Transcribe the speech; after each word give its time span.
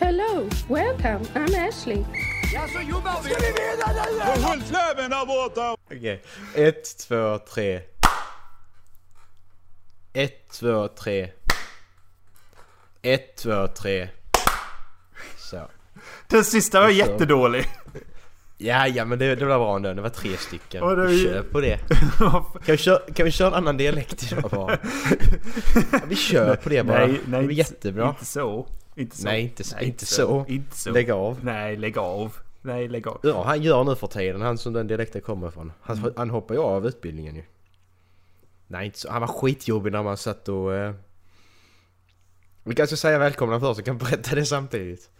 Hello, 0.00 0.48
welcome, 0.68 1.20
I'm 1.34 1.68
Ashley. 1.68 2.04
Ja, 2.54 2.66
så 2.68 2.80
jobbar 2.90 3.22
vi. 3.24 3.30
Ska 3.30 3.40
vi 3.40 3.46
vinna 3.46 4.34
nu? 4.36 4.42
Håll 4.42 4.60
fläven 4.60 5.10
där 5.10 5.26
borta! 5.26 5.76
Okej. 5.86 6.22
Ett, 6.54 6.98
två, 7.08 7.38
tre. 7.38 7.80
Ett, 10.12 10.48
två, 10.52 10.88
tre. 10.88 11.30
Ett, 13.02 13.36
två, 13.36 13.66
tre. 13.66 14.08
Så. 15.38 15.68
Den 16.28 16.44
sista 16.44 16.80
var 16.80 16.86
Och 16.88 16.92
så- 16.92 16.98
jättedålig. 16.98 17.66
Ja, 18.58 18.86
ja 18.88 19.04
men 19.04 19.18
det, 19.18 19.34
det 19.34 19.44
var 19.44 19.58
bra 19.58 19.76
ändå. 19.76 19.94
Det 19.94 20.02
var 20.02 20.08
tre 20.08 20.36
stycken. 20.36 20.82
Och 20.82 20.96
det 20.96 21.02
är 21.04 21.08
ju- 21.08 21.24
Kör 21.24 21.42
på 21.42 21.60
det. 21.60 21.78
Kan 22.18 22.44
vi, 22.66 22.76
köra, 22.76 22.98
kan 23.14 23.24
vi 23.24 23.30
köra 23.32 23.48
en 23.48 23.54
annan 23.54 23.76
dialekt 23.76 24.32
idag 24.32 24.50
bara? 24.50 24.78
Ja, 25.92 25.98
vi 26.08 26.16
kör 26.16 26.56
på 26.56 26.68
det 26.68 26.82
bara. 26.82 27.06
Nej, 27.06 27.20
nej, 27.26 27.40
det 27.40 27.46
blir 27.46 27.56
jättebra. 27.56 28.08
Inte 28.08 28.24
så. 28.24 28.66
Inte 28.96 29.16
så. 29.16 29.24
Nej, 29.24 29.42
inte 29.42 29.64
så- 29.64 29.78
inte 29.78 30.06
så. 30.06 30.44
Inte 30.48 30.76
så. 30.76 30.90
Lägg 30.90 31.10
av. 31.10 31.38
Nej, 31.44 31.76
lägg 31.76 31.98
av. 31.98 32.36
Nej, 32.62 32.88
lägg 32.88 33.08
av. 33.08 33.20
Ja, 33.22 33.44
han 33.44 33.62
gör 33.62 33.84
nu 33.84 33.96
för 33.96 34.06
tiden, 34.06 34.40
han 34.40 34.58
som 34.58 34.72
den 34.72 34.86
dialekten 34.86 35.20
kommer 35.22 35.48
ifrån. 35.48 35.72
Han, 35.80 36.12
han 36.16 36.30
hoppar 36.30 36.54
ju 36.54 36.60
av 36.60 36.86
utbildningen 36.86 37.36
ju. 37.36 37.42
Nej, 38.66 38.86
inte 38.86 38.98
så. 38.98 39.10
Han 39.10 39.20
var 39.20 39.28
skitjobbig 39.28 39.92
när 39.92 40.02
man 40.02 40.16
satt 40.16 40.48
och... 40.48 40.74
Eh... 40.74 40.94
Vi 42.64 42.74
kanske 42.74 42.96
säga 42.96 43.18
välkomna 43.18 43.60
först, 43.60 43.76
så 43.76 43.82
kan 43.82 43.98
berätta 43.98 44.34
det 44.34 44.44
samtidigt. 44.46 45.10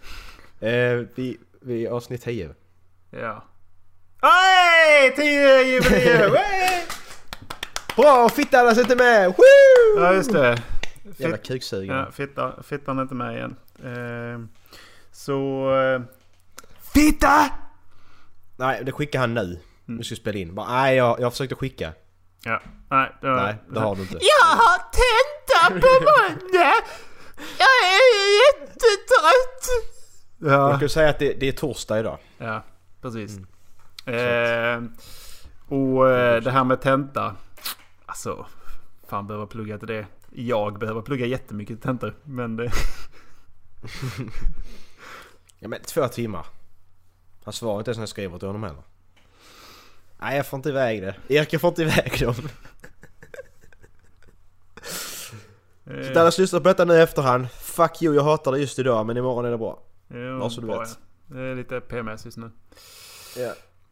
Eh, 0.60 0.70
vi, 1.14 1.38
vi 1.60 1.86
är 1.86 1.90
avsnitt 1.90 2.22
10. 2.22 2.54
Ja. 3.10 3.44
Hej! 4.22 5.14
Tio 5.16 5.62
jubileum! 5.62 6.32
Hey! 6.36 6.82
Bra! 7.96 8.28
Fittan 8.28 8.66
är 8.68 8.80
inte 8.80 8.96
med! 8.96 9.26
Woo! 9.28 10.00
Ja, 10.02 10.14
just 10.14 10.32
det. 10.32 10.62
Jävla 11.16 11.36
kuksugen. 11.36 11.96
Ja, 11.96 12.10
fitta, 12.12 12.62
fittan 12.62 12.98
är 12.98 13.02
inte 13.02 13.14
med 13.14 13.36
igen. 13.36 13.56
Eh, 13.84 14.40
så... 15.12 15.70
Eh, 15.76 16.02
fitta! 16.94 17.50
Nej, 18.56 18.84
det 18.84 18.92
skickar 18.92 19.20
han 19.20 19.34
nu. 19.34 19.60
Nu 19.84 20.02
ska 20.02 20.14
vi 20.14 20.20
spela 20.20 20.38
in. 20.38 20.54
Bara, 20.54 20.68
nej, 20.68 20.96
jag, 20.96 21.20
jag 21.20 21.32
försökte 21.32 21.54
skicka. 21.54 21.92
Ja, 22.44 22.60
nej. 22.90 23.12
Det 23.20 23.26
var, 23.30 23.36
Nej, 23.42 23.54
det 23.68 23.80
har 23.80 23.96
du 23.96 24.02
inte. 24.02 24.14
Jag 24.20 24.46
har 24.56 24.78
tenta 24.78 25.80
på 25.86 25.92
måndag. 26.04 26.74
Jag 27.58 27.68
är 27.84 28.60
jättetrött. 28.60 29.90
Jag 30.38 30.52
Ja, 30.72 30.78
kan 30.78 30.88
säga 30.88 31.08
att 31.10 31.18
det, 31.18 31.32
det 31.40 31.48
är 31.48 31.52
torsdag 31.52 31.98
idag. 31.98 32.18
ja 32.38 32.62
precis. 33.02 33.38
Eh, 34.06 34.82
och 35.68 36.10
eh, 36.10 36.42
det 36.42 36.50
här 36.50 36.64
med 36.64 36.80
tenta. 36.80 37.36
Alltså, 38.06 38.46
fan 39.08 39.26
behöver 39.26 39.46
plugga 39.46 39.78
till 39.78 39.88
det. 39.88 40.06
Jag 40.30 40.78
behöver 40.78 41.02
plugga 41.02 41.26
jättemycket 41.26 41.82
tentor. 41.82 42.14
Men 42.24 42.56
det... 42.56 42.64
Ja 45.58 45.68
men 45.68 45.80
två 45.82 46.08
timmar. 46.08 46.46
Han 47.44 47.52
svarar 47.52 47.78
inte 47.78 47.88
ens 47.90 47.98
när 47.98 48.02
jag 48.02 48.08
skriver 48.08 48.38
till 48.38 48.48
honom 48.48 48.62
heller. 48.62 48.82
Nej 50.18 50.36
jag 50.36 50.46
får 50.46 50.56
inte 50.56 50.68
iväg 50.68 51.02
det. 51.02 51.16
Erik 51.28 51.52
jag 51.52 51.60
får 51.60 51.68
inte 51.68 51.82
iväg 51.82 52.20
dem. 52.20 52.34
Så 55.84 55.90
där 56.12 56.24
har 56.24 56.40
lyssnat 56.40 56.62
på 56.62 56.68
detta 56.68 56.84
nu 56.84 56.94
i 56.94 57.00
efterhand. 57.00 57.50
Fuck 57.50 58.02
you, 58.02 58.14
jag 58.14 58.24
hatar 58.24 58.52
det 58.52 58.58
just 58.58 58.78
idag 58.78 59.06
men 59.06 59.16
imorgon 59.16 59.44
är 59.44 59.50
det 59.50 59.58
bra. 59.58 59.82
Jo, 60.08 60.38
Bara 60.38 60.50
så 60.50 60.60
du 60.60 60.66
vet. 60.66 60.76
ja. 60.76 60.86
Det 61.36 61.40
är 61.40 61.54
lite 61.54 61.80
PMS 61.80 62.24
just 62.24 62.36
nu. 62.36 62.50
Ja. 63.36 63.46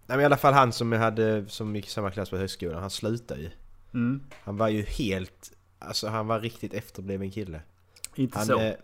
Nej 0.06 0.16
men 0.16 0.20
i 0.20 0.24
alla 0.24 0.36
fall 0.36 0.54
han 0.54 0.72
som 0.72 0.92
jag 0.92 1.00
hade, 1.00 1.44
som 1.48 1.76
gick 1.76 1.86
i 1.86 1.90
samma 1.90 2.10
klass 2.10 2.30
på 2.30 2.36
högskolan, 2.36 2.80
han 2.80 2.90
slutade 2.90 3.40
ju. 3.40 3.50
Mm. 3.94 4.22
Han 4.44 4.56
var 4.56 4.68
ju 4.68 4.82
helt, 4.82 5.52
alltså 5.78 6.08
han 6.08 6.26
var 6.26 6.40
riktigt 6.40 6.74
efterbliven 6.74 7.30
kille. 7.30 7.60
Inte 8.14 8.38
Han, 8.38 8.46
så. 8.46 8.60
eh, 8.60 8.74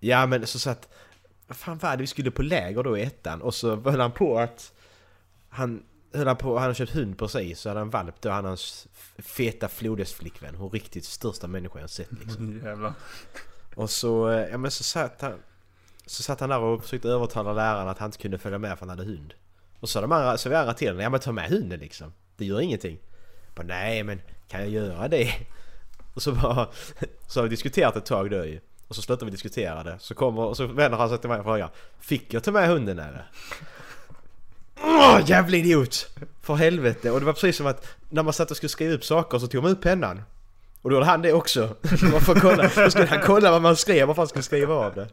ja 0.00 0.26
men 0.26 0.46
så 0.46 0.58
satt... 0.58 0.88
Vad 1.46 1.56
fan 1.56 1.78
var 1.78 1.90
det? 1.90 2.00
Vi 2.00 2.06
skulle 2.06 2.30
på 2.30 2.42
läger 2.42 2.82
då 2.82 2.98
i 2.98 3.02
ettan 3.02 3.42
och 3.42 3.54
så 3.54 3.76
höll 3.76 4.00
han 4.00 4.12
på 4.12 4.38
att... 4.38 4.72
Han 5.48 5.82
höll 6.12 6.26
han 6.26 6.36
på, 6.36 6.54
han 6.54 6.62
hade 6.62 6.74
köpt 6.74 6.92
hund 6.92 7.18
precis 7.18 7.60
så 7.60 7.68
hade 7.68 7.80
han 7.80 7.90
valp 7.90 8.20
då 8.20 8.30
han 8.30 8.44
hans 8.44 8.88
feta 9.18 9.68
flodhästflickvän. 9.68 10.54
Hon 10.54 10.70
riktigt 10.70 11.04
största 11.04 11.46
människa 11.46 11.80
jag 11.80 11.90
sett 11.90 12.12
liksom. 12.12 12.60
Jävlar. 12.64 12.92
Och 13.74 13.90
så, 13.90 14.30
eh, 14.30 14.48
ja 14.50 14.58
men 14.58 14.70
så 14.70 14.84
satt 14.84 15.20
han... 15.20 15.42
Så 16.06 16.22
satt 16.22 16.40
han 16.40 16.48
där 16.48 16.58
och 16.58 16.82
försökte 16.82 17.08
övertala 17.08 17.52
läraren 17.52 17.88
att 17.88 17.98
han 17.98 18.08
inte 18.08 18.18
kunde 18.18 18.38
följa 18.38 18.58
med 18.58 18.78
för 18.78 18.86
han 18.86 18.98
hade 18.98 19.10
hund. 19.10 19.34
Och 19.80 19.88
så 19.88 20.00
de 20.00 20.12
andra, 20.12 20.38
så 20.38 20.48
vi 20.48 20.54
andra 20.54 20.74
till 20.74 20.88
honom, 20.88 21.02
ja 21.02 21.10
men 21.10 21.20
ta 21.20 21.32
med 21.32 21.50
hunden 21.50 21.80
liksom. 21.80 22.12
Det 22.36 22.44
gör 22.44 22.60
ingenting. 22.60 22.98
Bara, 23.54 23.66
nej 23.66 24.02
men 24.02 24.20
kan 24.48 24.60
jag 24.60 24.70
göra 24.70 25.08
det? 25.08 25.32
Och 26.14 26.22
så 26.22 26.32
bara, 26.32 26.68
så 27.26 27.40
har 27.40 27.42
vi 27.42 27.48
diskuterat 27.48 27.96
ett 27.96 28.06
tag 28.06 28.30
då 28.30 28.44
ju. 28.44 28.60
Och 28.88 28.96
så 28.96 29.02
slutar 29.02 29.26
vi 29.26 29.32
diskutera 29.32 29.82
det. 29.82 29.96
Så 29.98 30.14
kommer, 30.14 30.42
och 30.42 30.56
så 30.56 30.66
vänder 30.66 30.98
han 30.98 31.08
sig 31.08 31.18
till 31.18 31.28
mig 31.28 31.38
och 31.38 31.44
frågar 31.44 31.70
Fick 32.00 32.34
jag 32.34 32.44
ta 32.44 32.52
med 32.52 32.68
hunden 32.68 32.98
eller? 32.98 33.30
Åh 34.82 35.20
jävla 35.26 35.56
idiot! 35.56 36.08
För 36.42 36.54
helvete! 36.54 37.10
Och 37.10 37.20
det 37.20 37.26
var 37.26 37.32
precis 37.32 37.56
som 37.56 37.66
att 37.66 37.86
när 38.08 38.22
man 38.22 38.32
satt 38.32 38.50
och 38.50 38.56
skulle 38.56 38.70
skriva 38.70 38.94
upp 38.94 39.04
saker 39.04 39.38
så 39.38 39.46
tog 39.46 39.62
man 39.62 39.72
ut 39.72 39.80
pennan. 39.80 40.22
Och 40.82 40.90
då 40.90 40.96
hade 40.96 41.06
han 41.06 41.22
det 41.22 41.32
också. 41.32 41.60
Man 42.12 42.20
får 42.20 42.34
kolla, 42.34 42.70
då 42.76 42.90
skulle 42.90 43.06
han 43.06 43.20
kolla 43.24 43.50
vad 43.50 43.62
man 43.62 43.76
skrev, 43.76 44.06
vad 44.06 44.16
fan 44.16 44.28
skulle 44.28 44.42
skriva 44.42 44.74
av 44.74 44.94
det. 44.94 45.08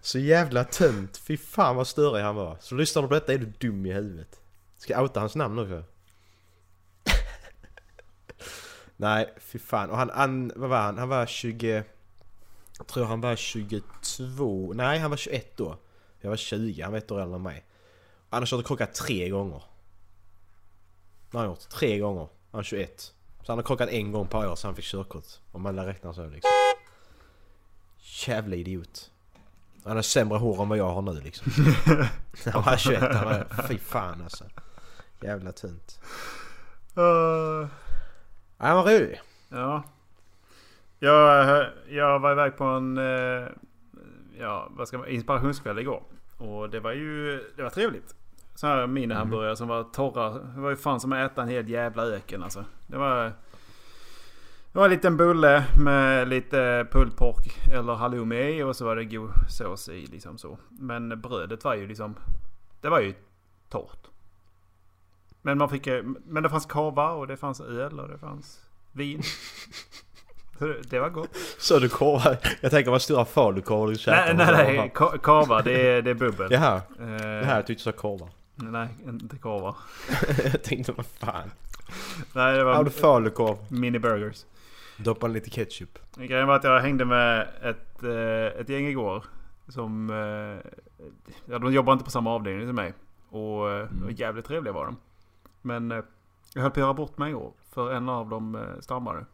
Så 0.00 0.18
jävla 0.18 0.64
tönt. 0.64 1.16
Fy 1.16 1.36
fan 1.36 1.76
vad 1.76 1.86
störig 1.86 2.22
han 2.22 2.34
var. 2.34 2.56
Så 2.60 2.74
lyssnar 2.74 3.02
du 3.02 3.08
på 3.08 3.14
detta 3.14 3.32
är 3.32 3.38
du 3.38 3.52
dum 3.58 3.86
i 3.86 3.92
huvudet. 3.92 4.40
Ska 4.78 4.92
jag 4.92 5.02
outa 5.02 5.20
hans 5.20 5.34
namn 5.34 5.58
också? 5.58 5.82
Nej, 8.96 9.34
fy 9.38 9.58
fan. 9.58 9.90
Och 9.90 9.96
han, 9.96 10.10
han, 10.14 10.52
vad 10.56 10.70
var 10.70 10.78
han? 10.78 10.98
Han 10.98 11.08
var 11.08 11.26
20... 11.26 11.84
Jag 12.78 12.86
tror 12.86 13.04
han 13.04 13.20
var 13.20 13.36
22... 13.36 14.72
Nej, 14.72 14.98
han 14.98 15.10
var 15.10 15.16
21 15.16 15.56
då. 15.56 15.78
Jag 16.20 16.30
var 16.30 16.36
20, 16.36 16.82
han 16.82 16.92
var 16.92 16.98
ett 16.98 17.10
år 17.10 17.20
äldre 17.20 17.36
än 17.36 17.42
mig. 17.42 17.64
Han 18.30 18.42
har 18.42 18.46
kört 18.46 18.66
krockat 18.66 18.94
tre 18.94 19.28
gånger. 19.28 19.62
Det 21.30 21.36
har 21.38 21.44
han 21.44 21.52
gjort. 21.52 21.68
Tre 21.68 21.98
gånger. 21.98 22.28
Han 22.50 22.58
är 22.58 22.64
21. 22.64 23.14
Så 23.42 23.52
han 23.52 23.58
har 23.58 23.62
krockat 23.62 23.88
en 23.88 24.12
gång 24.12 24.28
per 24.28 24.48
år 24.50 24.56
så 24.56 24.66
han 24.68 24.76
fick 24.76 24.84
körkort. 24.84 25.26
Om 25.52 25.62
man 25.62 25.76
lär 25.76 25.86
räkna 25.86 26.14
så 26.14 26.26
liksom. 26.26 26.50
Jävla 28.26 28.56
idiot. 28.56 29.10
Han 29.84 29.96
har 29.96 30.02
sämre 30.02 30.38
hår 30.38 30.62
än 30.62 30.68
vad 30.68 30.78
jag 30.78 30.90
har 30.90 31.02
nu 31.02 31.20
liksom. 31.20 31.52
Han 32.52 32.62
var 32.62 32.76
21, 32.76 33.00
han 33.14 33.24
var... 33.24 33.66
Fy 33.68 33.78
fan 33.78 34.22
alltså. 34.22 34.44
Jävla 35.20 35.52
tunt. 35.52 36.00
Uh, 36.98 37.66
Han 38.56 38.76
var 38.76 38.82
rolig. 38.84 39.20
ja. 39.48 39.82
Jag, 40.98 41.66
jag 41.88 42.18
var 42.18 42.32
iväg 42.32 42.56
på 42.56 42.64
en 42.64 42.98
eh, 42.98 43.48
ja, 44.38 44.68
vad 44.70 44.88
ska 44.88 44.98
man, 44.98 45.08
inspirationskväll 45.08 45.78
igår. 45.78 46.02
Och 46.38 46.70
det 46.70 46.80
var 46.80 46.92
ju 46.92 47.44
det 47.56 47.62
var 47.62 47.70
trevligt. 47.70 48.14
Så 48.54 48.66
här 48.66 48.86
minihamburgare 48.86 49.56
som 49.56 49.68
var 49.68 49.84
torra. 49.84 50.30
Det 50.30 50.60
var 50.60 50.70
ju 50.70 50.76
fan 50.76 51.00
som 51.00 51.12
att 51.12 51.32
äta 51.32 51.42
en 51.42 51.48
hel 51.48 51.68
jävla 51.68 52.02
öken 52.02 52.42
alltså. 52.42 52.64
Det 52.86 52.96
var... 52.96 53.32
Det 54.72 54.78
var 54.78 54.84
en 54.84 54.90
liten 54.90 55.16
bulle 55.16 55.64
med 55.84 56.28
lite 56.28 56.86
pulled 56.90 57.16
pork 57.16 57.68
eller 57.72 57.94
halloumi 57.94 58.58
i 58.58 58.62
och 58.62 58.76
så 58.76 58.84
var 58.84 58.96
det 58.96 59.04
god 59.04 59.30
sås 59.48 59.88
i 59.88 60.06
liksom 60.06 60.38
så. 60.38 60.58
Men 60.68 61.20
brödet 61.20 61.64
var 61.64 61.74
ju 61.74 61.86
liksom... 61.86 62.14
Det 62.80 62.88
var 62.88 63.00
ju 63.00 63.14
torrt. 63.68 64.06
Men 65.42 65.58
man 65.58 65.68
fick... 65.68 65.86
Men 66.24 66.42
det 66.42 66.48
fanns 66.48 66.66
kava 66.66 67.10
och 67.10 67.26
det 67.26 67.36
fanns 67.36 67.60
öl 67.60 68.00
och 68.00 68.08
det 68.08 68.18
fanns 68.18 68.60
vin. 68.92 69.22
Det- 70.90 71.00
var 71.00 71.08
gott. 71.10 71.36
Så 71.58 71.78
du 71.78 71.88
korvar? 71.88 72.36
Jag 72.60 72.70
tänker 72.70 72.90
vad 72.90 73.02
stora 73.02 73.24
falukorvar 73.24 73.88
du 73.88 73.94
käkar. 73.98 74.34
Nej, 74.34 74.76
nej, 74.76 74.92
Kava, 75.22 75.62
det 75.62 75.88
är, 75.88 76.02
det 76.02 76.10
är 76.10 76.14
bubbel. 76.14 76.48
Jaha, 76.52 76.76
Eh, 77.00 77.06
det 77.16 77.44
här 77.44 77.62
tyckte 77.62 77.88
jag 77.88 77.94
sa 77.94 78.00
korvar. 78.00 78.28
Nej, 78.56 78.88
inte 79.06 79.36
kava. 79.38 79.74
jag 80.52 80.62
tänkte 80.62 80.92
vad 80.92 81.06
fan. 81.06 81.50
Nej, 82.32 82.52
det 82.52 82.58
Har 82.58 82.64
var 82.64 82.84
du 82.84 82.90
falukorv? 82.90 83.56
mini 83.68 83.98
burgers. 83.98 84.44
Doppa 84.96 85.26
lite 85.26 85.50
ketchup. 85.50 85.98
Grejen 86.16 86.46
var 86.46 86.56
att 86.56 86.64
jag 86.64 86.80
hängde 86.80 87.04
med 87.04 87.48
ett, 87.62 88.02
eh, 88.02 88.60
ett 88.60 88.68
gäng 88.68 88.86
igår. 88.86 89.24
Som... 89.68 90.10
eh, 90.10 90.70
Ja, 91.46 91.58
de 91.58 91.72
jobbar 91.72 91.92
inte 91.92 92.04
på 92.04 92.10
samma 92.10 92.30
avdelning 92.34 92.66
som 92.66 92.76
mig. 92.76 92.92
Och, 93.30 93.70
eh, 93.70 93.86
och 94.04 94.12
jävligt 94.12 94.44
trevliga 94.46 94.72
var 94.72 94.84
de. 94.86 94.96
Men 95.62 95.90
jag 96.54 96.62
höll 96.62 96.70
på 96.70 96.74
att 96.74 96.84
göra 96.84 96.94
bort 96.94 97.18
mig 97.18 97.30
igår. 97.30 97.52
För 97.74 97.92
en 97.92 98.08
av 98.08 98.28
dem 98.28 98.64
stammade. 98.80 99.24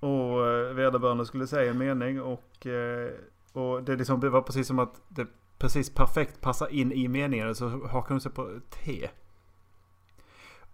Och 0.00 0.46
eh, 0.46 0.74
vederbörande 0.74 1.26
skulle 1.26 1.46
säga 1.46 1.70
en 1.70 1.78
mening 1.78 2.20
och... 2.22 2.66
eh, 2.66 3.10
Och 3.52 3.82
det, 3.82 3.96
liksom, 3.96 4.20
det 4.20 4.28
var 4.30 4.42
precis 4.42 4.66
som 4.66 4.78
att 4.78 5.00
det 5.08 5.26
precis 5.58 5.94
perfekt 5.94 6.40
passade 6.40 6.74
in 6.76 6.92
i 6.92 7.08
meningen. 7.08 7.54
Så 7.54 7.68
hakade 7.68 8.14
hon 8.14 8.20
sig 8.20 8.32
på 8.32 8.60
T. 8.70 9.08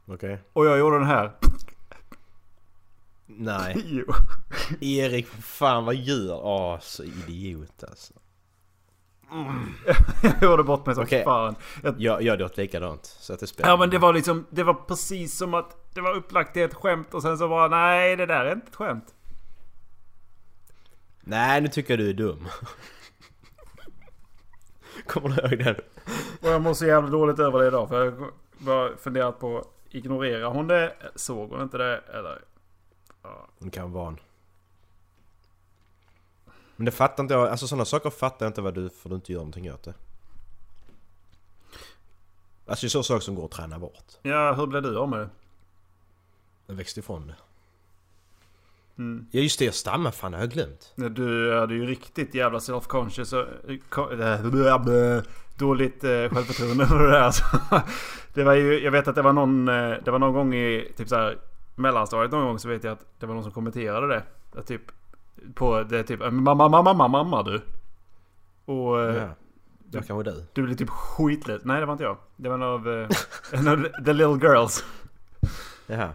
Okej. 0.06 0.38
Och 0.52 0.66
jag 0.66 0.78
gjorde 0.78 0.96
den 0.98 1.06
här. 1.06 1.32
Nej. 3.26 3.76
Jo. 3.86 4.04
Erik, 4.80 5.26
fan 5.26 5.84
vad 5.84 5.94
gör? 5.94 6.40
Åh, 6.44 6.78
så 6.80 7.04
idiot 7.04 7.84
alltså. 7.88 8.12
jag 10.22 10.42
gjorde 10.42 10.62
bort 10.62 10.86
mig 10.86 10.94
som 10.94 11.04
Okej. 11.04 11.24
fan. 11.24 11.54
Jag, 11.82 11.94
Jag, 12.00 12.22
jag 12.22 12.32
hade 12.32 12.42
gjort 12.42 12.56
likadant. 12.56 13.04
Så 13.04 13.32
att 13.32 13.40
det 13.40 13.46
spelar 13.46 13.70
Ja 13.70 13.76
men 13.76 13.90
det 13.90 13.98
var 13.98 14.12
liksom, 14.12 14.46
det 14.50 14.62
var 14.64 14.74
precis 14.74 15.36
som 15.38 15.54
att 15.54 15.81
det 15.92 16.00
var 16.00 16.14
upplagt 16.14 16.52
till 16.52 16.62
ett 16.62 16.74
skämt 16.74 17.14
och 17.14 17.22
sen 17.22 17.38
så 17.38 17.48
bara 17.48 17.68
nej 17.68 18.16
det 18.16 18.26
där 18.26 18.44
är 18.44 18.52
inte 18.52 18.66
ett 18.66 18.76
skämt. 18.76 19.14
Nej, 21.20 21.60
nu 21.60 21.68
tycker 21.68 21.92
jag 21.92 21.98
du 21.98 22.10
är 22.10 22.14
dum. 22.14 22.48
Kommer 25.06 25.28
du 25.28 25.42
ihåg 25.42 25.58
den? 25.64 25.74
Och 26.40 26.48
jag 26.48 26.62
mår 26.62 26.74
så 26.74 26.86
jävla 26.86 27.10
dåligt 27.10 27.38
över 27.38 27.58
det 27.58 27.66
idag 27.66 27.88
för 27.88 28.04
jag 28.04 28.30
bara 28.58 28.96
funderat 28.96 29.40
på 29.40 29.66
ignorera 29.90 30.48
hon 30.48 30.66
det? 30.66 30.96
Såg 31.14 31.50
hon 31.50 31.62
inte 31.62 31.78
det? 31.78 31.98
Eller? 31.98 32.38
Hon 33.58 33.70
kan 33.70 33.92
vara 33.92 34.08
en. 34.08 34.18
Men 36.76 36.84
det 36.84 36.92
fattar 36.92 37.22
inte 37.22 37.34
jag. 37.34 37.48
Alltså 37.48 37.66
sådana 37.66 37.84
saker 37.84 38.10
fattar 38.10 38.46
jag 38.46 38.50
inte 38.50 38.60
vad 38.60 38.74
du 38.74 38.90
för 38.90 39.08
du 39.08 39.14
inte 39.14 39.32
gör 39.32 39.38
någonting 39.38 39.72
åt 39.72 39.82
det. 39.82 39.94
Alltså 42.66 42.84
det 42.84 42.88
är 42.88 42.90
så 42.90 43.02
saker 43.02 43.20
som 43.20 43.34
går 43.34 43.44
att 43.44 43.50
träna 43.50 43.78
bort. 43.78 44.04
Ja 44.22 44.52
hur 44.52 44.66
blev 44.66 44.82
du 44.82 44.98
av 44.98 45.08
med 45.08 45.18
det? 45.18 45.28
Jag 46.72 46.76
växte 46.76 47.00
ifrån 47.00 47.26
det. 47.26 47.34
Mm. 48.98 49.26
Ja 49.30 49.40
just 49.40 49.58
det, 49.58 49.64
jag 49.64 49.74
stammar 49.74 50.10
fan, 50.10 50.32
det 50.32 50.38
har 50.38 50.44
jag 50.44 50.52
glömt. 50.52 50.92
Du 50.96 51.58
hade 51.58 51.74
ju 51.74 51.86
riktigt 51.86 52.34
jävla 52.34 52.58
self-conscious 52.58 53.34
och 53.34 54.12
eh, 54.12 55.16
äh, 55.16 55.22
dåligt 55.58 56.04
eh, 56.04 56.10
självförtroende 56.10 56.84
och 56.84 56.98
det 56.98 57.10
där. 57.10 57.20
Alltså. 57.20 57.44
Det 58.34 58.44
var 58.44 58.54
ju, 58.54 58.84
jag 58.84 58.90
vet 58.90 59.08
att 59.08 59.14
det 59.14 59.22
var 59.22 59.32
någon, 59.32 59.68
eh, 59.68 59.94
det 60.04 60.10
var 60.10 60.18
någon 60.18 60.32
gång 60.32 60.54
i 60.54 60.92
typ 60.96 61.08
så 61.08 61.16
här 61.16 61.38
mellanstadiet 61.74 62.32
någon 62.32 62.44
gång 62.44 62.58
så 62.58 62.68
vet 62.68 62.84
jag 62.84 62.92
att 62.92 63.06
det 63.18 63.26
var 63.26 63.34
någon 63.34 63.42
som 63.44 63.52
kommenterade 63.52 64.06
det. 64.06 64.22
Att 64.58 64.66
typ 64.66 64.82
på 65.54 65.82
det 65.82 66.02
typ 66.02 66.20
mamma 66.20 66.54
mamma 66.54 66.82
mamma 66.82 67.08
mamma 67.08 67.42
du. 67.42 67.60
Och 68.64 68.98
Ja. 68.98 69.28
Det 69.78 70.06
kan 70.06 70.16
vara 70.16 70.30
du. 70.30 70.44
du 70.52 70.62
blev 70.62 70.76
typ 70.76 70.90
skitlätt. 70.90 71.64
Nej 71.64 71.80
det 71.80 71.86
var 71.86 71.92
inte 71.92 72.04
jag. 72.04 72.16
Det 72.36 72.48
var 72.48 72.56
en 72.56 72.62
av, 72.62 72.88
en 73.52 73.68
av 73.68 74.04
the 74.04 74.12
little 74.12 74.48
girls. 74.48 74.84
Jaha, 75.86 76.14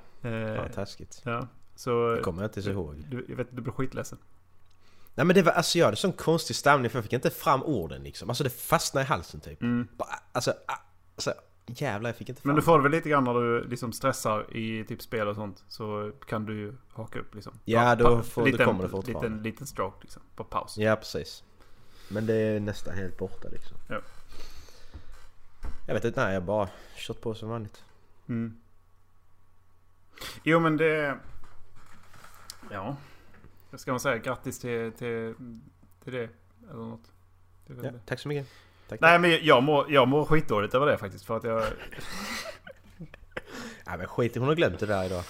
fan 0.58 0.72
taskigt. 0.72 1.22
ja. 1.26 1.48
Så 1.76 2.16
Det 2.16 2.22
kommer 2.22 2.42
jag 2.42 2.50
inte 2.50 2.62
så 2.62 2.70
ihåg. 2.70 3.06
du, 3.10 3.26
jag 3.30 3.36
vet 3.36 3.48
du 3.56 3.62
blev 3.62 3.74
skitledsen. 3.74 4.18
Nej 5.16 5.26
men 5.26 5.36
det 5.36 5.42
var, 5.42 5.52
alltså 5.52 5.78
jag 5.78 5.86
hade 5.86 5.98
sån 5.98 6.14
konstig 6.14 6.56
stamning 6.56 6.90
för 6.92 6.98
jag 6.98 7.04
fick 7.04 7.14
inte 7.14 7.30
fram 7.30 7.64
orden 7.64 8.04
liksom. 8.04 8.30
Alltså 8.30 8.44
det 8.44 8.50
fastnade 8.50 9.04
i 9.06 9.08
halsen 9.08 9.40
typ. 9.40 9.62
Mm. 9.62 9.88
Bara, 9.98 10.10
Alltså, 10.32 10.54
alltså 11.16 11.34
jävlar 11.66 12.10
jag 12.10 12.16
fick 12.18 12.30
inte 12.30 12.42
fram 12.42 12.48
Men 12.50 12.56
du 12.56 12.62
får 12.62 12.78
det 12.78 12.84
väl 12.84 12.92
lite 12.92 13.10
grann 13.10 13.24
när 13.24 13.34
du 13.34 13.64
liksom 13.68 13.94
stressar 13.94 14.56
i 14.58 14.84
typ 14.88 15.02
spel 15.02 15.28
och 15.28 15.36
sånt. 15.36 15.64
Så 15.68 16.12
kan 16.28 16.46
du 16.46 16.56
ju 16.60 16.74
haka 16.94 17.20
upp 17.20 17.36
liksom. 17.36 17.54
Ja, 17.66 17.96
då 17.96 18.22
får- 18.24 18.52
då 18.52 18.66
kommer 18.66 18.84
det 18.84 18.90
fortfarande. 18.90 19.30
Liten, 19.30 19.44
liten 19.44 19.68
stroke 19.68 19.98
liksom. 20.02 20.22
På 20.36 20.44
paus. 20.44 20.78
Ja 20.78 20.96
precis. 20.96 21.44
Men 22.10 22.26
det 22.26 22.34
är 22.36 22.60
nästan 22.60 22.96
helt 22.98 23.18
borta 23.18 23.48
liksom. 23.50 23.78
Ja. 23.90 24.00
Jag 25.88 25.94
vet 25.94 26.06
inte, 26.06 26.24
nej 26.26 26.34
jag 26.34 26.44
bara 26.44 26.70
kört 26.96 27.22
på 27.22 27.34
som 27.36 27.50
vanligt. 27.50 27.84
Mm. 28.30 28.58
Jo 30.44 30.60
men 30.60 30.78
det... 30.78 31.18
Ja. 32.72 32.96
Ska 33.76 33.92
man 33.92 34.00
säga? 34.00 34.18
Grattis 34.18 34.60
till, 34.60 34.92
till, 34.92 35.36
till 36.04 36.14
det. 36.14 36.30
Eller 36.70 36.84
något. 36.84 37.12
Vet 37.68 37.84
Ja, 37.84 37.90
inte. 37.90 38.00
tack 38.06 38.20
så 38.20 38.28
mycket. 38.28 38.48
Tack, 38.90 39.00
Nej 39.02 39.20
men 39.20 39.40
jag 39.46 39.64
mår, 39.64 39.92
jag 39.92 40.08
mår 40.08 40.26
skitdåligt 40.26 40.76
över 40.76 40.86
det 40.86 40.98
faktiskt. 40.98 41.26
För 41.26 41.38
att 41.38 41.44
jag... 41.44 41.64
Nej 43.88 43.98
men 43.98 44.08
skit 44.08 44.36
hon 44.36 44.48
har 44.48 44.56
glömt 44.56 44.80
det 44.80 44.86
där 44.86 45.06
idag. 45.06 45.24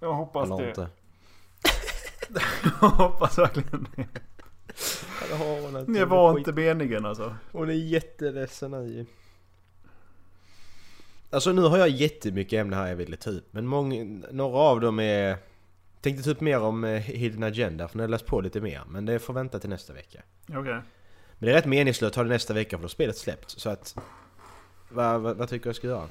Jag 0.00 0.12
hoppas 0.14 0.50
Eller 0.50 0.62
det. 0.62 0.68
inte. 0.68 0.88
Jag 2.80 2.88
hoppas 2.88 3.38
verkligen 3.38 3.86
det. 3.96 4.06
Det 5.92 6.04
var 6.04 6.38
inte 6.38 6.52
meningen 6.52 7.06
alltså. 7.06 7.36
Hon 7.52 7.68
är 7.68 7.72
jätteledsen 7.72 8.70
nu. 8.70 9.06
Alltså 11.30 11.52
nu 11.52 11.62
har 11.62 11.78
jag 11.78 11.88
jättemycket 11.88 12.60
ämnen 12.60 12.78
här 12.78 12.86
jag 12.86 12.96
ville 12.96 13.16
ta 13.16 13.30
upp. 13.30 13.48
Men 13.50 13.66
många, 13.66 14.04
några 14.30 14.58
av 14.58 14.80
dem 14.80 15.00
är... 15.00 15.36
Tänkte 16.00 16.24
ta 16.24 16.30
upp 16.30 16.40
mer 16.40 16.60
om 16.60 16.84
eh, 16.84 17.00
Hidden 17.00 17.42
Agenda 17.42 17.88
för 17.88 17.96
nu 17.96 18.02
har 18.02 18.04
jag 18.04 18.10
läst 18.10 18.26
på 18.26 18.40
lite 18.40 18.60
mer. 18.60 18.82
Men 18.88 19.06
det 19.06 19.18
får 19.18 19.34
vänta 19.34 19.58
till 19.58 19.70
nästa 19.70 19.92
vecka. 19.92 20.22
Okej. 20.48 20.80
Men 21.38 21.46
det 21.46 21.50
är 21.50 21.54
rätt 21.54 21.66
meningslöst 21.66 22.12
att 22.12 22.16
ha 22.16 22.22
det 22.22 22.28
nästa 22.28 22.54
vecka 22.54 22.76
för 22.76 22.82
då 22.82 22.88
spelet 22.88 23.16
släppt. 23.16 23.50
Så 23.50 23.70
att... 23.70 23.96
Vad, 24.88 25.20
vad, 25.20 25.36
vad 25.36 25.48
tycker 25.48 25.64
du 25.64 25.68
jag 25.68 25.76
ska 25.76 25.86
göra? 25.86 26.08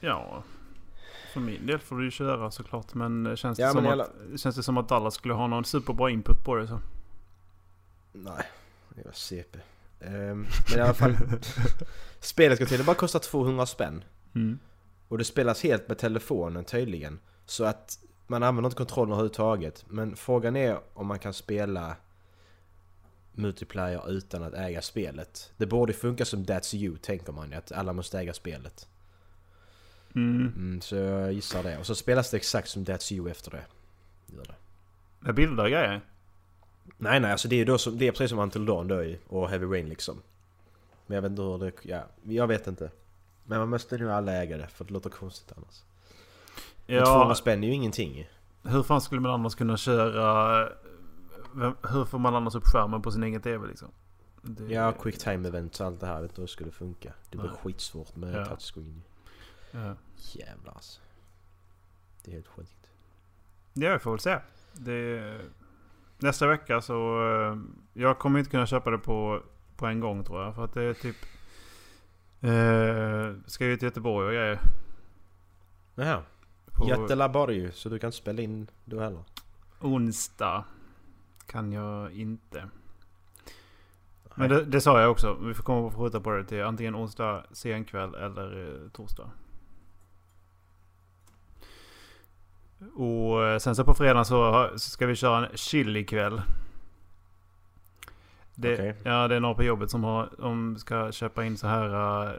Ja. 0.00 0.42
För 1.32 1.40
min 1.40 1.66
del 1.66 1.78
får 1.78 1.96
du 1.96 2.04
ju 2.04 2.10
köra 2.10 2.50
såklart. 2.50 2.94
Men 2.94 3.36
känns 3.36 3.58
det, 3.58 3.64
Ja, 3.64 3.72
som, 3.72 3.84
men 3.84 4.00
att, 4.00 4.10
känns 4.36 4.56
det 4.56 4.62
som 4.62 4.78
att 4.78 4.88
Dallas 4.88 5.14
skulle 5.14 5.34
ha 5.34 5.46
någon 5.46 5.64
superbra 5.64 6.10
input 6.10 6.44
på 6.44 6.54
det 6.56 6.66
så. 6.66 6.80
Nej, 8.12 8.44
det 8.88 9.04
var 9.04 9.12
CP. 9.12 9.58
Ehm, 10.00 10.46
men 10.70 10.78
i 10.78 10.80
alla 10.80 10.94
fall. 10.94 11.16
spelet 12.20 12.58
ska 12.58 12.64
tydligen 12.64 12.86
bara 12.86 12.96
kosta 12.96 13.18
200 13.18 13.66
spänn. 13.66 14.04
Mm. 14.34 14.58
Och 15.08 15.18
det 15.18 15.24
spelas 15.24 15.62
helt 15.62 15.88
med 15.88 15.98
telefonen 15.98 16.64
tydligen. 16.64 17.18
Så 17.46 17.64
att 17.64 17.98
man 18.26 18.42
använder 18.42 18.66
inte 18.66 18.76
kontrollen 18.76 19.12
överhuvudtaget. 19.12 19.84
Men 19.88 20.16
frågan 20.16 20.56
är 20.56 20.78
om 20.94 21.06
man 21.06 21.18
kan 21.18 21.34
spela 21.34 21.96
multiplayer 23.32 24.10
utan 24.10 24.42
att 24.42 24.54
äga 24.54 24.82
spelet. 24.82 25.52
Det 25.56 25.66
borde 25.66 25.92
funka 25.92 26.24
som 26.24 26.44
That's 26.44 26.76
You 26.76 26.96
tänker 26.96 27.32
man 27.32 27.50
ju, 27.50 27.56
att 27.56 27.72
alla 27.72 27.92
måste 27.92 28.18
äga 28.18 28.32
spelet. 28.32 28.88
Mm. 30.14 30.52
Mm, 30.56 30.80
så 30.80 30.96
jag 30.96 31.32
gissar 31.32 31.62
det. 31.62 31.78
Och 31.78 31.86
så 31.86 31.94
spelas 31.94 32.30
det 32.30 32.36
exakt 32.36 32.68
som 32.68 32.84
That's 32.84 33.12
You 33.12 33.30
efter 33.30 33.50
det. 33.50 33.64
Gör 34.26 34.44
det. 34.44 34.54
Med 35.20 35.34
bilder 35.34 35.64
och 35.64 35.70
grejer. 35.70 36.00
Nej 36.98 37.20
nej, 37.20 37.32
alltså 37.32 37.48
det 37.48 37.56
är, 37.60 37.66
då 37.66 37.78
som, 37.78 37.98
det 37.98 38.06
är 38.08 38.12
precis 38.12 38.30
som 38.30 38.38
Until 38.38 38.66
Dawn 38.66 38.88
då 38.88 39.02
ju, 39.04 39.18
och 39.28 39.48
Heavy 39.48 39.66
Rain 39.66 39.88
liksom. 39.88 40.22
Men 41.06 41.14
jag 41.14 41.22
vet 41.22 41.30
inte 41.30 41.42
hur 41.42 41.58
det... 41.58 41.72
Ja, 41.82 42.02
jag 42.22 42.46
vet 42.46 42.66
inte. 42.66 42.90
Men 43.44 43.58
man 43.58 43.68
måste 43.68 43.98
nu 43.98 44.12
alla 44.12 44.32
äga 44.32 44.56
det, 44.56 44.66
för 44.66 44.84
det 44.84 44.92
låter 44.92 45.10
konstigt 45.10 45.52
annars. 45.56 45.82
Men 46.86 47.04
200 47.04 47.28
Ja, 47.28 47.34
spänn 47.34 47.64
är 47.64 47.68
ju 47.68 47.74
ingenting 47.74 48.14
ju. 48.16 48.24
hur 48.70 48.82
fan 48.82 49.00
skulle 49.00 49.20
man 49.20 49.30
annars 49.32 49.54
kunna 49.54 49.76
köra... 49.76 50.68
vem- 51.54 51.76
Hur 51.90 52.04
får 52.04 52.18
man 52.18 52.34
annars 52.34 52.54
upp 52.54 52.64
skärmen 52.64 53.02
på 53.02 53.10
sin 53.10 53.22
egen 53.22 53.40
TV 53.42 53.66
liksom? 53.66 53.88
Det- 54.42 54.74
Ja, 54.74 54.92
quick 54.92 55.18
time 55.18 55.48
events 55.48 55.80
och 55.80 55.86
allt 55.86 56.00
det 56.00 56.06
här. 56.06 56.20
Vet 56.20 56.30
inte 56.30 56.40
hur 56.40 56.46
skulle 56.48 56.70
funka. 56.70 57.12
Det 57.30 57.36
blir 57.36 57.48
Nej. 57.50 57.58
skitsvårt 57.62 58.16
med 58.16 58.34
Ja. 58.34 58.46
touchscreen. 58.46 59.02
Ja. 59.70 59.94
Jävlar 60.16 60.72
alltså. 60.74 61.00
Det 62.24 62.30
är 62.30 62.34
helt 62.34 62.46
sjukt. 62.48 62.86
Ja, 63.72 63.88
jag 63.88 64.02
får 64.02 64.10
väl 64.10 64.20
se. 64.20 64.38
Det, 64.72 65.40
nästa 66.18 66.46
vecka 66.46 66.80
så... 66.80 66.94
eh, 67.28 67.58
Jag 67.92 68.18
kommer 68.18 68.38
inte 68.38 68.50
kunna 68.50 68.66
köpa 68.66 68.90
det 68.90 68.98
på, 68.98 69.42
på 69.76 69.86
en 69.86 70.00
gång 70.00 70.24
tror 70.24 70.42
jag. 70.42 70.54
För 70.54 70.64
att 70.64 70.74
det 70.74 70.82
är 70.82 70.94
typ... 70.94 71.16
Eh, 72.40 73.40
ska 73.46 73.66
ju 73.66 73.76
till 73.76 73.86
Göteborg 73.86 74.26
och 74.26 74.32
grejer. 74.32 74.60
Jaha. 75.94 76.22
På 76.72 76.88
Götelaborg 76.88 77.72
så 77.72 77.88
du 77.88 77.98
kan 77.98 78.12
spela 78.12 78.42
in 78.42 78.70
då 78.84 79.00
heller. 79.00 79.24
onsdag 79.80 80.64
kan 81.46 81.72
jag 81.72 82.12
inte. 82.12 82.68
Men 84.34 84.48
det, 84.50 84.64
det 84.64 84.80
sa 84.80 85.00
jag 85.00 85.10
också. 85.10 85.34
Vi 85.34 85.54
får 85.54 85.62
komma 85.62 85.86
och 85.86 85.94
skjuta 85.94 86.20
på 86.20 86.30
det 86.30 86.44
till 86.44 86.62
antingen 86.64 86.96
onsdag 86.96 87.44
sen 87.52 87.84
kväll 87.84 88.14
eller 88.14 88.68
eh, 88.84 88.90
torsdag. 88.90 89.30
Och 92.94 93.44
eh, 93.44 93.58
sen 93.58 93.76
så 93.76 93.84
på 93.84 93.94
fredag 93.94 94.24
så, 94.24 94.70
ska 94.76 95.06
vi 95.06 95.14
köra 95.14 95.46
en 95.46 95.56
chili-kväll. 95.56 96.42
Det, 98.54 98.74
Okej. 98.74 98.94
Ja, 99.02 99.28
det 99.28 99.36
är 99.36 99.40
några 99.40 99.54
på 99.54 99.62
jobbet 99.62 99.90
som 99.90 100.04
har, 100.04 100.30
de 100.38 100.76
ska 100.78 101.12
köpa 101.12 101.44
in 101.44 101.56
så 101.56 101.66
här... 101.66 101.88
eh, 102.26 102.32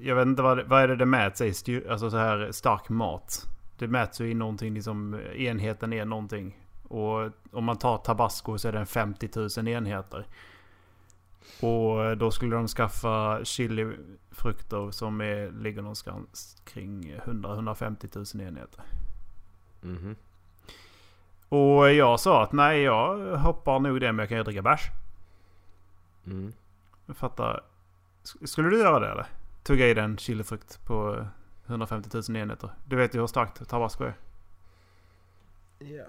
jag 0.00 0.16
vet 0.16 0.26
inte 0.26 0.42
vad, 0.42 0.62
vad 0.68 0.82
är 0.82 0.88
det 0.88 0.96
det 0.96 1.06
mäts 1.06 1.40
i? 1.40 1.54
Styr, 1.54 1.90
alltså 1.90 2.10
så 2.10 2.16
här 2.16 2.52
stark 2.52 2.88
mat. 2.88 3.46
Det 3.78 3.88
mäts 3.88 4.20
ju 4.20 4.30
i 4.30 4.34
någonting, 4.34 4.74
liksom 4.74 5.20
enheten 5.36 5.92
är 5.92 6.04
någonting. 6.04 6.58
Och 6.88 7.30
om 7.52 7.64
man 7.64 7.78
tar 7.78 7.98
tabasco 7.98 8.58
så 8.58 8.68
är 8.68 8.72
den 8.72 8.86
50 8.86 9.28
000 9.56 9.68
enheter. 9.68 10.26
Och 11.60 12.16
då 12.16 12.30
skulle 12.30 12.56
de 12.56 12.68
skaffa 12.68 13.44
chilifrukter 13.44 14.90
som 14.90 15.20
är, 15.20 15.50
ligger 15.50 15.82
någonstans 15.82 16.62
kring 16.64 17.14
100-150 17.24 18.36
000 18.36 18.46
enheter. 18.46 18.84
Mhm. 19.84 20.16
Och 21.48 21.92
jag 21.92 22.20
sa 22.20 22.42
att 22.42 22.52
nej, 22.52 22.80
jag 22.82 23.36
hoppar 23.38 23.78
nog 23.78 24.00
det 24.00 24.12
men 24.12 24.18
jag 24.18 24.28
kan 24.28 24.38
ju 24.38 24.44
dricka 24.44 24.62
bärs. 24.62 24.80
Mm. 26.26 26.52
Jag 27.06 27.16
fattar. 27.16 27.62
Sk- 28.24 28.46
Skulle 28.46 28.68
du 28.70 28.78
göra 28.78 28.98
det 28.98 29.08
eller? 29.08 29.26
Tugga 29.62 29.88
i 29.88 29.94
den 29.94 30.18
chilifrukt 30.18 30.84
på 30.84 31.26
150 31.66 32.10
000 32.28 32.36
enheter. 32.36 32.70
Du 32.86 32.96
vet 32.96 33.14
ju 33.14 33.20
hur 33.20 33.26
starkt 33.26 33.68
tabasco 33.68 34.04
är. 34.04 34.14
Ja. 35.78 36.04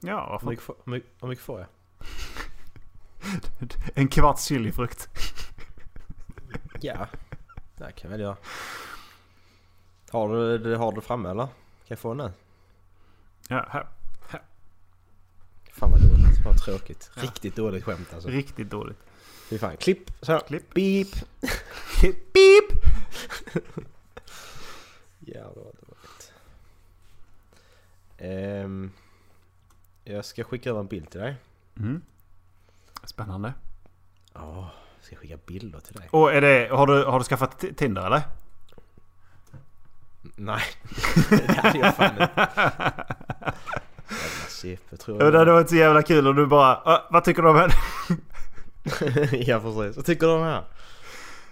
Ja, 0.00 0.20
Hur 0.24 0.30
varför 0.30 0.46
mycket, 0.46 0.64
får, 0.64 0.76
hur 0.84 0.92
mycket, 0.92 1.10
hur 1.20 1.28
mycket 1.28 1.44
får 1.44 1.58
jag? 1.60 1.68
En 3.94 4.08
kvarts 4.08 4.44
chilifrukt. 4.44 5.08
Ja. 6.80 7.06
Det 7.76 7.92
kan 7.92 7.94
jag 8.02 8.08
väl 8.10 8.20
göra. 8.20 8.36
Har 10.10 10.28
du 10.58 10.74
har 10.76 10.92
du 10.92 11.00
framme 11.00 11.28
eller? 11.30 11.44
Kan 11.46 11.52
jag 11.88 11.98
få 11.98 12.14
den 12.14 12.26
nu? 12.26 12.32
Ja, 13.48 13.66
här. 13.70 13.86
Fan 15.72 15.90
vad 15.90 16.00
dåligt. 16.00 16.44
Vad 16.44 16.58
tråkigt. 16.58 17.10
Riktigt 17.14 17.56
dåligt 17.56 17.84
skämt 17.84 18.14
alltså. 18.14 18.28
Riktigt 18.28 18.70
dåligt. 18.70 18.98
Fy 19.48 19.58
fan. 19.58 19.76
Klipp. 19.76 20.10
Så. 20.22 20.38
Klipp. 20.38 20.74
Beep. 20.74 21.08
Beep! 22.02 22.84
Jävlar 25.18 25.64
vad 25.64 25.74
dåligt. 25.74 26.32
Ehm, 28.18 28.90
jag 30.04 30.24
ska 30.24 30.44
skicka 30.44 30.70
över 30.70 30.80
en 30.80 30.86
bild 30.86 31.10
till 31.10 31.20
dig. 31.20 31.36
Mm. 31.76 32.02
Spännande. 33.04 33.54
Ja, 34.32 34.70
jag 34.96 35.04
ska 35.04 35.16
skicka 35.16 35.38
bilder 35.46 35.80
till 35.80 35.94
dig. 35.94 36.08
Och 36.10 36.32
är 36.32 36.40
det, 36.40 36.68
har 36.72 36.86
du, 36.86 37.04
har 37.04 37.18
du 37.18 37.24
skaffat 37.24 37.64
Tinder 37.76 38.06
eller? 38.06 38.22
Nej, 40.36 40.62
det 41.30 41.52
hade 41.52 41.78
jag 41.78 41.96
fan 41.96 42.10
inte. 42.12 42.30
Jävla 44.08 44.48
CP 44.48 44.96
tror 44.96 45.18
Det 45.18 45.24
hade 45.24 45.38
jag. 45.38 45.46
varit 45.46 45.68
så 45.68 45.76
jävla 45.76 46.02
kul 46.02 46.28
om 46.28 46.36
du 46.36 46.46
bara 46.46 46.74
"Ah, 46.84 47.06
Vad 47.10 47.24
tycker 47.24 47.42
du 47.42 47.48
om 47.48 47.56
henne? 47.56 47.72
ja 49.46 49.60
precis. 49.60 49.96
Vad 49.96 50.04
tycker 50.06 50.26
du 50.26 50.32
om 50.32 50.40
det 50.40 50.46
här? 50.46 50.64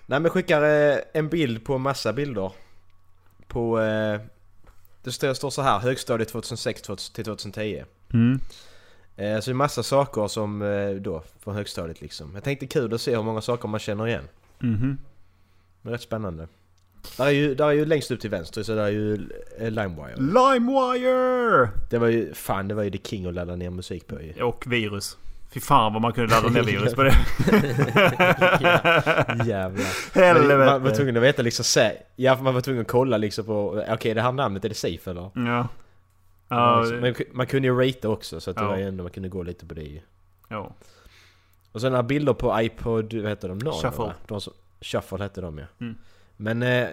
Nej 0.07 0.21
men 0.21 0.31
skickar 0.31 0.63
eh, 0.63 0.99
en 1.15 1.29
bild 1.29 1.65
på 1.65 1.79
massa 1.79 2.13
bilder. 2.13 2.53
På... 3.49 3.81
Eh, 3.81 4.21
det 5.03 5.13
står, 5.13 5.35
står 5.35 5.51
så 5.51 5.63
här 5.63 5.79
högstadiet 5.79 6.29
2006 6.29 6.83
till 6.83 7.25
2010. 7.25 7.85
Mm. 8.13 8.41
Eh, 9.17 9.41
så 9.41 9.51
det 9.51 9.53
är 9.53 9.55
massa 9.55 9.83
saker 9.83 10.29
som 10.29 10.59
då 11.03 11.23
från 11.41 11.55
högstadiet 11.55 12.01
liksom. 12.01 12.31
Jag 12.35 12.45
tänkte 12.45 12.67
kul 12.67 12.95
att 12.95 13.01
se 13.01 13.17
hur 13.17 13.23
många 13.23 13.41
saker 13.41 13.69
man 13.69 13.81
känner 13.81 14.07
igen. 14.07 14.29
Mhm. 14.59 14.99
Men 15.83 15.93
rätt 15.93 16.03
spännande. 16.03 16.49
Där 17.17 17.27
är 17.27 17.31
ju, 17.31 17.55
där 17.55 17.67
är 17.69 17.73
ju 17.73 17.85
längst 17.85 18.11
upp 18.11 18.21
till 18.21 18.31
vänster 18.31 18.63
så 18.63 18.75
där 18.75 18.85
är 18.85 18.89
ju 18.91 19.15
eh, 19.59 19.71
LimeWire. 19.71 20.15
LimeWire! 20.17 21.69
Det 21.91 21.99
var 21.99 22.09
ju, 22.09 22.35
fan 22.35 22.69
det 22.69 22.75
var 22.75 22.83
ju 22.83 22.91
the 22.91 22.99
king 22.99 23.27
att 23.27 23.35
ladda 23.35 23.57
ner 23.57 23.71
musik 23.71 24.07
på 24.07 24.21
ju. 24.23 24.43
Och 24.43 24.65
virus. 24.67 25.17
Fy 25.51 25.61
fan 25.61 25.93
vad 25.93 26.03
man 26.03 26.13
kunde 26.13 26.31
ladda 26.35 26.49
ner 26.49 26.63
virus 26.73 26.95
på 26.95 27.03
det. 27.03 27.11
Jävlar. 29.47 30.15
Helvete. 30.15 30.57
Man 30.59 30.83
var 30.83 30.91
tvungen 30.91 31.17
att 31.17 31.23
veta 31.23 31.43
liksom, 31.43 31.63
sä- 31.63 31.97
ja 32.17 32.39
man 32.43 32.55
var 32.55 32.61
tvungen 32.61 32.83
att 32.83 32.89
kolla 32.89 33.17
liksom 33.17 33.45
på, 33.45 33.85
okej 33.91 34.15
det 34.15 34.23
här 34.23 34.33
namnet, 34.33 34.65
är 34.65 34.69
det 34.69 34.75
safe 34.75 35.11
eller? 35.11 35.31
Ja. 35.35 35.69
Ja, 36.49 36.85
Men 37.01 37.15
man 37.33 37.47
kunde 37.47 37.69
ju 37.69 37.89
ratea 37.89 38.11
också 38.11 38.41
så 38.41 38.51
att 38.51 38.57
det 38.57 38.63
Ja. 38.63 38.69
var 38.69 38.77
ju 38.77 38.89
ändå, 38.89 39.03
man 39.05 39.11
kunde 39.13 39.29
gå 39.29 39.43
lite 39.43 39.67
på 39.67 39.75
det 39.75 39.83
ju. 39.83 40.01
ja. 40.49 40.73
Och 41.73 41.81
sen 41.81 41.93
några 41.93 42.03
bilder 42.03 42.33
på 42.33 42.61
iPod, 42.63 43.15
vad 43.15 43.29
heter 43.29 43.49
de? 43.49 43.59
Nano, 43.59 43.73
Shuffle. 43.83 44.13
De 44.27 44.41
som, 44.41 44.53
Shuffle 44.81 45.19
hette 45.19 45.41
de 45.41 45.59
ja. 45.59 45.65
Mm. 45.81 45.95
Men 46.37 46.63
eh, 46.63 46.89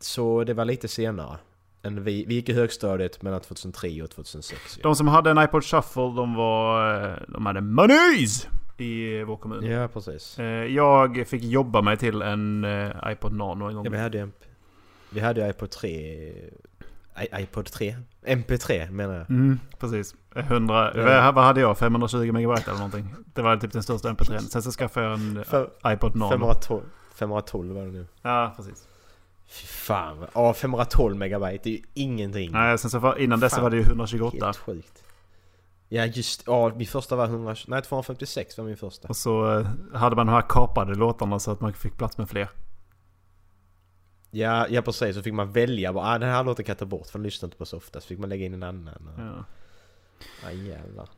så 0.00 0.44
det 0.44 0.54
var 0.54 0.64
lite 0.64 0.88
senare. 0.88 1.36
Än 1.82 2.04
vi, 2.04 2.24
vi 2.28 2.34
gick 2.34 2.48
i 2.48 2.52
högstadiet 2.52 3.22
mellan 3.22 3.40
2003 3.40 4.02
och 4.02 4.10
2006 4.10 4.78
ju. 4.78 4.82
De 4.82 4.96
som 4.96 5.08
hade 5.08 5.30
en 5.30 5.38
iPod 5.38 5.64
Shuffle, 5.64 6.02
de 6.02 6.34
var... 6.34 6.94
eh, 7.04 7.14
De 7.28 7.46
hade 7.46 7.60
monies! 7.60 8.48
I 8.76 9.22
vår 9.22 9.36
kommun. 9.36 9.64
Ja 9.66 9.88
precis. 9.88 10.38
Eh, 10.38 10.44
Jag 10.46 11.26
fick 11.26 11.42
jobba 11.42 11.82
mig 11.82 11.96
till 11.96 12.22
en 12.22 12.66
iPod 13.06 13.32
Nano 13.32 13.64
en 13.68 13.74
gång. 13.74 13.84
Ja, 13.84 13.90
vi 13.90 13.98
hade 13.98 14.18
ju 14.18 14.28
vi 15.12 15.20
hade 15.20 15.48
iPod 15.50 15.70
3, 15.70 15.88
i, 15.90 16.50
iPod 17.32 17.66
3? 17.66 17.96
MP3 18.26 18.90
menar 18.90 19.14
jag. 19.14 19.30
Mm, 19.30 19.60
precis. 19.78 20.14
100, 20.34 20.92
Ja. 20.96 21.32
vad- 21.32 21.44
hade 21.44 21.60
jag? 21.60 21.78
520 21.78 22.32
megabyte 22.32 22.62
eller 22.70 22.78
någonting. 22.78 23.14
Det 23.34 23.42
var 23.42 23.56
typ 23.56 23.72
den 23.72 23.82
största 23.82 24.08
MP3. 24.10 24.38
Sen 24.38 24.62
så 24.62 24.70
skaffade 24.70 25.06
jag 25.06 25.14
en 25.14 25.44
För- 25.44 25.70
iPod 25.86 26.16
Nano. 26.16 26.30
512, 26.30 26.82
512 27.20 27.74
var 27.74 27.82
det 27.86 27.92
nu. 27.92 28.06
Ja, 28.22 28.52
precis. 28.56 28.88
Fy 29.46 29.66
fan. 29.66 30.26
Ja 30.34 30.54
512 30.54 31.16
megabyte, 31.16 31.60
det 31.64 31.70
är 31.70 31.76
ju 31.78 31.82
ingenting. 31.94 32.52
Nej, 32.52 32.78
sen 32.78 32.90
så 32.90 32.98
var, 32.98 33.16
innan 33.18 33.40
dess 33.40 33.58
var 33.58 33.70
det 33.70 33.76
ju 33.76 33.82
128. 33.82 34.46
Helt 34.46 34.56
sjukt. 34.56 35.04
Ja 35.88 36.04
just 36.06 36.42
ja 36.46 36.72
min 36.76 36.86
första 36.86 37.16
var 37.16 37.24
100, 37.24 37.54
nej 37.66 37.82
256 37.82 38.58
var 38.58 38.64
min 38.64 38.76
första. 38.76 39.08
Och 39.08 39.16
så 39.16 39.58
eh, 39.58 39.66
hade 39.94 40.16
man 40.16 40.26
de 40.26 40.32
här 40.32 40.44
kapade 40.48 40.94
låtarna 40.94 41.38
så 41.38 41.50
att 41.50 41.60
man 41.60 41.72
fick 41.72 41.96
plats 41.96 42.18
med 42.18 42.28
fler. 42.30 42.48
Ja, 44.30 44.66
ja 44.68 44.82
precis, 44.82 45.16
så 45.16 45.22
fick 45.22 45.34
man 45.34 45.52
välja 45.52 45.92
bara, 45.92 46.06
ah, 46.14 46.18
den 46.18 46.28
här 46.30 46.44
låten 46.44 46.64
kan 46.64 46.72
jag 46.72 46.78
ta 46.78 46.84
bort 46.84 47.06
för 47.06 47.18
den 47.18 47.22
lyssnar 47.22 47.46
inte 47.46 47.56
på 47.56 47.66
så 47.66 47.76
ofta. 47.76 48.00
Så 48.00 48.06
fick 48.06 48.18
man 48.18 48.28
lägga 48.28 48.46
in 48.46 48.54
en 48.54 48.62
annan. 48.62 49.08
Och, 49.14 49.20
Ja. 49.22 49.44
ah, 50.48 50.50
jävlar. 50.50 51.08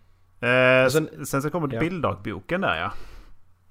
Eh, 0.40 0.88
sen- 0.88 1.26
sen, 1.26 1.42
så 1.42 1.50
kommer 1.50 1.66
det 1.68 1.75
ja. 1.75 1.80
bilddagboken 1.80 2.61
där 2.61 2.76
ja. 2.80 2.92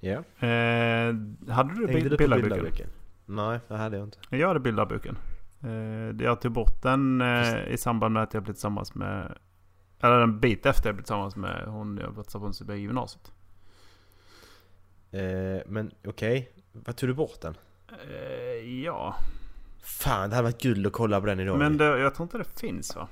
Ja. 0.04 0.46
Eh, 0.46 1.14
hade 1.54 1.74
du 1.74 1.86
Hängde 1.86 1.92
bild, 1.92 2.10
du 2.10 2.16
bilddagboken? 2.16 2.88
Nej, 3.26 3.60
det 3.68 3.76
hade 3.76 3.96
jag 3.96 4.06
inte. 4.06 4.18
Jag 4.30 4.48
hade 4.48 4.60
bilddagboken. 4.60 5.18
Eh, 5.64 6.24
jag 6.24 6.40
tog 6.40 6.52
bort 6.52 6.82
den 6.82 7.20
eh, 7.20 7.68
i 7.68 7.76
samband 7.78 8.14
med 8.14 8.22
att 8.22 8.34
jag 8.34 8.42
blev 8.42 8.52
tillsammans 8.52 8.94
med... 8.94 9.38
Eller 10.00 10.20
en 10.20 10.40
bit 10.40 10.66
efter 10.66 10.88
jag 10.88 10.94
blev 10.94 11.02
tillsammans 11.02 11.36
med 11.36 11.64
hon 11.66 11.98
jag 12.02 12.10
var 12.10 12.22
tillsammans 12.22 12.62
med 12.62 12.78
i 12.78 12.80
gymnasiet. 12.80 13.32
Eh, 15.10 15.60
men 15.66 15.90
okej, 16.06 16.52
vad 16.72 16.96
tog 16.96 17.08
du 17.08 17.14
bort 17.14 17.40
den? 17.40 17.56
Eh, 18.10 18.82
ja. 18.84 19.16
Fan, 19.82 20.30
det 20.30 20.36
hade 20.36 20.48
varit 20.48 20.62
guld 20.62 20.86
att 20.86 20.92
kolla 20.92 21.20
på 21.20 21.26
den 21.26 21.40
idag. 21.40 21.58
Men 21.58 21.76
det, 21.76 21.84
jag 21.84 22.14
tror 22.14 22.24
inte 22.24 22.38
det 22.38 22.60
finns 22.60 22.96
va? 22.96 23.08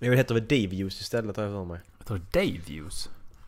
Jag 0.00 0.10
vet 0.10 0.18
heter 0.18 0.34
väl 0.34 0.46
Dave-Use 0.46 1.00
istället 1.00 1.36
har 1.36 1.44
jag 1.44 1.52
för 1.52 1.64
mig. 1.64 1.80
Jag 1.98 2.06
tror 2.06 2.20
Dave 2.32 2.60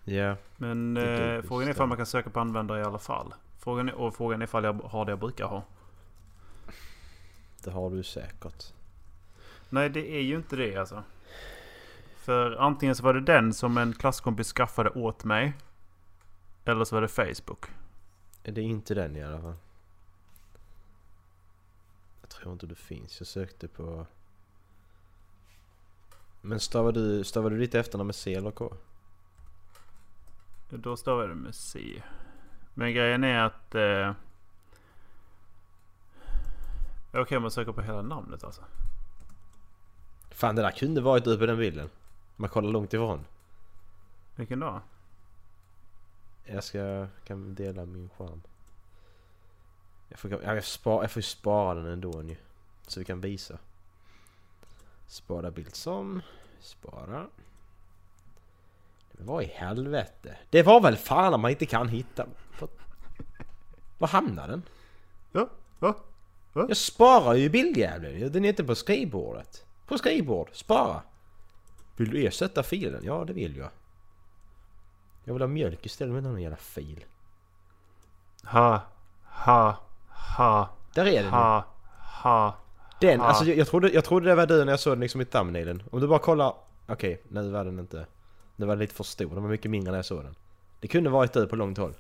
Ja. 0.09 0.37
Men 0.57 0.97
eh, 0.97 1.43
frågan 1.43 1.69
är 1.69 1.73
ifall 1.73 1.89
man 1.89 1.97
kan 1.97 2.07
söka 2.07 2.31
på 2.31 2.41
användare 2.41 2.81
i 2.81 2.85
alla 2.85 2.99
fall. 2.99 3.35
Frågan 3.59 3.89
är, 3.89 3.95
och 3.95 4.17
frågan 4.17 4.43
är 4.43 4.45
ifall 4.45 4.65
jag 4.65 4.73
har 4.73 5.05
det 5.05 5.13
jag 5.13 5.19
brukar 5.19 5.47
ha. 5.47 5.63
Det 7.65 7.71
har 7.71 7.91
du 7.91 8.03
säkert. 8.03 8.73
Nej 9.69 9.91
det 9.91 10.11
är 10.11 10.21
ju 10.21 10.37
inte 10.37 10.57
det 10.57 10.77
alltså. 10.77 11.03
För 12.17 12.57
antingen 12.57 12.95
så 12.95 13.03
var 13.03 13.15
det 13.15 13.21
den 13.21 13.55
som 13.55 13.79
en 13.79 13.93
klasskompis 13.93 14.53
skaffade 14.53 14.91
åt 14.91 15.25
mig. 15.25 15.53
Eller 16.65 16.85
så 16.85 16.95
var 16.95 17.03
det 17.03 17.09
Facebook. 17.09 17.67
Det 18.43 18.61
är 18.61 18.65
inte 18.65 18.95
den 18.95 19.17
i 19.17 19.25
alla 19.25 19.41
fall. 19.41 19.57
Jag 22.21 22.31
tror 22.31 22.53
inte 22.53 22.67
det 22.67 22.75
finns. 22.75 23.21
Jag 23.21 23.27
sökte 23.27 23.69
på... 23.69 24.07
Men 26.41 26.61
stavar 26.61 26.93
du, 26.93 27.25
stavar 27.25 27.51
du 27.51 27.59
ditt 27.59 27.75
efternamn 27.75 28.07
med 28.07 28.15
C 28.15 28.35
eller 28.35 28.51
K? 28.51 28.73
Då 30.69 30.97
stavar 30.97 31.29
det 31.29 31.35
med 31.35 31.55
C. 31.55 32.03
Men 32.75 32.93
grejen 32.93 33.25
är 33.25 33.39
att... 33.39 33.75
Eh, 33.75 34.13
Okej 37.13 37.37
om 37.37 37.43
man 37.43 37.51
söker 37.51 37.73
på 37.73 37.83
hela 37.83 38.03
namnet 38.03 38.45
alltså. 38.45 38.65
Fan 40.31 40.57
det 40.57 40.63
där 40.63 40.71
kunde 40.71 41.01
varit 41.01 41.25
du 41.25 41.39
på 41.39 41.47
den 41.47 41.59
bilden. 41.59 41.91
Man 42.37 42.51
kollar 42.51 42.71
långt 42.71 42.95
ifrån. 42.95 43.25
Vilken 44.37 44.61
då? 44.61 44.81
Jag 46.45 46.65
ska, 46.65 47.07
kan 47.25 47.55
dela 47.55 47.87
min 47.87 48.09
skärm. 48.09 48.43
Jag 50.09 50.19
får, 50.19 50.31
ja, 50.31 50.55
jag, 50.55 50.65
spara, 50.65 51.03
jag 51.03 51.11
får 51.11 51.21
ju 51.21 51.27
spara 51.27 51.75
den 51.75 51.93
ändå 51.93 52.23
nu. 52.23 52.37
Så 52.87 53.01
vi 53.01 53.05
kan 53.05 53.21
visa. 53.21 53.59
Spara 55.07 55.51
bild 55.51 55.75
som. 55.75 56.23
Spara. 56.61 57.27
Men 59.17 59.27
vad 59.27 59.43
i 59.43 59.47
helvete? 59.47 60.37
Det 60.51 60.63
var 60.63 60.81
väl 60.81 60.97
fan 60.97 61.35
om 61.35 61.41
man 61.41 61.51
inte 61.51 61.67
kan 61.67 61.89
hitta. 61.89 62.27
Var, 63.99 64.09
hamnar 64.09 64.49
den? 64.49 64.63
Ja, 65.33 65.49
va? 65.79 65.95
Jag 66.53 66.77
sparar 66.77 67.35
ju 67.35 67.49
bildjäveln. 67.49 68.33
Den 68.33 68.45
är 68.45 68.49
inte 68.49 68.65
på 68.65 68.75
skrivbordet. 68.75 69.65
På 69.87 69.99
skrivbord. 69.99 70.49
Spara. 70.53 71.03
Vill 71.97 72.11
du 72.11 72.27
ersätta 72.27 72.63
filen? 72.63 73.01
Ja 73.05 73.25
det 73.25 73.33
vill 73.33 73.57
jag. 73.57 73.69
Jag 75.25 75.33
vill 75.33 75.43
ha 75.43 75.49
mjölk 75.49 75.87
istället 75.87 76.15
med 76.15 76.23
någon 76.23 76.43
jävla 76.43 76.57
fil. 76.57 77.05
Ha, 78.45 78.81
ha, 79.25 79.77
ha, 80.37 80.69
Där 80.95 81.07
är 81.07 81.23
den 81.23 81.33
ha, 81.33 81.65
ha, 82.23 82.57
Den, 83.01 83.21
Ja. 83.21 83.25
alltså 83.27 83.45
jag, 83.45 83.57
jag, 83.57 83.67
trodde, 83.67 83.89
jag 83.91 84.05
trodde 84.05 84.29
det 84.29 84.35
var 84.35 84.47
du 84.47 84.65
när 84.65 84.73
jag 84.73 84.81
såg 84.81 84.93
den 84.93 85.01
liksom 85.01 85.21
i 85.21 85.25
thumbnailen. 85.25 85.83
Om 85.91 86.01
du 86.01 86.07
bara 86.09 86.19
kollar... 86.19 86.55
Okej, 86.87 87.23
nu 87.29 87.51
var 87.51 87.65
den 87.65 87.79
inte... 87.79 88.07
Nu 88.57 88.67
var 88.67 88.75
den 88.75 88.79
lite 88.81 88.95
för 88.95 89.05
stor, 89.05 89.35
den 89.35 89.43
var 89.43 89.51
mycket 89.51 89.71
mindre 89.71 89.91
när 89.91 89.99
jag 89.99 90.05
såg 90.05 90.25
den. 90.25 90.35
Det 90.81 90.89
kunde 90.89 91.11
varit 91.11 91.33
du 91.33 91.47
på 91.47 91.57
långt 91.57 91.79
håll. 91.79 91.95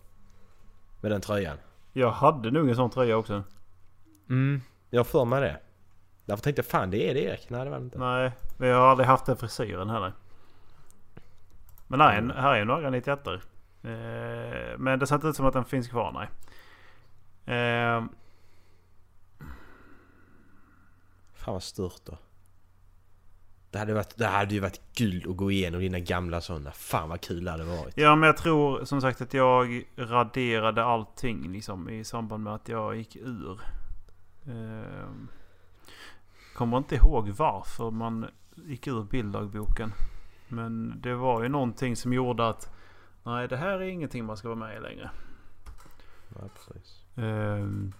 Med 1.00 1.10
den 1.10 1.20
tröjan. 1.20 1.58
Jag 1.92 2.10
hade 2.10 2.50
nog 2.50 2.68
en 2.68 2.76
sån 2.76 2.90
tröja 2.90 3.16
också. 3.16 3.42
Mm. 4.28 4.60
Jag 4.90 4.98
har 5.00 5.04
för 5.04 5.24
mig 5.24 5.40
det. 5.40 5.60
Därför 6.24 6.42
tänkte 6.42 6.60
jag 6.60 6.66
fan 6.66 6.90
det 6.90 7.10
är 7.10 7.14
det 7.14 7.20
Erik. 7.22 7.50
Nej 7.50 7.64
det 7.64 7.70
var 7.70 7.78
det 7.78 7.84
inte. 7.84 7.98
Nej, 7.98 8.32
men 8.58 8.68
jag 8.68 8.76
har 8.76 8.86
aldrig 8.88 9.06
haft 9.06 9.26
den 9.26 9.36
frisyren 9.36 9.90
heller. 9.90 10.12
Men 11.86 11.98
nej, 11.98 12.18
Mm. 12.18 12.36
här 12.36 12.54
är 12.54 12.64
några 12.64 12.90
91 12.90 13.26
eh, 13.26 13.38
Men 14.78 14.98
det 14.98 15.06
ser 15.06 15.14
inte 15.14 15.26
ut 15.28 15.36
som 15.36 15.46
att 15.46 15.52
den 15.52 15.64
finns 15.64 15.88
kvar 15.88 16.12
nej. 16.12 16.28
Eh, 17.56 18.04
Fan 21.34 21.52
vad 21.54 21.62
stört 21.62 22.00
då. 22.04 22.18
Det 23.76 23.80
hade, 23.80 23.94
varit, 23.94 24.16
det 24.16 24.26
hade 24.26 24.54
ju 24.54 24.60
varit 24.60 24.80
guld 24.94 25.26
att 25.26 25.36
gå 25.36 25.50
igenom 25.50 25.80
dina 25.80 25.98
gamla 25.98 26.40
sådana. 26.40 26.70
Fan 26.70 27.08
vad 27.08 27.20
kul 27.20 27.44
det 27.44 27.50
hade 27.50 27.64
varit. 27.64 27.96
ja 27.96 28.16
men 28.16 28.26
jag 28.26 28.36
tror 28.36 28.84
som 28.84 29.00
sagt 29.00 29.20
att 29.20 29.34
jag 29.34 29.84
raderade 29.96 30.84
allting 30.84 31.52
liksom 31.52 31.88
i 31.88 32.04
samband 32.04 32.44
med 32.44 32.54
att 32.54 32.68
jag 32.68 32.96
gick 32.96 33.16
ur. 33.16 33.60
Eh, 34.46 35.08
kommer 36.54 36.78
inte 36.78 36.94
ihåg 36.94 37.28
varför 37.28 37.90
man 37.90 38.26
gick 38.54 38.86
ur 38.86 39.02
bilddagboken. 39.02 39.92
Men 40.48 41.00
det 41.00 41.14
var 41.14 41.42
ju 41.42 41.48
någonting 41.48 41.96
som 41.96 42.12
gjorde 42.12 42.48
att 42.48 42.74
nej 43.22 43.48
det 43.48 43.56
här 43.56 43.80
är 43.80 43.88
ingenting 43.88 44.24
man 44.24 44.36
ska 44.36 44.48
vara 44.48 44.58
med 44.58 44.76
i 44.76 44.80
längre. 44.80 45.10
Ja, 46.28 46.48
precis. 46.54 47.04
Ehm, 47.16 47.92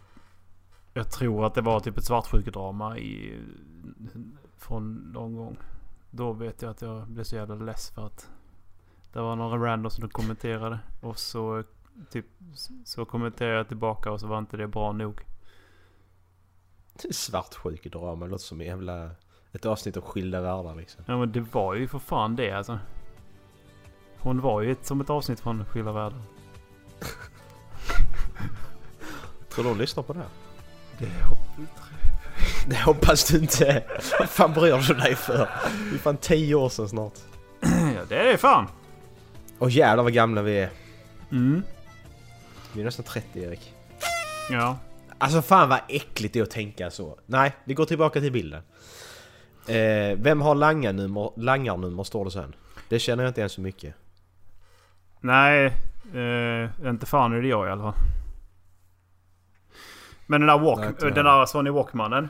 jag 0.92 1.11
tror 1.11 1.47
att 1.47 1.54
det 1.54 1.62
var 1.62 1.80
typ 1.80 1.99
ett 1.99 2.04
svartsjukedrama 2.04 2.99
i, 2.99 3.40
från 4.57 4.95
någon 4.95 5.37
gång. 5.37 5.57
Då 6.11 6.33
vet 6.33 6.63
jag 6.63 6.71
att 6.71 6.83
jag 6.83 7.09
blev 7.09 7.25
så 7.25 7.37
jävla 7.37 7.55
less 7.55 7.91
för 7.91 8.07
att 8.07 8.31
det 9.13 9.21
var 9.21 9.37
några 9.37 9.73
random 9.73 9.91
som 9.91 10.09
kommenterade. 10.09 10.79
Och 11.01 11.19
så 11.19 11.63
typ 12.11 12.27
så 12.85 13.05
kommenterade 13.05 13.57
jag 13.57 13.69
tillbaka 13.69 14.11
och 14.11 14.21
så 14.21 14.27
var 14.27 14.39
inte 14.39 14.57
det 14.57 14.67
bra 14.67 14.93
nog. 14.93 15.21
Svartsjukedrama 17.11 18.27
låter 18.27 18.45
som 18.45 18.61
en 18.61 18.67
jävla... 18.67 19.11
Ett 19.53 19.67
avsnitt 19.67 19.97
av 19.97 20.03
Skilda 20.03 20.41
Världar 20.41 20.75
liksom. 20.75 21.05
Ja 21.07 21.19
men 21.19 21.33
det 21.33 21.41
var 21.41 21.75
ju 21.75 21.89
för 21.89 21.99
fan 21.99 22.37
det 22.37 22.53
alltså. 22.53 22.79
Hon 24.19 24.41
var 24.41 24.61
ju 24.61 24.73
ett, 24.73 24.87
som 24.87 25.01
ett 25.01 25.11
avsnitt 25.11 25.41
från 25.41 25.65
Skilda 25.65 25.93
Världar. 25.93 26.23
Tror 29.51 29.65
du 29.65 29.71
hon 29.71 29.79
lyssnar 29.79 30.03
på 30.03 30.13
det 30.13 30.19
här? 30.19 30.29
Det 30.99 31.07
Det 32.69 32.77
hoppas 32.77 33.25
du 33.25 33.39
inte. 33.39 33.85
Vad 34.19 34.29
fan 34.29 34.53
bryr 34.53 34.89
du 34.89 34.95
dig 34.95 35.15
för? 35.15 35.37
Det 35.91 35.97
är 35.97 35.99
fan 35.99 36.17
tio 36.17 36.55
år 36.55 36.69
sedan 36.69 36.89
snart. 36.89 37.13
ja 37.95 38.05
det 38.09 38.17
är 38.17 38.25
det 38.25 38.39
fan. 38.39 38.67
Åh 39.59 39.73
jävlar 39.73 40.05
vad 40.05 40.13
gamla 40.13 40.43
vi 40.43 40.59
är. 40.59 40.71
Mm. 41.33 41.63
Vi 42.73 42.81
är 42.81 42.85
nästan 42.85 43.05
30 43.05 43.43
Erik. 43.43 43.75
Ja. 44.51 44.79
Alltså 45.19 45.43
fan 45.43 45.69
vad 45.69 45.81
äckligt 45.89 46.35
det 46.35 46.39
är 46.39 46.43
att 46.43 46.51
tänka 46.51 46.91
så. 46.91 47.19
Nej, 47.27 47.53
vi 47.65 47.75
går 47.75 47.85
tillbaka 47.85 48.21
till 48.21 48.33
bilden. 48.33 48.63
Eh, 49.69 50.19
vem 50.19 50.41
har 50.41 50.55
langarnummer, 50.55 51.31
langarnummer 51.37 52.05
står 52.05 52.25
det 52.25 52.31
sen. 52.31 52.55
Det 52.89 52.99
känner 52.99 53.25
jag 53.25 53.31
inte 53.31 53.41
ens 53.41 53.53
så 53.53 53.61
mycket. 53.61 53.95
Nej, 55.21 55.67
eh, 56.15 56.89
inte 56.89 57.07
fan 57.07 57.33
är 57.33 57.43
det 57.43 57.49
jag 57.49 57.69
i 57.69 57.71
alla 57.71 57.83
fall. 57.83 58.03
Men 60.27 60.41
den 60.41 60.49
där, 60.49 60.59
walk, 60.59 61.01
Nej, 61.01 61.13
den 61.13 61.25
där 61.25 61.47
Sony 61.47 61.71
Walkmanen. 61.71 62.29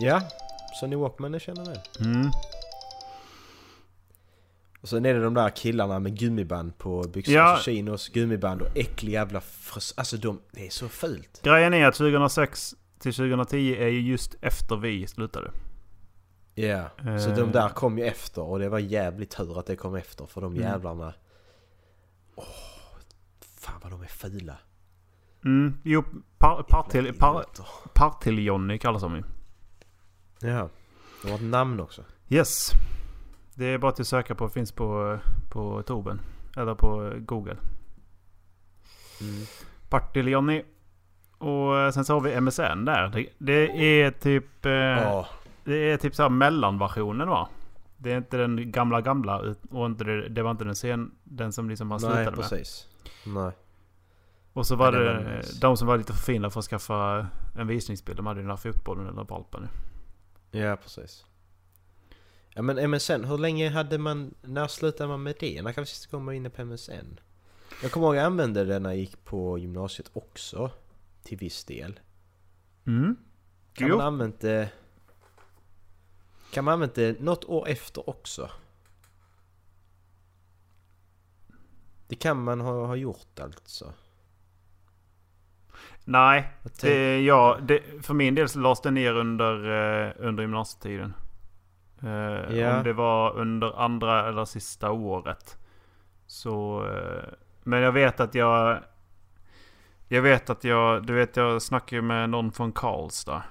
Ja, 0.00 0.22
Sonny 0.80 0.96
Walkman 0.96 1.32
jag 1.32 1.42
känner 1.42 1.64
det. 1.64 1.82
Mm. 2.04 2.30
Och 4.80 4.88
sen 4.88 5.06
är 5.06 5.14
det 5.14 5.20
de 5.24 5.34
där 5.34 5.50
killarna 5.50 5.98
med 5.98 6.18
gummiband 6.18 6.78
på 6.78 7.02
byxorna. 7.02 7.36
Ja. 7.38 7.42
Alltså 7.44 7.70
chinos, 7.70 8.08
gummiband 8.08 8.62
och 8.62 8.76
äcklig 8.76 9.12
jävla 9.12 9.40
fris... 9.40 9.94
Alltså 9.96 10.16
de, 10.16 10.40
det 10.52 10.66
är 10.66 10.70
så 10.70 10.88
fult. 10.88 11.40
Grejen 11.42 11.74
är 11.74 11.86
att 11.86 11.94
2006 11.94 12.74
till 12.98 13.14
2010 13.14 13.76
är 13.78 13.88
ju 13.88 14.00
just 14.00 14.34
efter 14.40 14.76
vi 14.76 15.06
slutade. 15.06 15.50
Ja, 16.54 16.88
så 16.96 17.30
Eh. 17.30 17.36
de 17.36 17.52
där 17.52 17.68
kom 17.68 17.98
ju 17.98 18.04
efter 18.04 18.42
och 18.42 18.58
det 18.58 18.68
var 18.68 18.78
jävligt 18.78 19.30
tur 19.36 19.58
att 19.58 19.66
det 19.66 19.76
kom 19.76 19.94
efter 19.94 20.26
för 20.26 20.40
de 20.40 20.52
Mm. 20.52 20.64
jävlarna... 20.64 21.14
Åh, 22.34 22.44
fan 23.58 23.80
vad 23.82 23.92
de 23.92 24.02
är 24.02 24.06
fula. 24.06 24.56
Mm, 25.44 25.80
jo, 25.84 26.04
par, 26.38 26.62
partil, 26.62 27.04
Jävla 27.04 27.20
par, 27.20 27.40
idioter. 27.42 27.66
Partil-Johnny 27.94 28.78
kallas 28.78 29.02
de 29.02 29.16
ju. 29.16 29.22
Ja, 30.40 30.68
de 31.22 31.28
har 31.30 31.38
ett 31.38 31.44
namn 31.44 31.80
också. 31.80 32.02
Yes. 32.28 32.70
Det 33.54 33.66
är 33.66 33.78
bara 33.78 33.88
att 33.92 34.06
söka 34.06 34.34
på, 34.34 34.48
finns 34.48 34.72
på, 34.72 35.18
på 35.50 35.82
Torben. 35.82 36.20
Eller 36.56 36.74
på 36.74 37.12
Google. 37.18 37.56
Mm. 39.20 39.46
Partil-Johnny. 39.88 40.62
Och 41.38 41.78
eh, 41.78 41.90
sen 41.90 42.04
så 42.04 42.14
har 42.14 42.20
vi 42.20 42.40
MSN 42.40 42.84
där. 42.84 43.08
Det, 43.08 43.26
det 43.38 44.00
är 44.02 44.10
typ... 44.10 44.66
Eh, 44.66 44.72
Ja, 44.72 45.26
Det 45.64 45.90
är 45.90 45.96
typ 45.96 46.14
så 46.14 46.22
här 46.22 46.30
mellanversionen 46.30 47.28
va? 47.28 47.48
Det 47.96 48.12
är 48.12 48.16
inte 48.16 48.36
den 48.36 48.72
gamla 48.72 49.00
gamla 49.00 49.54
och 49.70 49.86
inte 49.86 50.04
det, 50.04 50.28
det 50.28 50.42
var 50.42 50.50
inte 50.50 50.64
den 50.64 50.76
sen, 50.76 51.10
den 51.24 51.52
som 51.52 51.68
liksom 51.70 51.88
nej 51.88 51.98
slutade 52.00 52.24
med. 52.24 52.34
precis. 52.34 52.86
Nej. 53.26 53.52
Och 54.52 54.66
så 54.66 54.76
var 54.76 54.92
Nej, 54.92 55.00
det 55.00 55.12
det, 55.12 55.60
de 55.60 55.76
som 55.76 55.88
var 55.88 55.98
lite 55.98 56.12
för 56.12 56.20
fina 56.32 56.50
för 56.50 56.58
att 56.60 56.64
skaffa 56.66 57.26
en 57.58 57.66
visningsbild. 57.66 58.16
De 58.18 58.26
hade 58.26 58.40
ju 58.40 58.42
den 58.42 58.50
här 58.50 58.56
fotbollen 58.72 59.06
eller 59.06 59.24
valpen. 59.24 59.68
Ja, 60.50 60.76
precis. 60.76 61.24
Ja 62.54 62.62
men 62.62 62.90
MSN, 62.90 63.24
hur 63.24 63.38
länge 63.38 63.70
hade 63.70 63.98
man... 63.98 64.34
När 64.42 64.66
slutade 64.66 65.08
man 65.08 65.22
med 65.22 65.34
det? 65.40 65.62
När 65.62 65.72
kan 65.72 65.82
vi 65.84 65.86
sist 65.88 66.12
var 66.12 66.32
inne 66.32 66.50
på 66.50 66.64
MSN? 66.64 67.20
Jag 67.82 67.92
kommer 67.92 68.06
ihåg 68.06 68.16
jag 68.16 68.24
använde 68.24 68.64
det 68.64 68.78
när 68.78 68.90
jag 68.90 68.98
gick 68.98 69.24
på 69.24 69.58
gymnasiet 69.58 70.10
också. 70.12 70.70
Till 71.22 71.38
viss 71.38 71.64
del. 71.64 72.00
Mm. 72.86 73.16
Kan 73.72 73.88
Jo. 73.88 73.96
man 73.96 74.06
använt 74.06 74.40
det... 74.40 74.70
Kan 76.52 76.64
man 76.64 76.74
använt 76.74 76.94
det 76.94 77.20
något 77.20 77.44
år 77.44 77.68
efter 77.68 78.10
också? 78.10 78.50
Det 82.08 82.16
kan 82.16 82.42
man 82.42 82.60
ha, 82.60 82.86
ha 82.86 82.96
gjort 82.96 83.40
alltså. 83.40 83.92
Nej, 86.04 86.52
Jag 86.62 86.72
det, 86.80 87.20
ja, 87.20 87.58
det, 87.62 87.82
för 88.02 88.14
min 88.14 88.34
del 88.34 88.48
så 88.48 88.58
lades 88.58 88.80
det 88.80 88.90
ner 88.90 89.14
under, 89.14 89.54
eh, 90.06 90.12
under 90.18 90.42
gymnasietiden. 90.42 91.14
Ja. 92.50 92.76
Om 92.76 92.84
det 92.84 92.92
var 92.92 93.36
under 93.36 93.80
andra 93.80 94.28
eller 94.28 94.44
sista 94.44 94.90
året. 94.90 95.58
Så... 96.26 96.86
Eh, 96.88 97.28
men 97.62 97.80
jag 97.80 97.92
vet 97.92 98.20
att 98.20 98.34
jag... 98.34 98.78
Jag 100.08 100.22
vet 100.22 100.50
att 100.50 100.64
jag... 100.64 101.06
Du 101.06 101.12
vet 101.12 101.36
jag 101.36 101.62
snackade 101.62 102.02
med 102.02 102.30
någon 102.30 102.52
från 102.52 102.72
Karlstad. 102.72 103.42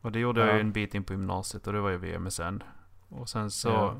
Och 0.00 0.12
det 0.12 0.18
gjorde 0.18 0.40
jag 0.40 0.48
Ja. 0.50 0.54
ju 0.54 0.60
en 0.60 0.72
bit 0.72 0.94
in 0.94 1.04
på 1.04 1.12
gymnasiet 1.12 1.66
och 1.66 1.72
det 1.72 1.80
var 1.80 1.90
ju 1.90 1.96
vid 1.96 2.20
MSN. 2.20 2.62
Och 3.08 3.28
sen 3.28 3.50
så... 3.50 3.68
Ja. 3.68 3.94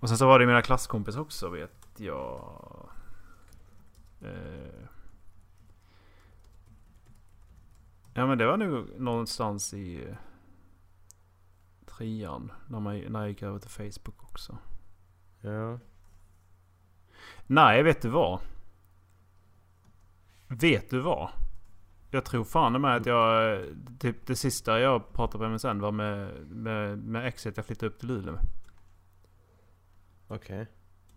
Och 0.00 0.08
sen 0.08 0.18
så 0.18 0.26
var 0.26 0.38
det 0.38 0.46
mina 0.46 0.62
klasskompisar 0.62 1.20
också 1.20 1.48
vet 1.48 1.72
jag. 1.96 2.42
Eh, 4.22 4.86
Ja 8.20 8.26
men 8.26 8.38
det 8.38 8.46
var 8.46 8.56
nog 8.56 9.00
någonstans 9.00 9.74
i 9.74 10.04
eh, 10.08 10.16
trean. 11.86 12.52
När, 12.68 12.80
man, 12.80 12.98
när 12.98 13.20
jag 13.20 13.28
gick 13.28 13.42
över 13.42 13.58
till 13.58 13.70
Facebook 13.70 14.22
också. 14.22 14.58
Ja. 15.40 15.78
Nej, 17.46 17.82
vet 17.82 18.02
du 18.02 18.08
vad? 18.08 18.40
Vet 20.48 20.90
du 20.90 21.00
vad? 21.00 21.30
Jag 22.10 22.24
tror 22.24 22.44
fan 22.44 22.80
med 22.80 22.96
att 22.96 23.06
jag... 23.06 23.54
eh, 23.54 23.64
Typ 23.98 24.26
det 24.26 24.36
sista 24.36 24.80
jag 24.80 25.12
pratade 25.12 25.44
på 25.44 25.50
MSN 25.50 25.80
var 25.80 25.92
med, 25.92 26.46
med, 26.46 26.98
med 26.98 27.26
exet 27.26 27.56
jag 27.56 27.66
flyttade 27.66 27.92
upp 27.92 27.98
till 27.98 28.08
Luleå. 28.08 28.38
Okej. 30.28 30.66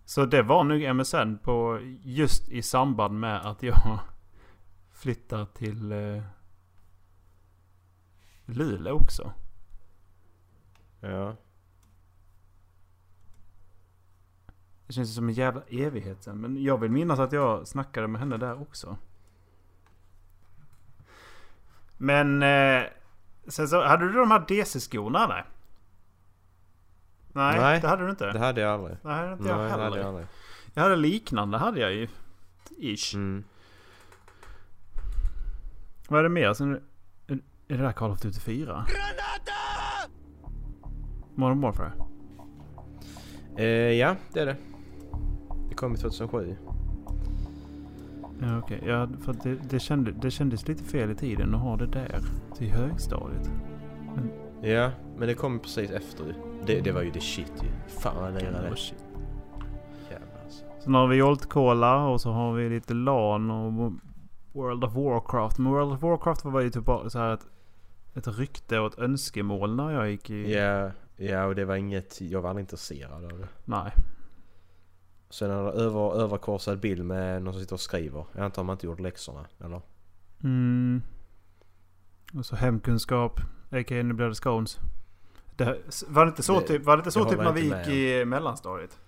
Så 0.06 0.26
det 0.26 0.42
var 0.42 0.64
nog 0.64 0.96
MSN 0.96 1.38
på 1.44 1.80
just 2.04 2.50
i 2.50 2.62
samband 2.62 3.20
med 3.20 3.46
att 3.46 3.64
jag 3.64 4.00
flyttade 4.92 5.46
till 5.46 5.92
Luleå 8.46 8.94
också. 8.96 9.34
Ja. 11.00 11.36
Det 14.88 14.94
känns 14.94 15.16
som 15.16 15.28
en 15.30 15.34
jävla 15.34 15.62
evighet 15.70 16.24
sen. 16.24 16.42
Men 16.42 16.64
jag 16.64 16.78
vill 16.78 16.92
minnas 16.92 17.20
att 17.20 17.32
jag 17.32 17.68
snackade 17.68 18.08
med 18.08 18.20
henne 18.22 18.38
där 18.38 18.62
också. 18.62 18.98
Men... 21.98 22.44
Eh, 22.44 22.84
sen 23.48 23.68
så, 23.68 23.84
hade 23.84 24.08
du 24.08 24.14
de 24.14 24.32
här 24.32 24.46
DC-skorna 24.48 25.24
eller? 25.24 25.46
Nej, 27.36 27.60
Nej, 27.60 27.82
det 27.82 27.88
hade 27.88 28.04
du 28.04 28.10
inte. 28.10 28.32
Det 28.32 28.40
hade 28.40 28.62
jag 28.62 28.72
aldrig. 28.74 28.98
det 29.02 29.10
hade 29.10 29.32
inte 29.34 29.44
Nej, 29.44 29.52
jag 29.52 29.62
det 29.62 29.70
heller. 29.70 29.84
hade 29.84 29.98
jag 29.98 30.08
aldrig. 30.08 30.28
Jag 30.74 30.84
hade 30.84 30.96
liknande 30.96 31.58
hade 31.58 31.80
jag 31.80 31.94
ju. 31.94 32.08
Ish. 32.78 33.16
Mm. 33.16 33.44
Vad 36.08 36.20
är 36.20 36.24
det 36.24 36.30
mer? 36.30 36.54
Är 37.74 37.78
det 37.78 37.84
där 37.84 37.92
Call 37.92 38.12
of 38.12 38.22
Duty 38.22 38.40
4? 38.40 38.86
Modern 41.36 41.62
Warfare? 41.62 41.92
Eh, 43.58 43.66
ja, 43.66 44.16
det 44.34 44.40
är 44.40 44.46
det. 44.46 44.56
Det 45.70 45.76
kom 45.76 45.96
2007. 45.96 46.56
Ja 48.42 48.58
okej, 48.58 48.84
ja, 48.86 49.08
för 49.22 49.32
att 49.32 49.44
det, 49.44 49.56
det, 49.70 49.80
kände, 49.80 50.12
det 50.12 50.32
kändes 50.32 50.68
lite 50.68 50.84
fel 50.84 51.12
i 51.12 51.16
tiden 51.16 51.56
att 51.56 51.62
ha 51.62 51.78
det 51.78 51.86
där 51.86 52.20
till 52.58 52.70
högstadiet. 52.70 53.52
Ja, 54.62 54.92
men 55.18 55.28
det 55.28 55.34
kom 55.34 55.60
precis 55.60 55.92
efter. 55.92 56.36
Det, 56.66 56.82
det 56.82 56.92
var 56.92 57.02
ju 57.02 57.12
the 57.12 57.22
shit 57.22 57.54
ju. 57.62 57.70
Fan 57.88 58.16
vad 58.16 58.26
jag 58.26 58.42
lirade 58.42 58.70
det. 58.70 58.76
shit. 58.76 59.06
Jävlar 60.12 60.44
alltså. 60.44 60.66
Sen 60.80 60.94
har 60.94 61.08
vi 61.08 61.16
Jolt 61.16 61.50
Cola 61.50 62.08
och 62.08 62.22
så 62.22 62.32
har 62.32 62.54
vi 62.54 62.70
lite 62.70 62.94
LAN 62.94 63.52
och 63.52 63.94
World 64.54 64.84
of 64.84 64.96
Warcraft. 64.96 65.58
Men 65.58 65.72
World 65.72 65.94
of 65.94 66.02
Warcraft 66.02 66.46
var 66.46 66.62
ju 66.62 66.70
typ 66.70 66.86
bara 66.86 67.10
så 67.10 67.20
här 67.20 67.34
ett, 67.34 67.48
ett 68.14 68.28
rykte 68.28 68.80
och 68.80 68.94
ett 68.94 69.00
önskemål 69.00 69.76
när 69.76 69.92
jag 69.92 70.12
gick 70.12 70.30
i... 70.30 70.54
Ja, 70.54 70.92
ja, 71.18 71.46
och 71.46 71.56
det 71.56 71.66
var 71.66 71.76
inget... 71.76 72.22
Jag 72.22 72.42
var 72.42 72.50
aldrig 72.50 72.64
intresserad 72.64 73.26
av 73.32 73.40
det. 73.40 73.48
Nej. 73.66 73.92
Sen 75.30 75.52
är 75.52 75.64
det 75.64 75.72
över, 75.72 76.16
överkorsad 76.22 76.80
bild 76.80 77.06
med 77.06 77.42
någon 77.44 77.54
som 77.54 77.62
sitter 77.62 77.76
och 77.76 77.80
skriver. 77.80 78.26
Jag 78.36 78.46
antar 78.46 78.64
man 78.64 78.74
inte 78.74 78.86
gjorde 78.86 79.04
läxorna, 79.04 79.46
eller? 79.64 79.82
Mm. 80.44 81.02
Och 82.34 82.46
så 82.46 82.56
hemkunskap. 82.56 83.40
A.k.a. 83.72 84.04
nu 84.04 84.14
blir 84.14 84.28
det 84.28 84.36
scones. 84.36 84.80
Det, 85.56 85.78
var 86.08 86.26
det 86.26 86.30
inte 86.30 86.44
så 86.44 86.60
Det- 86.60 86.68
typ, 86.68 86.84
var 86.84 86.98
det 86.98 87.02
inte 87.02 87.12
så 87.12 87.26
typ 87.26 87.38
när 87.40 87.52
vi 87.54 87.62
gick 87.62 87.88
i 87.88 88.26
mellanstadiet? 88.26 89.00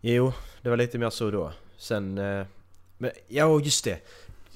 Jo, 0.00 0.32
det 0.62 0.70
var 0.70 0.76
lite 0.76 0.98
mer 0.98 1.10
så 1.10 1.30
då. 1.30 1.52
Sen... 1.76 2.18
Eh, 2.18 2.46
men, 2.98 3.10
ja, 3.28 3.60
just 3.60 3.84
det. 3.84 4.00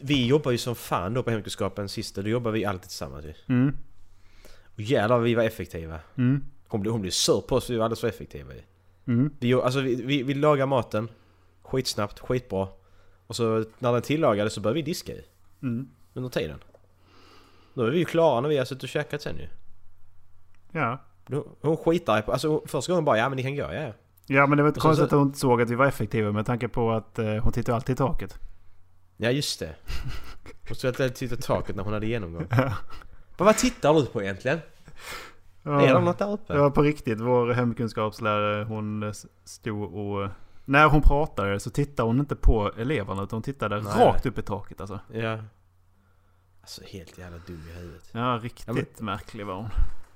Vi 0.00 0.26
jobbar 0.26 0.50
ju 0.52 0.58
som 0.58 0.74
fan 0.74 1.14
då 1.14 1.22
på 1.22 1.30
hemkunskapen 1.30 1.88
sista. 1.88 2.22
Då 2.22 2.28
jobbar 2.28 2.50
vi 2.50 2.64
alltid 2.64 2.88
tillsammans 2.88 3.24
ju. 3.24 3.34
Mm. 3.48 3.76
Och 4.74 4.80
jävlar 4.80 5.18
vi 5.18 5.34
var 5.34 5.42
effektiva. 5.42 6.00
Mm. 6.16 6.44
Hon 6.68 6.80
blev, 6.80 6.92
hon 6.92 7.00
blev 7.00 7.10
sur 7.10 7.40
på 7.40 7.56
oss, 7.56 7.70
vi 7.70 7.76
var 7.76 7.84
alldeles 7.84 8.00
för 8.00 8.08
effektiva 8.08 8.54
ju. 8.54 8.60
Mm. 9.06 9.30
Vi, 9.38 9.54
alltså, 9.54 9.80
vi, 9.80 9.94
vi, 10.02 10.22
vi 10.22 10.34
lagar 10.34 10.66
maten 10.66 11.08
skitsnabbt, 11.62 12.18
skitbra. 12.20 12.68
Och 13.26 13.36
så 13.36 13.64
när 13.78 13.92
den 13.92 14.02
tillagades 14.02 14.52
så 14.52 14.60
började 14.60 14.74
vi 14.74 14.82
diska 14.82 15.12
ju. 15.12 15.22
Mm. 15.62 15.88
Under 16.14 16.30
tiden. 16.30 16.58
Då 17.74 17.82
är 17.82 17.90
vi 17.90 17.98
ju 17.98 18.04
klara 18.04 18.40
när 18.40 18.48
vi 18.48 18.56
har 18.58 18.64
suttit 18.64 18.82
och 18.82 18.88
käkat 18.88 19.22
sen 19.22 19.36
ju. 19.36 19.48
Ja. 20.72 20.98
Då- 21.26 21.46
Hon 21.60 21.76
skitar 21.76 22.22
på... 22.22 22.32
Alltså 22.32 22.62
första 22.66 22.92
gången 22.92 23.04
bara 23.04 23.18
ja 23.18 23.28
men 23.28 23.36
ni 23.36 23.42
kan 23.42 23.56
gå, 23.56 23.62
ja 23.62 23.92
ja. 24.26 24.46
Men 24.46 24.56
det 24.56 24.62
var 24.62 24.68
inte 24.68 24.78
Och 24.78 24.82
så- 24.82 24.88
konstigt 24.88 25.04
att 25.04 25.10
hon 25.18 25.26
inte 25.26 25.38
såg 25.38 25.62
att 25.62 25.70
vi 25.70 25.74
var 25.74 25.86
effektiva 25.86 26.32
med 26.32 26.46
tanke 26.46 26.68
på 26.68 26.90
att 26.92 27.18
eh, 27.18 27.34
hon 27.36 27.52
tittar 27.52 27.72
alltid 27.74 27.92
i 27.92 27.96
taket. 27.96 28.38
Ja 29.16 29.30
just 29.30 29.60
det. 29.60 29.74
Hon 30.68 30.76
stod 30.76 30.88
alltid 30.88 31.06
och 31.06 31.14
tittade 31.14 31.42
taket 31.42 31.76
när 31.76 31.82
hon 31.82 31.92
hade 31.92 32.06
genomgång. 32.06 32.46
Men 32.50 33.46
vad 33.46 33.56
tittar 33.56 33.94
du 33.94 34.06
på 34.06 34.22
egentligen? 34.22 34.58
Är 35.64 35.94
det 35.94 36.00
något 36.00 36.18
där 36.18 36.32
uppe? 36.32 36.58
Var 36.58 36.70
på 36.70 36.82
riktigt. 36.82 37.20
Vår 37.20 37.50
hemkunskapslärare 37.52 38.64
hon 38.64 39.12
stod 39.44 39.94
och... 39.94 40.28
När 40.64 40.86
hon 40.88 41.02
pratade 41.02 41.60
så 41.60 41.70
tittade 41.70 42.08
hon 42.08 42.20
inte 42.20 42.36
på 42.36 42.72
eleverna 42.78 43.22
utan 43.22 43.36
hon 43.36 43.42
tittade 43.42 43.80
Nej. 43.80 43.92
rakt 44.06 44.26
upp 44.26 44.38
i 44.38 44.42
taket 44.42 44.80
alltså. 44.80 45.00
Ja. 45.12 45.38
Alltså 46.60 46.82
helt 46.86 47.18
jävla 47.18 47.38
dum 47.46 47.62
i 47.74 47.78
huvudet. 47.78 48.08
Ja, 48.12 48.40
riktigt 48.42 48.66
Ja, 48.66 48.72
men- 48.72 48.84
märklig 49.06 49.46
var 49.46 49.54
hon. 49.54 49.68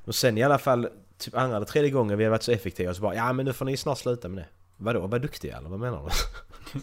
Och 0.05 0.15
sen 0.15 0.39
i 0.39 0.43
alla 0.43 0.59
fall, 0.59 0.89
typ 1.19 1.35
andra 1.37 1.57
eller 1.57 1.67
tredje 1.67 1.91
gången 1.91 2.19
vi 2.19 2.25
har 2.25 2.31
varit 2.31 2.43
så 2.43 2.53
effektiva 2.53 2.95
så 2.95 3.03
bara 3.03 3.15
ja 3.15 3.33
men 3.33 3.47
nu 3.47 3.53
får 3.53 3.65
ni 3.65 3.77
snart 3.77 3.99
sluta 3.99 4.29
med 4.29 4.39
det. 4.39 4.47
Vadå? 4.83 5.07
Var 5.07 5.19
duktiga 5.19 5.57
eller 5.57 5.69
vad 5.69 5.81
menar 5.81 6.05
du? 6.05 6.11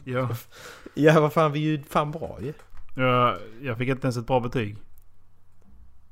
Ja. 0.11 0.29
ja 0.93 1.21
vad 1.21 1.33
fan 1.33 1.51
vi 1.51 1.59
är 1.59 1.77
ju 1.77 1.83
fan 1.83 2.11
bra 2.11 2.37
ju. 2.41 2.53
Jag, 2.95 3.37
jag 3.61 3.77
fick 3.77 3.89
inte 3.89 4.05
ens 4.07 4.17
ett 4.17 4.27
bra 4.27 4.39
betyg. 4.39 4.77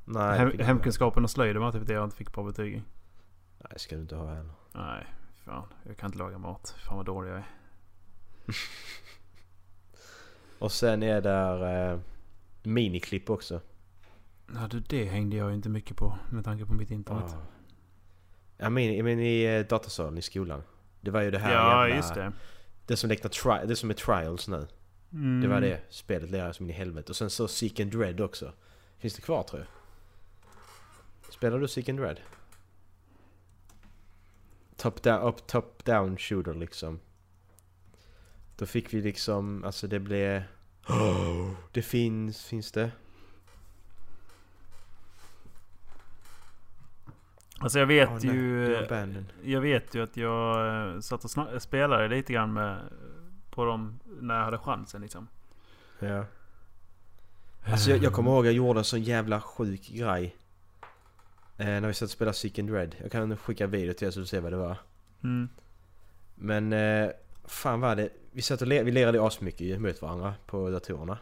Nej. 0.04 0.38
Hem, 0.38 0.58
hemkunskapen 0.58 1.24
och 1.24 1.30
slöjden 1.30 1.62
var 1.62 1.72
typ 1.72 1.86
det 1.86 1.92
jag 1.92 2.04
inte 2.04 2.16
fick 2.16 2.32
bra 2.32 2.44
betyg 2.44 2.74
i. 2.74 2.82
Nej 3.58 3.72
ska 3.76 3.96
du 3.96 4.02
inte 4.02 4.16
ha 4.16 4.34
heller. 4.34 4.52
Nej, 4.72 5.06
fan. 5.44 5.68
Jag 5.86 5.96
kan 5.96 6.08
inte 6.08 6.18
laga 6.18 6.38
mat. 6.38 6.74
Fan 6.86 6.96
vad 6.96 7.06
dålig 7.06 7.30
jag 7.30 7.36
är. 7.36 7.46
Och 10.58 10.72
sen 10.72 11.02
är 11.02 11.20
där 11.20 11.92
eh, 11.92 12.00
miniklipp 12.62 13.30
också. 13.30 13.60
Ja 14.54 14.68
du, 14.70 14.80
det 14.80 15.04
hängde 15.04 15.36
jag 15.36 15.48
ju 15.48 15.54
inte 15.54 15.68
mycket 15.68 15.96
på 15.96 16.18
med 16.30 16.44
tanke 16.44 16.66
på 16.66 16.74
mitt 16.74 16.90
internet. 16.90 17.34
Ah. 17.36 17.42
Ja 18.56 18.70
men, 18.70 19.04
men 19.04 19.20
i 19.20 19.42
eh, 19.42 19.66
datasalen 19.66 20.18
i 20.18 20.22
skolan. 20.22 20.62
Det 21.06 21.12
var 21.12 21.22
ju 21.22 21.30
det 21.30 21.38
här 21.38 21.54
ja, 21.54 21.88
jävla... 21.88 21.96
just 21.96 22.14
det. 22.14 22.32
Det 22.86 22.96
som 22.96 23.10
liknar 23.10 23.30
tri- 23.30 23.66
det 23.66 23.76
som 23.76 23.90
är 23.90 23.94
trials 23.94 24.48
nu. 24.48 24.66
Mm. 25.12 25.40
Det 25.40 25.48
var 25.48 25.60
det 25.60 25.80
spelet 25.88 26.30
lirade 26.30 26.54
som 26.54 26.66
in 26.66 26.70
i 26.70 26.72
helvete. 26.72 27.12
Och 27.12 27.16
sen 27.16 27.30
så 27.30 27.48
Seek 27.48 27.80
and 27.80 27.90
Dread 27.90 28.20
också. 28.20 28.52
Finns 28.98 29.14
det 29.14 29.22
kvar 29.22 29.42
tror 29.42 29.60
jag? 29.60 29.68
Spelar 31.32 31.58
du 31.58 31.68
Seek 31.68 31.88
and 31.88 31.98
Dread? 31.98 32.20
Top 34.76 35.02
down, 35.02 35.28
up, 35.28 35.46
top 35.46 35.84
down 35.84 36.16
shooter 36.16 36.54
liksom. 36.54 37.00
Då 38.56 38.66
fick 38.66 38.94
vi 38.94 39.00
liksom, 39.00 39.64
alltså 39.64 39.86
det 39.86 40.00
blev... 40.00 40.42
det 41.72 41.82
finns, 41.82 42.44
finns 42.44 42.72
det? 42.72 42.90
Alltså 47.66 47.78
jag 47.78 47.86
vet 47.86 48.08
Oh, 48.08 48.26
ju... 48.26 48.86
Jag 49.42 49.60
vet 49.60 49.94
ju 49.94 50.02
att 50.02 50.16
jag 50.16 50.66
eh, 50.94 51.00
satt 51.00 51.24
och 51.24 51.62
spelade 51.62 52.08
lite 52.08 52.32
grann 52.32 52.52
med... 52.52 52.78
På 53.50 53.64
dem 53.64 54.00
när 54.20 54.36
jag 54.36 54.44
hade 54.44 54.58
chansen 54.58 55.00
liksom. 55.02 55.28
Ja. 55.98 56.24
Alltså 57.64 57.90
jag, 57.90 58.02
jag 58.02 58.12
kommer 58.12 58.30
ihåg 58.30 58.46
jag 58.46 58.52
gjorde 58.52 58.80
en 58.80 58.84
sån 58.84 59.02
jävla 59.02 59.40
sjuk 59.40 59.88
grej. 59.88 60.36
Eh, 61.58 61.66
när 61.66 61.86
vi 61.88 61.94
satt 61.94 62.06
och 62.06 62.10
spelade 62.10 62.36
Seek 62.36 62.58
and 62.58 62.70
Dread. 62.70 62.96
Jag 63.02 63.12
kan 63.12 63.36
skicka 63.36 63.66
video 63.66 63.94
till 63.94 64.06
er 64.08 64.10
så 64.10 64.20
du 64.20 64.26
ser 64.26 64.40
vad 64.40 64.52
det 64.52 64.56
var. 64.56 64.76
Mm. 65.24 65.48
Men 66.34 66.72
eh, 66.72 67.10
fan 67.44 67.80
var 67.80 67.96
det? 67.96 68.08
Vi 68.32 68.42
satt 68.42 68.60
och 68.62 68.68
le- 68.68 68.82
vi 68.82 68.90
lirade 68.90 69.26
asmycket 69.26 69.80
mot 69.80 70.02
varandra 70.02 70.34
på 70.46 70.70
datorerna. 70.70 71.18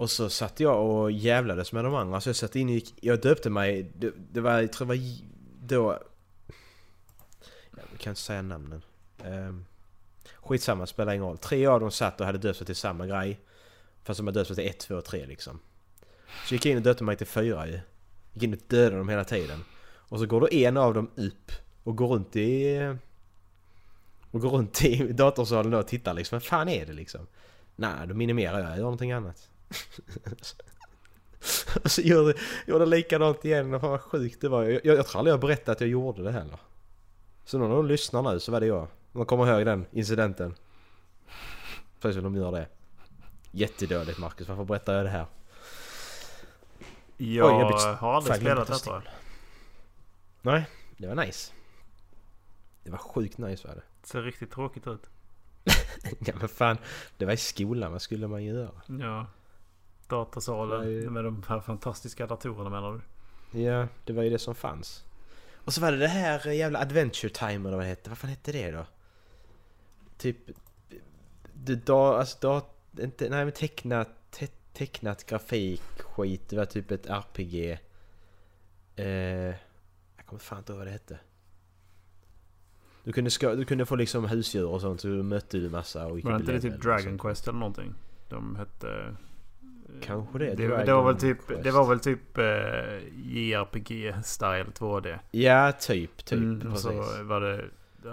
Och 0.00 0.10
så 0.10 0.30
satt 0.30 0.60
jag 0.60 0.86
och 0.86 1.10
jävlades 1.10 1.72
med 1.72 1.84
de 1.84 1.94
andra 1.94 2.20
så 2.20 2.28
jag 2.28 2.36
satt 2.36 2.56
in 2.56 2.68
och 2.68 2.74
gick, 2.74 2.94
Jag 3.00 3.20
döpte 3.20 3.50
mig, 3.50 3.90
det, 3.94 4.12
det 4.32 4.40
var, 4.40 4.60
jag 4.60 4.72
tror 4.72 4.86
det 4.86 4.98
var 4.98 5.04
då... 5.66 5.98
Jag 7.70 7.98
kan 7.98 8.10
inte 8.10 8.20
säga 8.20 8.42
namnen. 8.42 8.82
Um, 9.24 9.64
skitsamma, 10.36 10.86
spelar 10.86 11.12
ingen 11.12 11.26
roll. 11.26 11.38
Tre 11.38 11.66
av 11.66 11.80
dem 11.80 11.90
satt 11.90 12.20
och 12.20 12.26
hade 12.26 12.38
döpt 12.38 12.58
sig 12.58 12.66
till 12.66 12.76
samma 12.76 13.06
grej. 13.06 13.40
Fast 14.04 14.18
de 14.18 14.26
hade 14.26 14.40
döpt 14.40 14.46
sig 14.46 14.56
till 14.56 14.66
ett, 14.66 14.78
två 14.78 14.94
och 14.94 15.04
tre 15.04 15.26
liksom. 15.26 15.60
Så 16.46 16.54
gick 16.54 16.66
jag 16.66 16.72
in 16.72 16.76
och 16.76 16.84
döpte 16.84 17.04
mig 17.04 17.16
till 17.16 17.26
fyra 17.26 17.66
ju. 17.66 17.80
Gick 18.32 18.42
in 18.42 18.52
och 18.52 18.60
dödade 18.66 18.96
dem 18.96 19.08
hela 19.08 19.24
tiden. 19.24 19.64
Och 19.82 20.18
så 20.18 20.26
går 20.26 20.40
då 20.40 20.48
en 20.50 20.76
av 20.76 20.94
dem 20.94 21.10
upp 21.16 21.52
och 21.84 21.96
går 21.96 22.08
runt 22.08 22.36
i... 22.36 22.78
Och 24.30 24.40
går 24.40 24.50
runt 24.50 24.84
i 24.84 25.12
datorsalen 25.12 25.74
och 25.74 25.88
tittar 25.88 26.14
liksom. 26.14 26.36
Vad 26.36 26.42
fan 26.42 26.68
är 26.68 26.86
det 26.86 26.92
liksom? 26.92 27.26
Nej, 27.76 28.06
då 28.06 28.14
minimerar 28.14 28.58
jag. 28.58 28.70
Jag 28.70 28.76
gör 28.76 28.82
någonting 28.82 29.12
annat 29.12 29.50
och 31.84 31.90
så 31.90 32.00
gjorde 32.00 32.34
jag 32.66 32.88
likadant 32.88 33.44
igen. 33.44 33.74
Och 33.74 33.80
fan 33.80 33.90
vad 33.90 34.00
sjukt 34.00 34.40
det 34.40 34.48
var. 34.48 34.64
Jag, 34.64 34.80
jag, 34.86 34.96
jag 34.96 35.06
tror 35.06 35.18
aldrig 35.18 35.32
jag 35.32 35.40
berättade 35.40 35.72
att 35.72 35.80
jag 35.80 35.90
gjorde 35.90 36.22
det 36.22 36.32
heller. 36.32 36.58
Så 37.44 37.58
någon 37.58 37.70
av 37.70 37.76
dem 37.76 37.86
lyssnar 37.86 38.22
nu 38.22 38.40
så 38.40 38.52
var 38.52 38.60
det 38.60 38.66
jag. 38.66 38.88
Man 39.12 39.26
kommer 39.26 39.46
ihåg 39.56 39.66
den 39.66 39.86
incidenten. 39.92 40.54
Precis 42.00 42.14
som 42.22 42.24
de 42.32 42.40
gör 42.40 42.52
det. 42.52 42.66
Jättedåligt 43.50 44.18
Marcus. 44.18 44.48
Varför 44.48 44.64
berättar 44.64 44.94
jag 44.94 45.04
det 45.06 45.10
här? 45.10 45.26
Jag 47.16 47.46
Oj, 47.54 47.60
jag 47.60 47.66
blir- 47.68 47.94
har 47.94 48.14
aldrig 48.14 48.36
spelat 48.36 48.66
detta. 48.68 48.78
ta 48.78 49.02
Nej, 50.42 50.64
det 50.96 51.06
var 51.06 51.14
nice. 51.14 51.52
Det 52.82 52.90
var 52.90 52.98
sjukt 52.98 53.38
nice 53.38 53.68
var 53.68 53.74
det. 53.74 53.82
Det 54.02 54.08
ser 54.08 54.22
riktigt 54.22 54.50
tråkigt 54.50 54.86
ut. 54.86 55.02
Ja 56.26 56.32
men 56.40 56.48
fan, 56.48 56.78
det 57.16 57.24
var 57.26 57.32
i 57.32 57.36
skolan, 57.36 57.92
vad 57.92 58.02
skulle 58.02 58.26
man 58.28 58.44
göra? 58.44 58.70
Ja. 58.86 59.26
Datasalen 60.10 60.80
Nej. 60.80 61.10
med 61.10 61.24
de 61.24 61.42
här 61.48 61.60
fantastiska 61.60 62.26
datorerna 62.26 62.70
menar 62.70 62.92
du? 62.92 63.00
Ja, 63.60 63.88
det 64.04 64.12
var 64.12 64.22
ju 64.22 64.30
det 64.30 64.38
som 64.38 64.54
fanns. 64.54 65.04
Och 65.64 65.74
så 65.74 65.80
var 65.80 65.92
det 65.92 65.98
det 65.98 66.08
här 66.08 66.50
jävla 66.50 66.78
Adventure 66.78 67.30
Time 67.30 67.68
eller 67.68 67.76
vad 67.76 67.86
det 67.86 67.88
hette. 67.88 68.10
Vad 68.10 68.18
fan 68.18 68.30
hette 68.30 68.52
det 68.52 68.70
då? 68.70 68.86
Typ... 70.18 70.36
Det 71.52 71.86
da, 71.86 72.18
alltså 72.18 72.38
da, 72.40 72.62
inte, 73.02 73.28
nej 73.28 73.44
men 73.44 73.52
tecknat, 73.52 74.08
te, 74.30 74.46
tecknat 74.72 75.26
grafik, 75.26 75.82
skit. 75.98 76.48
Det 76.48 76.56
var 76.56 76.64
typ 76.64 76.90
ett 76.90 77.06
RPG. 77.06 77.78
Eh, 78.96 79.06
jag 80.16 80.26
kommer 80.26 80.40
fan 80.40 80.58
inte 80.58 80.72
ihåg 80.72 80.78
vad 80.78 80.86
det 80.86 80.90
hette. 80.92 81.18
Du 83.04 83.12
kunde, 83.12 83.30
ska, 83.30 83.54
du 83.54 83.64
kunde 83.64 83.86
få 83.86 83.96
liksom 83.96 84.24
husdjur 84.24 84.66
och 84.66 84.80
sånt 84.80 85.00
så 85.00 85.08
du 85.08 85.22
mötte 85.22 85.58
du 85.58 85.70
massa 85.70 86.06
och 86.06 86.16
gick 86.16 86.24
Var 86.24 86.36
inte 86.36 86.52
det 86.52 86.60
typ 86.60 86.82
Dragon. 86.82 87.18
Quest 87.18 87.48
eller 87.48 87.58
någonting? 87.58 87.94
De 88.28 88.56
hette... 88.56 89.16
Kanske 90.02 90.38
det, 90.38 90.54
Det, 90.54 90.84
det 90.84 90.92
var 90.94 91.04
väl 91.04 91.16
typ, 91.20 91.46
Quest. 91.46 91.62
det 91.62 91.70
var 91.70 91.88
väl 91.88 92.00
typ 92.00 92.38
eh, 92.38 92.44
JRPG-style 93.14 94.72
2D. 94.72 95.18
Ja, 95.30 95.72
typ, 95.72 96.24
typ. 96.24 96.38
Mm, 96.38 96.56
och 96.56 96.62
precis. 96.72 96.82
så 96.82 97.22
var 97.22 97.40
det 97.40 97.64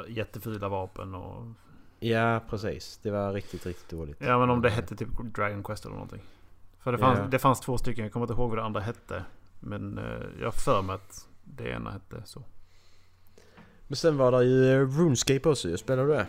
jättefula 0.07 0.69
vapen 0.69 1.15
och... 1.15 1.43
Ja, 1.99 2.41
precis. 2.49 2.99
Det 3.03 3.11
var 3.11 3.33
riktigt, 3.33 3.65
riktigt 3.65 3.89
dåligt. 3.89 4.17
Ja 4.19 4.39
men 4.39 4.49
om 4.49 4.61
det 4.61 4.69
hette 4.69 4.95
typ 4.95 5.09
Dragon 5.35 5.63
Quest 5.63 5.85
eller 5.85 5.95
någonting. 5.95 6.21
För 6.79 6.91
det 6.91 6.97
fanns, 6.97 7.19
Ja. 7.19 7.25
det 7.25 7.39
fanns 7.39 7.59
två 7.59 7.77
stycken, 7.77 8.03
jag 8.03 8.13
kommer 8.13 8.23
inte 8.23 8.33
ihåg 8.33 8.49
vad 8.49 8.57
det 8.59 8.63
andra 8.63 8.81
hette. 8.81 9.23
Men 9.59 9.97
eh, 9.97 10.03
jag 10.41 10.53
för 10.53 10.81
mig 10.81 10.95
att 10.95 11.27
det 11.43 11.69
ena 11.69 11.91
hette 11.91 12.21
så. 12.25 12.43
Men 13.87 13.95
sen 13.95 14.17
var 14.17 14.31
det 14.31 14.43
ju 14.43 14.71
eh, 14.73 14.87
RuneScape 14.99 15.49
också 15.49 15.69
ju. 15.69 15.77
Spelar 15.77 16.05
du 16.05 16.13
det? 16.13 16.27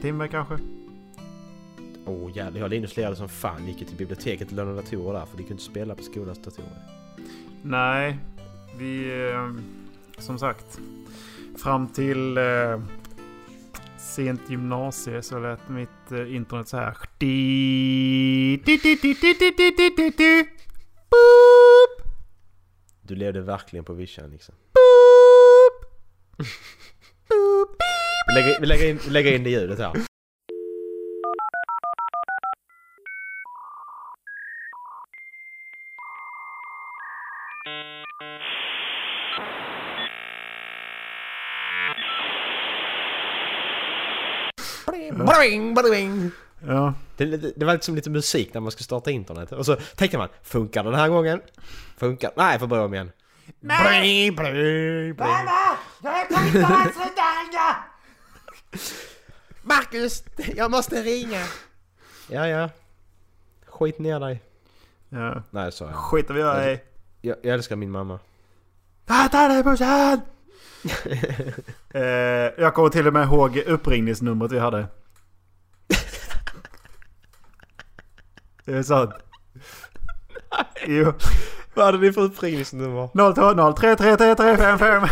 Timme 0.00 0.28
kanske? 0.28 0.58
Åh 2.06 2.14
oh, 2.14 2.36
jävlar, 2.36 2.60
jag 2.60 2.70
Linus 2.70 2.96
lirade 2.96 3.16
som 3.16 3.28
fan. 3.28 3.66
Gick 3.66 3.78
till 3.78 3.96
biblioteket 3.96 4.48
och 4.48 4.54
lånade 4.54 4.76
datorer 4.76 5.18
där 5.18 5.26
för 5.26 5.36
de 5.36 5.42
kunde 5.42 5.52
inte 5.52 5.64
spela 5.64 5.94
på 5.94 6.02
skolans 6.02 6.42
datorer. 6.42 6.82
Nej, 7.62 8.18
vi... 8.78 9.20
Eh, 9.30 9.52
som 10.18 10.38
sagt. 10.38 10.80
Fram 11.58 11.88
till 11.88 12.36
eh, 12.38 12.80
sent 13.98 14.50
gymnasie 14.50 15.22
så 15.22 15.38
lät 15.38 15.68
mitt 15.68 16.12
eh, 16.12 16.34
internet 16.36 16.68
så 16.68 16.76
här. 16.76 16.96
Du 23.02 23.14
levde 23.14 23.40
verkligen 23.40 23.84
på 23.84 23.92
vischan 23.92 24.30
liksom. 24.30 24.54
Boop! 24.54 25.92
Boop! 27.28 27.76
Vi 28.28 28.34
lägger, 28.34 28.60
vi, 28.60 28.66
lägger 28.66 28.90
in, 28.90 28.98
vi 29.04 29.10
lägger 29.10 29.32
in 29.32 29.44
det 29.44 29.50
ljudet 29.50 29.78
här. 29.78 30.11
Bring, 45.38 45.74
bring. 45.74 46.30
Ja. 46.66 46.94
Det, 47.16 47.24
det, 47.24 47.52
det 47.56 47.64
var 47.64 47.72
liksom 47.72 47.94
lite 47.94 48.10
musik 48.10 48.54
när 48.54 48.60
man 48.60 48.70
ska 48.70 48.84
starta 48.84 49.10
internet. 49.10 49.52
Och 49.52 49.66
så 49.66 49.76
tänkte 49.76 50.18
man, 50.18 50.28
funkar 50.42 50.84
den 50.84 50.94
här 50.94 51.08
gången? 51.08 51.40
Funkar? 51.96 52.30
Nej, 52.36 52.58
får 52.58 52.66
börja 52.66 52.84
om 52.84 52.94
igen. 52.94 53.12
Bring, 53.60 54.34
bring, 54.34 55.14
bring. 55.14 55.28
Marcus, 59.62 60.24
jag 60.56 60.70
måste 60.70 61.02
ringa. 61.02 61.44
Ja, 62.28 62.48
ja. 62.48 62.70
Skit 63.66 63.98
ner 63.98 64.20
dig. 64.20 64.42
ja. 65.08 65.42
Nej, 65.50 65.72
så 65.72 65.84
jag. 65.84 65.94
Skiter 65.94 66.34
vi 66.34 66.40
i. 66.40 66.80
jag. 67.20 67.36
Jag 67.42 67.54
älskar 67.54 67.76
min 67.76 67.90
mamma. 67.90 68.18
Ta 69.06 69.48
dig 69.48 69.62
brorsan! 69.62 70.20
eh, 71.90 72.02
jag 72.58 72.74
kommer 72.74 72.88
till 72.88 73.06
och 73.06 73.12
med 73.12 73.24
ihåg 73.24 73.56
uppringningsnumret 73.56 74.52
vi 74.52 74.58
hade. 74.58 74.86
Det 78.64 78.72
är 78.72 78.82
sant. 78.82 79.10
Jo. 80.86 81.12
Vad 81.74 81.84
hade 81.86 81.98
ni 81.98 82.12
för 82.12 82.20
uppringningsnummer? 82.20 83.08
020 83.74 83.96
333 83.96 85.08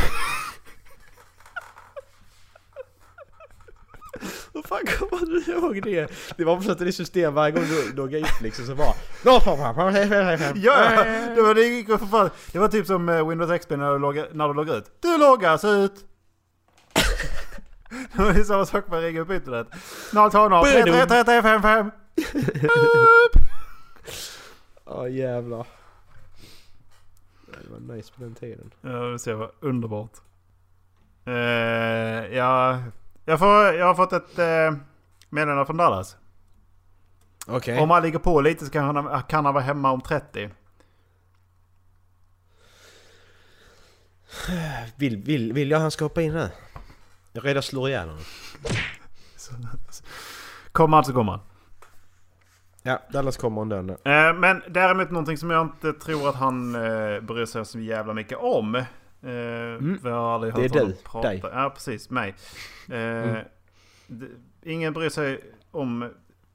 Hur 4.53 4.63
fan 4.63 4.87
kommer 4.99 5.27
du 5.27 5.53
ihåg 5.53 5.83
det? 5.83 6.11
Det 6.37 6.45
var 6.45 6.57
på 6.57 6.85
ett 6.85 6.95
system 6.95 7.35
varje 7.35 7.53
gång 7.53 7.65
du 7.65 7.93
loggade 7.93 8.19
in 8.19 8.27
liksom 8.41 8.67
så 8.67 8.75
bara... 8.75 8.95
Ja, 9.25 9.41
Ja, 10.57 11.05
det 11.35 11.43
var, 11.43 11.55
det, 11.55 11.63
gick 11.63 11.87
för 11.87 12.07
fan. 12.07 12.31
det 12.53 12.59
var 12.59 12.69
typ 12.69 12.87
som 12.87 13.09
eh, 13.09 13.29
Windows 13.29 13.61
XP 13.61 13.71
när 13.71 13.93
du 13.93 13.99
loggar 14.55 14.77
ut. 14.79 14.87
Du 15.01 15.19
loggas 15.19 15.65
ut! 15.65 15.95
det 18.13 18.23
var 18.23 18.33
ju 18.33 18.45
samma 18.45 18.67
sak 18.67 18.89
med 18.89 18.99
att 18.99 19.05
ringa 19.05 19.21
upp 19.21 19.31
internet. 19.31 19.67
020 20.13 20.83
333 20.85 21.43
55 21.43 21.91
Ja 24.91 25.09
jävlar. 25.09 25.67
Det 27.47 27.71
var 27.71 27.95
nice 27.95 28.13
på 28.13 28.23
den 28.23 28.35
tiden. 28.35 28.71
Ja, 28.81 28.91
det 28.91 29.19
ser 29.19 29.35
vad 29.35 29.51
underbart. 29.61 30.13
Eh, 31.25 31.35
ja, 32.37 32.83
jag, 33.25 33.39
får, 33.39 33.49
jag 33.49 33.87
har 33.87 33.95
fått 33.95 34.13
ett 34.13 34.39
eh, 34.39 34.81
meddelande 35.29 35.67
från 35.67 35.77
Dallas. 35.77 36.17
Okej. 37.47 37.79
Om 37.81 37.91
han 37.91 38.03
ligger 38.03 38.19
på 38.19 38.41
lite 38.41 38.65
så 38.65 38.71
kan 38.71 38.97
han, 38.97 39.23
kan 39.23 39.45
han 39.45 39.55
vara 39.55 39.65
hemma 39.65 39.91
om 39.91 40.01
30. 40.01 40.51
Vill, 44.97 45.17
vill, 45.17 45.53
vill 45.53 45.71
jag 45.71 45.79
han 45.79 45.91
ska 45.91 46.05
hoppa 46.05 46.23
in 46.23 46.33
nu? 46.33 46.51
Jag 47.33 47.45
redan 47.45 47.63
slår 47.63 47.89
ihjäl 47.89 48.09
honom. 48.09 48.25
Kommer 50.73 50.97
han 50.97 51.05
så 51.05 51.13
kommer 51.13 51.33
han. 51.33 51.41
Ja, 52.83 52.99
Dallas 53.13 53.37
kommer 53.37 53.63
ändå 53.63 53.77
nu. 53.83 53.93
Eh, 53.93 54.35
men 54.35 54.63
däremot 54.69 55.11
någonting 55.11 55.37
som 55.39 55.51
jag 55.51 55.63
inte 55.67 55.93
tror 55.93 56.29
att 56.29 56.35
han 56.35 56.75
eh, 56.75 57.21
bryr 57.21 57.47
sig 57.47 57.65
så 57.67 57.79
jävla 57.79 58.15
mycket 58.15 58.39
om. 58.39 58.75
Eh, 58.75 58.85
för 59.23 60.09
jag 60.09 60.15
har 60.17 60.35
aldrig 60.35 60.55
Mm. 60.55 60.63
Det 60.63 60.69
hört 60.69 60.77
är 60.77 60.81
honom 60.81 60.97
du, 60.97 61.03
prata. 61.05 61.29
dig. 61.29 61.41
Mm. 61.41 61.59
Ja, 61.59 61.71
precis. 61.71 62.11
Mig. 62.11 62.35
Eh, 62.93 63.37
d- 64.07 64.27
ingen 64.63 64.93
bryr 64.93 65.09
sig 65.09 65.41
om... 65.71 66.11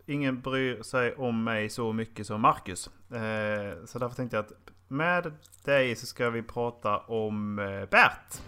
Ingen 0.08 0.42
bryr 0.42 0.84
sig 0.84 1.16
om 1.16 1.44
mig 1.44 1.70
så 1.70 1.94
mycket 1.94 2.28
som 2.28 2.42
Marcus. 2.42 2.90
Eh, 3.12 3.86
så 3.86 4.00
därför 4.00 4.16
tänkte 4.16 4.38
jag 4.38 4.46
att 4.46 4.52
med 4.88 5.32
dig 5.66 5.96
så 5.96 6.06
ska 6.06 6.30
vi 6.30 6.42
prata 6.44 6.98
om 6.98 7.60
eh, 7.60 7.66
Bert. 7.66 8.42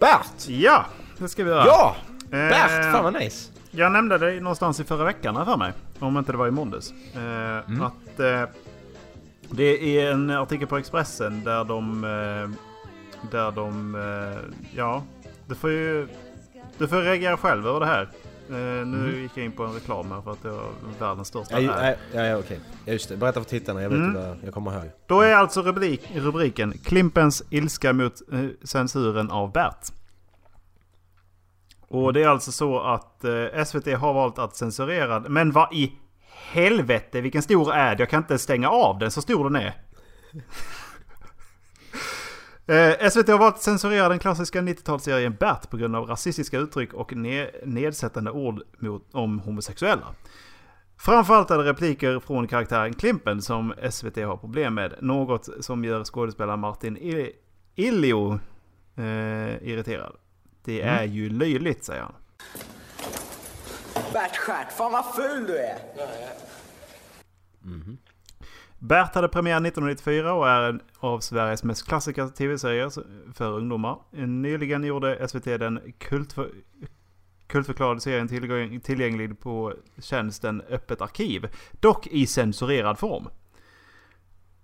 Bert! 0.00 0.48
Ja, 0.48 0.84
det 1.18 1.28
ska 1.28 1.44
vi 1.44 1.50
göra. 1.50 1.64
Ja! 1.66 1.96
Eh, 2.24 2.30
Bert! 2.30 2.92
Fan 2.92 3.04
vad 3.04 3.12
nice! 3.12 3.52
Jag 3.78 3.92
nämnde 3.92 4.18
det 4.18 4.40
någonstans 4.40 4.80
i 4.80 4.84
förra 4.84 5.04
veckan 5.04 5.44
för 5.46 5.56
mig. 5.56 5.72
Om 5.98 6.18
inte 6.18 6.32
det 6.32 6.38
var 6.38 6.48
i 6.48 6.50
måndags. 6.50 6.92
Eh, 7.14 7.20
Mm. 7.68 7.82
Att 7.82 8.20
eh, 8.20 8.42
det 9.50 9.98
är 10.00 10.12
en 10.12 10.30
artikel 10.30 10.66
på 10.66 10.76
Expressen 10.76 11.44
där 11.44 11.64
de... 11.64 12.04
Eh, 12.04 12.50
där 13.30 13.52
de... 13.52 13.94
Eh, 13.94 14.38
ja, 14.76 15.02
du 15.46 15.54
får 15.54 15.70
ju... 15.70 16.08
Du 16.78 16.88
får 16.88 16.96
reagera 17.02 17.36
själv 17.36 17.66
över 17.66 17.80
det 17.80 17.86
här. 17.86 18.02
Eh, 18.50 18.86
nu 18.86 19.20
gick 19.22 19.32
jag 19.34 19.44
in 19.44 19.52
på 19.52 19.64
en 19.64 19.72
reklam 19.74 20.10
här 20.12 20.20
för 20.20 20.30
att 20.32 20.42
det 20.42 20.50
var 20.50 20.68
världens 21.00 21.28
största 21.28 21.58
Mm. 21.58 21.70
Ja, 21.70 21.86
ja, 21.90 21.94
ja, 22.14 22.22
ja 22.26 22.36
okej. 22.38 22.60
Ja, 22.84 22.92
just 22.92 23.08
det. 23.08 23.16
Berätta 23.16 23.40
för 23.40 23.48
tittarna, 23.50 23.82
jag 23.82 23.90
vet 23.90 23.98
Mm. 23.98 24.14
vad 24.14 24.36
jag 24.44 24.54
kommer 24.54 24.72
ihåg. 24.72 24.90
Då 25.06 25.20
är 25.20 25.34
alltså 25.34 25.62
rubrik, 25.62 26.10
rubriken 26.14 26.72
Klimpens 26.84 27.42
ilska 27.50 27.92
mot 27.92 28.14
eh, 28.32 28.38
censuren 28.64 29.30
av 29.30 29.52
Bert. 29.52 29.86
Och 31.88 32.12
det 32.12 32.22
är 32.22 32.28
alltså 32.28 32.52
så 32.52 32.80
att 32.80 33.24
eh, 33.24 33.64
SVT 33.64 33.86
har 33.98 34.14
valt 34.14 34.38
att 34.38 34.56
censurera 34.56 35.20
Men 35.20 35.52
vad 35.52 35.72
i 35.72 35.92
helvete 36.52 37.20
vilken 37.20 37.42
stor 37.42 37.72
ad. 37.72 38.00
Jag 38.00 38.10
kan 38.10 38.22
inte 38.22 38.38
stänga 38.38 38.68
av 38.68 38.98
den 38.98 39.10
så 39.10 39.22
stor 39.22 39.44
den 39.44 39.56
är. 39.56 39.74
Eh, 42.68 43.08
SVT 43.10 43.28
har 43.28 43.38
valt 43.38 43.54
att 43.54 43.62
censurera 43.62 44.08
den 44.08 44.18
klassiska 44.18 44.60
90-talsserien 44.60 45.38
Bert 45.38 45.70
på 45.70 45.76
grund 45.76 45.96
av 45.96 46.06
rasistiska 46.06 46.58
uttryck 46.58 46.94
och 46.94 47.12
ne- 47.12 47.50
nedsättande 47.66 48.30
ord 48.30 48.62
mot, 48.78 49.08
om 49.12 49.40
homosexuella. 49.40 50.06
Framförallt 50.98 51.50
är 51.50 51.58
det 51.58 51.64
repliker 51.64 52.20
från 52.20 52.48
karaktären 52.48 52.94
Klimpen 52.94 53.42
som 53.42 53.74
SVT 53.90 54.16
har 54.16 54.36
problem 54.36 54.74
med. 54.74 54.94
Något 55.00 55.48
som 55.60 55.84
gör 55.84 56.04
skådespelaren 56.04 56.60
Martin 56.60 56.96
Ilio 56.96 57.30
Illio 57.74 58.40
eh, 58.96 59.68
irriterad. 59.68 60.12
Det 60.64 60.82
är 60.82 61.04
ju 61.04 61.28
löjligt 61.30 61.84
säger 61.84 62.02
han. 62.02 62.14
Bert 64.12 64.36
Stjärt, 64.36 64.72
fan 64.72 64.92
vad 64.92 65.14
ful 65.14 65.46
du 65.46 65.58
är! 65.58 65.78
Bert 68.78 69.14
hade 69.14 69.28
premiär 69.28 69.56
1994 69.56 70.32
och 70.34 70.48
är 70.48 70.62
en 70.62 70.80
av 70.98 71.20
Sveriges 71.20 71.64
mest 71.64 71.88
klassiska 71.88 72.28
tv-serier 72.28 72.92
för 73.34 73.52
ungdomar. 73.52 73.98
Nyligen 74.26 74.84
gjorde 74.84 75.28
SVT 75.28 75.44
den 75.44 75.92
kultför, 75.98 76.50
kultförklarade 77.46 78.00
serien 78.00 78.28
tillgäng- 78.28 78.80
tillgänglig 78.80 79.40
på 79.40 79.74
tjänsten 80.02 80.62
Öppet 80.68 81.00
arkiv. 81.00 81.48
Dock 81.80 82.06
i 82.06 82.26
censurerad 82.26 82.98
form. 82.98 83.28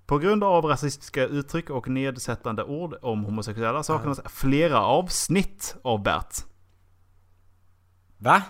På 0.06 0.18
grund 0.18 0.44
av 0.44 0.64
rasistiska 0.64 1.26
uttryck 1.26 1.70
och 1.70 1.88
nedsättande 1.88 2.64
ord 2.64 2.94
om 3.02 3.24
homosexuella 3.24 3.82
saknas 3.82 4.20
flera 4.24 4.80
avsnitt 4.80 5.76
av 5.82 6.02
Bert. 6.02 6.34
Va? 8.18 8.42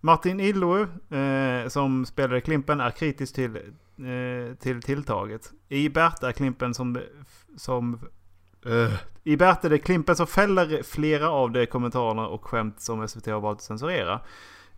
Martin 0.00 0.40
Illo, 0.40 0.80
eh, 1.16 1.68
som 1.68 2.06
spelade 2.06 2.40
Klimpen, 2.40 2.80
är 2.80 2.90
kritisk 2.90 3.34
till, 3.34 3.56
eh, 3.56 4.54
till 4.58 4.82
tilltaget. 4.82 5.52
I 5.68 5.88
Bert 5.88 6.22
är 6.22 6.32
Klimpen 6.32 6.74
som... 6.74 6.98
som 7.56 8.00
eh, 8.66 8.92
I 9.24 9.36
Bert 9.36 9.64
är 9.64 9.70
det 9.70 9.78
Klimpen 9.78 10.16
som 10.16 10.26
fäller 10.26 10.82
flera 10.82 11.30
av 11.30 11.50
de 11.50 11.66
kommentarerna 11.66 12.26
och 12.26 12.44
skämt 12.44 12.80
som 12.80 13.08
SVT 13.08 13.26
har 13.26 13.40
valt 13.40 13.58
att 13.58 13.64
censurera. 13.64 14.20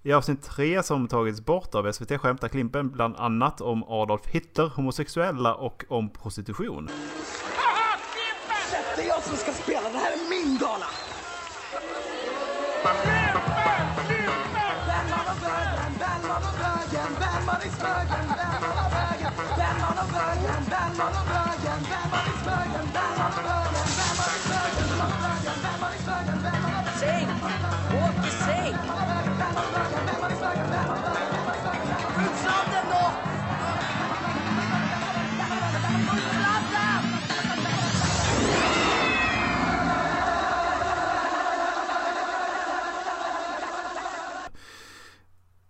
I 0.06 0.12
avsnitt 0.12 0.42
3 0.42 0.82
som 0.82 1.08
tagits 1.08 1.40
bort 1.40 1.74
av 1.74 1.92
SVT 1.92 2.20
skämtar 2.20 2.48
Klimpen 2.48 2.90
bland 2.90 3.16
annat 3.16 3.60
om 3.60 3.84
Adolf 3.84 4.26
Hitler, 4.26 4.66
homosexuella 4.66 5.54
och 5.54 5.84
om 5.88 6.10
prostitution. 6.10 6.88
Haha, 7.56 7.98
Klimpen! 8.12 8.84
Det 8.96 9.02
är 9.02 9.08
jag 9.08 9.22
som 9.22 9.36
ska 9.36 9.52
spela, 9.52 9.88
det 9.88 9.98
här 9.98 10.12
är 10.12 10.30
min 10.30 10.58
gala! 10.58 10.86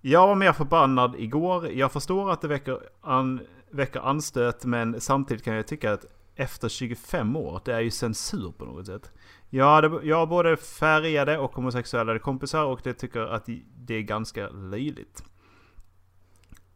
Jag 0.06 0.26
var 0.26 0.34
mer 0.34 0.52
förbannad 0.52 1.14
igår. 1.18 1.72
Jag 1.72 1.92
förstår 1.92 2.32
att 2.32 2.40
det 2.40 2.48
väcker, 2.48 2.80
an, 3.00 3.40
väcker 3.70 4.00
anstöt 4.00 4.64
men 4.64 5.00
samtidigt 5.00 5.44
kan 5.44 5.54
jag 5.54 5.66
tycka 5.66 5.92
att 5.92 6.04
efter 6.34 6.68
25 6.68 7.36
år, 7.36 7.60
det 7.64 7.74
är 7.74 7.80
ju 7.80 7.90
censur 7.90 8.52
på 8.58 8.64
något 8.64 8.86
sätt. 8.86 9.12
Jag, 9.50 9.64
hade, 9.64 10.06
jag 10.06 10.16
har 10.16 10.26
både 10.26 10.56
färgade 10.56 11.38
och 11.38 11.54
homosexuella 11.54 12.18
kompisar 12.18 12.64
och 12.64 12.80
det 12.84 12.92
tycker 12.92 13.20
att 13.20 13.48
det 13.76 13.94
är 13.94 14.02
ganska 14.02 14.48
löjligt. 14.48 15.24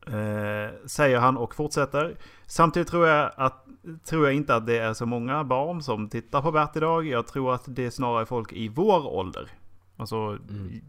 Eh, 0.06 0.86
säger 0.86 1.18
han 1.18 1.36
och 1.36 1.54
fortsätter. 1.54 2.16
Samtidigt 2.46 2.88
tror 2.88 3.06
jag, 3.06 3.32
att, 3.36 3.66
tror 4.04 4.26
jag 4.26 4.34
inte 4.34 4.54
att 4.54 4.66
det 4.66 4.78
är 4.78 4.94
så 4.94 5.06
många 5.06 5.44
barn 5.44 5.82
som 5.82 6.08
tittar 6.08 6.42
på 6.42 6.52
Bert 6.52 6.76
idag. 6.76 7.06
Jag 7.06 7.26
tror 7.26 7.54
att 7.54 7.64
det 7.66 7.86
är 7.86 7.90
snarare 7.90 8.26
folk 8.26 8.52
i 8.52 8.68
vår 8.68 9.06
ålder. 9.06 9.50
Alltså, 9.98 10.38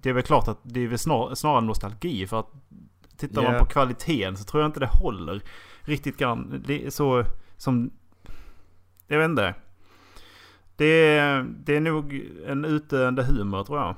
det 0.02 0.10
är 0.10 0.14
väl 0.14 0.24
klart 0.24 0.48
att 0.48 0.60
det 0.64 0.80
är 0.80 0.88
väl 0.88 0.98
snar, 1.00 1.36
snarare 1.36 1.62
nostalgi. 1.62 2.28
För 2.28 2.40
att 2.40 2.52
tittar 3.18 3.42
man 3.44 3.54
Ja. 3.54 3.60
på 3.60 3.66
kvaliteten 3.66 4.38
så 4.38 4.44
tror 4.44 4.64
jag 4.64 4.68
inte 4.70 4.80
det 4.80 4.90
håller 4.92 5.42
riktigt 5.82 6.18
grann. 6.18 6.64
Det 6.68 6.86
är 6.86 6.90
så 6.90 7.24
som... 7.58 7.92
Jag 9.08 9.20
vet 9.20 9.30
inte. 9.30 9.56
Det 10.76 10.86
är, 11.18 11.44
det 11.44 11.76
är 11.76 11.80
nog 11.82 12.30
en 12.46 12.66
utdöende 12.66 13.24
humor 13.24 13.64
tror 13.64 13.80
jag. 13.80 13.96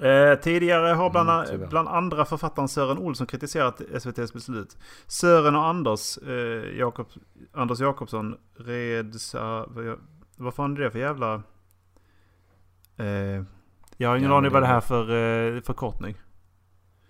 Eh, 0.00 0.34
tidigare 0.38 0.86
har 0.94 1.10
bland, 1.10 1.30
Mm, 1.50 1.68
bland 1.68 1.88
andra 1.88 2.24
författaren 2.24 2.68
Sören 2.68 2.98
Olsson 2.98 3.26
kritiserat 3.26 3.80
SVTs 3.80 4.32
beslut. 4.32 4.76
Sören 5.06 5.56
och 5.56 5.66
Anders, 5.66 6.18
eh, 6.18 6.78
Jakob, 6.78 7.06
Anders 7.52 7.80
Jakobsson 7.80 8.36
redsa... 8.56 9.66
Vad, 9.66 9.98
vad 10.36 10.54
fan 10.54 10.76
är 10.76 10.80
det 10.80 10.90
för 10.90 10.98
jävla... 10.98 11.42
Eh, 13.02 13.42
jag 13.96 14.08
har 14.08 14.16
ingen 14.16 14.30
Ja, 14.30 14.36
aning 14.38 14.52
vad 14.52 14.62
det 14.62 14.66
här 14.66 14.80
för 14.80 15.02
eh, 15.56 15.60
förkortning. 15.62 16.14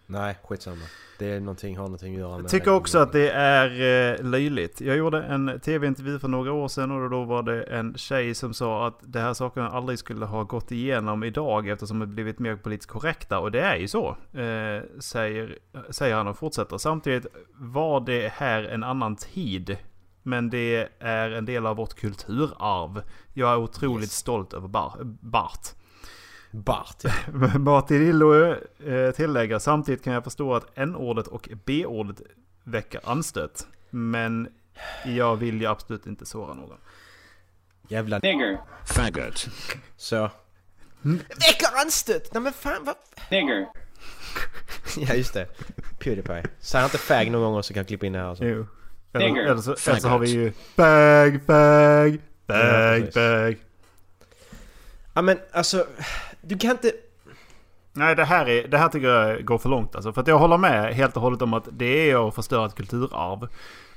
Nej, 0.07 0.39
skitsamma. 0.45 0.83
Det 1.19 1.31
är 1.33 1.41
någonting, 1.41 1.77
har 1.77 1.85
någonting 1.85 2.15
att 2.15 2.21
göra 2.21 2.35
med... 2.37 2.43
Jag 2.45 2.51
tycker 2.51 2.75
också 2.75 2.99
att 2.99 3.13
det 3.13 3.31
är 3.31 3.71
eh, 4.21 4.25
löjligt. 4.25 4.81
Jag 4.81 4.97
gjorde 4.97 5.23
en 5.23 5.61
tv-intervju 5.61 6.19
för 6.19 6.29
några 6.29 6.53
år 6.53 6.69
sedan 6.69 6.91
och 6.91 7.11
då 7.11 7.25
var 7.25 7.43
det 7.43 7.63
en 7.63 7.95
tjej 7.97 8.35
som 8.35 8.55
sa 8.55 8.87
att 8.87 8.99
det 9.03 9.21
här 9.21 9.35
sakerna 9.35 9.69
aldrig 9.69 9.99
skulle 9.99 10.25
ha 10.25 10.43
gått 10.43 10.73
igenom 10.73 11.25
idag 11.25 11.69
eftersom 11.69 11.99
det 11.99 12.07
blivit 12.07 12.39
mer 12.39 12.57
politiskt 12.57 12.91
korrekta. 12.91 13.39
Och 13.39 13.51
det 13.53 13.61
är 13.61 13.77
ju 13.77 13.89
så, 13.89 14.09
eh, 14.33 14.83
säger, 15.01 15.59
säger 15.91 16.15
han 16.17 16.27
och 16.29 16.39
fortsätter. 16.39 16.79
Samtidigt 16.79 17.27
var 17.55 18.01
det 18.01 18.33
här 18.33 18.63
en 18.65 18.83
annan 18.83 19.17
tid. 19.17 19.77
Men 20.23 20.51
det 20.51 20.89
är 20.99 21.31
en 21.31 21.45
del 21.45 21.67
av 21.67 21.77
vårt 21.77 21.95
kulturarv. 21.95 23.03
Jag 23.35 23.53
är 23.53 23.57
otroligt 23.57 24.11
stolt 24.11 24.53
över 24.55 24.69
Bar- 24.69 24.99
Bart. 25.21 25.69
Bart, 26.53 27.05
ja. 27.05 27.11
Martin 27.59 27.99
Lillo 27.99 28.55
eh, 28.87 29.11
tillägger 29.11 29.59
samtidigt 29.59 30.05
kan 30.05 30.13
jag 30.13 30.25
förstå 30.25 30.55
att 30.55 30.79
n-ordet 30.79 31.27
och 31.27 31.49
b-ordet 31.65 32.21
väcker 32.65 33.01
anstöt. 33.05 33.67
Men 33.91 34.49
jag 35.05 35.37
vill 35.37 35.61
ju 35.61 35.67
absolut 35.67 36.07
inte 36.07 36.27
såra 36.27 36.55
någon. 36.55 36.79
Jävla... 37.89 38.19
Nigger. 38.19 38.61
Faggot. 38.87 39.49
Så. 39.97 40.31
Väcker 41.29 41.81
anstöt! 41.85 42.33
Nej 42.33 42.43
men 42.43 42.53
fan 42.53 42.85
vad... 42.85 42.95
Nigger. 43.31 43.67
Ja 44.97 45.15
just 45.15 45.35
det. 45.35 45.47
Pewdiepie. 45.99 46.43
Säg 46.61 46.85
inte 46.85 46.99
fag 46.99 47.31
någon 47.31 47.53
gång 47.53 47.63
så 47.63 47.75
kan 47.75 47.81
jag 47.81 47.89
klippa 47.89 48.07
in 48.07 48.13
det 48.13 48.19
här 48.19 48.27
alltså. 48.27 48.45
Jo. 48.45 48.67
Eller, 49.13 49.29
Nigger. 49.29 49.43
eller, 49.43 49.61
så, 49.63 49.91
eller 49.91 50.01
så 50.01 50.09
har 50.09 50.19
vi 50.19 50.31
ju 50.31 50.53
bag, 50.77 51.41
bag, 51.47 52.19
Ja, 52.47 52.55
bag, 52.55 53.01
precis. 53.01 53.15
bag. 53.15 53.57
Ja 55.15 55.23
men 55.23 55.39
alltså... 55.53 55.87
Du 56.43 56.59
kan 56.59 56.71
inte... 56.71 56.93
Nej 57.93 58.17
det 58.17 58.25
här, 58.25 58.49
är, 58.49 58.69
det 58.69 58.79
här 58.79 58.89
tycker 58.89 59.09
jag 59.09 59.45
går 59.45 59.59
för 59.59 59.69
långt 59.69 59.95
alltså. 59.95 60.13
För 60.13 60.21
att 60.21 60.29
jag 60.29 60.39
håller 60.39 60.59
med 60.59 60.95
helt 60.95 61.17
och 61.17 61.23
hållet 61.23 61.43
om 61.43 61.55
att 61.55 61.69
det 61.73 62.11
är 62.11 62.29
att 62.29 62.35
förstöra 62.35 62.67
ett 62.67 62.75
kulturarv. 62.75 63.49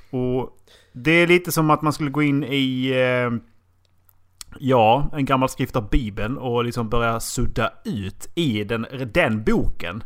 Och 0.09 0.57
det 0.91 1.11
är 1.11 1.27
lite 1.27 1.51
som 1.51 1.69
att 1.69 1.81
man 1.81 1.93
skulle 1.93 2.09
gå 2.09 2.23
in 2.23 2.43
i... 2.43 2.89
Eh, 2.89 3.31
ja, 4.59 5.09
en 5.13 5.25
gammal 5.25 5.49
skrift 5.49 5.75
av 5.75 5.89
Bibeln 5.89 6.37
och 6.37 6.65
liksom 6.65 6.89
börja 6.89 7.19
sudda 7.19 7.73
ut 7.85 8.29
i 8.35 8.63
den, 8.63 8.85
den 9.13 9.43
boken. 9.43 10.03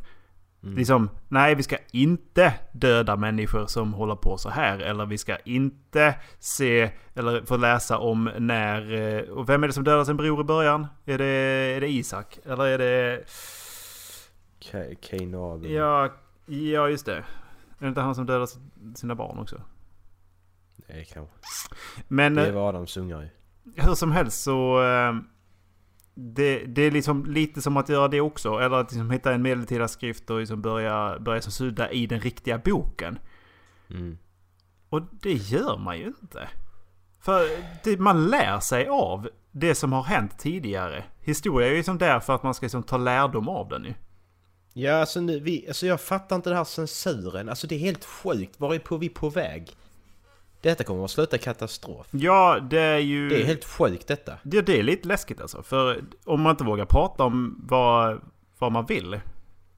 Liksom, 0.61 1.09
nej 1.27 1.55
vi 1.55 1.63
ska 1.63 1.77
inte 1.91 2.53
döda 2.71 3.15
människor 3.15 3.67
som 3.67 3.93
håller 3.93 4.15
på 4.15 4.37
så 4.37 4.49
här. 4.49 4.79
Eller 4.79 5.05
vi 5.05 5.17
ska 5.17 5.37
inte 5.37 6.15
se, 6.39 6.91
eller 7.15 7.45
få 7.45 7.57
läsa 7.57 7.97
om 7.97 8.31
när... 8.39 8.93
eh, 8.93 9.21
Och 9.29 9.49
vem 9.49 9.63
är 9.63 9.67
det 9.67 9.73
som 9.73 9.83
dödar 9.83 10.03
sin 10.03 10.17
bror 10.17 10.41
i 10.41 10.43
början? 10.43 10.87
Är 11.05 11.17
det, 11.17 11.25
är 11.75 11.81
det 11.81 11.87
Isak? 11.87 12.39
Eller 12.45 12.65
är 12.65 12.77
det... 12.77 13.23
K- 14.71 14.95
Cain 15.01 15.35
och 15.35 15.53
Abel. 15.53 15.71
Ja, 15.71 16.09
ja 16.45 16.89
just 16.89 17.05
det. 17.05 17.17
Är 17.17 17.23
det 17.79 17.87
inte 17.87 18.01
han 18.01 18.15
som 18.15 18.25
dödar 18.25 18.47
sina 18.95 19.15
barn 19.15 19.39
också? 19.39 19.61
Nej 20.87 21.05
kanske. 21.13 21.35
Men 22.07 22.35
Det 22.35 22.47
eh, 22.47 22.53
var 22.53 22.69
Adams 22.69 22.97
ungar 22.97 23.21
ju. 23.21 23.29
hur 23.75 23.93
som 23.95 24.11
helst 24.11 24.43
så... 24.43 24.79
Det, 26.21 26.65
det 26.65 26.81
är 26.81 26.91
liksom 26.91 27.25
lite 27.25 27.61
som 27.61 27.77
att 27.77 27.89
göra 27.89 28.07
det 28.07 28.21
också. 28.21 28.59
Eller 28.59 28.77
att 28.77 28.91
liksom 28.91 29.11
hitta 29.11 29.33
en 29.33 29.41
medeltida 29.41 29.87
skrift 29.87 30.29
och 30.29 30.39
liksom 30.39 30.61
börja, 30.61 31.19
börja 31.19 31.41
så 31.41 31.51
sudda 31.51 31.91
i 31.91 32.07
den 32.07 32.19
riktiga 32.19 32.57
boken. 32.57 33.19
Mm. 33.89 34.17
Och 34.89 35.01
det 35.11 35.33
gör 35.33 35.77
man 35.77 35.97
ju 35.97 36.13
inte. 36.21 36.49
För 37.21 37.47
det, 37.83 37.99
man 37.99 38.27
lär 38.27 38.59
sig 38.59 38.87
av 38.87 39.29
det 39.51 39.75
som 39.75 39.93
har 39.93 40.03
hänt 40.03 40.39
tidigare. 40.39 41.03
Historia 41.19 41.67
är 41.67 41.71
ju 41.71 41.77
liksom 41.77 41.97
där 41.97 42.19
för 42.19 42.35
att 42.35 42.43
man 42.43 42.53
ska 42.53 42.65
liksom 42.65 42.83
ta 42.83 42.97
lärdom 42.97 43.49
av 43.49 43.69
den 43.69 43.83
ju. 43.83 43.93
Ja 44.73 44.93
alltså, 44.93 45.21
nu, 45.21 45.39
vi, 45.39 45.67
alltså 45.67 45.85
jag 45.85 46.01
fattar 46.01 46.35
inte 46.35 46.49
den 46.49 46.57
här 46.57 46.63
censuren. 46.63 47.49
Alltså 47.49 47.67
det 47.67 47.75
är 47.75 47.79
helt 47.79 48.05
sjukt. 48.05 48.59
Var 48.59 48.75
är 48.75 48.79
på, 48.79 48.97
vi 48.97 49.09
på 49.09 49.29
väg? 49.29 49.71
Detta 50.61 50.83
kommer 50.83 51.05
att 51.05 51.11
sluta 51.11 51.37
katastrof. 51.37 52.07
Ja, 52.11 52.59
det 52.69 52.81
är 52.81 52.97
ju... 52.97 53.29
Det 53.29 53.41
är 53.41 53.45
helt 53.45 53.65
sjukt 53.65 54.07
detta. 54.07 54.31
Ja, 54.43 54.61
det 54.61 54.79
är 54.79 54.83
lite 54.83 55.07
läskigt 55.07 55.41
alltså. 55.41 55.63
För 55.63 56.03
om 56.25 56.41
man 56.41 56.51
inte 56.51 56.63
vågar 56.63 56.85
prata 56.85 57.23
om 57.23 57.61
vad, 57.67 58.21
vad 58.57 58.71
man 58.71 58.85
vill. 58.85 59.19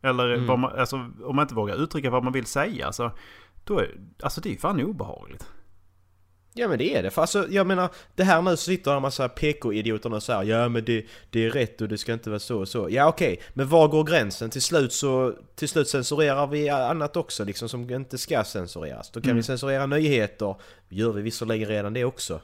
Eller 0.01 0.37
vad 0.47 0.59
man, 0.59 0.79
alltså, 0.79 0.95
om 1.23 1.35
man 1.35 1.43
inte 1.43 1.55
vågar 1.55 1.75
uttrycka 1.83 2.09
vad 2.09 2.23
man 2.23 2.33
vill 2.33 2.45
säga. 2.45 2.91
Så, 2.91 3.11
då 3.63 3.79
är, 3.79 3.91
alltså 4.23 4.41
det 4.41 4.49
är 4.49 4.51
ju 4.51 4.57
fan 4.57 4.81
obehagligt. 4.81 5.45
Ja 6.53 6.67
men 6.67 6.77
det 6.77 6.95
är 6.95 7.03
det. 7.03 7.09
För 7.09 7.21
alltså 7.21 7.47
jag 7.49 7.67
menar, 7.67 7.89
det 8.15 8.23
här 8.23 8.41
nu 8.41 8.51
så 8.51 8.57
sitter 8.57 8.95
en 8.95 9.01
massa 9.01 9.29
PK-idioter 9.29 10.13
och 10.13 10.23
säger 10.23 10.43
ja 10.43 10.69
men 10.69 10.85
det, 10.85 11.05
det 11.29 11.45
är 11.45 11.51
rätt 11.51 11.81
och 11.81 11.87
det 11.87 11.97
ska 11.97 12.13
inte 12.13 12.29
vara 12.29 12.39
så 12.39 12.59
och 12.59 12.67
så. 12.67 12.87
Ja 12.89 13.07
okej, 13.07 13.41
men 13.53 13.67
var 13.67 13.87
går 13.87 14.03
gränsen? 14.03 14.49
Till 14.49 14.61
slut 14.61 14.93
så 14.93 15.35
till 15.55 15.69
slut 15.69 15.89
censurerar 15.89 16.47
vi 16.47 16.69
annat 16.69 17.17
också 17.17 17.43
liksom 17.43 17.69
som 17.69 17.89
inte 17.89 18.17
ska 18.17 18.43
censureras. 18.43 19.09
Då 19.09 19.21
kan 19.21 19.35
vi 19.35 19.43
censurera 19.43 19.85
nyheter. 19.85 20.55
Gör 20.89 21.11
vi 21.11 21.21
visserligen 21.21 21.67
redan 21.69 21.93
det 21.93 22.05
också. 22.05 22.41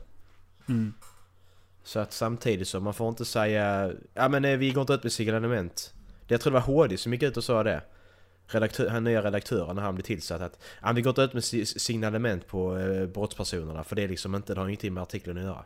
Så 1.84 2.00
att 2.00 2.13
samtidigt 2.13 2.67
så 2.67 2.80
man 2.80 2.93
får 2.93 3.10
inte 3.10 3.26
säga 3.26 3.91
ja 4.13 4.30
men 4.30 4.41
nej, 4.41 4.58
vi 4.58 4.72
går 4.72 4.82
inte 4.82 4.93
ut 4.93 5.04
med 5.04 5.12
signalement. 5.12 5.93
Det 6.28 6.34
jag 6.34 6.41
tror 6.41 6.52
det 6.52 6.60
var 6.60 6.65
HD 6.65 6.98
som 6.98 7.13
gick 7.13 7.24
ut 7.24 7.38
och 7.38 7.43
sa 7.43 7.63
det. 7.63 7.82
Redaktör, 8.48 8.90
han 8.90 9.04
nya 9.04 9.22
redaktören 9.22 9.76
när 9.76 9.84
han 9.84 9.96
blev 9.96 10.04
tillsatt 10.04 10.42
att 10.42 10.60
ja, 10.82 10.92
vi 10.92 11.02
går 11.02 11.10
inte 11.12 11.22
ut 11.22 11.34
med 11.34 11.44
si- 11.44 11.66
signalement 11.66 12.48
på 12.48 12.78
eh, 12.78 13.06
brottspersonerna 13.08 13.84
för 13.84 13.96
det 13.96 14.04
är 14.04 14.08
liksom 14.08 14.36
inte, 14.36 14.54
det 14.54 14.60
har 14.62 14.68
ingenting 14.68 14.94
med 14.94 15.04
artikeln 15.04 15.38
att 15.38 15.44
göra. 15.44 15.63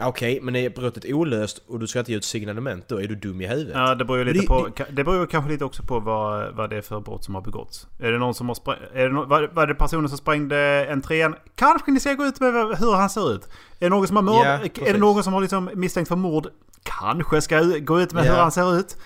Okej, 0.00 0.38
men 0.42 0.56
är 0.56 0.70
brottet 0.70 1.04
olöst 1.12 1.62
och 1.68 1.78
du 1.80 1.86
ska 1.86 1.98
inte 1.98 2.12
ge 2.12 2.18
ut 2.18 2.24
signalement 2.24 2.88
då 2.88 3.00
är 3.02 3.08
du 3.08 3.14
dum 3.14 3.40
i 3.40 3.46
huvudet. 3.46 3.72
Ja, 3.76 3.94
det 3.94 4.04
beror 4.04 4.18
ju 4.18 4.24
lite 4.24 4.38
det- 4.40 4.46
på... 4.46 4.68
ka- 4.68 4.90
Det 4.92 5.04
beror 5.04 5.26
kanske 5.26 5.50
lite 5.50 5.64
också 5.64 5.82
på 5.82 6.00
vad, 6.00 6.54
vad 6.54 6.70
det 6.70 6.76
är 6.76 6.80
för 6.82 7.00
brott 7.00 7.24
som 7.24 7.34
har 7.34 7.42
begåtts. 7.42 7.86
Är 8.00 8.12
det 8.12 8.18
någon 8.18 8.34
som 8.34 8.48
har 8.48 8.54
spräng, 8.54 8.76
är 8.94 9.02
det 9.08 9.12
no, 9.14 9.24
var, 9.24 9.50
var 9.52 9.66
det 9.66 9.74
personen 9.74 10.08
som 10.08 10.18
sprängde 10.18 10.86
entrén? 10.92 11.34
Kanske 11.54 11.90
ni 11.90 12.00
ska 12.00 12.14
gå 12.14 12.24
ut 12.24 12.40
med 12.40 12.52
hur 12.78 12.92
han 12.94 13.10
ser 13.10 13.32
ut. 13.34 13.44
Är 13.44 13.50
det 13.80 13.88
någon 13.88 14.06
som 14.06 14.16
har 14.16 14.22
mörd, 14.22 14.70
Ja, 14.76 14.86
Är 14.86 14.92
det 14.92 14.98
någon 14.98 15.24
som 15.24 15.32
har 15.32 15.40
liksom 15.40 15.70
misstänkt 15.74 16.08
för 16.08 16.16
mord? 16.16 16.46
Kanske 16.82 17.40
ska 17.40 17.60
gå 17.60 18.00
ut 18.00 18.12
med 18.12 18.26
Ja. 18.26 18.30
hur 18.32 18.38
han 18.40 18.52
ser 18.52 18.76
ut. 18.78 18.96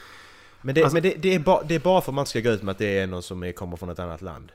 Men, 0.63 0.75
det, 0.75 0.83
Alltså- 0.83 0.95
men 0.95 1.03
det, 1.03 1.15
det, 1.19 1.35
är 1.35 1.39
ba, 1.39 1.63
det 1.63 1.75
är 1.75 1.79
bara 1.81 2.01
för 2.01 2.13
att 2.13 2.15
man 2.15 2.27
ska 2.27 2.41
gå 2.41 2.51
ut 2.51 2.63
med 2.63 2.73
att 2.73 2.79
det 2.79 2.99
är 2.99 3.07
någon 3.07 3.23
som 3.23 3.43
är, 3.45 3.53
kommer 3.53 3.77
från 3.77 3.91
ett 3.91 3.99
annat 3.99 4.23
land. 4.23 4.53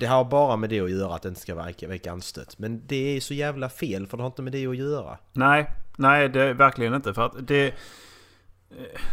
Det 0.00 0.06
har 0.06 0.24
bara 0.24 0.56
med 0.56 0.70
det 0.70 0.80
att 0.80 0.90
göra 0.90 1.14
att 1.14 1.22
det 1.22 1.28
inte 1.28 1.40
ska 1.40 1.54
väcka, 1.54 1.88
väcka 1.88 2.12
anstöt. 2.12 2.58
Men 2.58 2.82
det 2.86 3.16
är 3.16 3.20
så 3.20 3.34
jävla 3.34 3.68
fel 3.68 4.06
för 4.06 4.16
det 4.16 4.22
har 4.22 4.26
inte 4.28 4.42
med 4.42 4.52
det 4.52 4.66
att 4.66 4.76
göra. 4.76 5.18
Nej, 5.32 5.70
nej 5.96 6.28
det 6.28 6.42
är 6.42 6.54
verkligen 6.54 6.94
inte. 6.94 7.14
För 7.14 7.26
att 7.26 7.34
det... 7.48 7.74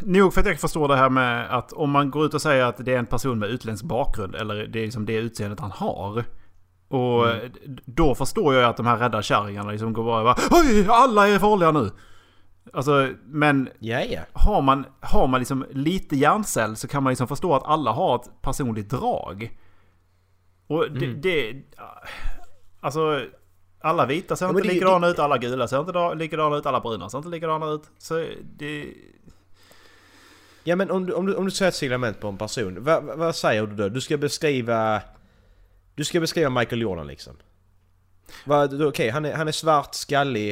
Nog 0.01 0.33
för 0.33 0.41
att 0.41 0.47
jag 0.47 0.59
förstår 0.59 0.87
det 0.87 0.95
här 0.95 1.09
med 1.09 1.57
att 1.57 1.73
om 1.73 1.89
man 1.91 2.11
går 2.11 2.25
ut 2.25 2.33
och 2.33 2.41
säger 2.41 2.65
att 2.65 2.85
det 2.85 2.93
är 2.93 2.97
en 2.99 3.05
person 3.05 3.39
med 3.39 3.49
utländsk 3.49 3.83
bakgrund 3.85 4.35
eller 4.35 4.67
det 4.67 4.79
är 4.79 4.83
liksom 4.83 5.05
det 5.05 5.13
utseendet 5.13 5.59
han 5.59 5.71
har. 5.71 6.23
Och 6.87 7.29
Mm. 7.29 7.51
då 7.85 8.15
förstår 8.15 8.53
jag 8.55 8.63
att 8.69 8.77
de 8.77 8.85
här 8.85 8.97
rädda 8.97 9.21
kärringarna 9.21 9.71
liksom 9.71 9.93
går 9.93 10.03
bara 10.03 10.17
och 10.19 10.23
bara 10.25 10.59
Oj, 10.61 10.85
alla 10.89 11.27
är 11.27 11.39
farliga 11.39 11.71
nu! 11.71 11.91
Alltså, 12.73 13.13
men 13.25 13.69
ja. 13.79 14.19
har 14.33 14.61
man, 14.61 14.85
har 14.99 15.27
man 15.27 15.39
liksom 15.39 15.65
lite 15.71 16.15
hjärncell 16.15 16.75
så 16.75 16.87
kan 16.87 17.03
man 17.03 17.11
liksom 17.11 17.27
förstå 17.27 17.55
att 17.55 17.63
alla 17.65 17.91
har 17.91 18.15
ett 18.15 18.41
personligt 18.41 18.89
drag. 18.89 19.57
Och 20.67 20.91
det... 20.91 21.05
Mm. 21.05 21.21
det 21.21 21.61
alltså... 22.79 23.25
Alla 23.83 24.05
vita 24.05 24.35
ser 24.35 24.45
Ja, 24.45 24.49
inte 24.49 24.61
det- 24.61 24.73
likadana 24.73 25.07
ut, 25.07 25.19
alla 25.19 25.37
gula 25.37 25.67
ser 25.67 25.79
inte 25.79 25.91
da- 25.91 26.13
likadana 26.13 26.57
ut, 26.57 26.65
alla 26.65 26.79
bruna 26.79 27.09
ser 27.09 27.17
inte 27.17 27.29
likadana 27.29 27.65
ut. 27.69 27.83
Så 27.97 28.27
det... 28.43 28.93
Ja 30.63 30.75
men 30.75 30.91
om 30.91 31.05
du, 31.05 31.13
om 31.13 31.25
du, 31.25 31.35
om 31.35 31.45
du 31.45 31.51
säger 31.51 31.69
ett 31.69 31.75
signalement 31.75 32.19
på 32.19 32.27
en 32.27 32.37
person, 32.37 32.83
vad, 32.83 33.03
vad, 33.03 33.35
säger 33.35 33.65
du 33.67 33.75
då? 33.75 33.89
Du 33.89 34.01
ska 34.01 34.17
beskriva... 34.17 35.01
Du 35.95 36.03
ska 36.03 36.19
beskriva 36.19 36.49
Michael 36.49 36.81
Jordan 36.81 37.07
liksom. 37.07 37.33
Okej, 38.87 39.09
han, 39.09 39.25
är, 39.25 39.33
han 39.33 39.47
är 39.47 39.51
svart, 39.51 39.95
skallig, 39.95 40.49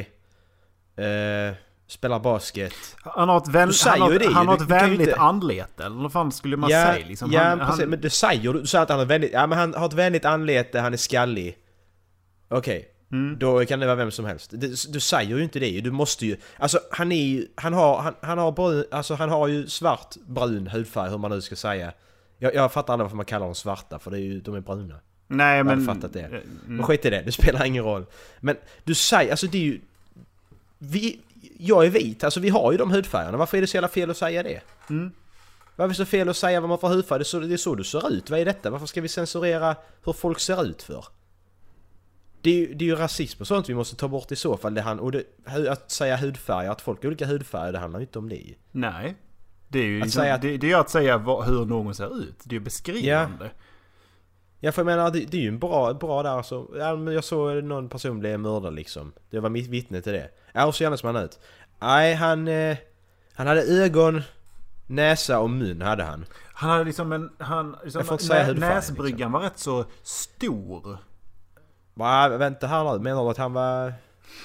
eh, 0.96 1.54
spelar 1.90 2.18
basket. 2.20 2.72
Han 3.02 3.28
har 3.28 3.36
ett, 3.36 3.48
vän, 3.48 3.68
Du 3.68 3.74
säger 3.74 3.98
han 3.98 4.12
har, 4.12 4.18
det 4.18 4.26
han 4.32 4.48
har 4.48 4.56
Du- 4.56 4.62
ett 4.62 4.68
du 4.68 4.74
vänligt 4.74 5.00
inte- 5.08 5.20
anlete. 5.20 5.84
Eller 5.84 5.96
vad 5.96 6.12
fan 6.12 6.32
skulle 6.32 6.56
man 6.56 6.70
ja, 6.70 6.92
säga 6.92 7.06
liksom? 7.06 7.32
ja 7.32 7.42
han, 7.42 7.58
precis, 7.58 7.80
han, 7.80 7.90
men 7.90 8.00
det 8.00 8.10
säger 8.10 8.52
du. 8.52 8.60
Du 8.60 8.66
säger 8.66 8.82
att 8.82 8.88
han 8.88 8.98
har 8.98 9.06
vänligt... 9.06 9.30
Ja 9.32 9.46
men 9.46 9.58
han 9.58 9.74
har 9.74 9.86
ett 9.86 9.92
vänligt 9.92 10.24
anlete, 10.24 10.80
han 10.80 10.92
är 10.92 10.96
skallig. 10.96 11.56
Okej. 12.48 12.88
Mm. 13.12 13.38
Då 13.38 13.64
kan 13.64 13.80
det 13.80 13.86
vara 13.86 13.96
vem 13.96 14.10
som 14.10 14.24
helst. 14.24 14.50
Det, 14.54 14.92
du 14.92 15.00
säger 15.00 15.36
ju 15.36 15.42
inte 15.44 15.58
det. 15.58 15.80
Du 15.80 15.90
måste 15.90 16.26
ju... 16.26 16.36
Alltså 16.58 16.78
han 16.90 17.12
är 17.12 17.22
ju... 17.22 17.46
Han 17.54 17.72
har, 17.74 17.98
han, 18.02 18.14
han 18.22 18.38
har 18.38 18.52
brun... 18.52 18.84
Alltså 18.90 19.14
han 19.14 19.28
har 19.30 19.48
ju 19.48 19.66
svart, 19.66 20.14
brun 20.26 20.66
hudfärg, 20.66 21.10
hur 21.10 21.18
man 21.18 21.30
nu 21.30 21.40
ska 21.40 21.56
säga. 21.56 21.92
Jag, 22.38 22.54
jag 22.54 22.72
fattar 22.72 22.92
aldrig 22.92 23.04
varför 23.04 23.16
man 23.16 23.26
kallar 23.26 23.46
dem 23.46 23.54
svarta, 23.54 23.98
för 23.98 24.10
det 24.10 24.16
är 24.18 24.22
ju, 24.22 24.40
de 24.40 24.54
är 24.54 24.60
bruna. 24.60 24.94
nej 25.26 25.56
Jag 25.56 25.66
men... 25.66 25.86
hade 25.86 25.94
fattat 25.94 26.12
det. 26.12 26.22
Mm. 26.24 26.40
Men 26.66 26.82
skit 26.86 27.04
i 27.04 27.10
det, 27.10 27.22
det 27.22 27.32
spelar 27.32 27.64
ingen 27.64 27.84
roll. 27.84 28.06
Men 28.40 28.56
du 28.84 28.94
säger, 28.94 29.30
alltså 29.30 29.46
det 29.46 29.58
är 29.58 29.62
ju... 29.62 29.80
Vi, 30.78 31.20
jag 31.60 31.86
är 31.86 31.90
vit, 31.90 32.24
alltså 32.24 32.40
vi 32.40 32.48
har 32.48 32.72
ju 32.72 32.78
de 32.78 32.90
hudfärgerna. 32.90 33.38
Varför 33.38 33.56
är 33.56 33.60
det 33.60 33.66
så 33.66 33.76
jävla 33.76 33.88
fel 33.88 34.10
att 34.10 34.16
säga 34.16 34.42
det? 34.42 34.60
Mm. 34.90 35.12
Varför 35.76 35.84
är 35.84 35.88
det 35.88 35.94
så 35.94 36.04
fel 36.04 36.28
att 36.28 36.36
säga 36.36 36.60
vad 36.60 36.68
man 36.68 36.78
får 36.78 36.88
hudfärg? 36.88 37.18
Det 37.18 37.22
är, 37.22 37.24
så, 37.24 37.40
det 37.40 37.54
är 37.54 37.56
så 37.56 37.74
du 37.74 37.84
ser 37.84 38.12
ut. 38.12 38.30
Vad 38.30 38.40
är 38.40 38.44
detta? 38.44 38.70
Varför 38.70 38.86
ska 38.86 39.00
vi 39.00 39.08
censurera 39.08 39.76
hur 40.04 40.12
folk 40.12 40.40
ser 40.40 40.64
ut 40.64 40.82
för? 40.82 41.04
Det 42.42 42.50
är, 42.50 42.54
ju, 42.54 42.74
det 42.74 42.84
är 42.84 42.86
ju 42.86 42.96
rasism 42.96 43.42
och 43.42 43.46
sånt 43.46 43.68
vi 43.68 43.74
måste 43.74 43.96
ta 43.96 44.08
bort 44.08 44.32
i 44.32 44.36
så 44.36 44.56
fall. 44.56 44.74
Det 44.74 44.80
han, 44.80 45.00
och 45.00 45.12
det, 45.12 45.24
att 45.70 45.90
säga 45.90 46.16
hudfärg, 46.16 46.66
att 46.66 46.80
folk 46.80 47.02
har 47.02 47.06
olika 47.06 47.26
hudfärger, 47.26 47.72
det 47.72 47.78
handlar 47.78 48.00
ju 48.00 48.06
inte 48.06 48.18
om 48.18 48.28
det. 48.28 48.54
Nej. 48.72 49.14
Det 49.68 49.78
är 49.78 49.84
ju 49.84 50.02
Att 50.02 50.10
säga 50.10 50.38
det, 50.38 50.56
det 50.56 50.72
är 50.72 50.76
att 50.76 50.90
säga 50.90 51.18
vad, 51.18 51.46
hur 51.46 51.64
någon 51.64 51.94
ser 51.94 52.20
ut. 52.22 52.36
Det 52.44 52.50
är 52.50 52.58
ju 52.58 52.64
beskrivande. 52.64 53.44
Ja 53.44 53.50
för 54.72 54.82
jag 54.82 54.86
menar 54.86 55.10
det, 55.10 55.24
det 55.24 55.36
är 55.36 55.40
ju 55.40 55.48
en 55.48 55.58
bra, 55.58 55.92
bra 55.92 56.22
där 56.22 56.30
alltså. 56.30 56.66
Ja, 56.78 56.96
men 56.96 57.14
jag 57.14 57.24
såg 57.24 57.64
någon 57.64 57.88
person 57.88 58.18
bli 58.18 58.36
mördad 58.36 58.74
liksom. 58.74 59.12
Det 59.30 59.40
var 59.40 59.50
mitt 59.50 59.66
vittne 59.68 60.00
till 60.00 60.12
det. 60.12 60.30
Ja 60.52 60.64
hur 60.64 60.72
ser 60.72 60.96
som 60.96 61.14
han 61.14 61.24
ut? 61.24 61.38
Nej 61.78 62.14
han... 62.14 62.48
Eh, 62.48 62.76
han 63.34 63.46
hade 63.46 63.62
ögon, 63.62 64.22
näsa 64.86 65.38
och 65.38 65.50
mun 65.50 65.82
hade 65.82 66.02
han. 66.02 66.26
Han 66.54 66.70
hade 66.70 66.84
liksom 66.84 67.12
en... 67.12 67.30
Han, 67.38 67.76
liksom, 67.84 67.98
Jag 67.98 68.06
får 68.06 68.14
inte 68.14 68.24
säga 68.24 68.42
nä, 68.42 68.48
hudfärg, 68.48 68.74
näsbryggan 68.74 69.10
liksom. 69.18 69.32
var 69.32 69.40
rätt 69.40 69.58
så 69.58 69.84
stor. 70.02 70.98
Va, 71.94 72.28
vänta 72.28 72.66
här 72.66 72.92
nu, 72.92 72.98
menar 72.98 73.24
du 73.24 73.30
att 73.30 73.36
han 73.36 73.52
var... 73.52 73.94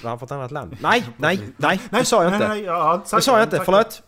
Var 0.04 0.10
han 0.10 0.20
från 0.20 0.26
ett 0.28 0.32
annat 0.32 0.52
land? 0.52 0.78
Nej, 0.82 1.06
nej, 1.18 1.50
nej! 1.58 1.82
Det 1.90 2.06
sa 2.06 2.24
jag 2.24 2.34
inte! 2.34 2.48
Nej, 2.48 2.66
nej, 2.66 2.96
inte 2.96 3.16
Det 3.16 3.22
sa 3.22 3.38
jag 3.40 3.46
inte, 3.46 3.62
förlåt! 3.66 4.04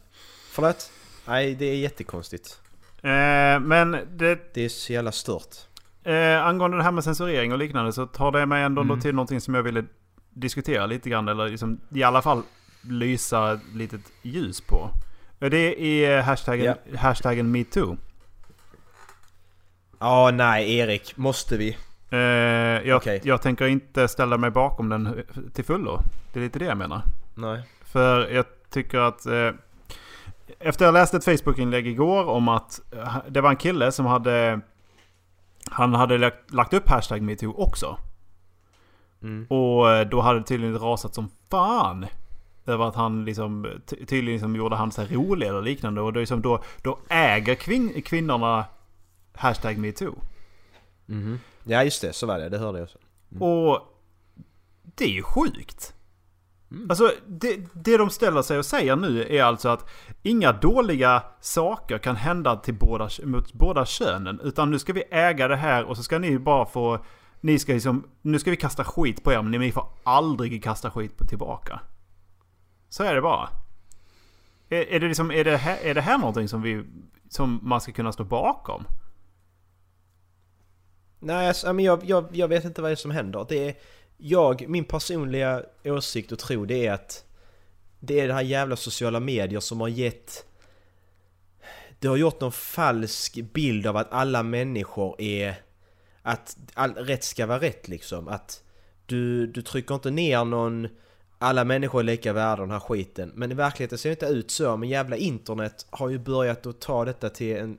Förlåt! 0.51 0.91
Nej, 1.25 1.55
det 1.55 1.65
är 1.65 1.75
jättekonstigt. 1.75 2.59
Eh, 3.01 3.59
men 3.59 3.91
det, 3.91 4.53
Det 4.53 4.65
är 4.65 4.69
så 4.69 4.93
jävla 4.93 5.11
stört. 5.11 5.66
Eh, 6.07 6.45
angående 6.45 6.77
det 6.77 6.83
här 6.83 6.91
med 6.91 7.03
censurering 7.03 7.51
och 7.51 7.57
liknande 7.57 7.93
så 7.93 8.05
tar 8.05 8.31
det 8.31 8.45
mig 8.45 8.63
ändå 8.63 8.81
Mm. 8.81 8.99
till 8.99 9.15
någonting 9.15 9.41
som 9.41 9.53
jag 9.53 9.63
ville 9.63 9.83
diskutera 10.29 10.85
lite 10.85 11.09
grann. 11.09 11.27
Eller 11.27 11.49
liksom, 11.49 11.79
i 11.93 12.03
alla 12.03 12.21
fall 12.21 12.41
lysa 12.81 13.53
ett 13.53 13.61
litet 13.73 14.01
ljus 14.21 14.61
på. 14.61 14.89
Det 15.39 15.81
är 16.05 16.21
hashtaggen, 16.21 16.75
hashtaggen 16.97 17.51
metoo. 17.51 17.97
Ja, 19.99 20.31
nej 20.33 20.77
Erik, 20.77 21.17
måste 21.17 21.57
vi? 21.57 21.77
Eh, 22.09 22.17
jag, 22.87 22.97
Okej. 22.97 23.21
jag 23.23 23.41
tänker 23.41 23.67
inte 23.67 24.07
ställa 24.07 24.37
mig 24.37 24.51
bakom 24.51 24.89
den 24.89 25.23
till 25.53 25.65
fullo. 25.65 25.99
Det 26.33 26.39
är 26.39 26.43
lite 26.43 26.59
det 26.59 26.65
jag 26.65 26.77
menar. 26.77 27.01
Nej. 27.35 27.63
För 27.81 28.27
jag 28.29 28.45
tycker 28.69 28.99
att... 28.99 29.25
Eh, 29.25 29.49
efter 30.59 30.85
jag 30.85 30.93
läste 30.93 31.17
ett 31.17 31.25
Facebook-inlägg 31.25 31.87
igår 31.87 32.25
om 32.25 32.47
att 32.47 32.81
eh, 32.93 33.15
det 33.29 33.41
var 33.41 33.49
en 33.49 33.55
kille 33.55 33.91
som 33.91 34.05
hade... 34.05 34.61
Han 35.69 35.93
hade 35.93 36.17
lagt, 36.17 36.53
lagt 36.53 36.73
upp 36.73 36.89
hashtag 36.89 37.21
metoo 37.21 37.53
också. 37.57 37.97
Mm. 39.21 39.47
Och 39.49 39.91
eh, 39.91 40.07
då 40.09 40.21
hade 40.21 40.39
det 40.39 40.45
tydligen 40.45 40.79
rasat 40.79 41.15
som 41.15 41.29
fan. 41.49 42.05
Över 42.65 42.85
att 42.87 42.95
han 42.95 43.25
liksom 43.25 43.67
ty- 43.85 44.05
tydligen 44.05 44.33
liksom 44.33 44.55
gjorde 44.55 44.75
han 44.75 44.91
här 44.97 45.05
rolig 45.07 45.47
eller 45.47 45.61
liknande. 45.61 46.01
Och 46.01 46.13
då, 46.13 46.19
liksom 46.19 46.41
då, 46.41 46.63
då 46.81 46.99
äger 47.09 47.55
kvin, 47.55 48.01
kvinnorna 48.01 48.65
hashtag 49.33 49.77
metoo. 49.77 50.15
Mhm. 51.05 51.39
Ja 51.63 51.83
just 51.83 52.01
det, 52.01 52.13
så 52.13 52.27
var 52.27 52.39
det. 52.39 52.49
Det 52.49 52.57
hörde 52.57 52.77
jag 52.77 52.85
också. 52.85 52.97
Och 53.43 53.79
det 54.83 55.03
är 55.03 55.09
ju 55.09 55.23
sjukt. 55.23 55.93
Alltså 56.89 57.11
det, 57.27 57.59
det 57.73 57.97
de 57.97 58.09
ställer 58.09 58.41
sig 58.41 58.57
och 58.57 58.65
säger 58.65 58.95
nu 58.95 59.25
är 59.29 59.43
alltså 59.43 59.69
att 59.69 59.89
inga 60.23 60.51
dåliga 60.51 61.23
saker 61.41 61.97
kan 61.97 62.15
hända 62.15 62.55
till 62.55 62.73
båda, 62.73 63.09
mot 63.23 63.53
båda 63.53 63.85
könen. 63.85 64.39
Utan 64.43 64.71
nu 64.71 64.79
ska 64.79 64.93
vi 64.93 65.03
äga 65.11 65.47
det 65.47 65.55
här 65.55 65.83
och 65.83 65.97
så 65.97 66.03
ska 66.03 66.19
ni 66.19 66.39
bara 66.39 66.65
få... 66.65 67.05
Ni 67.41 67.59
ska 67.59 67.73
liksom, 67.73 68.03
nu 68.21 68.39
ska 68.39 68.51
vi 68.51 68.57
kasta 68.57 68.83
skit 68.83 69.23
på 69.23 69.31
er 69.31 69.41
men 69.41 69.61
ni 69.61 69.71
får 69.71 69.89
aldrig 70.03 70.63
kasta 70.63 70.91
skit 70.91 71.17
på 71.17 71.25
tillbaka. 71.25 71.79
Så 72.89 73.03
är 73.03 73.15
det 73.15 73.21
bara. 73.21 73.49
Är, 74.69 74.93
är, 74.93 74.99
det, 74.99 75.07
liksom, 75.07 75.31
är, 75.31 75.43
det, 75.43 75.57
här, 75.57 75.77
är 75.83 75.93
det 75.93 76.01
här 76.01 76.17
någonting 76.17 76.47
som, 76.47 76.61
vi, 76.61 76.83
som 77.29 77.59
man 77.61 77.81
ska 77.81 77.91
kunna 77.91 78.11
stå 78.11 78.23
bakom? 78.23 78.83
Nej, 81.19 81.47
alltså, 81.47 81.79
jag, 81.79 82.05
jag, 82.05 82.27
jag 82.31 82.47
vet 82.47 82.65
inte 82.65 82.81
vad 82.81 82.91
det 82.91 82.93
är 82.93 82.95
som 82.95 83.11
händer. 83.11 83.45
Det 83.49 83.69
är, 83.69 83.75
jag, 84.17 84.69
min 84.69 84.85
personliga 84.85 85.63
åsikt 85.83 86.31
och 86.31 86.39
tro 86.39 86.65
det 86.65 86.87
är 86.87 86.91
att 86.91 87.25
det 87.99 88.19
är 88.19 88.27
det 88.27 88.33
här 88.33 88.41
jävla 88.41 88.75
sociala 88.75 89.19
medier 89.19 89.59
som 89.59 89.81
har 89.81 89.87
gett... 89.87 90.45
Det 91.99 92.07
har 92.07 92.17
gjort 92.17 92.41
någon 92.41 92.51
falsk 92.51 93.39
bild 93.53 93.87
av 93.87 93.97
att 93.97 94.11
alla 94.11 94.43
människor 94.43 95.21
är... 95.21 95.55
Att 96.21 96.57
all, 96.73 96.93
rätt 96.93 97.23
ska 97.23 97.45
vara 97.45 97.59
rätt 97.59 97.87
liksom. 97.87 98.27
Att 98.27 98.63
du, 99.05 99.47
du 99.47 99.61
trycker 99.61 99.95
inte 99.95 100.11
ner 100.11 100.45
någon... 100.45 100.87
Alla 101.39 101.63
människor 101.63 101.99
är 101.99 102.03
lika 102.03 102.33
värda 102.33 102.61
den 102.61 102.71
här 102.71 102.79
skiten. 102.79 103.31
Men 103.35 103.51
i 103.51 103.55
verkligheten 103.55 103.97
ser 103.97 104.09
det 104.09 104.13
inte 104.13 104.25
ut 104.25 104.51
så. 104.51 104.77
Men 104.77 104.89
jävla 104.89 105.15
internet 105.15 105.85
har 105.89 106.09
ju 106.09 106.19
börjat 106.19 106.65
att 106.65 106.81
ta 106.81 107.05
detta 107.05 107.29
till 107.29 107.57
en 107.57 107.77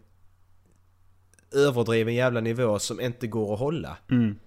överdriven 1.54 2.14
jävla 2.14 2.40
nivå 2.40 2.78
som 2.78 3.00
inte 3.00 3.26
går 3.26 3.54
att 3.54 3.60
hålla. 3.60 3.96
Mm. 4.10 4.38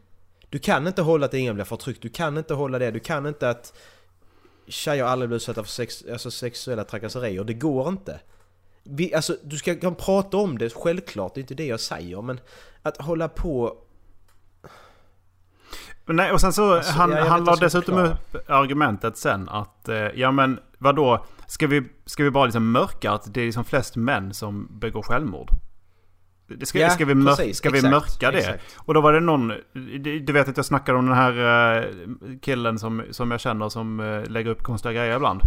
Du 0.51 0.59
kan 0.59 0.87
inte 0.87 1.01
hålla 1.01 1.25
att 1.25 1.33
ingen 1.33 1.55
blir 1.55 1.65
förtryckt. 1.65 2.01
Du 2.01 2.09
kan 2.09 2.37
inte 2.37 2.53
hålla 2.53 2.79
det. 2.79 2.91
Du 2.91 2.99
kan 2.99 3.25
inte 3.25 3.49
att 3.49 3.73
tjejer 4.67 5.03
aldrig 5.05 5.29
blir 5.29 5.35
utsatta 5.35 5.63
för 5.63 5.69
sex, 5.69 6.03
alltså 6.11 6.31
sexuella 6.31 6.83
trakasserier. 6.83 7.43
Det 7.43 7.53
går 7.53 7.89
inte. 7.89 8.19
Vi, 8.83 9.13
alltså, 9.13 9.35
du 9.43 9.57
ska 9.57 9.75
kan 9.75 9.95
prata 9.95 10.37
om 10.37 10.57
det, 10.57 10.73
självklart. 10.73 11.33
Det 11.33 11.39
är 11.39 11.41
inte 11.41 11.53
det 11.55 11.65
jag 11.65 11.79
säger. 11.79 12.21
Men 12.21 12.39
att 12.81 12.97
hålla 13.01 13.27
på... 13.29 13.77
Nej, 16.05 16.31
och 16.31 16.41
sen 16.41 16.53
så 16.53 16.73
Alltså, 16.75 16.91
han, 16.91 17.09
jag- 17.11 17.19
jag 17.19 17.25
han 17.25 17.43
la 17.43 17.55
dessutom 17.55 17.97
upp 17.97 18.49
argumentet 18.49 19.17
sen 19.17 19.49
att 19.49 19.89
eh, 19.89 19.95
ja 19.97 20.31
men 20.31 20.59
vadå, 20.77 21.25
ska 21.47 21.67
vi, 21.67 21.83
ska 22.05 22.23
vi 22.23 22.31
bara 22.31 22.45
liksom 22.45 22.71
mörka 22.71 23.11
att 23.11 23.33
det 23.33 23.41
är 23.41 23.45
liksom 23.45 23.65
flest 23.65 23.95
män 23.95 24.33
som 24.33 24.67
begår 24.79 25.01
självmord? 25.01 25.49
Det 26.57 26.65
ska, 26.65 26.79
Ja, 26.79 26.89
ska, 26.89 27.05
vi, 27.05 27.15
mör, 27.15 27.35
precis, 27.35 27.57
ska 27.57 27.69
vi 27.69 27.77
exakt, 27.77 27.91
mörka 27.91 28.31
det? 28.31 28.37
exakt. 28.37 28.63
Och 28.77 28.93
då 28.93 29.01
var 29.01 29.13
det 29.13 29.19
någon, 29.19 29.53
du 30.25 30.33
vet 30.33 30.49
att 30.49 30.57
jag 30.57 30.65
snackade 30.65 30.97
om 30.97 31.05
den 31.05 31.15
här 31.15 31.77
eh, 31.77 31.85
killen 32.41 32.79
som, 32.79 33.03
som 33.11 33.31
jag 33.31 33.39
känner 33.39 33.69
som 33.69 33.99
eh, 33.99 34.25
lägger 34.25 34.51
upp 34.51 34.63
konstiga 34.63 34.93
grejer 34.93 35.15
ibland. 35.15 35.41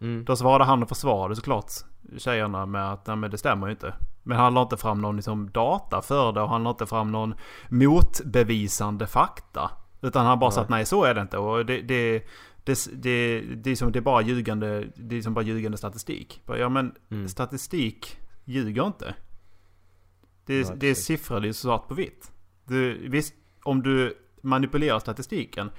Mm. 0.00 0.24
Då 0.24 0.36
svarade 0.36 0.64
han 0.64 0.82
och 0.82 0.88
försvarade 0.88 1.36
såklart 1.36 1.70
tjejerna 2.18 2.66
med 2.66 2.92
att 2.92 3.06
nej, 3.06 3.16
men 3.16 3.30
det 3.30 3.38
stämmer 3.38 3.66
ju 3.66 3.70
inte. 3.70 3.94
Men 4.22 4.38
han 4.38 4.54
la 4.54 4.62
inte 4.62 4.76
fram 4.76 5.00
någon 5.00 5.16
liksom, 5.16 5.50
data 5.50 6.02
för 6.02 6.32
det 6.32 6.40
och 6.40 6.48
han 6.48 6.62
la 6.64 6.70
inte 6.70 6.86
fram 6.86 7.12
någon 7.12 7.34
motbevisande 7.68 9.06
fakta. 9.06 9.70
Utan 10.02 10.26
han 10.26 10.38
bara 10.38 10.50
sa 10.50 10.60
att 10.60 10.68
nej 10.68 10.86
så 10.86 11.04
är 11.04 11.14
det 11.14 11.20
inte. 11.20 11.38
Och 11.38 11.66
det, 11.66 11.82
det, 11.82 12.22
det, 12.64 12.88
det, 12.92 13.40
det, 13.40 13.70
är, 13.70 13.74
som, 13.76 13.92
det 13.92 13.98
är 13.98 14.00
bara 14.00 14.22
ljugande, 14.22 14.84
det 14.96 15.16
är 15.16 15.22
som 15.22 15.34
bara 15.34 15.44
ljugande 15.44 15.78
statistik. 15.78 16.42
Ja 16.58 16.68
men 16.68 16.94
Mm. 17.10 17.28
statistik 17.28 18.18
ljuger 18.44 18.86
inte. 18.86 19.14
Det, 20.46 20.54
är- 20.54 20.64
Nej, 20.64 20.74
det 20.76 20.86
är 20.86 20.94
siffror, 20.94 21.40
det 21.40 21.48
är 21.48 21.52
svart 21.52 21.88
på 21.88 21.94
vitt. 21.94 22.32
Du, 22.64 23.08
visst, 23.08 23.34
om 23.62 23.82
du 23.82 24.18
manipulerar 24.40 24.98
statistiken. 24.98 25.70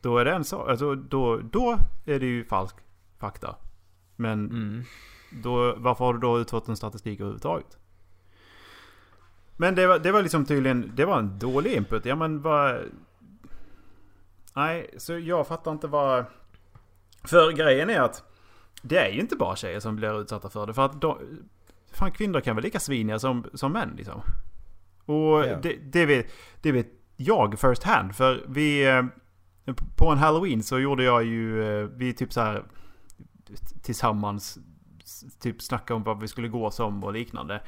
Då 0.00 0.18
är 0.18 0.24
det 0.24 0.32
en 0.32 0.44
sak, 0.44 0.68
alltså, 0.68 0.94
då, 0.94 1.36
då 1.36 1.78
är 2.04 2.20
det 2.20 2.26
ju 2.26 2.44
falsk 2.44 2.76
fakta. 3.18 3.56
Men 4.16 4.46
Mm. 4.50 4.82
Då, 5.42 5.74
varför 5.76 6.04
har 6.04 6.14
du 6.14 6.20
då 6.20 6.38
utfört 6.40 6.68
en 6.68 6.76
statistik 6.76 7.20
överhuvudtaget? 7.20 7.78
Men 9.56 9.74
det 9.74 9.86
var, 9.86 9.98
det 9.98 10.12
var 10.12 10.22
liksom 10.22 10.44
tydligen, 10.46 10.92
det 10.94 11.04
var 11.04 11.18
en 11.18 11.38
dålig 11.38 11.72
input. 11.72 12.04
Ja 12.04 12.16
men 12.16 12.42
vad... 12.42 12.80
Nej, 14.54 14.94
så 14.98 15.18
jag 15.18 15.46
fattar 15.46 15.72
inte 15.72 15.86
vad... 15.86 16.24
För 17.24 17.52
grejen 17.52 17.90
är 17.90 18.00
att 18.00 18.22
det 18.82 18.98
är 18.98 19.08
ju 19.12 19.20
inte 19.20 19.36
bara 19.36 19.56
tjejer 19.56 19.80
som 19.80 19.96
blir 19.96 20.20
utsatta 20.20 20.48
för 20.50 20.66
det. 20.66 20.74
För 20.74 20.84
att 20.84 21.00
de, 21.00 21.18
fan 21.98 22.12
kvinnor 22.12 22.40
kan 22.40 22.56
vara 22.56 22.62
lika 22.64 22.80
sviniga 22.80 23.18
som, 23.18 23.44
som 23.54 23.72
män 23.72 23.94
liksom. 23.96 24.20
Och 25.04 25.16
Ja. 25.46 25.56
det, 25.62 25.76
det, 25.92 26.06
vet, 26.06 26.26
det 26.62 26.72
vet 26.72 26.86
jag 27.16 27.58
first 27.58 27.82
hand. 27.82 28.14
För 28.16 28.44
vi... 28.48 28.86
eh, 28.88 29.02
På 29.96 30.08
en 30.10 30.18
halloween 30.18 30.62
så 30.62 30.78
gjorde 30.78 31.04
jag 31.04 31.24
ju... 31.24 31.64
eh, 31.82 31.88
Vi 31.88 32.12
typ 32.12 32.32
så 32.32 32.40
här 32.40 32.62
tillsammans 33.82 34.58
typ 35.40 35.62
snacka 35.62 35.94
om 35.94 36.02
vad 36.02 36.20
vi 36.20 36.28
skulle 36.28 36.48
gå 36.48 36.70
som 36.70 37.04
och 37.04 37.12
liknande. 37.12 37.60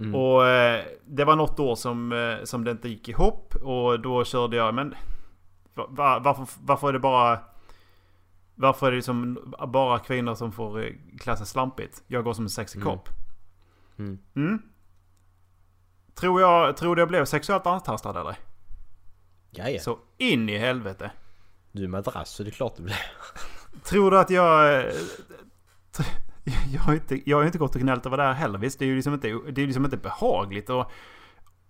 Mm. 0.00 0.14
Och 0.14 0.46
eh, 0.46 0.84
det 1.04 1.24
var 1.24 1.36
något 1.36 1.60
år 1.60 1.74
som, 1.74 2.12
som 2.44 2.64
det 2.64 2.70
inte 2.70 2.88
gick 2.88 3.08
ihop 3.08 3.54
och 3.62 4.00
då 4.00 4.24
körde 4.24 4.56
jag 4.56 4.74
men 4.74 4.94
va, 5.74 5.86
va, 5.90 6.20
varför, 6.24 6.46
varför 6.62 6.88
är 6.88 6.92
det 6.92 6.98
bara 6.98 7.38
Varför 8.54 8.86
är 8.86 8.90
det 8.90 8.96
liksom 8.96 9.54
bara 9.68 9.98
kvinnor 9.98 10.34
som 10.34 10.52
får 10.52 10.88
klassa 11.18 11.44
slampigt? 11.44 12.02
Jag 12.06 12.24
går 12.24 12.32
som 12.32 12.44
en 12.44 12.50
sexig 12.50 12.82
kopp. 12.82 13.08
Mm. 13.08 13.20
Mm. 13.98 14.62
Tror 16.14 16.40
jag, 16.40 16.76
tror 16.76 16.96
du 16.96 17.02
jag 17.02 17.08
blev 17.08 17.24
sexuellt 17.24 17.66
antastad 17.66 18.20
eller? 18.20 18.36
Jaja. 19.50 19.80
Så 19.80 19.98
in 20.18 20.48
i 20.48 20.58
helvete. 20.58 21.10
Du 21.72 21.84
är 21.84 21.88
madrass 21.88 22.30
så 22.30 22.42
det 22.42 22.48
är 22.48 22.52
klart 22.52 22.76
det 22.76 22.82
blir. 22.82 22.96
Tror 23.84 24.10
du 24.10 24.18
att 24.18 24.30
jag... 24.30 24.80
eh, 24.86 24.92
Jag 26.72 26.80
har, 26.80 26.94
inte, 26.94 27.30
jag 27.30 27.36
har 27.36 27.44
inte 27.44 27.58
gått 27.58 27.74
och 27.74 27.80
gnällt 27.80 28.06
över 28.06 28.16
det 28.16 28.22
här 28.22 28.32
heller. 28.32 28.58
Visst, 28.58 28.78
det 28.78 28.84
är 28.84 28.86
ju 28.86 28.94
liksom 28.96 29.14
inte, 29.14 29.28
det 29.28 29.62
är 29.62 29.66
liksom 29.66 29.84
inte 29.84 29.96
behagligt 29.96 30.70
att, 30.70 30.90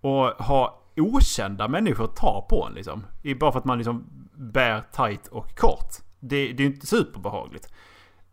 att 0.02 0.40
ha 0.46 0.82
okända 0.96 1.68
människor 1.68 2.06
ta 2.06 2.46
på 2.50 2.66
en 2.66 2.74
liksom. 2.74 3.04
Bara 3.40 3.52
för 3.52 3.58
att 3.58 3.64
man 3.64 3.78
liksom 3.78 4.06
bär 4.34 4.82
tight 4.92 5.26
och 5.26 5.56
kort. 5.58 5.94
Det, 6.20 6.52
det 6.52 6.62
är 6.62 6.66
ju 6.68 6.74
inte 6.74 6.86
superbehagligt. 6.86 7.72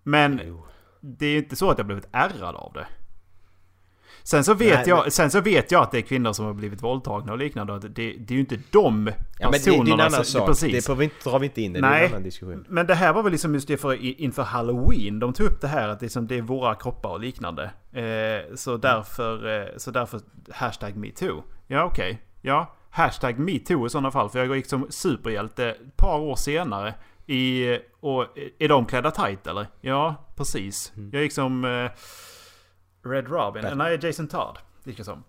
Men 0.04 0.42
Jo. 0.46 0.66
det 1.02 1.26
är 1.26 1.32
ju 1.32 1.38
inte 1.38 1.56
så 1.56 1.70
att 1.72 1.78
jag 1.78 1.88
blivit 1.88 2.08
ärrad 2.12 2.56
av 2.56 2.74
det. 2.74 2.88
Sen 4.24 4.44
så, 4.44 4.54
vet 4.54 4.74
Nej, 4.80 4.84
jag, 4.90 5.02
men- 5.04 5.12
sen 5.12 5.32
så 5.32 5.42
vet 5.42 5.72
jag 5.72 5.84
att 5.84 5.92
det 5.92 5.98
är 5.98 6.02
kvinnor 6.02 6.34
som 6.34 6.46
har 6.46 6.54
blivit 6.54 6.84
våldtagna 6.84 7.32
och 7.32 7.38
liknande. 7.38 7.80
Det, 7.80 7.88
det 7.90 8.34
är 8.34 8.36
ju 8.36 8.40
inte 8.40 8.60
de 8.72 9.12
Ja 9.40 9.50
men 9.50 9.52
det, 9.52 9.68
är 9.68 9.74
en 9.74 9.80
personerna 9.80 10.04
annan 10.06 10.26
sak. 10.26 10.48
Precis. 10.48 10.72
Det 10.72 10.82
får 10.82 10.96
vi 10.96 11.04
inte, 11.04 11.30
drar 11.30 11.40
vi 11.40 11.46
inte 11.46 11.62
in 11.62 11.76
i. 11.76 11.82
Det 11.82 11.88
är 11.88 11.92
Nej. 11.92 12.06
en 12.06 12.12
annan 12.12 12.24
diskussion. 12.24 12.66
Men 12.70 12.88
det 12.88 12.96
här 12.96 13.14
var 13.14 13.24
väl 13.24 13.32
liksom 13.32 13.54
just 13.54 13.68
det 13.68 13.78
för, 13.78 14.22
inför 14.22 14.44
halloween. 14.44 15.20
De 15.20 15.34
tog 15.34 15.48
upp 15.48 15.62
det 15.62 15.68
här 15.68 15.88
att 15.90 16.02
liksom 16.02 16.28
det 16.28 16.38
är 16.38 16.42
våra 16.42 16.76
kroppar 16.76 17.10
och 17.10 17.20
liknande. 17.20 17.64
Eh, 17.92 18.56
så 18.56 18.78
därför, 18.78 19.60
eh, 19.62 19.68
så 19.78 19.92
därför 19.92 20.22
hashtag 20.52 20.96
metoo. 20.96 21.44
Ja 21.68 21.84
okej. 21.84 22.22
Ja, 22.42 22.76
hashtag 22.90 23.40
metoo 23.40 23.86
i 23.86 23.90
sådana 23.90 24.12
fall. 24.12 24.30
För 24.30 24.46
jag 24.46 24.56
gick 24.56 24.66
som 24.66 24.88
superhjälte 24.90 25.70
ett 25.70 25.98
par 25.98 26.20
år 26.20 26.36
senare. 26.36 26.94
I, 27.28 27.78
och 28.00 28.26
är 28.60 28.68
de 28.68 28.86
klädda 28.86 29.12
tight 29.12 29.48
eller? 29.48 29.68
Ja, 29.82 30.16
precis. 30.36 30.94
Jag 31.12 31.22
gick 31.22 31.34
som 31.34 31.66
eh, 31.66 31.92
Red 33.04 33.28
Robin. 33.30 33.64
Bat- 33.64 33.78
Nej, 33.78 34.00
Jason 34.02 34.28
Todd. 34.28 34.58
Gick 34.84 35.00
jag 35.00 35.06
som. 35.06 35.24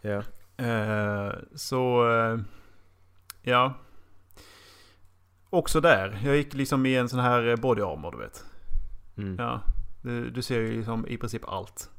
Ja. 0.00 0.22
Eh, 0.64 1.32
så, 1.54 2.10
eh, 2.12 2.38
ja. 3.42 3.74
Också 5.50 5.80
där. 5.80 6.20
Jag 6.24 6.36
gick 6.36 6.54
liksom 6.54 6.86
i 6.86 6.96
en 6.96 7.08
sån 7.08 7.20
här 7.20 7.46
eh, 7.48 7.56
body 7.56 7.82
armor 7.82 8.10
du 8.12 8.18
vet. 8.18 8.44
Mm. 9.16 9.36
Ja. 9.38 9.60
Du, 10.02 10.30
du 10.30 10.42
ser 10.42 10.60
ju 10.60 10.76
liksom 10.76 11.06
i 11.08 11.16
princip 11.16 11.48
allt. 11.48 11.90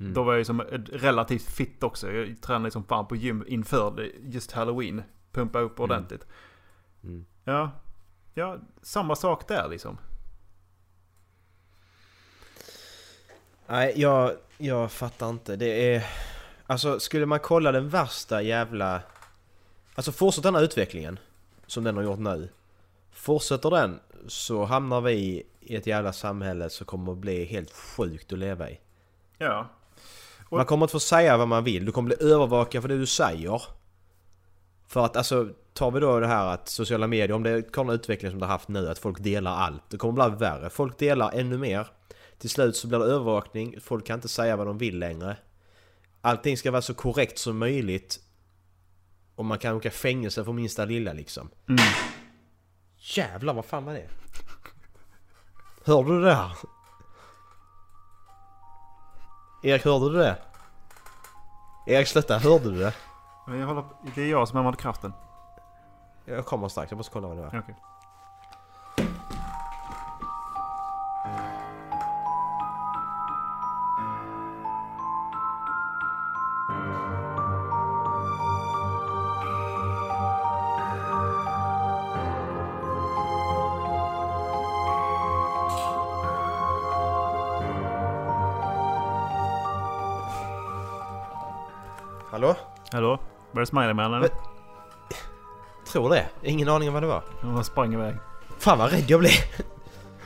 Mm. 0.00 0.14
Då 0.14 0.22
var 0.22 0.32
jag 0.32 0.38
ju 0.38 0.44
som 0.44 0.60
relativt 0.92 1.42
fit 1.50 1.82
också. 1.82 2.12
Jag 2.12 2.40
tränade 2.42 2.64
liksom 2.64 2.84
fan 2.84 3.06
på 3.06 3.16
gym 3.16 3.44
inför 3.48 3.90
det- 3.96 4.12
just 4.22 4.52
halloween. 4.52 5.02
Pumpa 5.32 5.58
upp 5.60 5.80
ordentligt. 5.80 6.26
Mm. 7.04 7.26
Ja. 7.44 7.70
Ja, 8.34 8.56
samma 8.82 9.14
sak 9.16 9.48
där 9.48 9.68
liksom. 9.68 9.98
Nej, 13.66 13.92
jag, 13.96 14.32
jag 14.58 14.92
fattar 14.92 15.28
inte. 15.30 15.56
Det 15.56 15.94
är... 15.94 16.06
Alltså, 16.66 17.00
skulle 17.00 17.26
man 17.26 17.40
kolla 17.40 17.72
den 17.72 17.88
värsta 17.88 18.42
jävla... 18.42 19.00
Alltså 19.94 20.12
fortsätter 20.12 20.48
den 20.48 20.54
här 20.54 20.62
utvecklingen, 20.62 21.18
som 21.66 21.84
den 21.84 21.96
har 21.96 22.02
gjort 22.02 22.18
nu. 22.18 22.48
Fortsätter 23.12 23.70
den 23.70 24.00
så 24.28 24.64
hamnar 24.64 25.00
vi 25.00 25.42
i 25.60 25.76
ett 25.76 25.86
jävla 25.86 26.12
samhälle 26.12 26.70
som 26.70 26.86
kommer 26.86 27.12
att 27.12 27.18
bli 27.18 27.44
helt 27.44 27.72
sjukt 27.72 28.32
att 28.32 28.38
leva 28.38 28.70
i. 28.70 28.78
Ja. 29.38 29.68
Och- 30.48 30.56
Man 30.56 30.66
kommer 30.66 30.84
inte 30.84 30.92
få 30.92 31.00
säga 31.00 31.36
vad 31.36 31.48
man 31.48 31.64
vill. 31.64 31.84
Du 31.84 31.92
kommer 31.92 32.16
bli 32.16 32.32
övervakad 32.32 32.82
för 32.82 32.88
det 32.88 32.98
du 32.98 33.06
säger. 33.06 33.62
För 34.88 35.04
att 35.04 35.16
alltså, 35.16 35.48
tar 35.72 35.90
vi 35.90 36.00
då 36.00 36.20
det 36.20 36.26
här 36.26 36.46
att 36.46 36.68
sociala 36.68 37.06
medier, 37.06 37.32
om 37.32 37.42
det 37.42 37.72
kommer 37.72 37.92
en 37.92 37.98
utveckling 38.00 38.30
som 38.30 38.40
det 38.40 38.46
har 38.46 38.52
haft 38.52 38.68
nu, 38.68 38.88
att 38.88 38.98
folk 38.98 39.18
delar 39.22 39.56
allt. 39.56 39.82
Det 39.88 39.96
kommer 39.96 40.28
bli 40.28 40.38
värre. 40.38 40.70
Folk 40.70 40.98
delar 40.98 41.30
ännu 41.34 41.58
mer. 41.58 41.86
Till 42.38 42.50
slut 42.50 42.76
så 42.76 42.88
blir 42.88 42.98
det 42.98 43.04
övervakning. 43.04 43.80
Folk 43.80 44.06
kan 44.06 44.14
inte 44.14 44.28
säga 44.28 44.56
vad 44.56 44.66
de 44.66 44.78
vill 44.78 44.98
längre. 44.98 45.36
Allting 46.20 46.56
ska 46.56 46.70
vara 46.70 46.82
så 46.82 46.94
korrekt 46.94 47.38
som 47.38 47.58
möjligt. 47.58 48.20
Och 49.34 49.44
man 49.44 49.58
kan 49.58 49.74
åka 49.74 49.90
fängelse 49.90 50.44
för 50.44 50.52
minsta 50.52 50.84
lilla 50.84 51.12
liksom. 51.12 51.50
Mm. 51.68 51.80
Jävlar 52.98 53.54
vad 53.54 53.64
fan 53.64 53.84
var 53.84 53.92
det? 53.92 54.08
Hörde 55.84 56.08
du 56.08 56.22
det 56.22 56.34
här? 56.34 56.52
Erik, 59.62 59.84
hörde 59.84 60.12
du 60.12 60.18
det? 60.18 60.38
Erik 61.86 62.08
sluta, 62.08 62.38
hörde 62.38 62.70
du 62.70 62.78
det? 62.78 62.94
Jag 63.46 63.66
håller, 63.66 63.84
det 64.14 64.22
är 64.22 64.30
jag 64.30 64.48
som 64.48 64.58
använder 64.58 64.78
kraften. 64.78 65.12
Jag 66.24 66.46
kommer 66.46 66.68
strax, 66.68 66.90
jag 66.90 66.96
måste 66.96 67.12
kolla 67.12 67.28
vad 67.28 67.36
det 67.36 67.42
var. 67.42 67.58
Okej. 67.58 67.76
Var 93.56 93.60
det 93.60 93.66
Spiderman 93.66 94.14
eller? 94.14 94.30
Tror 95.86 96.10
det. 96.10 96.26
Ingen 96.42 96.68
aning 96.68 96.88
om 96.88 96.94
vad 96.94 97.02
det 97.02 97.06
var. 97.06 97.22
Han 97.40 97.64
sprang 97.64 97.94
iväg. 97.94 98.14
Fan 98.58 98.78
vad 98.78 98.92
rädd 98.92 99.04
jag 99.08 99.20
blev. 99.20 99.32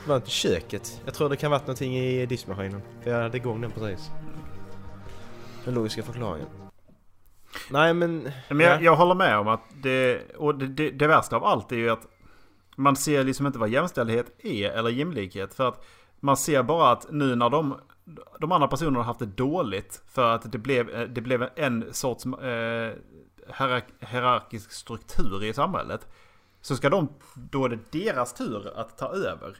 Det 0.04 0.08
var 0.08 0.16
inte 0.16 0.30
köket. 0.30 1.00
Jag 1.04 1.14
tror 1.14 1.28
det 1.28 1.36
kan 1.36 1.50
varit 1.50 1.66
någonting 1.66 1.96
i 1.96 2.26
diskmaskinen. 2.26 2.82
För 3.02 3.10
jag 3.10 3.22
hade 3.22 3.36
igång 3.36 3.60
den 3.60 3.70
precis. 3.70 4.10
Den 5.64 5.74
logiska 5.74 6.02
förklaringen. 6.02 6.48
Nej 7.70 7.94
men... 7.94 8.28
Men 8.48 8.60
jag, 8.60 8.76
ja. 8.76 8.80
jag 8.80 8.96
håller 8.96 9.14
med 9.14 9.38
om 9.38 9.48
att 9.48 9.62
det, 9.82 10.20
och 10.36 10.54
det, 10.54 10.66
det, 10.66 10.90
det 10.90 11.06
värsta 11.06 11.36
av 11.36 11.44
allt 11.44 11.72
är 11.72 11.76
ju 11.76 11.90
att 11.90 12.06
man 12.76 12.96
ser 12.96 13.24
liksom 13.24 13.46
inte 13.46 13.58
vad 13.58 13.68
jämställdhet 13.68 14.26
är 14.38 14.70
eller 14.70 14.90
jämlikhet. 14.90 15.54
För 15.54 15.68
att 15.68 15.84
man 16.20 16.36
ser 16.36 16.62
bara 16.62 16.92
att 16.92 17.06
nu 17.10 17.34
när 17.34 17.50
de, 17.50 17.74
de 18.40 18.52
andra 18.52 18.68
personerna 18.68 18.98
har 18.98 19.04
haft 19.04 19.20
det 19.20 19.26
dåligt 19.26 20.02
för 20.08 20.34
att 20.34 20.52
det 20.52 20.58
blev, 20.58 21.14
det 21.14 21.20
blev 21.20 21.48
en 21.56 21.94
sorts 21.94 22.26
eh, 22.26 22.92
hierarkisk 24.00 24.72
struktur 24.72 25.44
i 25.44 25.54
samhället. 25.54 26.06
Så 26.60 26.76
ska 26.76 26.88
de, 26.88 27.08
då 27.34 27.64
är 27.64 27.68
det 27.68 27.92
deras 27.92 28.32
tur 28.32 28.78
att 28.78 28.98
ta 28.98 29.06
över. 29.06 29.56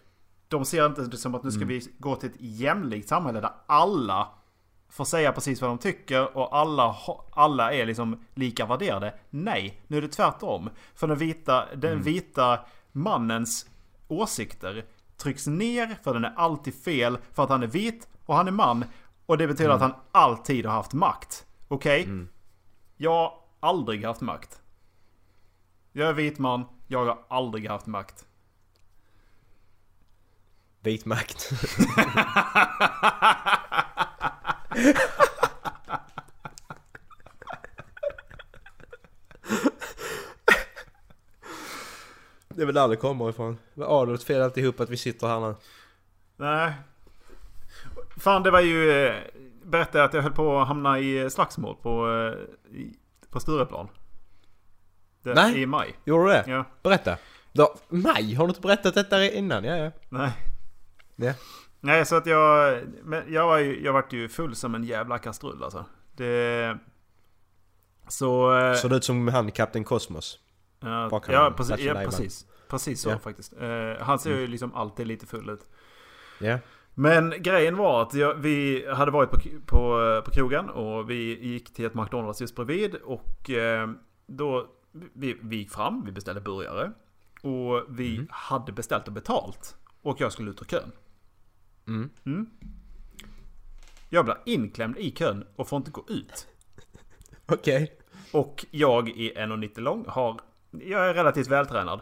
De 0.49 0.64
ser 0.64 0.86
inte 0.86 1.03
det 1.03 1.16
som 1.16 1.34
att 1.34 1.43
nu 1.43 1.51
ska 1.51 1.64
vi 1.64 1.82
gå 1.99 2.16
till 2.16 2.30
ett 2.30 2.36
jämlikt 2.38 3.09
samhälle 3.09 3.41
där 3.41 3.53
alla 3.66 4.28
får 4.88 5.05
säga 5.05 5.32
precis 5.32 5.61
vad 5.61 5.70
de 5.70 5.78
tycker 5.78 6.36
och 6.36 6.57
alla, 6.57 6.97
alla 7.30 7.72
är 7.72 7.86
liksom 7.86 8.24
lika 8.34 8.66
värderade. 8.66 9.14
Nej, 9.30 9.82
nu 9.86 9.97
är 9.97 10.03
det 10.03 10.09
tvärtom. 10.09 10.70
För 10.95 11.07
den 11.07 11.18
vita, 11.18 11.74
den 11.76 12.03
vita 12.03 12.59
mannens 12.93 13.66
åsikter 14.09 14.84
trycks 15.16 15.47
ner 15.47 15.97
för 16.03 16.14
den 16.14 16.24
är 16.24 16.34
alltid 16.36 16.74
fel 16.74 17.18
för 17.32 17.43
att 17.43 17.49
han 17.51 17.62
är 17.62 17.66
vit 17.66 18.09
och 18.26 18.36
han 18.36 18.49
är 18.49 18.53
man. 18.53 18.84
Och 19.26 19.38
det 19.38 19.47
betyder 19.47 19.70
att 19.70 19.80
han 19.80 19.95
alltid 20.12 20.66
har 20.66 20.72
haft 20.72 20.93
makt. 20.93 21.47
Okej? 21.68 22.09
Jag 22.97 23.11
har 23.11 23.32
aldrig 23.61 24.04
haft 24.04 24.20
makt. 24.20 24.61
Jag 25.92 26.08
är 26.08 26.12
vit 26.12 26.38
man, 26.38 26.64
jag 26.86 27.04
har 27.04 27.18
aldrig 27.28 27.68
haft 27.68 27.86
makt. 27.86 28.26
Vit 30.80 31.04
makt. 31.04 31.50
det 42.48 42.62
är 42.62 42.66
väl 42.66 42.74
där 42.74 42.88
det 42.88 42.96
kommer 42.96 43.30
ifrån. 43.30 43.58
Vad 43.74 43.88
Adolf 44.02 44.22
fel 44.22 44.42
alltihop 44.42 44.80
att 44.80 44.90
vi 44.90 44.96
sitter 44.96 45.26
här 45.26 45.40
nu. 45.40 45.54
Nej. 46.36 46.72
Fan 48.16 48.42
det 48.42 48.50
var 48.50 48.61
ju... 48.61 48.90
eh, 49.06 49.14
Berättade 49.64 49.98
jag 49.98 50.04
att 50.08 50.14
jag 50.14 50.22
höll 50.22 50.32
på 50.32 50.61
att 50.61 50.68
hamna 50.68 50.98
i 50.98 51.30
slagsmål 51.30 51.76
på, 51.82 52.08
eh, 52.11 52.76
i, 52.76 52.96
på 53.31 53.41
Stureplan. 53.41 53.89
Det, 55.22 55.35
Nej. 55.35 55.62
I 55.62 55.66
maj. 55.66 55.95
Gjorde 56.05 56.24
du 56.24 56.28
det? 56.31 56.45
Ja. 56.47 56.64
Berätta. 56.83 57.16
Då, 57.53 57.74
maj? 57.89 58.35
Har 58.35 58.47
du 58.47 58.49
inte 58.51 58.61
berättat 58.61 58.95
detta 58.95 59.24
innan? 59.24 59.64
Ja, 59.64 59.76
ja. 59.76 59.91
Nej. 60.09 60.33
Ja. 61.16 61.33
Nej 61.81 62.07
så 62.07 62.16
att 62.16 62.26
jag... 62.26 62.81
Men 63.03 63.33
jag 63.33 63.47
var 63.47 63.59
ju, 63.59 63.85
jag 63.85 63.93
vart 63.93 64.12
ju 64.12 64.28
full 64.28 64.55
som 64.57 64.74
en 64.74 64.85
jävla 64.85 65.18
kastrull 65.18 65.62
alltså. 65.64 65.85
Det... 66.12 66.78
Så... 68.09 68.59
eh, 68.59 68.74
Såg 68.74 68.91
det 68.91 68.97
ut 68.97 69.05
som 69.05 69.28
han 69.28 69.51
Kapten 69.53 69.85
Kosmos? 69.85 70.39
Ja, 70.81 71.20
ja, 71.28 71.55
precis, 71.57 71.78
ja 71.81 71.95
precis. 71.95 72.47
Precis 72.68 73.01
så 73.01 73.11
Ja. 73.11 73.18
faktiskt. 73.18 73.53
Eh, 73.61 74.05
han 74.05 74.18
ser 74.18 74.39
ju 74.39 74.47
liksom 74.47 74.74
alltid 74.74 75.07
lite 75.07 75.26
full 75.26 75.51
ut. 75.51 75.68
Ja. 76.39 76.59
Men 77.01 77.34
grejen 77.38 77.76
var 77.76 78.03
att 78.03 78.14
jag, 78.14 78.34
vi 78.34 78.86
hade 78.92 79.11
varit 79.11 79.30
på, 79.30 79.38
på, 79.66 80.22
på 80.24 80.30
krogen 80.30 80.70
och 80.70 81.11
vi 81.11 81.46
gick 81.46 81.74
till 81.74 81.84
ett 81.84 81.94
McDonalds 81.94 82.40
just 82.40 82.57
bredvid. 82.57 82.94
Och 82.94 83.51
eh, 83.51 83.90
då, 84.26 84.66
vi, 84.92 85.38
vi 85.42 85.57
gick 85.57 85.70
fram, 85.70 86.05
vi 86.05 86.12
beställde 86.12 86.40
burgare. 86.40 86.92
Och 87.42 87.84
vi 87.88 88.26
hade 88.30 88.72
beställt 88.72 89.07
och 89.07 89.12
betalt. 89.12 89.76
Och 90.03 90.20
jag 90.20 90.32
skulle 90.32 90.51
ut 90.51 90.62
ur 90.62 90.66
kön. 90.66 90.92
Mm. 91.86 92.51
Jag 94.09 94.24
blir 94.24 94.36
inklämd 94.46 94.98
i 94.98 95.11
kön 95.11 95.44
och 95.57 95.68
får 95.68 95.76
inte 95.76 95.90
gå 95.90 96.05
ut. 96.09 96.46
Okej. 97.46 97.98
Och 98.32 98.66
jag 98.70 99.09
är 99.09 99.46
1,90 99.46 99.80
lång, 99.80 100.05
har... 100.09 100.40
Jag 100.70 101.09
är 101.09 101.14
relativt 101.14 101.48
vältränad. 101.48 102.01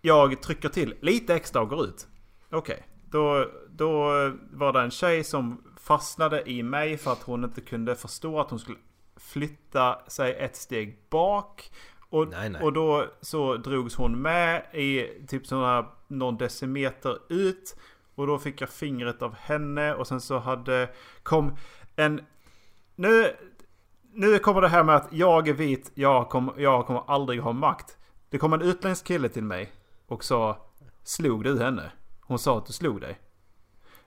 Jag 0.00 0.42
trycker 0.42 0.68
till 0.68 0.94
lite 1.00 1.34
extra 1.34 1.62
och 1.62 1.68
går 1.68 1.84
ut. 1.84 2.08
Okej. 2.50 2.86
Då, 3.10 3.46
då 3.70 4.10
var 4.52 4.72
det 4.72 4.80
en 4.80 4.90
tjej 4.90 5.24
som 5.24 5.62
fastnade 5.76 6.50
i 6.50 6.62
mig 6.62 6.96
för 6.96 7.12
att 7.12 7.22
hon 7.22 7.44
inte 7.44 7.60
kunde 7.60 7.96
förstå 7.96 8.40
att 8.40 8.50
hon 8.50 8.58
skulle 8.58 8.78
flytta 9.16 9.98
sig 10.06 10.34
ett 10.34 10.56
steg 10.56 10.98
bak. 11.10 11.70
Och, 12.10 12.28
Nej, 12.28 12.50
nej. 12.50 12.62
och 12.62 12.72
då 12.72 13.06
så 13.20 13.56
drogs 13.56 13.94
hon 13.94 14.22
med 14.22 14.66
i 14.72 15.08
typ 15.28 15.46
sådana 15.46 15.86
någon 16.08 16.36
decimeter 16.36 17.18
ut. 17.28 17.76
Och 18.14 18.26
då 18.26 18.38
fick 18.38 18.60
jag 18.60 18.70
fingret 18.70 19.22
av 19.22 19.34
henne 19.34 19.94
och 19.94 20.06
sen 20.06 20.20
så 20.20 20.38
hade 20.38 20.88
kom 21.22 21.56
en... 21.96 22.20
Nu, 22.96 23.36
nu 24.12 24.38
kommer 24.38 24.60
det 24.60 24.68
här 24.68 24.84
med 24.84 24.96
att 24.96 25.08
jag 25.10 25.48
är 25.48 25.52
vit, 25.52 25.90
jag 25.94 26.28
kommer, 26.28 26.54
jag 26.56 26.86
kommer 26.86 27.02
aldrig 27.06 27.40
ha 27.40 27.52
makt. 27.52 27.98
Det 28.30 28.38
kom 28.38 28.52
en 28.52 28.62
utländsk 28.62 29.06
kille 29.06 29.28
till 29.28 29.44
mig 29.44 29.72
och 30.06 30.24
sa 30.24 30.66
Slog 31.02 31.44
du 31.44 31.58
henne? 31.58 31.92
Hon 32.30 32.38
sa 32.38 32.58
att 32.58 32.66
du 32.66 32.72
slog 32.72 33.00
dig. 33.00 33.18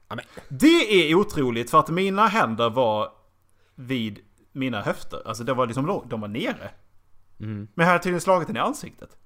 Ja, 0.07 0.15
men- 0.15 0.26
Det 0.49 1.11
är 1.11 1.15
otroligt 1.15 1.69
för 1.71 1.80
att 1.80 1.89
mina 1.89 2.28
händer 2.28 2.69
var 2.69 3.11
vid 3.76 4.19
mina 4.51 4.82
höfter. 4.82 5.28
Alltså 5.28 5.43
det 5.43 5.53
var 5.53 5.65
liksom 5.67 6.03
de 6.09 6.21
var 6.21 6.28
nere. 6.28 6.71
Men 7.38 7.67
jag 7.76 7.86
hade 7.86 7.99
tydligen 7.99 8.21
slagit 8.21 8.47
henne 8.47 8.59
i 8.59 8.61
ansiktet. 8.61 9.17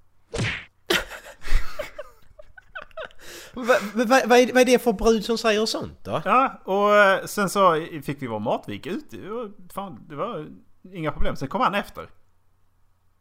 Vad 3.54 3.66
va, 3.68 3.74
va, 3.93 4.22
vad 4.26 4.39
är, 4.39 4.66
det 4.66 4.84
för 4.84 4.93
brud 4.93 5.26
som 5.26 5.38
säger 5.38 5.66
sånt 5.66 6.04
då? 6.04 6.22
Ja, 6.26 6.62
och 6.64 6.95
eh, 6.95 7.26
sen 7.26 7.50
så 7.50 7.88
fick 8.04 8.22
vi 8.22 8.28
vår 8.28 8.39
mat, 8.39 8.64
vi 8.68 8.74
gick 8.74 8.86
ut. 8.86 9.12
Det 9.12 9.30
var, 9.30 9.52
fan, 9.74 10.06
det 10.10 10.16
var 10.16 10.48
inga 10.93 11.12
problem. 11.12 11.36
Sen 11.36 11.48
kom 11.48 11.62
han 11.62 11.76
efter. 11.76 12.10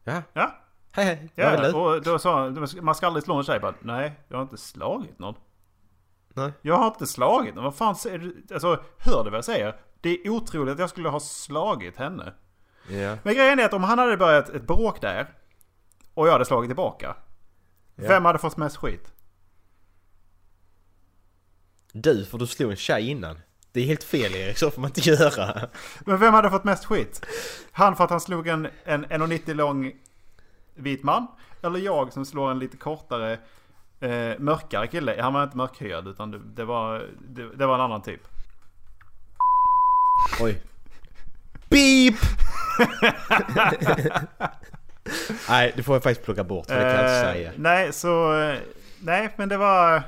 Ja. 0.04 0.22
Ja, 0.32 0.62
Hej 0.92 1.04
hej. 1.04 1.30
Ja 1.34 1.72
och 1.76 2.02
då 2.02 2.18
sa 2.18 2.40
han, 2.42 2.66
man 2.82 2.94
ska 2.94 3.06
aldrig 3.06 3.24
slå 3.24 3.34
en 3.34 3.44
tjej. 3.44 3.60
Bara, 3.60 3.74
Nej, 3.82 4.20
jag 4.28 4.36
har 4.36 4.42
inte 4.42 4.56
slagit 4.56 5.18
någon. 5.18 5.34
Nej. 6.36 6.52
Jag 6.62 6.76
har 6.76 6.86
inte 6.86 7.06
slagit 7.06 7.54
någon. 7.54 7.64
Vad 7.64 7.74
fan 7.74 7.96
säger 7.96 8.18
du? 8.18 8.44
Alltså, 8.52 8.82
hör 8.98 9.24
du 9.24 9.30
vad 9.30 9.36
jag 9.38 9.44
säger? 9.44 9.76
Det 10.00 10.10
är 10.10 10.28
otroligt 10.28 10.72
att 10.72 10.78
jag 10.78 10.90
skulle 10.90 11.08
ha 11.08 11.20
slagit 11.20 11.96
henne. 11.96 12.32
Ja. 12.88 13.16
Men 13.22 13.34
grejen 13.34 13.58
är 13.58 13.64
att 13.64 13.72
om 13.72 13.84
han 13.84 13.98
hade 13.98 14.16
börjat 14.16 14.48
ett 14.48 14.66
bråk 14.66 15.00
där 15.00 15.26
och 16.14 16.26
jag 16.26 16.32
hade 16.32 16.44
slagit 16.44 16.68
tillbaka. 16.68 17.16
Ja. 17.94 18.08
Vem 18.08 18.24
hade 18.24 18.38
fått 18.38 18.56
mest 18.56 18.76
skit? 18.76 19.12
Du, 21.92 22.24
för 22.24 22.38
du 22.38 22.46
slog 22.46 22.70
en 22.70 22.76
tjej 22.76 23.10
innan. 23.10 23.38
Det 23.72 23.80
är 23.80 23.84
helt 23.84 24.04
fel 24.04 24.34
Erik, 24.34 24.58
så 24.58 24.70
får 24.70 24.80
man 24.80 24.90
inte 24.90 25.10
göra. 25.10 25.68
Men 26.00 26.18
vem 26.18 26.34
hade 26.34 26.50
fått 26.50 26.64
mest 26.64 26.84
skit? 26.84 27.26
Han 27.70 27.96
för 27.96 28.04
att 28.04 28.10
han 28.10 28.20
slog 28.20 28.48
en, 28.48 28.68
en 28.84 29.06
1,90 29.06 29.54
lång 29.54 29.92
vit 30.74 31.02
man? 31.02 31.26
Eller 31.62 31.80
jag 31.80 32.12
som 32.12 32.24
slår 32.24 32.50
en 32.50 32.58
lite 32.58 32.76
kortare, 32.76 33.38
eh, 34.00 34.38
mörkare 34.38 34.86
kille? 34.86 35.22
Han 35.22 35.34
var 35.34 35.42
inte 35.44 35.56
mörkhyad 35.56 36.08
utan 36.08 36.30
det, 36.30 36.38
det, 36.38 36.64
var, 36.64 37.06
det, 37.28 37.56
det 37.56 37.66
var 37.66 37.74
en 37.74 37.80
annan 37.80 38.02
typ. 38.02 38.20
Oj. 40.40 40.62
Beep! 41.68 42.14
Nej, 45.48 45.72
det 45.76 45.82
får 45.82 45.94
jag 45.94 46.02
faktiskt 46.02 46.24
plocka 46.24 46.44
bort, 46.44 46.66
för 46.66 46.74
det 46.74 46.80
kan 46.80 46.90
jag 47.04 47.04
inte 47.04 47.28
Eh, 47.28 47.32
säga. 47.32 47.52
Nej, 47.56 47.92
så... 47.92 48.40
eh, 48.40 48.58
Nej, 49.00 49.34
men 49.36 49.48
det 49.48 49.56
var... 49.56 50.02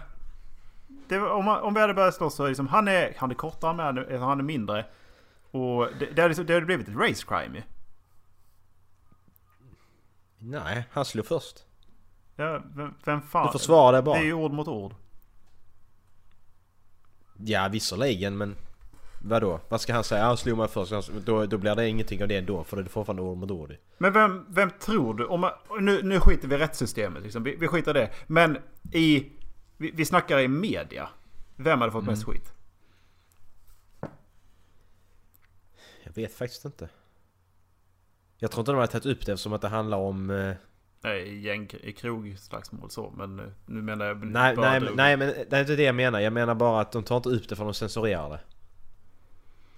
Det 1.09 1.18
var 1.18 1.30
om, 1.30 1.45
man, 1.45 1.61
om 1.62 1.74
vi 1.74 1.80
hade 1.80 1.95
börjat 1.95 2.14
slåss 2.14 2.34
så 2.34 2.47
liksom, 2.47 2.68
han 2.68 2.89
är, 2.89 3.14
han 3.16 3.30
är 3.30 3.34
kortare 3.34 3.74
med, 3.74 3.86
han 3.86 3.99
är- 3.99 4.18
han 4.18 4.39
är 4.39 4.43
mindre. 4.45 4.84
Och 5.51 5.86
det, 5.99 6.07
det, 6.07 6.22
har 6.22 6.28
liksom, 6.28 6.47
det 6.47 6.55
har 6.55 6.61
blivit 6.61 6.89
ett 6.89 6.97
race 6.97 7.24
crime 7.28 7.57
ju. 7.59 7.62
Nej, 10.39 10.84
han 10.93 11.05
slog 11.05 11.26
först. 11.26 11.57
Ja, 12.39 12.62
vem, 12.74 12.95
vem 13.05 13.22
fan... 13.22 13.47
Du 13.47 13.53
försvarar 13.59 13.97
det 13.97 14.03
bara. 14.03 14.18
Det 14.18 14.22
är 14.22 14.26
ju 14.26 14.32
ord 14.32 14.53
mot 14.53 14.68
ord. 14.68 14.95
Ja, 17.36 17.68
visserligen, 17.72 18.36
men... 18.36 18.57
Vadå? 19.22 19.61
Vad 19.68 19.80
ska 19.80 19.95
han 19.95 20.05
säga? 20.05 20.24
Han 20.24 20.36
slog 20.36 20.59
mig 20.59 20.68
först. 20.68 21.11
Då, 21.24 21.47
då 21.47 21.59
blir 21.59 21.74
det 21.74 21.89
ingenting 21.89 22.22
av 22.22 22.28
det 22.28 22.36
ändå, 22.36 22.64
för 22.64 22.76
det 22.76 22.82
är 22.82 22.89
fortfarande 22.89 23.22
ord 23.22 23.39
mot 23.39 23.51
ord. 23.51 23.76
Men 23.99 24.12
vem, 24.12 24.47
vem 24.49 24.70
tror 24.70 25.14
du? 25.14 25.24
Om 25.24 25.41
man, 25.41 25.53
nu, 25.80 26.03
nu 26.03 26.20
skiter 26.20 26.49
vi 26.49 26.55
i 26.55 26.59
rättssystemet 26.59 27.22
liksom. 27.22 27.43
Vi, 27.43 27.57
vi 27.57 27.68
skiter 27.68 27.97
i 27.97 28.01
det. 28.01 28.11
Men 28.26 28.59
i... 28.93 29.32
Vi, 29.76 29.91
vi 29.91 30.05
snackar 30.05 30.39
i 30.39 30.49
media. 30.49 31.09
Vem 31.57 31.80
hade 31.80 31.93
fått 31.93 32.05
mest 32.05 32.26
Mm. 32.26 32.34
skit? 32.34 32.53
Jag 36.05 36.12
vet 36.14 36.34
faktiskt 36.34 36.64
inte. 36.64 36.89
Jag 38.36 38.51
tror 38.51 38.61
inte 38.61 38.72
de 38.72 38.78
har 38.78 38.86
tagit 38.86 39.07
upp 39.07 39.26
det 39.26 39.32
eftersom 39.32 39.53
att 39.53 39.61
det 39.62 39.68
handlar 39.68 39.99
om... 39.99 40.55
Nej, 41.01 41.38
gäng 41.46 41.68
i 41.82 41.92
krogslagsmål 41.92 42.90
så. 42.90 43.12
Men 43.16 43.38
eh, 43.40 43.46
nu 43.66 43.82
menar 43.82 44.07
jag 44.07 44.24
Nej, 44.24 44.57
nej, 44.57 44.80
drog. 44.80 44.88
men- 44.88 44.96
nej 44.96 45.16
men 45.16 45.28
det 45.51 45.57
är 45.57 45.61
inte 45.61 45.76
det 45.76 45.82
jag 45.82 45.94
menar. 45.94 46.20
Jag 46.20 46.32
menar 46.32 46.55
bara 46.55 46.80
att 46.80 46.92
de 46.92 47.03
tar 47.03 47.16
inte 47.16 47.28
upp 47.28 47.49
det 47.49 47.57
för 47.57 47.64
de 47.64 47.74
censurerar 47.74 48.30
det. 48.30 48.40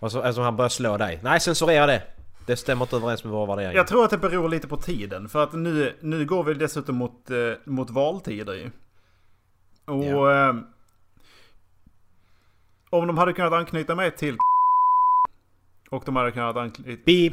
Alltså, 0.01 0.21
alltså 0.23 0.41
han 0.43 0.57
börjar 0.57 0.69
slå 0.69 0.97
dig. 0.97 1.21
Nej, 1.23 1.41
censurera 1.41 1.87
det! 1.87 2.03
Det 2.47 2.57
stämmer 2.57 2.85
inte 2.85 2.97
överens 2.97 3.25
med 3.25 3.33
våra 3.33 3.47
värderingar. 3.47 3.75
Jag 3.75 3.87
tror 3.87 4.05
att 4.05 4.11
det 4.11 4.19
beror 4.19 4.49
lite 4.49 4.69
på 4.69 4.77
tiden. 4.77 5.29
För 5.29 5.43
att 5.43 5.53
nu, 5.53 5.97
nu 6.01 6.25
går 6.27 6.45
vi 6.45 6.55
dessutom 6.55 6.97
mot, 6.97 7.31
eh, 7.31 7.37
mot 7.65 7.91
valtider 7.91 8.55
ju. 8.55 8.71
Och... 9.85 10.05
Ja. 10.05 10.49
Eh, 10.49 10.55
om 12.91 13.07
de 13.07 13.19
hade 13.19 13.33
kunnat 13.33 13.53
anknyta 13.53 13.95
mig 13.95 14.11
till 14.11 14.37
och 15.91 16.03
de 16.07 16.17
hade 16.17 16.33
kunnat 16.33 16.57
anknyta... 16.57 17.03
Beep! 17.07 17.33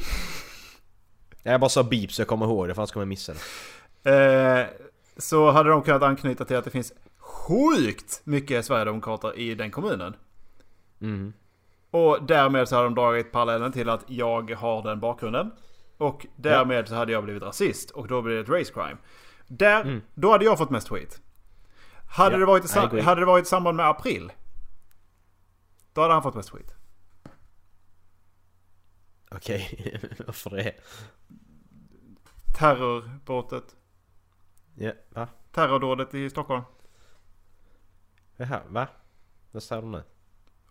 Jag 1.43 1.59
bara 1.59 1.69
sa 1.69 1.83
beep 1.83 2.11
så 2.11 2.21
jag 2.21 2.27
kommer 2.27 2.45
ihåg 2.45 2.67
det 2.67 2.73
för 2.75 2.81
annars 2.81 2.91
kommer 2.91 3.01
jag 3.01 3.07
missa 3.07 3.33
det. 3.33 3.39
Eh, 4.08 4.66
så 5.18 5.51
hade 5.51 5.70
de 5.70 5.82
kunnat 5.82 6.03
anknyta 6.03 6.45
till 6.45 6.55
att 6.55 6.66
det 6.66 6.72
finns 6.72 6.93
sjukt 7.18 8.22
mycket 8.24 8.66
Sverigedemokrater 8.66 9.39
i 9.39 9.55
den 9.55 9.72
kommunen. 9.72 10.16
Mm. 11.01 11.34
Och 11.91 12.24
därmed 12.24 12.68
så 12.68 12.76
hade 12.76 12.88
de 12.88 12.95
dragit 12.95 13.32
parallellen 13.32 13.72
till 13.72 13.89
att 13.89 14.03
jag 14.08 14.51
har 14.51 14.84
den 14.84 14.99
bakgrunden. 14.99 15.51
Och 15.97 16.26
därmed 16.36 16.88
så 16.88 16.95
hade 16.95 17.12
jag 17.12 17.24
blivit 17.24 17.43
rasist 17.43 17.91
och 17.91 18.08
då 18.08 18.22
blir 18.22 18.36
det 18.36 18.41
ett 18.41 18.49
race 18.49 18.74
crime. 18.74 18.97
Där, 19.47 20.01
Då 20.14 20.32
hade 20.32 20.45
jag 20.45 20.58
fått 20.58 20.70
mest 20.70 20.89
skit. 20.89 21.22
Hade, 22.10 22.36
Ja, 22.36 22.39
det 22.39 22.45
varit 22.45 22.93
i 22.93 22.99
hade 22.99 23.22
det 23.22 23.26
varit 23.26 23.45
i 23.45 23.49
samband 23.49 23.78
med 23.78 23.89
april. 23.89 24.32
Då 25.93 26.01
hade 26.01 26.14
han 26.14 26.24
fått 26.24 26.36
mest 26.36 26.49
skit. 26.49 26.76
Okej, 29.32 29.99
varför 30.26 30.49
det? 30.49 30.74
Terrorbrottet. 32.58 33.76
Ja, 34.80 34.91
va? 35.09 35.28
Terrordådet 35.51 36.13
i 36.13 36.30
Stockholm. 36.30 36.61
Jaha, 38.38 38.59
va? 38.69 38.88
Vad 39.51 39.63
säger 39.63 39.82
du 39.82 39.88
nu? 39.88 40.03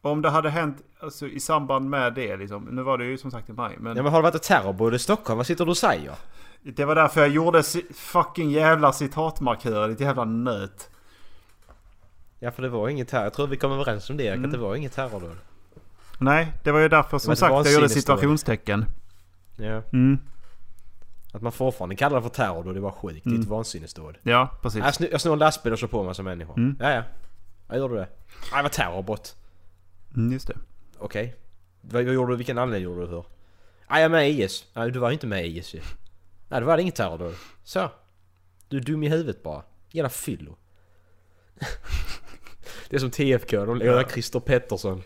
Om 0.01 0.23
det 0.23 0.31
hade 0.31 0.51
hänt 0.51 0.77
alltså, 1.01 1.27
i 1.27 1.41
samband 1.41 1.91
med 1.91 2.15
det 2.15 2.37
liksom. 2.37 2.65
Nu 2.65 2.83
var 2.83 2.99
det 2.99 3.05
ju 3.05 3.19
som 3.19 3.31
sagt 3.31 3.49
i 3.49 3.53
maj. 3.53 3.77
Men 3.79 3.97
Ja 3.97 4.03
men 4.03 4.13
har 4.13 4.19
det 4.19 4.23
varit 4.23 4.35
ett 4.35 4.43
terrorbord 4.43 4.95
i 4.95 4.99
Stockholm? 4.99 5.37
Vad 5.37 5.47
sitter 5.47 5.65
du 5.65 5.71
och 5.71 5.77
säger? 5.77 6.15
det 6.63 6.85
var 6.85 6.95
därför 6.95 7.21
jag 7.21 7.31
gjorde 7.31 7.63
fucking 7.95 8.51
jävla 8.51 8.93
citatmarkörer. 8.93 9.89
Ditt 9.89 10.01
jävla 10.01 10.25
nöt. 10.25 10.91
Ja 12.39 12.51
för 12.51 12.63
det 12.63 12.69
var 12.69 12.89
inget 12.89 13.09
terror. 13.09 13.25
Jag 13.25 13.33
tror 13.35 13.47
vi 13.47 13.57
kom 13.57 13.73
överens 13.73 14.11
om 14.11 14.17
det, 14.17 14.29
Mm. 14.29 14.45
att 14.45 14.53
det 14.53 14.59
var 14.59 14.77
inget 14.77 14.93
terrordåd. 14.93 15.37
Nej, 16.19 16.53
det 16.65 16.73
var 16.73 16.81
ju 16.81 16.89
därför 16.89 17.19
som 17.19 17.37
sagt 17.37 17.53
jag 17.67 17.73
gjorde 17.75 17.89
situationstecken. 17.89 18.85
Ja. 19.57 19.83
Mm. 19.93 20.19
Att 21.37 21.43
man 21.43 21.53
fortfarande 21.53 21.97
kallar 21.97 22.17
det 22.17 22.23
för 22.23 22.29
terrordåd, 22.29 22.75
det 22.75 22.81
var 22.81 22.91
sjukt. 22.91 23.25
Det 23.25 23.29
är 23.31 23.33
Mm. 23.33 23.43
ett 23.43 23.49
vansinnesdåd. 23.49 24.19
Ja, 24.23 24.59
precis. 24.63 24.81
Jag, 24.85 24.95
snor, 24.95 25.09
jag 25.13 25.21
snor 25.21 25.33
en 25.33 25.39
lastbil 25.39 25.73
och 25.73 25.79
kör 25.79 25.87
på 25.87 26.01
en 26.01 26.07
massa 26.07 26.23
människor. 26.23 26.57
Mm. 26.59 26.77
Ja, 26.81 26.91
ja. 26.95 27.03
Jag 27.69 27.79
gjorde 27.79 27.95
det. 27.95 28.09
Nej, 28.53 28.57
det 28.57 28.63
var 28.63 28.69
terrorbrott. 28.69 29.37
Mm, 30.17 30.33
just 30.33 30.47
det. 30.49 30.57
Okej. 30.99 31.37
Vad, 31.81 32.05
vad 32.05 32.15
gjorde 32.15 32.33
du? 32.33 32.37
Vilken 32.37 32.59
anledning 32.59 32.85
gjorde 32.85 33.01
du 33.01 33.09
för? 33.09 33.25
Ah, 33.87 33.97
jag 33.97 34.03
är 34.05 34.09
med 34.09 34.31
i 34.31 34.43
IS. 34.43 34.65
Nej, 34.75 34.91
du 34.91 34.99
var 34.99 35.11
inte 35.11 35.27
med 35.27 35.47
i 35.47 35.59
IS 35.59 35.75
ju. 35.75 35.81
Nej, 36.49 36.61
det 36.61 36.67
var 36.67 36.79
inget 36.79 36.95
terror 36.95 37.19
då. 37.19 37.33
Så. 37.65 37.91
Du 38.69 38.77
är 38.77 38.81
dum 38.81 39.03
i 39.03 39.09
huvudet 39.09 39.43
bara. 39.43 39.63
Jävla 39.91 40.09
fyllo. 40.09 40.57
det 42.89 42.97
är 42.97 43.01
som 43.01 43.11
TFK, 43.11 43.65
de 43.65 43.77
lever 43.77 44.05
Christer 44.05 44.41
Pettersson. 44.41 45.03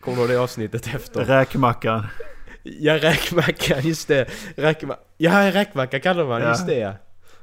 Kommer 0.00 0.16
du 0.16 0.22
ihåg 0.22 0.30
det 0.30 0.36
avsnittet 0.36 0.86
efter? 0.94 1.24
Räkmackan. 1.24 2.06
Ja, 2.62 2.98
räkmackan, 3.02 3.80
just 3.82 4.08
det. 4.08 4.28
Räkma... 4.56 4.96
Ja, 5.20 5.50
räkmacka 5.54 6.00
kallar 6.00 6.24
man, 6.24 6.42
Ja. 6.42 6.48
just 6.48 6.66
det. 6.66 6.96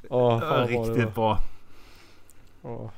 Åh, 0.09 0.33
Ja, 0.33 0.39
fan 0.49 0.67
det 0.67 0.77
var. 0.77 0.85
riktigt 0.85 1.15
bra. 1.15 1.39
Åh. 2.61 2.89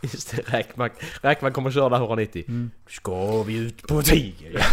Just 0.00 0.30
det, 0.36 0.42
räkmack. 0.52 0.92
Räkmack 1.22 1.52
kommer 1.54 1.70
köra 1.70 1.88
där 1.88 1.96
190. 1.96 2.44
Mm. 2.48 2.70
Ska 2.88 3.42
vi 3.42 3.56
ut 3.56 3.86
på 3.86 4.02
tiger? 4.02 4.50
Ja. 4.58 4.64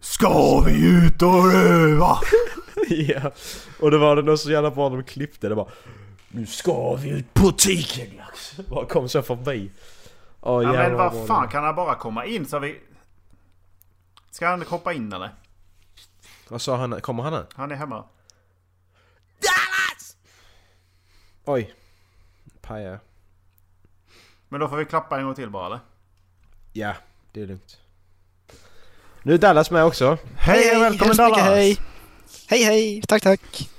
Ska 0.00 0.60
vi 0.66 0.86
ut 1.06 1.22
och 1.22 1.52
röva? 1.52 2.18
ja. 2.88 3.30
Och 3.80 3.90
det 3.90 3.98
var 3.98 4.16
det 4.16 4.22
nog 4.22 4.38
så 4.38 4.50
jävla 4.50 4.70
bra 4.70 4.88
de 4.88 5.04
klippte 5.04 5.48
det 5.48 5.54
bara. 5.54 5.68
Nu 6.28 6.46
ska 6.46 6.94
vi 6.94 7.10
ut 7.10 7.34
på 7.34 7.52
tigerjakt. 7.52 8.56
Bara 8.70 8.86
kom 8.86 9.08
så 9.08 9.22
förbi. 9.22 9.70
Åh 10.40 10.62
Ja, 10.62 10.72
men 10.72 10.94
vad 10.94 11.26
fan, 11.26 11.48
kan 11.48 11.64
han 11.64 11.74
bara 11.74 11.94
komma 11.94 12.24
in 12.26 12.46
så 12.46 12.58
vi... 12.58 12.80
Ska 14.30 14.48
han 14.48 14.62
hoppa 14.62 14.92
in 14.92 15.12
eller? 15.12 15.30
Vad 16.48 16.62
sa 16.62 16.76
han? 16.76 17.00
Kommer 17.00 17.22
han 17.22 17.32
nu? 17.32 17.46
Han 17.54 17.70
är 17.70 17.76
hemma. 17.76 18.04
Oj. 21.44 21.74
Paja. 22.60 22.98
Men 24.48 24.60
då 24.60 24.68
får 24.68 24.76
vi 24.76 24.84
klappa 24.84 25.18
en 25.18 25.24
gång 25.24 25.34
till 25.34 25.50
bara 25.50 25.66
eller? 25.66 25.80
Ja, 26.72 26.94
det 27.32 27.42
är 27.42 27.46
lugnt. 27.46 27.78
Nu 29.22 29.34
är 29.34 29.38
Dallas 29.38 29.70
med 29.70 29.84
också. 29.84 30.18
Hej 30.36 30.76
och 30.76 30.82
välkommen 30.82 31.16
Dallas! 31.16 31.40
Hej. 31.40 31.78
hej, 32.48 32.64
hej. 32.64 33.02
Tack, 33.08 33.22
tack. 33.22 33.70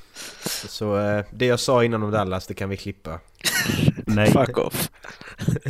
Så 0.67 0.99
eh, 0.99 1.25
det 1.31 1.45
jag 1.45 1.59
sa 1.59 1.83
innan 1.83 2.03
om 2.03 2.11
Dallas, 2.11 2.47
det 2.47 2.53
kan 2.53 2.69
vi 2.69 2.77
klippa. 2.77 3.19
Nej, 4.05 4.31
Fuck 4.31 4.57
off. 4.57 4.89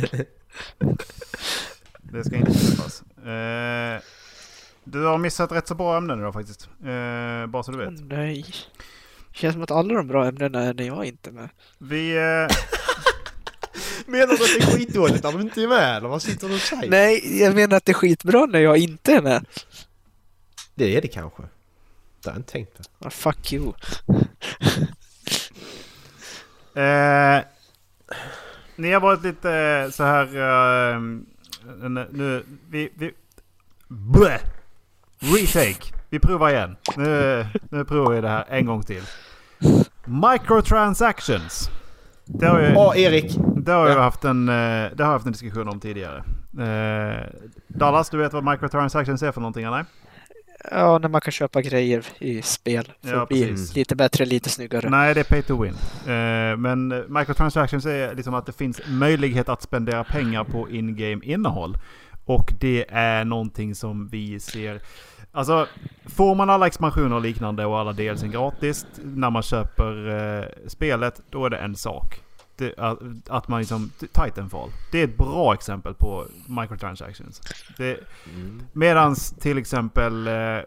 det 1.98 2.24
ska 2.24 2.36
inte 2.36 2.52
klippas. 2.52 3.02
Eh, 3.02 4.00
du 4.88 5.04
har 5.04 5.18
missat 5.18 5.52
rätt 5.52 5.68
så 5.68 5.74
bra 5.74 5.96
ämnen 5.96 6.18
idag 6.18 6.32
faktiskt. 6.32 6.68
Eh, 6.84 7.46
bara 7.46 7.62
så 7.62 7.72
du 7.72 7.78
vet. 7.78 8.00
nej. 8.00 8.44
Känns 9.32 9.52
som 9.52 9.62
att 9.62 9.70
alla 9.70 9.94
de 9.94 10.06
bra 10.06 10.26
ämnena 10.26 10.62
är 10.62 10.74
när 10.74 10.84
jag 10.84 11.04
inte 11.04 11.30
är 11.30 11.32
med. 11.32 11.48
Vi... 11.78 12.16
Eh, 12.16 12.56
Menar 14.06 14.26
du 14.26 14.32
att 14.32 14.38
det 14.38 14.62
är 14.62 14.76
skitdåligt 14.76 15.24
när 15.24 15.32
du 15.32 15.40
inte 15.40 15.62
är 15.62 15.68
med 15.68 15.96
eller 15.96 16.08
vad 16.08 16.22
sitter 16.22 16.48
du 16.48 16.54
och 16.54 16.60
säger? 16.60 16.90
Nej, 16.90 17.40
jag 17.40 17.54
menar 17.54 17.76
att 17.76 17.84
det 17.84 17.92
är 17.92 17.94
skitbra 17.94 18.46
när 18.46 18.58
jag 18.58 18.78
inte 18.78 19.12
är 19.12 19.22
med. 19.22 19.46
Det 20.74 20.96
är 20.96 21.02
det 21.02 21.08
kanske. 21.08 21.42
Det 21.42 22.28
har 22.28 22.32
jag 22.32 22.38
inte 22.38 22.52
tänkt 22.52 22.76
på. 22.76 22.82
Ah, 23.06 23.10
fuck 23.10 23.52
you. 23.52 23.72
Eh, 26.74 27.40
ni 28.76 28.92
har 28.92 29.00
varit 29.00 29.22
lite 29.22 29.90
så 29.92 30.04
här... 30.04 30.26
eh, 30.94 31.00
nu... 32.10 32.44
Vi... 32.70 32.90
vi 32.94 33.12
bleh. 33.88 34.40
Retake. 35.18 35.92
Vi 36.10 36.18
provar 36.18 36.50
igen. 36.50 36.76
Nu, 36.96 37.46
nu 37.70 37.84
provar 37.84 38.14
vi 38.14 38.20
det 38.20 38.28
här 38.28 38.44
en 38.48 38.66
gång 38.66 38.82
till. 38.82 39.02
Microtransactions. 40.04 41.70
Det 42.24 42.46
har, 42.46 42.60
ju, 42.60 42.74
Åh, 42.76 42.98
Erik! 43.00 43.36
det 43.56 43.72
har 43.72 43.88
jag 43.88 43.96
ja. 43.98 44.02
haft 44.02 44.24
en, 44.24 44.48
eh, 44.48 44.54
det 44.54 44.94
har 44.98 45.04
jag 45.04 45.06
haft 45.06 45.26
en 45.26 45.32
diskussion 45.32 45.68
om 45.68 45.80
tidigare. 45.80 46.24
Eh, 46.60 47.26
Dallas, 47.68 48.10
du 48.10 48.18
vet 48.18 48.32
vad 48.32 48.44
microtransactions 48.44 49.22
är 49.22 49.32
för 49.32 49.40
någonting 49.40 49.64
eller? 49.64 49.84
Ja, 50.70 50.98
när 50.98 51.08
man 51.08 51.20
kan 51.20 51.32
köpa 51.32 51.62
grejer 51.62 52.06
i 52.18 52.42
spel 52.42 52.92
för 53.02 53.14
Ja, 53.14 53.22
att 53.22 53.28
bli 53.28 53.48
precis. 53.48 53.74
lite 53.74 53.96
bättre, 53.96 54.24
lite 54.24 54.50
snyggare. 54.50 54.90
Nej, 54.90 55.14
det 55.14 55.20
är 55.20 55.24
pay 55.24 55.42
to 55.42 55.62
win. 55.62 55.74
Eh, 56.06 56.56
men 56.56 57.04
microtransactions 57.08 57.86
är 57.86 58.14
liksom 58.14 58.34
att 58.34 58.46
det 58.46 58.52
finns 58.52 58.80
möjlighet 58.88 59.48
att 59.48 59.62
spendera 59.62 60.04
pengar 60.04 60.44
på 60.44 60.70
in-game 60.70 61.24
innehåll. 61.24 61.78
Och 62.26 62.52
det 62.60 62.86
är 62.88 63.24
någonting 63.24 63.74
som 63.74 64.08
vi 64.08 64.40
ser... 64.40 64.82
Alltså, 65.32 65.66
får 66.06 66.34
man 66.34 66.50
alla 66.50 66.66
expansioner 66.66 67.16
och 67.16 67.22
liknande 67.22 67.66
och 67.66 67.78
alla 67.78 67.92
DLC 67.92 68.22
gratis 68.22 68.86
när 69.02 69.30
man 69.30 69.42
köper 69.42 70.08
eh, 70.08 70.68
spelet, 70.68 71.22
då 71.30 71.46
är 71.46 71.50
det 71.50 71.56
en 71.56 71.76
sak. 71.76 72.20
Det, 72.56 72.78
att, 72.78 72.98
att 73.28 73.48
man 73.48 73.60
liksom... 73.60 73.90
Titanfall. 73.98 74.70
Det 74.92 75.00
är 75.00 75.04
ett 75.04 75.18
bra 75.18 75.54
exempel 75.54 75.94
på 75.94 76.24
microtransactions. 76.46 77.40
Det, 77.76 78.00
medans 78.72 79.30
till 79.30 79.58
exempel... 79.58 80.26
Eh, 80.26 80.60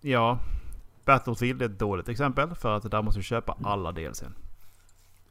ja... 0.00 0.38
Battlefield 1.04 1.62
är 1.62 1.66
ett 1.66 1.78
dåligt 1.78 2.08
exempel 2.08 2.54
för 2.54 2.76
att 2.76 2.90
där 2.90 3.02
måste 3.02 3.18
du 3.18 3.24
köpa 3.24 3.56
alla 3.62 3.92
DLCn. 3.92 4.34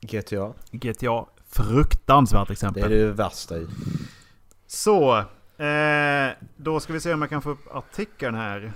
GTA. 0.02 0.54
GTA, 0.72 1.26
fruktansvärt 1.50 2.48
Det 2.48 2.52
exempel. 2.52 2.84
är 2.84 2.90
det 2.90 3.12
värsta 3.12 3.58
i. 3.58 3.68
Så, 4.68 5.24
eh, 5.62 6.34
då 6.58 6.80
ska 6.80 6.94
vi 6.94 7.00
se 7.00 7.14
om 7.14 7.22
jag 7.22 7.30
kan 7.30 7.42
få 7.42 7.50
upp 7.50 7.76
artikeln 7.76 8.36
här. 8.36 8.74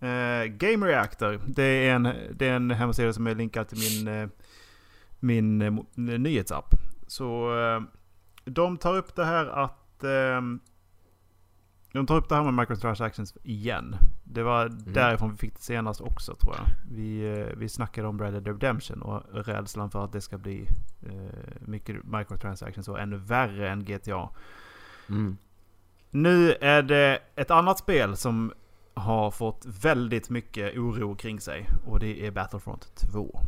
Eh, 0.00 0.44
Game 0.44 0.86
Reactor, 0.86 1.40
det 1.46 1.62
är, 1.62 1.94
en, 1.94 2.02
det 2.34 2.48
är 2.48 2.52
en 2.52 2.70
hemsida 2.70 3.12
som 3.12 3.26
är 3.26 3.34
linkad 3.34 3.68
till 3.68 3.78
min, 3.78 4.08
eh, 4.08 4.28
min 5.20 5.62
eh, 5.62 5.72
nyhetsapp. 6.18 6.74
Så 7.06 7.58
eh, 7.58 7.82
de 8.44 8.76
tar 8.76 8.96
upp 8.96 9.14
det 9.16 9.24
här 9.24 9.46
att... 9.46 10.04
Eh, 10.04 10.40
de 11.92 12.06
tar 12.06 12.16
upp 12.16 12.28
det 12.28 12.34
här 12.34 12.42
med 12.42 12.54
microtransactions 12.54 13.36
igen. 13.42 13.96
Det 14.24 14.42
var 14.42 14.68
därifrån 14.68 15.30
vi 15.30 15.36
fick 15.36 15.54
det 15.54 15.62
senast 15.62 16.00
också 16.00 16.34
tror 16.34 16.54
jag. 16.56 16.66
Vi, 16.96 17.38
eh, 17.38 17.56
vi 17.56 17.68
snackade 17.68 18.08
om 18.08 18.20
Red 18.20 18.32
Dead 18.32 18.46
Redemption 18.46 19.02
och 19.02 19.46
rädslan 19.46 19.90
för 19.90 20.04
att 20.04 20.12
det 20.12 20.20
ska 20.20 20.38
bli 20.38 20.68
eh, 21.02 21.60
mycket 21.60 22.04
microtransactions 22.04 22.88
och 22.88 23.00
ännu 23.00 23.16
värre 23.16 23.70
än 23.70 23.84
GTA. 23.84 24.28
Mm. 25.08 25.36
Nu 26.14 26.52
är 26.60 26.82
det 26.82 27.18
ett 27.36 27.50
annat 27.50 27.78
spel 27.78 28.16
som 28.16 28.52
har 28.94 29.30
fått 29.30 29.66
väldigt 29.82 30.30
mycket 30.30 30.76
oro 30.78 31.14
kring 31.14 31.40
sig. 31.40 31.66
Och 31.86 32.00
det 32.00 32.26
är 32.26 32.30
Battlefront 32.30 32.88
2. 33.12 33.40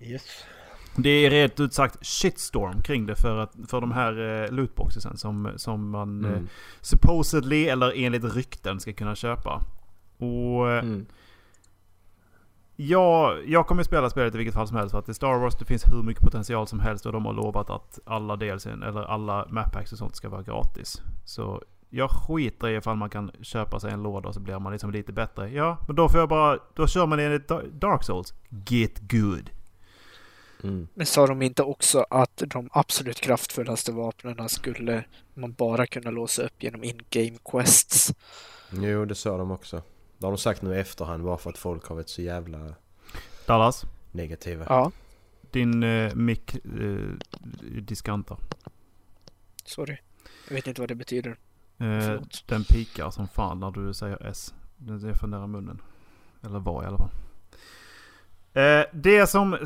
Yes. 0.00 0.22
Det 0.96 1.10
är 1.10 1.30
rätt 1.30 1.60
ut 1.60 1.74
sagt 1.74 2.06
shitstorm 2.06 2.82
kring 2.82 3.06
det 3.06 3.16
för, 3.16 3.38
att, 3.38 3.52
för 3.68 3.80
de 3.80 3.92
här 3.92 4.42
eh, 4.44 4.50
lootboxesen 4.52 5.16
som, 5.16 5.52
som 5.56 5.90
man 5.90 6.24
eh, 6.24 6.30
Mm. 6.30 6.48
supposedly 6.80 7.64
eller 7.68 7.92
enligt 7.96 8.24
rykten 8.36 8.80
ska 8.80 8.92
kunna 8.92 9.14
köpa. 9.14 9.62
Och 10.18 10.70
eh, 10.70 10.78
Mm. 10.84 11.06
Jag, 12.76 13.48
jag 13.48 13.66
kommer 13.66 13.82
spela 13.82 14.10
spelet 14.10 14.34
i 14.34 14.38
vilket 14.38 14.54
fall 14.54 14.68
som 14.68 14.76
helst 14.76 14.90
för 14.90 14.98
att 14.98 15.08
är 15.08 15.12
Star 15.12 15.38
Wars, 15.38 15.56
det 15.58 15.64
finns 15.64 15.84
hur 15.86 16.02
mycket 16.02 16.22
potential 16.22 16.66
som 16.66 16.80
helst 16.80 17.06
och 17.06 17.12
de 17.12 17.26
har 17.26 17.32
lovat 17.32 17.70
att 17.70 17.98
alla 18.04 18.36
DLCn 18.36 18.82
eller 18.82 19.02
alla 19.02 19.46
map 19.50 19.72
packs 19.72 19.92
och 19.92 19.98
sånt 19.98 20.16
ska 20.16 20.28
vara 20.28 20.42
gratis. 20.42 21.02
Så 21.24 21.62
jag 21.90 22.10
skiter 22.10 22.68
i 22.68 22.76
ifall 22.76 22.96
man 22.96 23.10
kan 23.10 23.30
köpa 23.42 23.80
sig 23.80 23.92
en 23.92 24.02
låda 24.02 24.28
och 24.28 24.34
så 24.34 24.40
blir 24.40 24.58
man 24.58 24.72
liksom 24.72 24.90
lite 24.90 25.12
bättre. 25.12 25.50
Ja, 25.50 25.78
men 25.86 25.96
då 25.96 26.08
får 26.08 26.20
jag 26.20 26.28
bara, 26.28 26.58
då 26.74 26.86
kör 26.86 27.06
man 27.06 27.18
enligt 27.20 27.48
Da- 27.48 27.62
Dark 27.72 28.04
Souls. 28.04 28.34
Get 28.68 28.98
good. 29.10 29.50
Mm. 30.62 30.88
Men 30.94 31.06
sa 31.06 31.26
de 31.26 31.42
inte 31.42 31.62
också 31.62 32.06
att 32.10 32.42
de 32.46 32.68
absolut 32.72 33.20
kraftfullaste 33.20 33.92
vapnen 33.92 34.48
skulle 34.48 35.04
man 35.34 35.52
bara 35.52 35.86
kunna 35.86 36.10
låsa 36.10 36.42
upp 36.42 36.62
genom 36.62 36.84
in-game 36.84 37.38
quests? 37.44 38.14
Jo, 38.70 39.04
det 39.04 39.14
sa 39.14 39.36
de 39.36 39.50
också. 39.50 39.82
Det 40.24 40.26
har 40.26 40.32
de 40.32 40.38
sagt 40.38 40.62
nu 40.62 40.74
i 40.74 40.78
efterhand 40.78 41.24
bara 41.24 41.38
för 41.38 41.50
att 41.50 41.58
folk 41.58 41.86
har 41.86 41.94
varit 41.96 42.08
så 42.08 42.22
jävla 42.22 42.74
Dallas, 43.46 43.86
negativa. 44.12 44.64
Ja, 44.68 44.92
din 45.50 45.82
eh, 45.82 46.14
mick 46.14 46.54
eh, 46.54 47.08
diskantar. 47.82 48.38
sorry. 49.64 49.96
Jag 50.48 50.54
vet 50.54 50.66
inte 50.66 50.80
vad 50.80 50.88
det 50.90 50.94
betyder. 50.94 51.30
Eh, 51.30 51.36
Förlåt. 51.78 52.44
den 52.46 52.64
pikar 52.64 53.10
som 53.10 53.28
fan 53.28 53.60
när 53.60 53.70
du 53.70 53.94
säger 53.94 54.26
S. 54.26 54.54
Den 54.76 55.08
är 55.08 55.14
för 55.14 55.26
nära 55.26 55.46
munnen. 55.46 55.80
Eller 56.42 56.58
var 56.58 56.82
i 56.82 56.86
alla 56.86 56.98
fall. 56.98 57.10
Eh, 58.56 58.84
det 58.92 59.26
som 59.26 59.56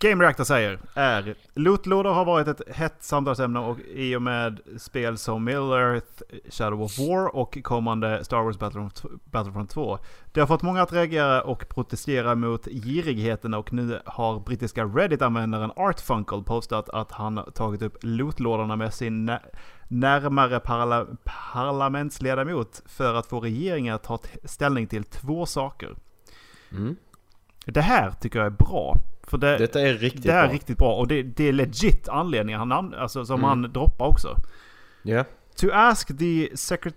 Game 0.00 0.24
Reactor 0.24 0.44
säger 0.44 0.78
är 0.94 1.34
Lootlådor 1.54 2.12
har 2.12 2.24
varit 2.24 2.48
ett 2.48 2.76
hett 2.76 2.96
samtalsämne 3.00 3.60
och 3.60 3.78
i 3.80 4.16
och 4.16 4.22
med 4.22 4.60
spel 4.78 5.18
som 5.18 5.48
Middle-earth, 5.48 6.22
Shadow 6.50 6.82
of 6.82 6.98
War 6.98 7.36
och 7.36 7.58
kommande 7.62 8.24
Star 8.24 8.42
Wars 8.42 8.58
Battlefront, 8.58 9.02
Battlefront 9.24 9.70
2. 9.70 9.98
Det 10.32 10.40
har 10.40 10.46
fått 10.46 10.62
många 10.62 10.82
att 10.82 10.92
reagera 10.92 11.42
och 11.42 11.68
protestera 11.68 12.34
mot 12.34 12.64
girigheten 12.64 13.54
och 13.54 13.72
nu 13.72 14.00
har 14.04 14.40
brittiska 14.40 14.84
Reddit-användaren 14.84 15.72
Artfunkel 15.76 16.42
postat 16.42 16.88
att 16.88 17.12
han 17.12 17.52
tagit 17.54 17.82
upp 17.82 17.96
lootlådorna 18.02 18.76
med 18.76 18.94
sin 18.94 19.24
nä- 19.24 19.42
närmare 19.88 20.58
parla- 20.58 21.16
parlamentsledamot 21.24 22.82
för 22.86 23.14
att 23.14 23.26
få 23.26 23.40
regeringen 23.40 23.94
att 23.94 24.02
ta 24.02 24.18
ställning 24.44 24.86
till 24.86 25.04
två 25.04 25.46
saker. 25.46 25.96
Mm. 26.72 26.96
Det 27.72 27.80
här 27.80 28.10
tycker 28.20 28.38
jag 28.38 28.46
är 28.46 28.50
bra. 28.50 28.98
För 29.22 29.38
det, 29.38 29.58
Detta 29.58 29.80
är 29.80 29.94
riktigt 29.94 30.22
det 30.22 30.32
är 30.32 30.46
bra. 30.46 30.54
riktigt 30.54 30.78
bra 30.78 30.94
och 30.94 31.08
det, 31.08 31.22
det 31.22 31.48
är 31.48 31.52
legit 31.52 32.08
anledningar 32.08 32.58
han 32.58 32.68
namn, 32.68 32.94
alltså, 32.94 33.24
som 33.24 33.40
Mm. 33.44 33.48
han 33.48 33.72
droppar 33.72 34.06
också. 34.06 34.36
Ja. 35.02 35.24
to 35.56 35.66
ask 35.72 36.18
the 36.18 36.48
secret- 36.56 36.96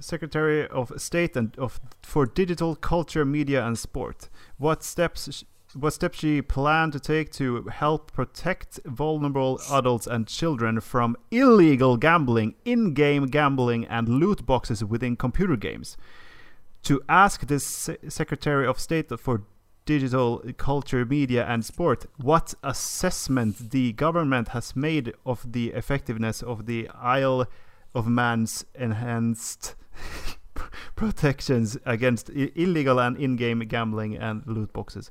Secretary 0.00 0.66
of 0.72 0.92
State 0.96 1.38
and 1.38 1.58
of 1.58 1.80
for 2.06 2.28
Digital 2.34 2.76
Culture, 2.76 3.24
Media 3.24 3.64
and 3.64 3.78
Sport 3.78 4.28
what 4.56 4.82
steps 4.82 5.44
what 5.74 5.94
steps 5.94 6.18
she 6.20 6.42
planned 6.42 6.92
to 6.92 6.98
take 6.98 7.24
to 7.32 7.68
help 7.70 8.12
protect 8.12 8.78
vulnerable 8.84 9.56
adults 9.70 10.06
and 10.08 10.28
children 10.28 10.80
from 10.80 11.16
illegal 11.30 11.96
gambling, 11.96 12.54
in-game 12.64 13.26
gambling 13.26 13.86
and 13.90 14.08
loot 14.08 14.46
boxes 14.46 14.84
within 14.84 15.16
computer 15.16 15.56
games. 15.56 15.96
To 16.82 17.00
ask 17.08 17.46
the 17.46 17.58
Se- 17.60 17.96
Secretary 18.08 18.66
of 18.66 18.78
State 18.78 19.18
for 19.20 19.42
Digital 19.84 20.42
Culture, 20.56 21.04
Media 21.04 21.44
and 21.46 21.64
Sport 21.64 22.06
what 22.16 22.54
assessment 22.62 23.70
the 23.70 23.92
government 23.92 24.48
has 24.48 24.76
made 24.76 25.12
of 25.26 25.52
the 25.52 25.70
effectiveness 25.70 26.42
of 26.42 26.66
the 26.66 26.88
Isle 26.90 27.46
of 27.94 28.06
Man's 28.06 28.64
enhanced 28.74 29.74
protections 30.96 31.76
against 31.84 32.30
illegal 32.30 33.00
and 33.00 33.16
in-game 33.16 33.60
gambling 33.60 34.16
and 34.16 34.46
loot 34.46 34.72
boxes, 34.72 35.10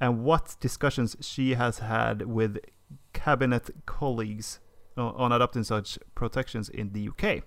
and 0.00 0.22
what 0.24 0.56
discussions 0.60 1.16
she 1.20 1.54
has 1.54 1.78
had 1.78 2.22
with 2.26 2.58
cabinet 3.12 3.70
colleagues 3.86 4.60
on 4.96 5.32
adopting 5.32 5.64
such 5.64 5.98
protections 6.14 6.68
in 6.68 6.92
the 6.92 7.08
UK. 7.08 7.42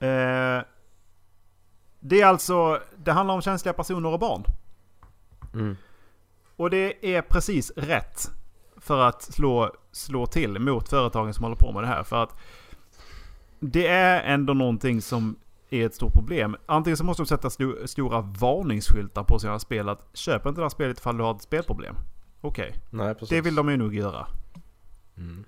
Eh, 0.00 0.62
det 2.04 2.20
är 2.20 2.26
alltså, 2.26 2.80
det 2.96 3.12
handlar 3.12 3.34
om 3.34 3.42
känsliga 3.42 3.72
personer 3.72 4.08
och 4.08 4.18
barn. 4.18 4.44
Mm. 5.54 5.76
Och 6.56 6.70
det 6.70 7.14
är 7.16 7.22
precis 7.22 7.72
rätt 7.76 8.30
för 8.76 8.98
att 9.00 9.22
slå, 9.22 9.74
slå 9.92 10.26
till 10.26 10.58
mot 10.58 10.88
företagen 10.88 11.34
som 11.34 11.42
håller 11.44 11.56
på 11.56 11.72
med 11.72 11.82
det 11.82 11.86
här. 11.86 12.02
För 12.02 12.22
att 12.22 12.36
det 13.60 13.86
är 13.86 14.20
ändå 14.22 14.54
någonting 14.54 15.02
som 15.02 15.36
är 15.70 15.86
ett 15.86 15.94
stort 15.94 16.12
problem. 16.12 16.56
Antingen 16.66 16.96
så 16.96 17.04
måste 17.04 17.22
de 17.22 17.26
sätta 17.26 17.48
sto- 17.48 17.86
stora 17.86 18.20
varningsskyltar 18.20 19.24
på 19.24 19.38
sina 19.38 19.58
spel 19.58 19.88
att 19.88 20.06
köp 20.14 20.46
inte 20.46 20.60
det 20.60 20.64
här 20.64 20.68
spelet 20.68 20.98
ifall 20.98 21.16
du 21.16 21.22
har 21.22 21.34
ett 21.34 21.42
spelproblem. 21.42 21.96
Okej, 22.40 22.74
precis. 23.14 23.28
det 23.28 23.40
vill 23.40 23.54
de 23.54 23.68
ju 23.70 23.76
nog 23.76 23.94
göra. 23.94 24.26
Mm. 25.16 25.44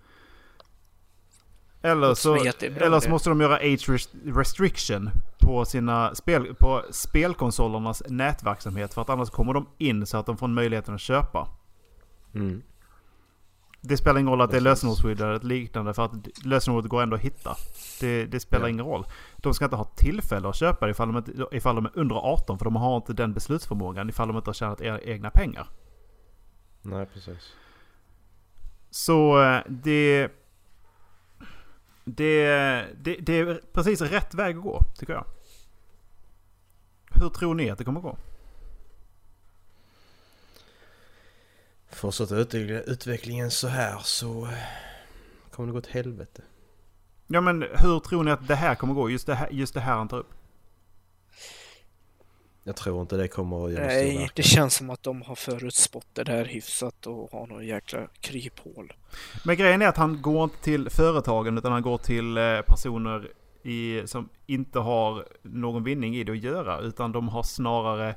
Eller 1.83 2.15
så, 2.15 2.35
eller 2.61 3.01
så 3.01 3.11
måste 3.11 3.29
de 3.29 3.41
göra 3.41 3.55
age 3.57 3.89
rest- 3.89 4.15
restriction 4.25 5.11
på 5.45 5.65
sina 5.65 6.15
spel, 6.15 6.55
på 6.55 6.83
spelkonsolernas 6.91 8.03
nätverksamhet. 8.09 8.95
För 8.95 9.03
att 9.03 9.11
annars 9.11 9.31
kommer 9.31 9.55
de 9.55 9.67
in 9.79 10.07
så 10.07 10.17
att 10.19 10.27
de 10.27 10.37
får 10.37 10.49
möjligheten 10.49 10.95
att 10.95 11.01
köpa. 11.01 11.49
Mm. 12.35 12.63
Det 13.81 13.97
spelar 13.97 14.21
ingen 14.21 14.31
roll 14.31 14.41
att 14.41 14.51
det 14.51 14.57
är 14.57 14.61
Precis. 14.61 14.65
lösenordsskydd 14.83 15.21
eller 15.21 15.33
ett 15.35 15.45
liknande 15.45 15.95
för 15.95 16.05
att 16.05 16.45
lösenordet 16.45 16.91
går 16.91 17.03
ändå 17.03 17.17
att 17.17 17.23
hitta. 17.23 17.57
Det, 18.01 18.27
det 18.27 18.41
spelar 18.41 18.65
Ja. 18.65 18.71
ingen 18.71 18.85
roll. 18.85 19.05
De 19.37 19.55
ska 19.55 19.65
inte 19.65 19.77
ha 19.77 19.85
tillfälle 19.85 20.49
att 20.49 20.57
köpa 20.57 20.87
det 20.87 20.91
ifall 20.91 21.09
de, 21.13 21.17
inte, 21.17 21.47
ifall 21.57 21.75
de 21.75 21.85
är 21.87 21.91
under 21.95 22.17
18 22.17 22.59
för 22.59 22.65
de 22.65 22.77
har 22.77 22.97
inte 22.97 23.13
den 23.13 23.33
beslutsförmågan 23.33 24.09
ifall 24.09 24.29
de 24.29 24.37
inte 24.37 24.49
har 24.49 24.55
tjänat 24.55 24.81
e- 24.81 25.01
egna 25.05 25.31
pengar. 25.31 25.69
Nej, 26.83 27.07
precis. 27.07 27.53
Så 28.91 29.43
eh, 29.43 29.61
det, 29.69 30.29
det, 32.05 32.47
det... 32.97 33.17
Det 33.17 33.39
är 33.39 33.61
precis 33.73 34.01
rätt 34.01 34.35
väg 34.35 34.57
att 34.57 34.63
gå, 34.63 34.83
tycker 34.99 35.13
jag. 35.13 35.25
Hur 37.11 37.29
tror 37.29 37.55
ni 37.55 37.71
att 37.71 37.79
det 37.79 37.85
kommer 37.85 38.01
gå? 38.01 38.19
Fortsätter 41.91 42.61
utvecklingen 42.91 43.51
så 43.51 43.69
här 43.69 43.99
så 43.99 44.49
kommer 45.51 45.67
det 45.67 45.73
gå 45.73 45.79
åt 45.79 45.87
helvete. 45.87 46.43
Ja 47.27 47.41
men 47.41 47.63
hur 47.63 48.01
tror 48.01 48.25
ni 48.25 48.31
att 48.31 48.49
det 48.49 48.55
här 48.55 48.75
kommer 48.75 48.95
gå? 48.95 49.11
Just 49.11 49.27
det 49.27 49.35
här, 49.35 49.49
just 49.51 49.75
det 49.75 49.81
här 49.81 49.95
han 49.97 50.09
tar 50.09 50.19
upp. 50.19 50.33
Jag 52.67 52.77
tror 52.77 53.01
inte 53.01 53.17
det 53.17 53.29
kommer 53.29 53.67
att 53.67 53.73
göra 53.73 53.87
Nej, 53.87 54.17
verkan. 54.17 54.29
det 54.35 54.43
känns 54.43 54.75
som 54.75 54.91
att 54.91 55.03
de 55.03 55.23
har 55.23 55.35
förutspått 55.35 56.07
det 56.13 56.25
där 56.25 56.45
hyfsat 56.45 57.07
och 57.07 57.31
har 57.31 57.47
någon 57.47 57.67
jäkla 57.67 58.09
kryphål. 58.21 58.93
Men 59.45 59.57
grejen 59.57 59.83
är 59.83 59.87
att 59.87 59.97
han 59.97 60.23
går 60.23 60.45
inte 60.45 60.63
till 60.63 60.91
företagen 60.91 61.59
utan 61.59 61.73
han 61.73 61.83
går 61.83 61.99
till 61.99 62.37
eh, 62.37 62.61
personer 62.61 63.33
i, 63.63 64.03
som 64.07 64.29
inte 64.47 64.79
har 64.79 65.29
någon 65.43 65.85
vinning 65.85 66.17
i 66.17 66.25
det 66.25 66.33
att 66.33 66.39
göra. 66.39 66.81
Utan 66.81 67.13
de 67.13 67.29
har 67.29 67.43
snarare 67.43 68.15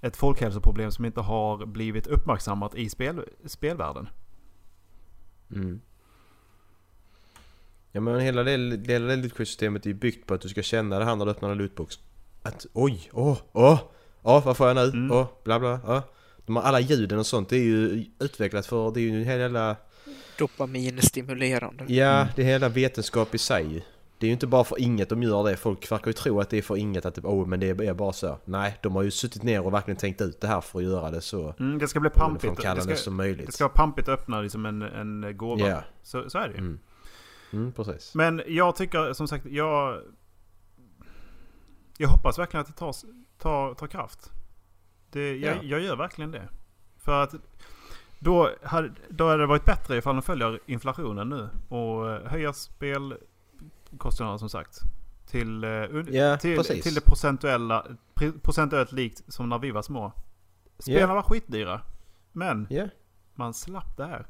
ett 0.00 0.16
folkhälsoproblem 0.16 0.90
som 0.90 1.04
inte 1.04 1.20
har 1.20 1.66
blivit 1.66 2.06
uppmärksammat 2.06 2.74
i 2.74 2.90
spel, 2.90 3.24
spelvärlden. 3.46 4.08
Mm. 5.50 5.80
Ja 7.92 8.00
men 8.00 8.20
hela 8.20 8.42
det, 8.42 8.50
hela 8.86 9.06
det 9.06 9.16
lootquest-systemet 9.16 9.86
är 9.86 9.90
ju 9.90 9.94
byggt 9.94 10.26
på 10.26 10.34
att 10.34 10.40
du 10.40 10.48
ska 10.48 10.62
känna 10.62 10.98
det 10.98 11.04
här 11.04 11.16
när 11.16 11.24
du 11.24 11.30
öppnar 11.30 11.50
en 11.50 11.58
lootbox. 11.58 11.98
Att 12.44 12.66
oj, 12.72 13.10
åh, 13.12 13.38
åh, 13.52 13.78
åh, 14.22 14.44
vad 14.44 14.56
får 14.56 14.66
jag 14.66 14.76
nu? 14.76 14.82
Mm. 14.82 15.12
Åh, 15.12 15.26
bla 15.44 15.58
bla, 15.60 15.80
åh. 15.86 16.00
De 16.46 16.56
har 16.56 16.62
alla 16.62 16.80
ljuden 16.80 17.18
och 17.18 17.26
sånt, 17.26 17.48
det 17.48 17.56
är 17.56 17.62
ju 17.64 18.04
utvecklat 18.18 18.66
för, 18.66 18.90
det 18.90 19.00
är 19.00 19.02
ju 19.02 19.24
hela, 19.24 19.76
Dopaminstimulerande. 20.38 21.84
ja 21.88 22.28
det 22.36 22.42
är 22.42 22.46
hela 22.46 22.68
vetenskap 22.68 23.34
i 23.34 23.38
sig. 23.38 23.86
Det 24.18 24.26
är 24.26 24.28
ju 24.28 24.32
inte 24.32 24.46
bara 24.46 24.64
för 24.64 24.80
inget 24.80 25.08
de 25.08 25.22
gör 25.22 25.44
det, 25.44 25.56
folk 25.56 25.92
verkar 25.92 26.06
ju 26.06 26.12
tro 26.12 26.40
att 26.40 26.50
det 26.50 26.58
är 26.58 26.62
för 26.62 26.76
inget, 26.76 27.06
att 27.06 27.14
typ, 27.14 27.24
oh 27.24 27.46
men 27.46 27.60
det 27.60 27.68
är 27.68 27.94
bara 27.94 28.12
så. 28.12 28.38
Nej, 28.44 28.78
de 28.82 28.94
har 28.96 29.02
ju 29.02 29.10
suttit 29.10 29.42
ner 29.42 29.66
och 29.66 29.72
verkligen 29.72 29.96
tänkt 29.96 30.20
ut 30.20 30.40
det 30.40 30.46
här 30.46 30.60
för 30.60 30.78
att 30.78 30.84
göra 30.84 31.10
det 31.10 31.20
så 31.20 31.54
Mm, 31.58 31.78
det 31.78 31.88
ska 31.88 32.00
bli 32.00 32.10
pampigt. 32.10 32.62
Det 32.62 32.82
ska, 32.82 32.96
som 32.96 33.16
möjligt. 33.16 33.46
det 33.46 33.52
ska 33.52 33.64
vara 33.64 33.72
pampigt 33.74 34.08
att 34.08 34.20
öppna 34.20 34.40
liksom 34.40 34.66
en, 34.66 34.82
en 34.82 35.36
gåva. 35.36 35.68
Ja. 35.68 35.82
Så, 36.02 36.30
så 36.30 36.38
är 36.38 36.48
det 36.48 36.54
ju. 36.54 36.58
Mm. 36.58 36.78
Mm, 37.52 37.72
precis. 37.72 38.14
Men 38.14 38.42
jag 38.46 38.76
tycker 38.76 39.12
som 39.12 39.28
sagt, 39.28 39.46
jag... 39.46 40.00
Jag 41.98 42.08
hoppas 42.08 42.38
verkligen 42.38 42.60
att 42.60 42.66
det 42.66 42.72
tar, 42.78 42.94
tar, 43.38 43.74
tar 43.74 43.86
kraft. 43.86 44.32
Det, 45.10 45.36
jag, 45.36 45.56
Ja. 45.56 45.62
jag 45.62 45.80
gör 45.80 45.96
verkligen 45.96 46.30
det. 46.30 46.48
För 46.98 47.22
att 47.22 47.34
då 48.18 48.50
hade, 48.62 48.90
då 49.08 49.28
hade 49.28 49.42
det 49.42 49.46
varit 49.46 49.64
bättre 49.64 49.96
ifall 49.96 50.14
de 50.16 50.22
följer 50.22 50.60
inflationen 50.66 51.28
nu 51.28 51.48
och 51.68 52.10
eh, 52.10 52.26
höjer 52.30 52.52
spelkostnaderna 52.52 54.38
som 54.38 54.48
sagt. 54.50 54.78
Till, 55.26 55.62
Ja, 56.10 56.36
till, 56.38 56.56
precis. 56.56 56.82
till 56.84 56.94
det 56.94 57.00
procentuella, 57.00 57.86
procentuellt 58.42 58.92
likt 58.92 59.22
som 59.32 59.48
när 59.48 59.58
vi 59.58 59.70
var 59.70 59.82
små. 59.82 60.12
Spelen 60.78 61.00
Ja. 61.08 61.14
var 61.14 61.22
skitdyra. 61.22 61.80
Men 62.32 62.66
Ja. 62.70 62.88
man 63.34 63.54
slapp 63.54 63.96
det 63.96 64.04
här. 64.06 64.26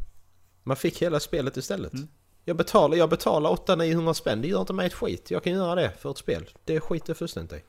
Man 0.63 0.77
fick 0.77 1.03
hela 1.03 1.21
spelet 1.21 1.57
istället. 1.57 1.93
Mm. 1.95 2.09
Jag 2.45 2.57
betalar, 2.57 2.97
jag 2.97 3.11
betalar 3.11 3.51
800-900 3.51 4.13
spänn, 4.13 4.43
det 4.43 4.49
gör 4.49 4.61
inte 4.61 4.73
mig 4.73 4.87
ett 4.87 4.95
skit. 4.95 5.31
Jag 5.31 5.45
kan 5.45 5.53
göra 5.53 5.75
det 5.75 5.93
för 6.01 6.11
ett 6.11 6.19
spel. 6.19 6.45
Det 6.65 6.81
skiter 6.81 7.11
jag 7.11 7.17
fullständigt 7.17 7.53
i. 7.53 7.63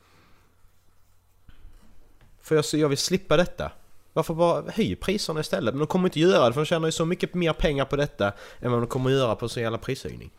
För 2.41 2.55
jag, 2.55 2.65
jag 2.73 2.89
vill 2.89 2.97
slippa 2.97 3.37
detta. 3.37 3.71
Varför 4.13 4.33
bara 4.33 4.71
höj 4.71 4.95
priserna 4.95 5.39
istället? 5.39 5.73
Men 5.73 5.79
de 5.79 5.87
kommer 5.87 6.07
inte 6.09 6.19
göra 6.19 6.47
det 6.47 6.53
för 6.53 6.61
de 6.61 6.65
tjänar 6.65 6.87
ju 6.87 6.91
så 6.91 7.05
mycket 7.05 7.33
mer 7.33 7.53
pengar 7.53 7.85
på 7.85 7.95
detta 7.95 8.33
än 8.59 8.71
vad 8.71 8.81
de 8.81 8.87
kommer 8.87 9.09
göra 9.09 9.35
på 9.35 9.49
så 9.49 9.59
jävla 9.59 9.77
prishöjning. 9.77 10.31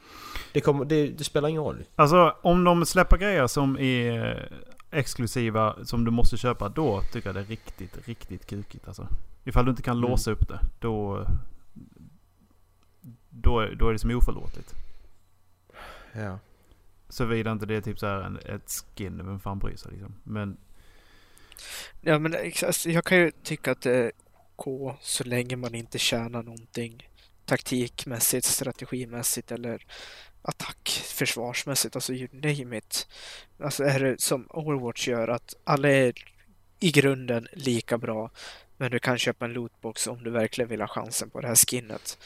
Det, 0.52 0.60
kommer, 0.60 0.84
det, 0.84 1.06
det 1.08 1.24
spelar 1.24 1.48
ingen 1.48 1.62
roll. 1.62 1.84
Alltså 1.96 2.36
om 2.42 2.64
de 2.64 2.86
släpper 2.86 3.16
grejer 3.16 3.46
som 3.46 3.78
är 3.78 4.48
exklusiva 4.90 5.76
som 5.84 6.04
du 6.04 6.10
måste 6.10 6.36
köpa 6.36 6.68
då 6.68 7.02
tycker 7.12 7.28
jag 7.28 7.34
det 7.36 7.40
är 7.40 7.44
riktigt, 7.44 8.08
riktigt 8.08 8.46
kukigt 8.46 8.88
alltså. 8.88 9.08
Ifall 9.44 9.64
du 9.64 9.70
inte 9.70 9.82
kan 9.82 9.96
Mm. 9.98 10.10
låsa 10.10 10.30
upp 10.30 10.48
det 10.48 10.58
då, 10.80 11.26
då, 13.42 13.66
då 13.66 13.88
är 13.88 13.92
det 13.92 13.98
som 13.98 14.10
oförlåtligt. 14.10 14.74
Ja. 16.12 16.38
Såvida 17.08 17.52
inte 17.52 17.66
det 17.66 17.76
är 17.76 17.80
typ 17.80 17.98
så 17.98 18.06
här 18.06 18.20
en, 18.20 18.38
ett 18.38 18.84
skin, 18.96 19.26
vem 19.26 19.40
fan 19.40 19.58
bryr 19.58 19.76
sig 19.76 19.92
liksom. 19.92 20.14
Men 20.22 20.56
Ja, 22.00 22.18
men 22.18 22.36
alltså, 22.66 22.90
jag 22.90 23.04
kan 23.04 23.18
ju 23.18 23.30
tycka 23.42 23.72
att 23.72 23.80
det 23.80 24.12
OK 24.56 24.96
så 25.00 25.24
länge 25.24 25.56
man 25.56 25.74
inte 25.74 25.98
tjänar 25.98 26.42
någonting 26.42 27.08
taktikmässigt, 27.44 28.46
strategimässigt 28.46 29.52
eller 29.52 29.86
attack 30.42 31.02
försvarsmässigt, 31.04 31.96
alltså 31.96 32.12
you 32.12 32.28
name 32.32 32.76
it. 32.78 33.08
Alltså 33.60 33.84
är 33.84 34.00
det 34.00 34.20
som 34.20 34.46
Overwatch 34.50 35.08
gör 35.08 35.28
att 35.28 35.54
alla 35.64 35.88
är 35.88 36.12
i 36.80 36.90
grunden 36.90 37.48
lika 37.52 37.98
bra 37.98 38.30
men 38.76 38.90
du 38.90 38.98
kan 38.98 39.18
köpa 39.18 39.44
en 39.44 39.52
lootbox 39.52 40.06
om 40.06 40.24
du 40.24 40.30
verkligen 40.30 40.68
vill 40.68 40.80
ha 40.80 40.88
chansen 40.88 41.30
på 41.30 41.40
det 41.40 41.48
här 41.48 41.54
skinnet. 41.54 42.18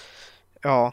Ja, 0.62 0.92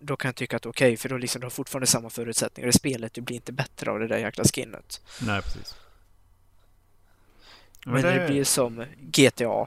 då 0.00 0.16
kan 0.16 0.28
jag 0.28 0.36
tycka 0.36 0.56
att 0.56 0.66
okej, 0.66 0.96
för 0.96 1.08
då 1.08 1.16
liksom 1.16 1.40
du 1.40 1.44
har 1.44 1.50
fortfarande 1.50 1.86
samma 1.86 2.10
förutsättningar 2.10 2.68
i 2.68 2.72
spelet. 2.72 3.14
Du 3.14 3.20
blir 3.20 3.36
inte 3.36 3.52
bättre 3.52 3.90
av 3.90 3.98
det 3.98 4.06
där 4.08 4.18
jäkla 4.18 4.44
skinnet. 4.44 5.00
nej 5.26 5.42
precis. 5.42 5.74
Men, 7.86 8.02
det... 8.02 8.26
blir 8.28 8.44
som 8.44 8.84
GTA. 9.00 9.66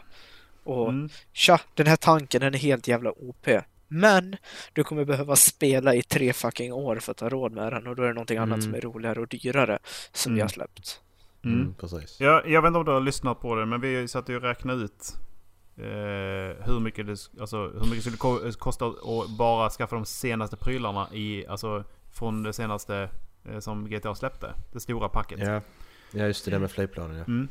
Och 0.64 0.90
Mm. 0.90 1.10
tja, 1.34 1.60
den 1.74 1.88
här 1.88 1.96
tanken 1.96 2.42
den 2.42 2.54
är 2.54 2.58
helt 2.58 2.88
jävla 2.88 3.12
OP. 3.12 3.48
Men 3.88 4.36
du 4.74 4.84
kommer 4.84 5.06
behöva 5.06 5.36
spela 5.36 5.96
i 5.96 6.02
tre 6.02 6.34
fucking 6.34 6.74
år 6.74 6.96
för 6.96 7.12
att 7.12 7.20
ha 7.20 7.30
råd 7.30 7.52
med 7.52 7.74
den 7.74 7.88
och 7.88 7.96
då 7.96 8.04
är 8.04 8.08
det 8.08 8.14
någonting 8.14 8.38
annat 8.38 8.54
Mm. 8.60 8.62
som 8.62 8.76
är 8.76 8.82
roligare 8.82 9.20
och 9.20 9.28
dyrare 9.28 9.80
som 10.12 10.34
vi 10.34 10.40
Mm. 10.40 10.44
har 10.44 10.50
släppt. 10.50 11.02
Mm. 11.44 11.62
Mm. 11.62 11.74
precis. 11.74 12.20
Jag, 12.20 12.50
jag 12.50 12.62
vet 12.62 12.68
inte 12.68 12.80
om 12.80 12.86
du 12.86 12.92
har 12.92 13.02
lyssnat 13.02 13.40
på 13.40 13.56
det 13.56 13.66
men 13.66 13.82
vi 13.82 14.08
satt 14.08 14.30
ju 14.30 14.36
och 14.36 14.42
räknade 14.42 14.84
ut 14.84 15.14
hur 16.66 16.80
mycket 16.80 17.08
det 17.08 17.30
alltså, 17.42 17.58
hur 17.58 17.86
mycket 17.90 18.02
skulle 18.02 18.18
ko- 18.18 18.52
kosta 18.60 18.86
att 18.86 19.38
bara 19.38 19.70
skaffa 19.70 19.96
de 19.96 20.06
senaste 20.06 20.58
prylarna 20.58 21.08
i, 21.14 21.48
alltså 21.48 21.84
från 22.12 22.44
det 22.44 22.54
senaste 22.54 23.10
eh, 23.50 23.60
som 23.60 23.90
GTA 23.90 24.16
släppte. 24.16 24.54
Det 24.72 24.80
stora 24.80 25.10
packet. 25.10 25.40
Ja, 25.40 25.62
ja 26.12 26.26
just 26.26 26.46
det, 26.46 26.52
det 26.52 26.60
med 26.60 26.72
flygplanen 26.72 27.18
ja. 27.18 27.24
Mm. 27.28 27.48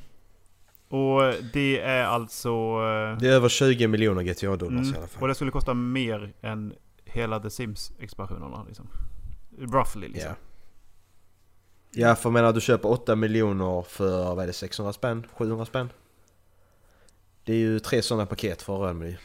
Och 0.89 1.35
det 1.53 1.81
är 1.81 2.05
alltså... 2.05 2.49
eh, 2.49 3.19
Det 3.19 3.29
är 3.29 3.33
över 3.33 3.49
20 3.49 3.87
miljoner 3.89 4.23
GTA-dollar 4.23 4.79
Mm. 4.79 4.95
i 4.95 4.97
alla 4.97 5.07
fall. 5.07 5.23
Och 5.23 5.29
det 5.29 5.35
skulle 5.35 5.51
kosta 5.51 5.75
mer 5.75 6.33
än 6.41 6.75
hela 7.05 7.41
The 7.41 7.49
Sims-expansionerna 7.51 8.65
liksom. 8.67 8.89
Roughly 9.59 10.09
liksom. 10.09 10.29
Ja. 10.31 10.37
Ja, 12.09 12.15
för 12.15 12.29
jag 12.29 12.33
menar 12.33 12.53
du 12.53 12.61
köper 12.61 12.89
8 12.91 13.17
miljoner 13.17 13.83
för, 13.83 14.35
vad 14.35 14.43
är 14.43 14.47
det, 14.47 14.53
600 14.53 14.93
spänn? 14.93 15.27
700 15.35 15.65
spänn? 15.65 15.89
Det 17.45 17.53
är 17.53 17.57
ju 17.57 17.79
tre 17.79 18.03
sådana 18.03 18.27
paket 18.27 18.63
för 18.63 18.93
med 18.93 19.17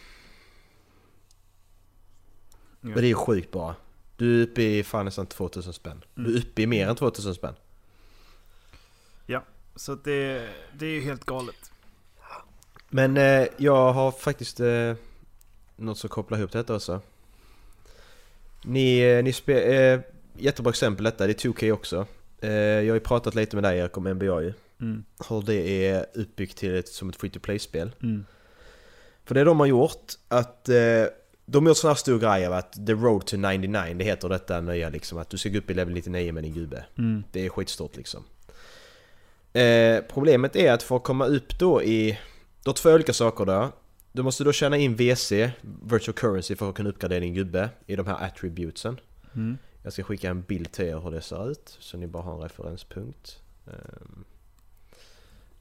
Ja. 2.82 2.90
Och 2.96 3.02
det 3.02 3.08
är 3.08 3.10
ju 3.10 3.16
sjukt 3.16 3.52
bara. 3.52 3.76
Du 4.16 4.40
är 4.40 4.44
uppe 4.44 4.62
i 4.62 4.84
fan 4.84 5.06
nästan 5.06 5.26
2000 5.26 5.74
spänn. 5.74 6.04
Du 6.16 6.36
är 6.36 6.40
uppe 6.40 6.62
i 6.62 6.68
mer 6.68 6.88
än 6.88 6.96
2000 6.96 7.36
spänn. 7.36 7.54
Så 9.78 9.92
att 9.92 10.04
det, 10.04 10.50
det 10.74 10.86
är 10.86 10.90
ju 10.90 11.02
helt 11.02 11.26
galet. 11.26 11.72
Men 12.90 13.18
eh, 13.18 13.48
jag 13.58 13.94
har 13.94 14.12
faktiskt 14.12 14.60
eh, 14.60 14.94
något 15.76 15.98
som 15.98 16.10
kopplar 16.10 16.38
ihop 16.38 16.52
detta 16.52 16.76
också. 16.76 17.02
Ni, 18.64 19.00
eh, 19.00 19.24
ni 19.24 19.34
spe, 19.34 19.62
eh, 19.62 20.00
jättebra 20.34 20.70
exempel 20.70 21.04
detta, 21.04 21.28
det 21.28 21.46
är 21.46 21.50
2K 21.50 21.72
också. 21.72 22.08
Eh, 22.40 22.52
jag 22.52 22.90
har 22.90 22.96
ju 22.96 23.00
pratat 23.00 23.36
lite 23.36 23.56
med 23.56 23.64
dig 23.64 23.80
Erik 23.80 23.98
om 23.98 24.04
NBA 24.04 24.42
ju. 24.42 24.54
Mm. 24.82 25.04
Hur 25.30 25.42
det 25.42 25.88
är 25.88 26.06
uppbyggt 26.14 26.58
till 26.58 26.76
ett, 26.76 26.88
som 26.88 27.10
ett 27.10 27.16
free 27.16 27.30
to 27.30 27.40
play-spel. 27.40 27.92
Mm. 28.04 28.26
För 29.26 29.36
det 29.36 29.44
de 29.44 29.60
har 29.60 29.68
gjort, 29.68 30.14
att 30.28 30.70
eh, 30.70 31.06
de 31.46 31.66
har 31.66 31.70
gjort 31.70 31.78
sån 31.78 31.88
här 31.88 31.96
stor 31.96 32.20
grej 32.20 32.46
av 32.46 32.54
att 32.54 32.86
The 32.88 32.94
Road 32.94 33.26
to 33.26 33.38
99, 33.38 33.94
det 33.98 34.04
heter 34.04 34.30
detta 34.30 34.62
nya 34.62 34.90
liksom. 34.90 35.18
Att 35.18 35.30
du 35.30 35.38
ska 35.38 35.50
gå 35.50 35.58
upp 35.58 35.70
i 35.70 35.74
level 35.74 35.94
99 35.94 36.34
med 36.34 36.44
din 36.44 36.54
gubbe. 36.54 36.86
Mm. 36.98 37.24
Det 37.32 37.46
är 37.46 37.50
skitstort 37.50 37.98
liksom. 37.98 38.24
Eh, 39.54 40.04
problemet 40.14 40.56
är 40.56 40.72
att 40.72 40.84
för 40.84 40.96
att 40.96 41.04
komma 41.04 41.26
upp 41.26 41.60
då 41.60 41.84
i... 41.84 42.20
Du 42.64 42.70
har 42.70 42.74
två 42.74 42.90
olika 42.90 43.14
saker 43.14 43.46
där. 43.46 43.68
Du 44.12 44.24
måste 44.24 44.44
då 44.44 44.52
tjäna 44.52 44.78
in 44.78 44.96
VC, 44.96 45.32
Virtual 45.84 46.14
Currency, 46.14 46.56
för 46.56 46.70
att 46.70 46.76
kunna 46.76 46.90
uppgradera 46.90 47.20
din 47.20 47.34
gubbe 47.34 47.70
i 47.86 47.96
de 47.96 48.08
här 48.08 48.26
attributesen. 48.26 49.00
Mm. 49.36 49.58
Jag 49.84 49.94
ska 49.94 50.04
skicka 50.04 50.30
en 50.30 50.42
bild 50.42 50.72
till 50.72 50.86
er 50.86 51.00
hur 51.00 51.12
det 51.12 51.22
ser 51.22 51.52
ut, 51.52 51.78
så 51.80 51.98
ni 51.98 52.08
bara 52.08 52.24
har 52.24 52.34
en 52.34 52.42
referenspunkt. 52.42 53.40
Ehm, 53.68 54.26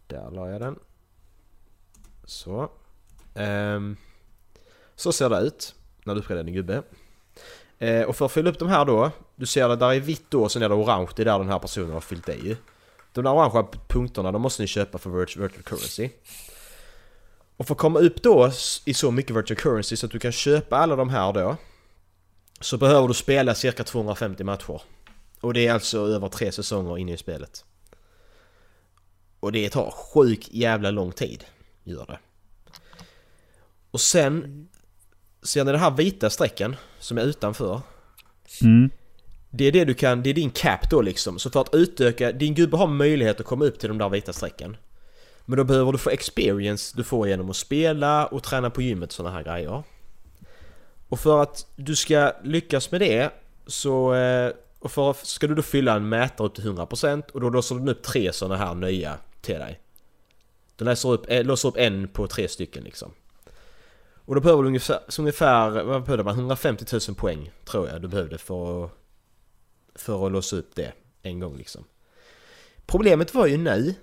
där 0.07 0.31
la 0.31 0.51
jag 0.51 0.61
den. 0.61 0.79
Så. 2.25 2.71
Um, 3.35 3.97
så 4.97 5.13
ser 5.13 5.31
det 5.31 5.41
ut 5.41 5.75
när 6.05 6.15
du 6.15 6.21
uppgraderar 6.21 6.45
din 6.45 6.55
gubbe. 6.55 6.83
Uh, 7.83 8.03
och 8.03 8.17
för 8.17 8.27
att 8.27 8.33
fylla 8.33 8.51
upp 8.51 8.59
de 8.59 8.69
här 8.69 8.85
då, 8.85 9.11
du 9.37 9.47
ser 9.47 9.69
det 9.69 9.77
där 9.77 9.93
är 9.93 10.01
vitt 10.01 10.25
då 10.29 10.43
och 10.43 10.53
sen 10.53 10.63
är 10.63 10.69
det 10.69 10.75
orange, 10.75 11.09
det 11.17 11.23
är 11.23 11.25
där 11.25 11.39
den 11.39 11.49
här 11.49 11.59
personen 11.59 11.91
har 11.91 12.01
fyllt 12.01 12.29
i. 12.29 12.57
De 13.13 13.25
där 13.25 13.33
orangea 13.33 13.67
punkterna, 13.89 14.33
de 14.33 14.43
måste 14.43 14.63
ni 14.63 14.67
köpa 14.67 14.99
för 14.99 15.11
virtual 15.11 15.49
currency. 15.49 16.11
Och 17.57 17.67
för 17.67 17.75
att 17.75 17.79
komma 17.79 17.99
upp 17.99 18.23
då 18.23 18.51
i 18.85 18.95
så 18.95 19.11
mycket 19.11 19.37
virtual 19.37 19.57
currency 19.57 19.97
så 19.97 20.07
att 20.07 20.13
du 20.13 20.19
kan 20.19 20.33
köpa 20.33 20.77
alla 20.77 20.97
de 20.97 21.09
här 21.09 21.33
då 21.33 21.57
så 22.61 22.79
behöver 22.79 23.09
du 23.09 23.15
spela 23.15 23.55
cirka 23.55 23.85
250 23.85 24.45
matcher. 24.45 24.83
Och 25.41 25.55
det 25.55 25.67
är 25.67 25.73
alltså 25.73 25.99
över 25.99 26.29
tre 26.29 26.53
säsonger 26.53 26.99
inne 26.99 27.13
i 27.13 27.17
spelet. 27.17 27.65
Och 29.47 29.53
det 29.53 29.69
tar 29.71 29.91
sjuk 29.91 30.49
jävla 30.51 30.91
lång 30.91 31.13
tid, 31.13 31.45
gör 31.85 32.07
det. 32.07 32.19
Och 33.91 34.01
sen 34.01 34.69
ser 35.43 35.65
ni 35.65 35.73
den 35.73 35.81
här 35.81 35.91
vita 35.91 36.31
strecken 36.31 36.77
som 36.99 37.19
är 37.19 37.23
utanför? 37.23 37.81
Mm. 38.63 38.91
Det 39.51 39.65
är 39.65 39.73
det 39.73 39.85
du 39.85 39.95
kan, 39.95 40.23
det 40.23 40.31
är 40.31 40.35
din 40.35 40.51
cap 40.51 40.91
då 40.91 41.03
liksom. 41.03 41.39
Så 41.39 41.51
för 41.51 41.61
att 41.61 41.75
utöka, 41.75 42.33
din 42.33 42.55
gubbe 42.55 42.77
har 42.77 42.87
möjlighet 42.87 43.41
att 43.41 43.47
komma 43.47 43.65
upp 43.65 43.79
till 43.79 43.89
de 43.89 43.99
där 43.99 44.09
vita 44.09 44.33
strecken. 44.33 44.77
Men 45.45 45.57
då 45.59 45.65
behöver 45.65 45.93
du 45.93 45.99
få 45.99 46.11
experience 46.11 46.97
du 46.97 47.05
får 47.05 47.29
genom 47.29 47.51
att 47.51 47.57
spela 47.57 48.27
och 48.27 48.43
träna 48.43 48.71
på 48.71 48.83
gymmet 48.83 49.09
och 49.09 49.15
såna 49.15 49.31
här 49.31 49.43
grejer. 49.43 49.83
Och 51.09 51.21
för 51.21 51.43
att 51.43 51.67
du 51.77 51.97
ska 51.97 52.33
lyckas 52.45 52.91
med 52.91 53.01
det 53.01 53.31
så... 53.67 54.15
eh, 54.15 54.53
Och 54.79 54.93
för 54.93 55.17
ska 55.23 55.47
du 55.47 55.55
då 55.55 55.63
fylla 55.63 55.95
en 55.97 56.09
mätare 56.09 56.47
upp 56.47 56.55
till 56.55 56.65
100% 56.65 57.31
och 57.33 57.41
då 57.41 57.51
låser 57.51 57.75
den 57.75 57.89
upp 57.89 58.03
tre 58.03 58.33
såna 58.33 58.57
här 58.57 58.75
nya 58.75 59.19
till 59.47 59.59
dig. 59.59 59.81
Du 60.77 60.85
läser 60.85 61.09
upp, 61.09 61.25
eh, 61.29 61.45
låser 61.45 61.69
upp 61.69 61.77
en 61.77 62.09
på 62.09 62.27
tre 62.27 62.49
stycken 62.49 62.85
liksom. 62.85 63.13
Och 64.27 64.35
då 64.35 64.41
behöver 64.41 64.63
du 64.63 64.69
ungefär, 64.69 65.01
ungefär 65.19 65.71
vad 65.71 66.05
behövde 66.05 66.25
man? 66.25 66.35
150 66.35 66.85
000 67.09 67.17
poäng 67.17 67.51
tror 67.65 67.89
jag 67.89 68.03
du 68.03 68.09
behövde 68.09 68.39
för 68.39 68.85
att, 68.85 68.91
för 69.95 70.27
att 70.27 70.33
låsa 70.33 70.57
upp 70.57 70.75
det 70.75 70.93
en 71.23 71.41
gång 71.41 71.57
liksom. 71.57 71.85
Problemet 72.87 73.35
var 73.35 73.47
ju 73.47 73.57
nu 73.57 73.95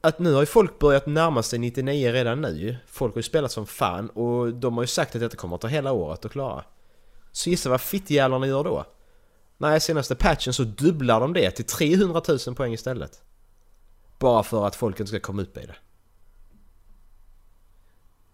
att 0.00 0.18
nu 0.18 0.32
har 0.32 0.40
ju 0.40 0.46
folk 0.46 0.78
börjat 0.78 1.06
närma 1.06 1.42
sig 1.42 1.58
99 1.58 2.12
redan 2.12 2.40
nu. 2.40 2.76
Folk 2.86 3.14
har 3.14 3.18
ju 3.18 3.22
spelat 3.22 3.52
som 3.52 3.66
fan 3.66 4.08
och 4.10 4.54
de 4.54 4.76
har 4.76 4.82
ju 4.82 4.86
sagt 4.86 5.14
att 5.14 5.20
detta 5.20 5.36
kommer 5.36 5.54
att 5.54 5.60
ta 5.60 5.68
hela 5.68 5.92
året 5.92 6.24
att 6.24 6.32
klara. 6.32 6.64
Så 7.32 7.50
gissa 7.50 7.70
vad 7.70 7.80
fittjävlarna 7.80 8.46
gör 8.46 8.64
då? 8.64 8.84
Nej, 9.58 9.80
senaste 9.80 10.14
patchen 10.14 10.52
så 10.52 10.64
dubblar 10.64 11.20
de 11.20 11.32
det 11.32 11.50
till 11.50 11.64
300 11.64 12.22
000 12.46 12.54
poäng 12.54 12.72
istället. 12.72 13.22
Bara 14.22 14.42
för 14.42 14.66
att 14.66 14.76
folk 14.76 15.00
inte 15.00 15.08
ska 15.08 15.20
komma 15.20 15.42
upp 15.42 15.56
i 15.56 15.66
det. 15.66 15.74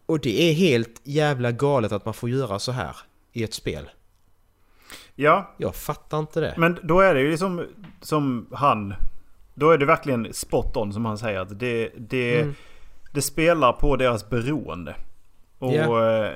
Och 0.07 0.21
det 0.21 0.51
är 0.51 0.55
helt 0.55 1.01
jävla 1.05 1.53
galet 1.53 1.93
att 1.93 2.05
man 2.05 2.15
får 2.15 2.31
göra 2.31 2.59
så 2.59 2.73
här 2.73 2.97
i 3.33 3.45
ett 3.45 3.55
spel. 3.55 3.91
Ja, 5.15 5.55
Jag 5.57 5.75
fattar 5.75 6.19
inte 6.19 6.41
det. 6.41 6.55
men 6.59 6.79
då 6.83 7.01
är 7.01 7.15
det 7.15 7.21
ju 7.21 7.37
som, 7.39 7.67
som 8.01 8.47
han... 8.53 8.95
Då 9.55 9.71
är 9.71 9.79
det 9.79 9.87
verkligen 9.87 10.35
spot 10.35 10.77
on 10.77 10.93
som 10.93 11.05
han 11.05 11.19
säger. 11.19 11.41
Att 11.41 11.59
det, 11.59 11.91
det, 11.97 12.41
Mm. 12.41 12.55
det 13.13 13.23
spelar 13.23 13.73
på 13.73 13.97
deras 13.97 14.31
beroende. 14.31 14.97
Och 15.59 15.73
eh, 16.05 16.35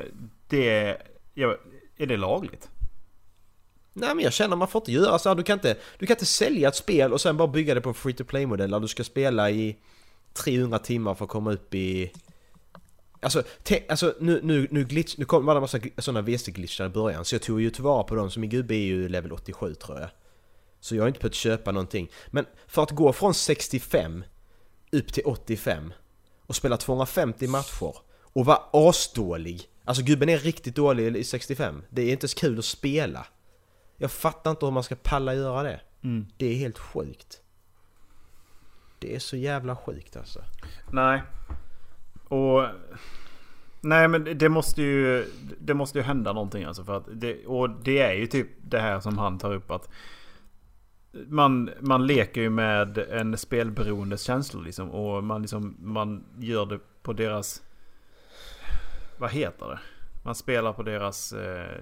det... 0.48 0.96
Ja, 1.34 1.56
är 1.96 2.06
det 2.06 2.16
lagligt? 2.16 2.70
Nej 3.92 4.14
men 4.14 4.24
jag 4.24 4.32
känner 4.32 4.56
man 4.56 4.68
får 4.68 4.80
inte 4.80 4.92
göra 4.92 5.18
så 5.18 5.28
här. 5.28 5.36
Du 5.36 5.42
kan 5.42 5.54
inte, 5.54 5.76
du 5.98 6.06
kan 6.06 6.14
inte 6.14 6.26
sälja 6.26 6.68
ett 6.68 6.76
spel 6.76 7.12
och 7.12 7.20
sen 7.20 7.36
bara 7.36 7.48
bygga 7.48 7.74
det 7.74 7.80
på 7.80 7.88
en 7.88 7.94
free 7.94 8.14
to 8.14 8.24
play 8.24 8.46
modell 8.46 8.70
där 8.70 8.80
du 8.80 8.88
ska 8.88 9.04
spela 9.04 9.50
i 9.50 9.76
300 10.32 10.78
timmar 10.78 11.14
för 11.14 11.24
att 11.24 11.30
komma 11.30 11.52
upp 11.52 11.74
i... 11.74 12.12
Alltså, 13.20 13.42
te, 13.62 13.82
alltså 13.88 14.14
nu, 14.20 14.40
nu, 14.42 14.68
nu, 14.70 14.84
glitch, 14.84 15.14
nu 15.18 15.24
kom 15.24 15.46
det 15.46 15.52
en 15.52 15.60
massa 15.60 15.78
sådana 15.98 16.22
VC-glitchar 16.22 16.86
i 16.86 16.88
början 16.88 17.24
så 17.24 17.34
jag 17.34 17.42
tog 17.42 17.60
ju 17.60 17.70
tillvara 17.70 18.02
på 18.02 18.14
dem 18.14 18.30
så 18.30 18.40
min 18.40 18.50
gubbe 18.50 18.74
är 18.74 18.84
ju 18.84 19.08
level 19.08 19.32
87 19.32 19.74
tror 19.74 20.00
jag. 20.00 20.08
Så 20.80 20.96
jag 20.96 21.02
har 21.02 21.08
inte 21.08 21.20
behövt 21.20 21.34
köpa 21.34 21.72
någonting. 21.72 22.10
Men 22.30 22.46
för 22.66 22.82
att 22.82 22.90
gå 22.90 23.12
från 23.12 23.34
65 23.34 24.24
upp 24.92 25.12
till 25.12 25.22
85 25.26 25.92
och 26.46 26.56
spela 26.56 26.76
250 26.76 27.46
matcher 27.46 27.96
och 28.22 28.46
vara 28.46 28.60
asdålig. 28.72 29.68
Alltså 29.84 30.02
gubben 30.02 30.28
är 30.28 30.38
riktigt 30.38 30.76
dålig 30.76 31.16
i 31.16 31.24
65. 31.24 31.82
Det 31.90 32.02
är 32.02 32.12
inte 32.12 32.28
så 32.28 32.38
kul 32.38 32.58
att 32.58 32.64
spela. 32.64 33.26
Jag 34.02 34.10
fattar 34.10 34.50
inte 34.50 34.66
hur 34.66 34.72
man 34.72 34.82
ska 34.82 34.94
palla 35.02 35.34
göra 35.34 35.62
det. 35.62 35.80
Mm. 36.02 36.26
Det 36.36 36.46
är 36.46 36.54
helt 36.54 36.78
sjukt. 36.78 37.42
Det 38.98 39.14
är 39.14 39.18
så 39.18 39.36
jävla 39.36 39.76
sjukt 39.76 40.16
alltså. 40.16 40.44
Nej. 40.90 41.22
Och... 42.28 42.66
Nej 43.80 44.08
men 44.08 44.38
det- 44.38 44.48
måste 44.48 44.82
ju... 44.82 45.26
Det 45.58 45.74
måste 45.74 45.98
ju 45.98 46.04
hända 46.04 46.32
någonting 46.32 46.64
alltså. 46.64 46.84
För 46.84 46.96
att 46.96 47.04
det, 47.12 47.46
och 47.46 47.70
det 47.70 47.98
är 47.98 48.12
ju 48.12 48.26
typ 48.26 48.48
det 48.62 48.80
här 48.80 49.00
som 49.00 49.18
han 49.18 49.38
tar 49.38 49.54
upp 49.54 49.70
att... 49.70 49.88
Man, 51.12 51.70
man 51.80 52.06
leker 52.06 52.40
ju 52.40 52.50
med 52.50 52.98
en 52.98 53.36
spelberoendes 53.38 54.22
känslor 54.22 54.62
liksom. 54.62 54.90
Och 54.90 55.24
man 55.24 55.42
liksom... 55.42 55.76
Man 55.80 56.24
gör 56.38 56.66
det 56.66 56.78
på 57.02 57.12
deras... 57.12 57.62
Vad 59.18 59.30
heter 59.30 59.66
det? 59.66 59.78
Man 60.24 60.34
spelar 60.34 60.72
på 60.72 60.82
deras... 60.82 61.32
Eh, 61.32 61.80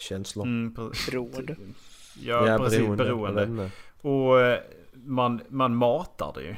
Känslor. 0.00 0.44
mm, 0.44 0.74
Beroende. 1.10 1.56
ja, 2.22 2.58
precis. 2.58 2.96
Beroende. 2.96 3.44
inte. 3.44 3.70
Och 4.08 4.40
eh, 4.40 4.60
man, 4.92 5.40
man 5.48 5.76
matar 5.76 6.32
det 6.34 6.42
ju. 6.42 6.56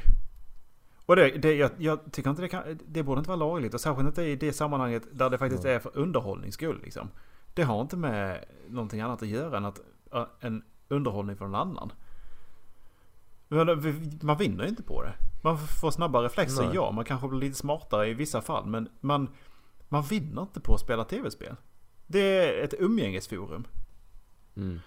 Och 1.07 1.17
det, 1.17 1.31
det, 1.31 1.55
jag, 1.55 1.71
jag 1.79 2.13
tycker 2.13 2.31
inte 2.31 2.43
det 2.43 2.49
kan... 2.49 2.79
Det 2.87 3.03
borde 3.03 3.19
inte 3.19 3.29
vara 3.29 3.39
lagligt. 3.39 3.75
Och 3.75 3.81
särskilt 3.81 4.07
inte 4.09 4.23
i 4.23 4.37
det 4.37 4.53
sammanhanget 4.53 5.03
där 5.13 5.31
det 5.31 5.39
faktiskt 5.39 5.65
är 5.65 5.79
för 5.79 5.91
underhållnings 5.95 6.55
skull. 6.55 6.81
Liksom. 6.85 7.09
Det 7.55 7.63
har 7.63 7.81
inte 7.81 7.97
med 7.97 8.45
någonting 8.69 9.01
annat 9.01 9.23
att 9.23 9.29
göra 9.29 9.57
än 9.57 9.65
att, 9.65 9.81
äh, 10.13 10.25
en 10.41 10.63
underhållning 10.89 11.37
för 11.37 11.45
någon 11.45 11.55
annan. 11.55 11.93
Man 14.23 14.37
vinner 14.39 14.65
ju 14.65 14.69
inte 14.69 14.83
på 14.83 15.03
det. 15.03 15.15
Man 15.43 15.59
får 15.59 15.91
snabba 15.91 16.23
reflexer, 16.23 16.63
Nej. 16.63 16.75
ja. 16.75 16.91
Man 16.91 17.05
kanske 17.05 17.29
blir 17.29 17.41
lite 17.41 17.59
smartare 17.59 18.09
i 18.09 18.15
vissa 18.15 18.43
fall. 18.43 18.67
Men 18.67 18.89
man, 19.01 19.29
man 19.89 20.03
vinner 20.03 20.43
inte 20.43 20.61
på 20.61 20.75
att 20.75 20.81
spela 20.81 21.05
tv-spel. 21.05 21.57
Det 22.13 22.21
är 22.21 22.65
ett 22.65 22.75
umgängesforum. 22.79 23.67
Mm. 24.57 24.81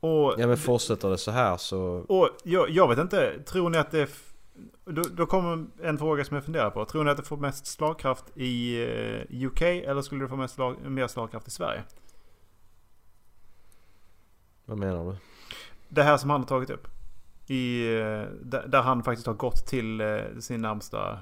Och 0.00 0.34
Ja 0.38 0.46
men 0.46 0.56
fortsätter 0.56 1.10
det 1.10 1.18
så 1.18 1.30
här 1.30 1.56
så... 1.56 1.80
och 2.08 2.30
jag, 2.44 2.70
jag 2.70 2.88
vet 2.88 2.98
inte, 2.98 3.42
tror 3.42 3.70
ni 3.70 3.78
att 3.78 3.90
det... 3.90 4.10
då, 4.84 5.02
då 5.02 5.26
kommer 5.26 5.66
en 5.82 5.98
fråga 5.98 6.24
som 6.24 6.34
jag 6.34 6.44
funderar 6.44 6.70
på. 6.70 6.84
Tror 6.84 7.04
ni 7.04 7.10
att 7.10 7.16
det 7.16 7.22
får 7.22 7.36
mest 7.36 7.66
slagkraft 7.66 8.24
i 8.34 8.82
eh, 8.82 9.46
UK 9.46 9.62
eller 9.62 10.02
skulle 10.02 10.24
det 10.24 10.28
få 10.28 10.36
mest 10.36 10.54
slag, 10.54 10.76
mer 10.90 11.06
slagkraft 11.06 11.48
i 11.48 11.50
Sverige? 11.50 11.82
Vad 14.64 14.78
menar 14.78 15.04
du? 15.04 15.16
Det 15.88 16.02
här 16.02 16.16
som 16.16 16.30
han 16.30 16.40
har 16.40 16.48
tagit 16.48 16.70
upp. 16.70 16.88
I, 17.46 17.92
eh, 17.96 18.24
där, 18.42 18.66
där 18.68 18.82
han 18.82 19.02
faktiskt 19.02 19.26
har 19.26 19.34
gått 19.34 19.66
till 19.66 20.00
eh, 20.00 20.20
sin 20.38 20.60
närmsta 20.60 21.18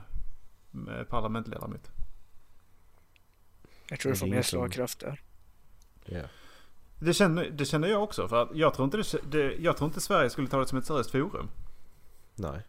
parlamentledamot. 1.08 1.90
Jag 3.90 4.00
tror 4.00 4.12
det 4.12 4.14
Det 4.16 4.18
får 4.18 4.26
är 4.26 4.30
mer 4.30 4.42
slagkraft 4.42 5.00
där. 5.00 5.20
Ja. 6.04 6.22
Det 6.98 7.14
känner, 7.14 7.50
det 7.50 7.64
känner 7.64 7.88
jag 7.88 8.02
också. 8.02 8.28
För 8.28 8.42
att 8.42 8.48
jag, 8.54 8.74
tror 8.74 8.84
inte 8.84 8.96
det, 8.96 9.18
det, 9.30 9.54
jag 9.58 9.76
tror 9.76 9.88
inte 9.88 10.00
Sverige 10.00 10.30
skulle 10.30 10.48
ta 10.48 10.58
det 10.58 10.66
som 10.66 10.78
ett 10.78 10.86
seriöst 10.86 11.10
forum. 11.10 11.50
Nej. 12.34 12.60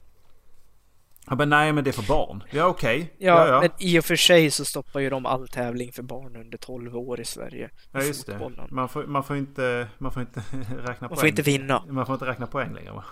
Han 1.26 1.38
bara, 1.38 1.46
nej 1.46 1.74
men 1.74 1.84
det 1.84 1.90
är 1.90 2.02
för 2.02 2.08
barn. 2.08 2.44
Ja 2.52 2.66
okej. 2.66 3.14
Ja, 3.18 3.48
ja, 3.48 3.48
ja. 3.48 3.62
men 3.62 3.70
i 3.78 4.00
och 4.00 4.06
för 4.06 4.16
sig 4.16 4.52
så 4.52 4.66
stoppar 4.66 5.00
ju 5.00 5.10
de 5.10 5.26
all 5.26 5.48
tävling 5.48 5.92
för 5.92 6.04
barn 6.04 6.36
under 6.36 6.58
12 6.58 6.98
år 6.98 7.20
i 7.20 7.26
Sverige. 7.26 7.70
ja 7.92 8.04
just 8.04 8.26
det. 8.26 8.32
fotbollen. 8.32 8.68
Man 8.72 8.90
får, 8.90 9.04
man 9.04 9.24
får 9.24 9.38
inte, 9.38 9.88
man 9.98 10.12
får 10.12 10.22
inte 10.22 10.40
räkna 10.78 10.96
Man 11.00 11.10
poäng. 11.10 11.20
får 11.20 11.28
inte 11.28 11.42
vinna. 11.42 11.84
Man 11.90 12.06
får 12.06 12.14
inte 12.16 12.26
räkna 12.26 12.48
poäng 12.48 12.74
längre 12.74 12.92
va? 12.92 13.06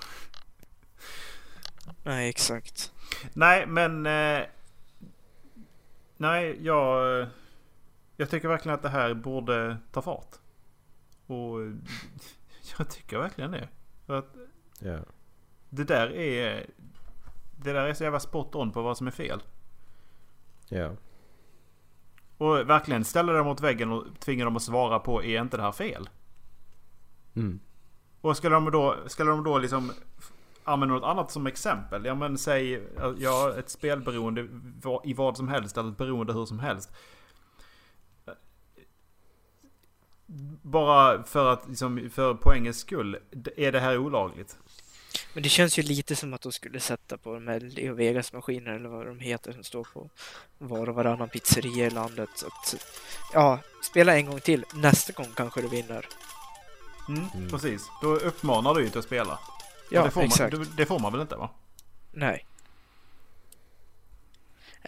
Nej, 2.04 2.30
exakt. 2.30 2.92
Nej 3.34 3.66
men... 3.68 4.06
Eh, 4.06 4.44
nej 6.18 6.58
jag... 6.62 7.28
Jag 8.18 8.30
tycker 8.30 8.48
verkligen 8.48 8.76
att 8.76 8.82
det 8.82 8.90
här 8.90 9.14
borde 9.14 9.78
ta 9.92 10.02
fart. 10.02 10.36
Och 11.28 11.60
jag 12.78 12.90
tycker 12.90 13.18
verkligen 13.18 13.52
det. 13.52 13.70
För 14.06 14.20
att 14.20 14.36
Ja. 14.80 15.00
det 15.70 15.84
där 15.84 16.16
är... 16.16 16.66
Det 17.60 17.74
där 17.74 17.86
är 17.86 17.94
så 17.94 18.04
jävla 18.04 18.20
spot 18.20 18.56
on 18.56 18.72
på 18.72 18.82
vad 18.82 18.98
som 18.98 19.08
är 19.08 19.12
fel. 19.12 19.44
Ja. 20.70 20.92
Och 22.38 22.70
verkligen 22.70 23.06
ställa 23.06 23.34
dem 23.34 23.46
mot 23.46 23.62
väggen 23.62 23.92
och 23.92 24.06
tvinga 24.20 24.46
dem 24.46 24.56
att 24.56 24.62
svara 24.64 25.00
på 25.00 25.24
är 25.24 25.42
inte 25.42 25.58
det 25.58 25.64
här 25.64 25.72
fel? 25.72 26.10
Mm. 27.36 27.60
Och 28.22 28.38
skulle 28.38 28.56
de 28.56 28.72
då, 28.72 28.96
skulle 29.08 29.32
de 29.32 29.44
då 29.44 29.58
liksom 29.58 29.92
använda 30.64 30.96
något 30.96 31.04
annat 31.04 31.32
som 31.32 31.48
exempel? 31.48 32.06
Ja 32.06 32.16
men 32.16 32.38
säg, 32.38 32.84
ja 33.18 33.54
ett 33.58 33.70
spelberoende 33.70 34.48
i 35.04 35.14
vad 35.14 35.38
som 35.38 35.48
helst 35.48 35.78
eller 35.78 35.90
ett 35.90 35.98
beroende 35.98 36.34
hur 36.34 36.46
som 36.46 36.60
helst. 36.60 36.96
Bara 40.62 41.24
för 41.24 41.54
att 41.54 41.70
liksom, 41.70 42.10
för 42.14 42.34
poängens 42.34 42.80
skull, 42.80 43.18
är 43.58 43.72
det 43.72 43.80
här 43.80 43.98
olagligt? 43.98 44.58
Men 45.34 45.44
det 45.44 45.50
känns 45.50 45.80
ju 45.80 45.84
lite 45.84 46.16
som 46.16 46.34
att 46.34 46.42
de 46.42 46.52
skulle 46.52 46.80
sätta 46.80 47.18
på 47.18 47.34
de 47.34 47.48
här 47.48 47.60
Leo 47.60 47.94
Vegas-maskinerna 47.96 48.76
eller 48.76 48.90
vad 48.90 49.06
de 49.06 49.20
heter 49.20 49.52
som 49.52 49.64
står 49.64 49.88
på 49.94 50.10
var 50.58 50.90
och 50.90 50.96
varannan 50.96 51.30
pizzeria 51.30 51.88
i 51.88 51.90
landet. 51.90 52.30
Så 52.36 52.48
att, 52.48 52.76
ja, 53.34 53.60
spela 53.84 54.16
en 54.18 54.26
gång 54.26 54.40
till. 54.40 54.66
Nästa 54.74 55.14
gång 55.14 55.32
kanske 55.36 55.62
du 55.62 55.68
vinner. 55.68 56.06
Mm, 57.10 57.50
Precis, 57.50 57.82
då 58.02 58.16
uppmanar 58.16 58.74
du 58.74 58.84
ju 58.84 58.90
till 58.90 59.00
att 59.00 59.06
spela. 59.06 59.40
Ja, 59.92 60.04
det 60.04 60.12
får 60.12 60.22
exakt. 60.22 60.54
Man, 60.54 60.64
det, 60.64 60.70
det 60.78 60.86
får 60.86 61.00
man 61.00 61.12
väl 61.12 61.22
inte 61.22 61.36
va? 61.36 61.50
Nej. 62.12 62.46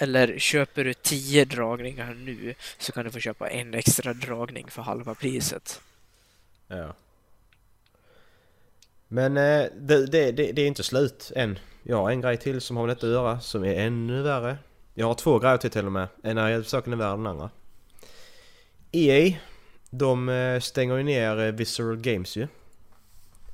Eller 0.01 0.37
köper 0.39 0.83
du 0.83 0.93
10 0.93 1.45
dragningar 1.45 2.13
nu 2.13 2.55
så 2.77 2.91
kan 2.91 3.05
du 3.05 3.11
få 3.11 3.19
köpa 3.19 3.49
en 3.49 3.73
extra 3.73 4.13
dragning 4.13 4.67
för 4.69 4.81
halva 4.81 5.15
priset. 5.15 5.81
Ja. 6.67 6.93
Men 9.07 9.37
eh, 9.37 9.65
det, 9.75 10.05
det, 10.05 10.31
det, 10.31 10.51
det 10.51 10.61
är 10.61 10.67
inte 10.67 10.83
slut 10.83 11.31
än. 11.35 11.59
Jag 11.83 11.97
har 11.97 12.11
en 12.11 12.21
grej 12.21 12.37
till 12.37 12.61
som 12.61 12.77
har 12.77 12.87
med 12.87 12.95
detta 12.95 13.07
att 13.07 13.13
göra 13.13 13.39
som 13.39 13.63
är 13.63 13.73
ännu 13.73 14.21
värre. 14.21 14.57
Jag 14.93 15.07
har 15.07 15.13
två 15.13 15.39
grejer 15.39 15.57
till 15.57 15.71
till 15.71 15.85
och 15.85 15.91
med. 15.91 16.07
En 16.23 16.37
är 16.37 16.63
saken 16.63 16.93
är 16.93 16.97
värre 16.97 17.13
än 17.13 17.23
den 17.23 17.27
andra. 17.27 17.49
EA, 18.91 19.33
de 19.89 20.29
eh, 20.29 20.59
stänger 20.59 20.97
ju 20.97 21.03
ner 21.03 21.39
eh, 21.39 21.51
Visceral 21.51 21.97
Games 21.97 22.35
ju. 22.35 22.47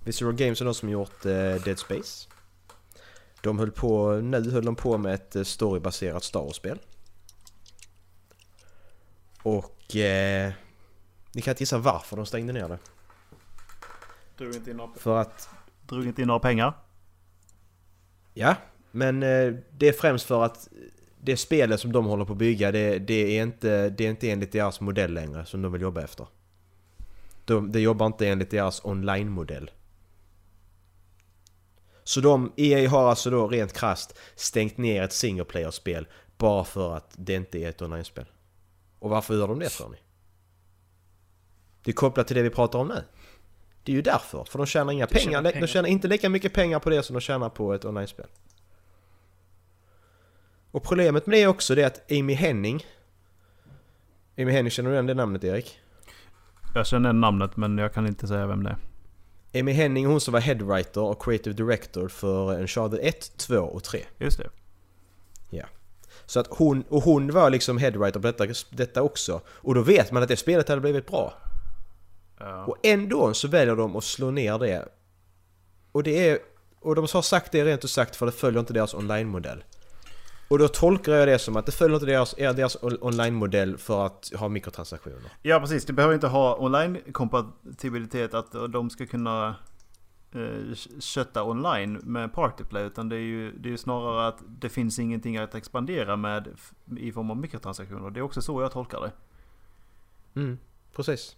Visceral 0.03 0.33
Games 0.33 0.61
är 0.61 0.65
de 0.65 0.73
som 0.73 0.89
gjort 0.89 1.23
Dead 1.23 1.79
Space. 1.79 2.27
De 3.45 3.59
höll 3.59 3.71
på, 3.71 4.11
nu 4.11 4.51
höll 4.51 4.65
de 4.65 4.75
på 4.75 4.97
med 4.97 5.13
ett 5.13 5.35
eh, 5.35 5.43
storybaserat 5.43 6.23
Star 6.23 6.39
Wars-spel. 6.39 6.79
Och 9.43 9.95
eh, 9.95 10.53
ni 11.31 11.41
kan 11.41 11.51
inte 11.51 11.61
gissa 11.63 11.77
varför 11.77 12.15
de 12.17 12.25
stängde 12.25 12.53
ner 12.53 12.69
det. 12.69 12.79
Drog 14.37 14.55
inte 14.55 14.71
in 14.71 14.77
några, 14.77 14.93
För 14.95 15.17
att 15.17 15.49
drog 15.87 16.05
inte 16.05 16.21
in 16.21 16.27
några 16.27 16.39
pengar? 16.39 16.73
Ja, 18.33 18.55
men 18.91 19.23
eh, 19.23 19.53
det 19.71 19.87
är 19.87 19.93
främst 19.93 20.25
för 20.25 20.43
att 20.43 20.69
det 21.21 21.37
spelet 21.37 21.79
som 21.79 21.91
de 21.91 22.05
håller 22.05 22.25
på 22.25 22.33
att 22.33 22.39
bygga 22.39 22.71
det, 22.71 22.99
det, 22.99 23.37
är, 23.37 23.43
inte, 23.43 23.89
det 23.89 24.05
är 24.05 24.09
inte 24.09 24.31
enligt 24.31 24.51
deras 24.51 24.81
modell 24.81 25.13
längre 25.13 25.45
som 25.45 25.61
de 25.61 25.71
vill 25.71 25.81
jobba 25.81 26.01
efter. 26.01 26.27
De, 27.45 27.71
det 27.71 27.79
jobbar 27.79 28.05
inte 28.05 28.27
enligt 28.27 28.51
deras 28.51 28.85
online-modell. 28.85 29.71
Så 32.07 32.21
de, 32.21 32.51
EA 32.55 32.89
har 32.89 33.09
alltså 33.09 33.29
då 33.29 33.47
rent 33.47 33.73
krasst 33.73 34.17
stängt 34.35 34.77
ner 34.77 35.03
ett 35.03 35.13
single 35.13 35.45
player-spel 35.45 36.07
bara 36.37 36.63
för 36.63 36.95
att 36.97 37.13
det 37.17 37.33
inte 37.33 37.59
är 37.59 37.69
ett 37.69 37.81
online-spel. 37.81 38.25
Och 38.99 39.09
varför 39.09 39.33
gör 39.33 39.47
de 39.47 39.59
det 39.59 39.69
tror 39.69 39.89
ni? 39.89 39.97
Det 41.83 41.91
är 41.91 41.95
kopplat 41.95 42.27
till 42.27 42.35
det 42.35 42.41
vi 42.41 42.49
pratar 42.49 42.79
om 42.79 42.87
nu. 42.87 43.03
Det 43.83 43.91
är 43.91 43.95
ju 43.95 44.01
därför, 44.01 44.43
för 44.43 44.57
de 44.57 44.65
tjänar 44.67 44.93
inga 44.93 45.05
De 45.05 45.13
pengar. 45.13 45.31
tjänar 45.31 45.43
De 45.43 45.51
pengar. 45.51 45.67
tjänar 45.67 45.89
inte 45.89 46.07
lika 46.07 46.29
mycket 46.29 46.53
pengar 46.53 46.79
på 46.79 46.89
det 46.89 47.03
som 47.03 47.13
de 47.13 47.19
tjänar 47.21 47.49
på 47.49 47.73
ett 47.73 47.85
online-spel. 47.85 48.27
Och 50.71 50.83
problemet 50.83 51.25
med 51.27 51.37
det 51.37 51.43
är 51.43 51.47
också 51.47 51.75
det 51.75 51.83
att 51.83 52.11
Amy 52.11 52.33
Henning 52.33 52.85
Amy 54.37 54.51
Henning, 54.51 54.71
känner 54.71 54.89
du 54.89 54.95
igen 54.95 55.05
det 55.05 55.13
namnet 55.13 55.43
Erik? 55.43 55.79
Jag 56.73 56.87
känner 56.87 57.13
namnet 57.13 57.57
men 57.57 57.77
jag 57.77 57.93
kan 57.93 58.07
inte 58.07 58.27
säga 58.27 58.47
vem 58.47 58.63
det 58.63 58.69
är. 58.69 58.77
Amy 59.59 59.71
Henning, 59.71 60.05
hon 60.05 60.21
som 60.21 60.31
var 60.31 60.41
headwriter 60.41 61.01
och 61.01 61.23
creative 61.23 61.55
director 61.55 62.07
för 62.07 62.59
Uncharted 62.59 62.99
1, 63.03 63.37
2 63.37 63.57
och 63.57 63.83
3. 63.83 64.05
Just 64.19 64.37
det. 64.37 64.49
Så 66.25 66.39
att 66.39 66.47
hon, 66.49 66.83
och 66.89 67.03
hon 67.03 67.31
var 67.31 67.49
liksom 67.49 67.77
headwriter 67.77 68.19
på 68.19 68.27
detta, 68.27 68.45
detta 68.69 69.01
också. 69.01 69.41
Och 69.47 69.75
då 69.75 69.81
vet 69.81 70.11
man 70.11 70.23
att 70.23 70.29
det 70.29 70.37
spelet 70.37 70.69
hade 70.69 70.81
blivit 70.81 71.07
bra. 71.07 71.33
Ja. 72.39 72.65
Och 72.65 72.77
ändå 72.83 73.33
så 73.33 73.47
väljer 73.47 73.75
de 73.75 73.95
att 73.95 74.03
slå 74.03 74.31
ner 74.31 74.59
det. 74.59 74.87
Och 75.91 76.03
det 76.03 76.29
är... 76.29 76.39
Och 76.79 76.95
de 76.95 77.07
har 77.13 77.21
sagt 77.21 77.51
det 77.51 77.65
rent 77.65 77.83
ut 77.83 77.91
sagt 77.91 78.15
för 78.15 78.25
det 78.25 78.31
följer 78.31 78.59
inte 78.59 78.73
deras 78.73 78.93
online-modell. 78.93 79.63
Och 80.47 80.59
då 80.59 80.67
tolkar 80.67 81.13
jag 81.13 81.27
det 81.27 81.39
som 81.39 81.55
att 81.57 81.65
det 81.65 81.71
följer 81.71 81.95
inte 81.95 82.05
deras, 82.05 82.35
deras 82.35 82.77
on- 82.83 82.97
online-modell 83.01 83.77
för 83.77 84.05
att 84.05 84.31
ha 84.35 84.49
mikrotransaktioner. 84.49 85.31
Ja 85.41 85.59
precis, 85.59 85.85
du 85.85 85.93
behöver 85.93 86.15
inte 86.15 86.27
ha 86.27 86.57
online-kompatibilitet 86.57 88.33
att 88.33 88.51
de 88.69 88.89
ska 88.89 89.05
kunna 89.05 89.55
eh, 90.31 90.75
kötta 90.99 91.43
online 91.43 91.93
med 92.03 92.33
Partyplay. 92.33 92.83
Utan 92.83 93.09
det 93.09 93.15
är, 93.15 93.19
ju, 93.19 93.51
det 93.51 93.73
är 93.73 93.77
snarare 93.77 94.27
att 94.27 94.43
det 94.47 94.69
finns 94.69 94.99
ingenting 94.99 95.37
att 95.37 95.55
expandera 95.55 96.15
med 96.15 96.47
i 96.97 97.11
form 97.11 97.31
av 97.31 97.37
mikrotransaktioner. 97.37 98.09
Det 98.09 98.19
är 98.19 98.21
också 98.21 98.41
så 98.41 98.61
jag 98.61 98.71
tolkar 98.71 99.01
det. 99.01 99.11
Mm, 100.39 100.59
precis. 100.95 101.35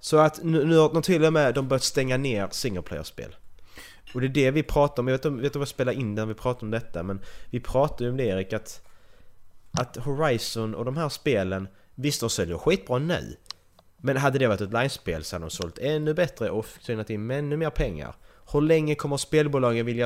Så 0.00 0.18
att 0.18 0.42
nu, 0.42 0.64
nu 0.64 0.76
har 0.76 0.92
de 0.92 1.02
till 1.02 1.24
och 1.24 1.32
med 1.32 1.54
de 1.54 1.68
börjat 1.68 1.82
stänga 1.82 2.16
ner 2.16 2.48
single 2.50 2.82
player-spel. 2.82 3.36
Och 4.14 4.20
det 4.20 4.26
är 4.26 4.28
det 4.28 4.50
vi 4.50 4.62
pratar 4.62 5.02
om. 5.02 5.08
Jag 5.08 5.14
vet 5.14 5.24
inte 5.24 5.36
vet 5.36 5.44
inte 5.44 5.58
vad 5.58 5.66
jag 5.66 5.68
spelar 5.68 5.92
in 5.92 6.14
när 6.14 6.26
vi 6.26 6.34
pratar 6.34 6.62
om 6.66 6.70
detta 6.70 7.02
men 7.02 7.20
vi 7.50 7.60
pratar 7.60 8.04
ju 8.04 8.10
om 8.10 8.16
det 8.16 8.24
Erik 8.24 8.52
att, 8.52 8.82
att 9.70 9.96
Horizon 9.96 10.74
och 10.74 10.84
de 10.84 10.96
här 10.96 11.08
spelen 11.08 11.68
visst 11.94 12.20
de 12.20 12.30
säljer 12.30 12.58
skitbra 12.58 12.98
nu. 12.98 13.36
Men 13.96 14.16
hade 14.16 14.38
det 14.38 14.46
varit 14.46 14.60
ett 14.60 14.72
linespel 14.72 15.24
så 15.24 15.36
hade 15.36 15.44
de 15.44 15.50
sålt 15.50 15.78
ännu 15.78 16.14
bättre 16.14 16.50
och 16.50 16.66
tjänat 16.80 17.10
in 17.10 17.30
ännu 17.30 17.56
mer 17.56 17.70
pengar. 17.70 18.14
Hur 18.52 18.60
länge 18.60 18.94
kommer 18.94 19.16
spelbolagen 19.16 19.86
vilja 19.86 20.04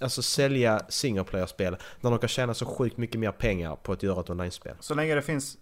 alltså, 0.00 0.22
sälja 0.22 0.82
single 0.88 1.24
player-spel 1.24 1.76
när 2.00 2.10
de 2.10 2.18
kan 2.18 2.28
tjäna 2.28 2.54
så 2.54 2.66
sjukt 2.66 2.96
mycket 2.96 3.20
mer 3.20 3.32
pengar 3.32 3.76
på 3.76 3.92
att 3.92 4.02
göra 4.02 4.20
ett 4.20 4.30
online-spel? 4.30 4.74
Så 4.80 4.94
länge 4.94 5.14
det 5.14 5.22
finns 5.22 5.56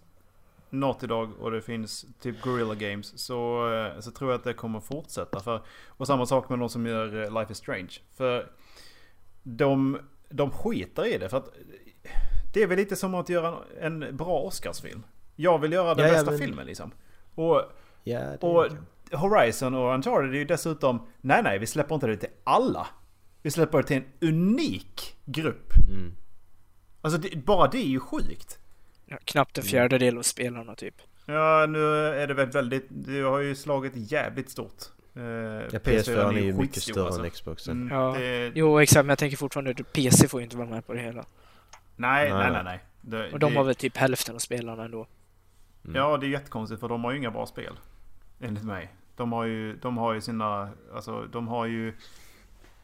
Naughty 0.69 1.07
Dog 1.07 1.29
och 1.39 1.51
det 1.51 1.61
finns 1.61 2.05
typ 2.19 2.41
Guerrilla 2.41 2.75
Games 2.75 3.19
så, 3.25 3.71
eh, 3.73 3.99
så 3.99 4.11
tror 4.11 4.31
jag 4.31 4.37
att 4.37 4.43
det 4.43 4.53
kommer 4.53 4.79
fortsätta. 4.79 5.39
För, 5.39 5.61
och 5.87 6.07
samma 6.07 6.25
sak 6.25 6.49
med 6.49 6.59
de 6.59 6.69
som 6.69 6.85
gör 6.85 7.23
eh, 7.23 7.39
Life 7.39 7.51
is 7.51 7.57
Strange. 7.57 7.91
För 8.13 8.51
de, 9.43 9.99
de 10.29 10.51
skiter 10.51 11.05
i 11.15 11.17
det. 11.17 11.29
För 11.29 11.37
att 11.37 11.49
det 12.53 12.63
är 12.63 12.67
väl 12.67 12.77
lite 12.77 12.95
som 12.95 13.15
att 13.15 13.29
göra 13.29 13.57
en 13.81 14.17
bra 14.17 14.39
Oscarsfilm. 14.39 15.03
Jag 15.35 15.59
vill 15.59 15.71
göra 15.71 15.95
den 15.95 16.07
Ja, 16.07 16.13
bästa 16.13 16.31
men- 16.31 16.39
filmen 16.39 16.65
liksom. 16.65 16.91
Och, 17.35 17.61
Ja, 18.03 18.35
och 18.41 18.67
Horizon 19.11 19.73
och 19.73 19.93
Uncharted 19.93 20.29
är 20.29 20.37
ju 20.37 20.45
dessutom... 20.45 21.07
Nej, 21.21 21.43
nej, 21.43 21.59
vi 21.59 21.67
släpper 21.67 21.95
inte 21.95 22.07
det 22.07 22.17
till 22.17 22.29
alla. 22.43 22.87
Vi 23.41 23.51
släpper 23.51 23.77
det 23.77 23.83
till 23.83 23.97
en 23.97 24.29
unik 24.29 25.15
grupp. 25.25 25.73
Mm. 25.89 26.13
Alltså 27.01 27.19
det, 27.19 27.45
bara 27.45 27.67
det 27.67 27.77
är 27.77 27.87
ju 27.87 27.99
sjukt. 27.99 28.59
Ja, 29.09 29.17
knappt 29.25 29.57
en 29.57 29.63
fjärdedel 29.63 30.17
av 30.17 30.21
spelarna 30.21 30.75
typ. 30.75 30.95
Ja, 31.25 31.65
nu 31.69 31.79
är 32.07 32.27
det 32.27 32.33
väl 32.33 32.49
väldigt... 32.49 32.85
Det 32.89 33.21
har 33.21 33.39
ju 33.39 33.55
slagit 33.55 33.93
jävligt 33.95 34.49
stort. 34.49 34.83
Eh, 35.15 35.21
Ja, 35.23 35.79
PS4 35.79 36.27
är 36.27 36.31
ju 36.31 36.53
mycket 36.53 36.83
större 36.83 37.05
alltså. 37.05 37.23
än 37.23 37.29
Xboxen. 37.29 37.81
Mm, 37.81 37.97
Ja. 37.97 38.15
det, 38.19 38.51
Jo, 38.55 38.79
exakt, 38.79 39.05
men 39.05 39.09
jag 39.09 39.17
tänker 39.17 39.37
fortfarande 39.37 39.71
att 39.71 39.93
PC 39.93 40.27
får 40.27 40.39
ju 40.39 40.43
inte 40.43 40.57
vara 40.57 40.67
med 40.69 40.87
på 40.87 40.93
det 40.93 40.99
hela. 40.99 41.25
nej, 41.95 42.29
Nej, 42.29 42.39
nej, 42.39 42.51
nej, 42.51 42.63
nej. 42.63 42.79
Det, 43.01 43.31
Och 43.31 43.39
de 43.39 43.51
det, 43.51 43.57
har 43.57 43.63
väl 43.63 43.75
typ 43.75 43.97
hälften 43.97 44.35
av 44.35 44.39
spelarna 44.39 44.83
ändå. 44.85 45.07
Ja, 45.93 46.17
det 46.17 46.25
är 46.25 46.29
jättekonstigt 46.29 46.79
för 46.79 46.87
de 46.89 47.03
har 47.03 47.11
ju 47.11 47.17
inga 47.17 47.31
bra 47.31 47.45
spel. 47.45 47.73
Enligt 48.41 48.63
mig. 48.63 48.93
De 49.15 49.31
har 49.31 49.43
ju, 49.45 49.75
de 49.75 49.97
har 49.97 50.13
ju 50.13 50.21
sina, 50.21 50.69
alltså 50.95 51.25
de 51.31 51.47
har 51.47 51.65
ju... 51.65 51.93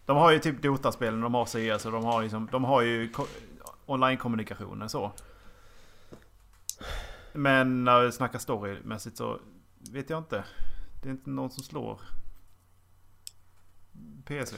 De 0.05 0.17
har 0.17 0.31
ju 0.31 0.39
typ 0.39 0.61
Dota-spelen, 0.61 1.21
de 1.21 1.33
har 1.33 1.45
CS 1.45 1.85
och 1.85 1.91
de 1.91 2.03
har, 2.05 2.21
liksom, 2.21 2.47
de 2.51 2.63
har 2.63 2.81
ju 2.81 3.09
ko- 3.09 3.27
online-kommunikationen 3.85 4.89
så. 4.89 5.11
Men 7.33 7.83
när 7.83 8.01
vi 8.01 8.11
snackar 8.11 8.39
storymässigt 8.39 9.17
så 9.17 9.39
vet 9.91 10.09
jag 10.09 10.19
inte. 10.19 10.43
Det 11.01 11.09
är 11.09 11.11
inte 11.11 11.29
någon 11.29 11.51
som 11.51 11.63
slår 11.63 11.99
PC. 14.25 14.55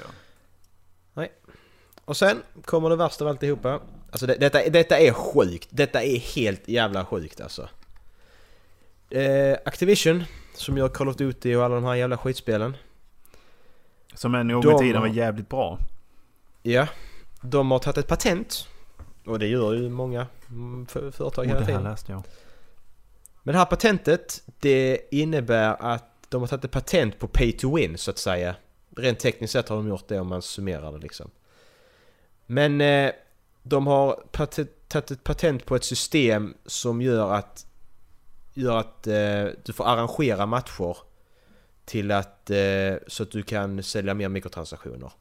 Ja. 1.13 1.25
Och 2.05 2.17
sen 2.17 2.41
kommer 2.65 2.89
det 2.89 2.95
värsta 2.95 3.23
av 3.23 3.29
alltihopa. 3.29 3.79
Alltså 4.11 4.25
det, 4.25 4.35
detta, 4.35 4.69
detta 4.69 4.99
är 4.99 5.11
sjukt. 5.13 5.67
Detta 5.71 6.03
är 6.03 6.19
helt 6.19 6.67
jävla 6.67 7.05
sjukt 7.05 7.41
alltså. 7.41 7.69
Eh, 9.09 9.57
Activision, 9.65 10.23
som 10.53 10.77
gör 10.77 10.89
Call 10.89 11.09
of 11.09 11.15
Duty 11.15 11.55
och 11.55 11.63
alla 11.63 11.75
de 11.75 11.83
här 11.83 11.95
jävla 11.95 12.17
skitspelen. 12.17 12.77
Som 14.13 14.35
en 14.35 14.47
gång 14.61 14.75
i 14.75 14.79
tiden 14.79 15.01
var 15.01 15.07
jävligt 15.07 15.49
bra. 15.49 15.79
Ja, 16.63 16.87
de 17.41 17.71
har 17.71 17.79
tagit 17.79 17.97
ett 17.97 18.07
patent. 18.07 18.67
Och 19.25 19.39
det 19.39 19.47
gör 19.47 19.73
ju 19.73 19.89
många 19.89 20.27
för, 20.89 21.11
företag 21.11 21.45
hela 21.45 21.65
tiden. 21.65 21.83
läste 21.83 22.11
jag. 22.11 22.23
Men 23.43 23.53
det 23.53 23.59
här 23.59 23.65
patentet, 23.65 24.43
det 24.59 24.99
innebär 25.11 25.75
att 25.79 26.15
de 26.29 26.41
har 26.41 26.47
tagit 26.47 26.65
ett 26.65 26.71
patent 26.71 27.19
på 27.19 27.27
pay 27.27 27.51
to 27.51 27.75
win 27.75 27.97
så 27.97 28.11
att 28.11 28.17
säga. 28.17 28.55
Rent 28.97 29.19
tekniskt 29.19 29.53
sett 29.53 29.69
har 29.69 29.75
de 29.75 29.87
gjort 29.87 30.07
det 30.07 30.19
om 30.19 30.27
man 30.27 30.41
summerar 30.41 30.91
det 30.91 30.97
liksom. 30.97 31.31
Men 32.45 32.81
eh, 32.81 33.11
de 33.63 33.87
har 33.87 34.23
tagit 34.31 35.11
ett 35.11 35.23
patent 35.23 35.65
på 35.65 35.75
ett 35.75 35.83
system 35.83 36.53
som 36.65 37.01
gör 37.01 37.33
att, 37.33 37.65
gör 38.53 38.77
att 38.77 39.07
eh, 39.07 39.45
du 39.65 39.73
får 39.73 39.85
arrangera 39.85 40.45
matcher 40.45 40.97
till 41.85 42.11
att, 42.11 42.49
eh, 42.49 42.93
så 43.07 43.23
att 43.23 43.31
du 43.31 43.43
kan 43.43 43.83
sälja 43.83 44.13
mer 44.13 44.29
mikrotransaktioner. 44.29 45.11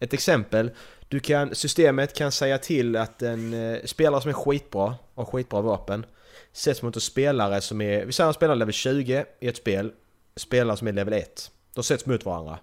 Ett 0.00 0.12
exempel, 0.12 0.70
du 1.08 1.20
kan, 1.20 1.54
systemet 1.54 2.14
kan 2.14 2.32
säga 2.32 2.58
till 2.58 2.96
att 2.96 3.22
en 3.22 3.54
eh, 3.54 3.78
spelare 3.84 4.20
som 4.20 4.28
är 4.28 4.34
skitbra 4.34 4.94
och 5.14 5.24
har 5.24 5.32
skitbra 5.32 5.60
vapen 5.60 6.06
sätts 6.52 6.82
mot 6.82 6.94
en 6.94 7.00
spelare 7.00 7.60
som 7.60 7.80
är, 7.80 8.04
vi 8.04 8.12
säger 8.12 8.28
en 8.28 8.34
spelar 8.34 8.54
level 8.54 8.72
20 8.72 9.24
i 9.40 9.48
ett 9.48 9.56
spel, 9.56 9.92
spelare 10.36 10.76
som 10.76 10.88
är 10.88 10.92
level 10.92 11.14
1. 11.14 11.50
De 11.74 11.84
sätts 11.84 12.06
mot 12.06 12.24
varandra. 12.24 12.58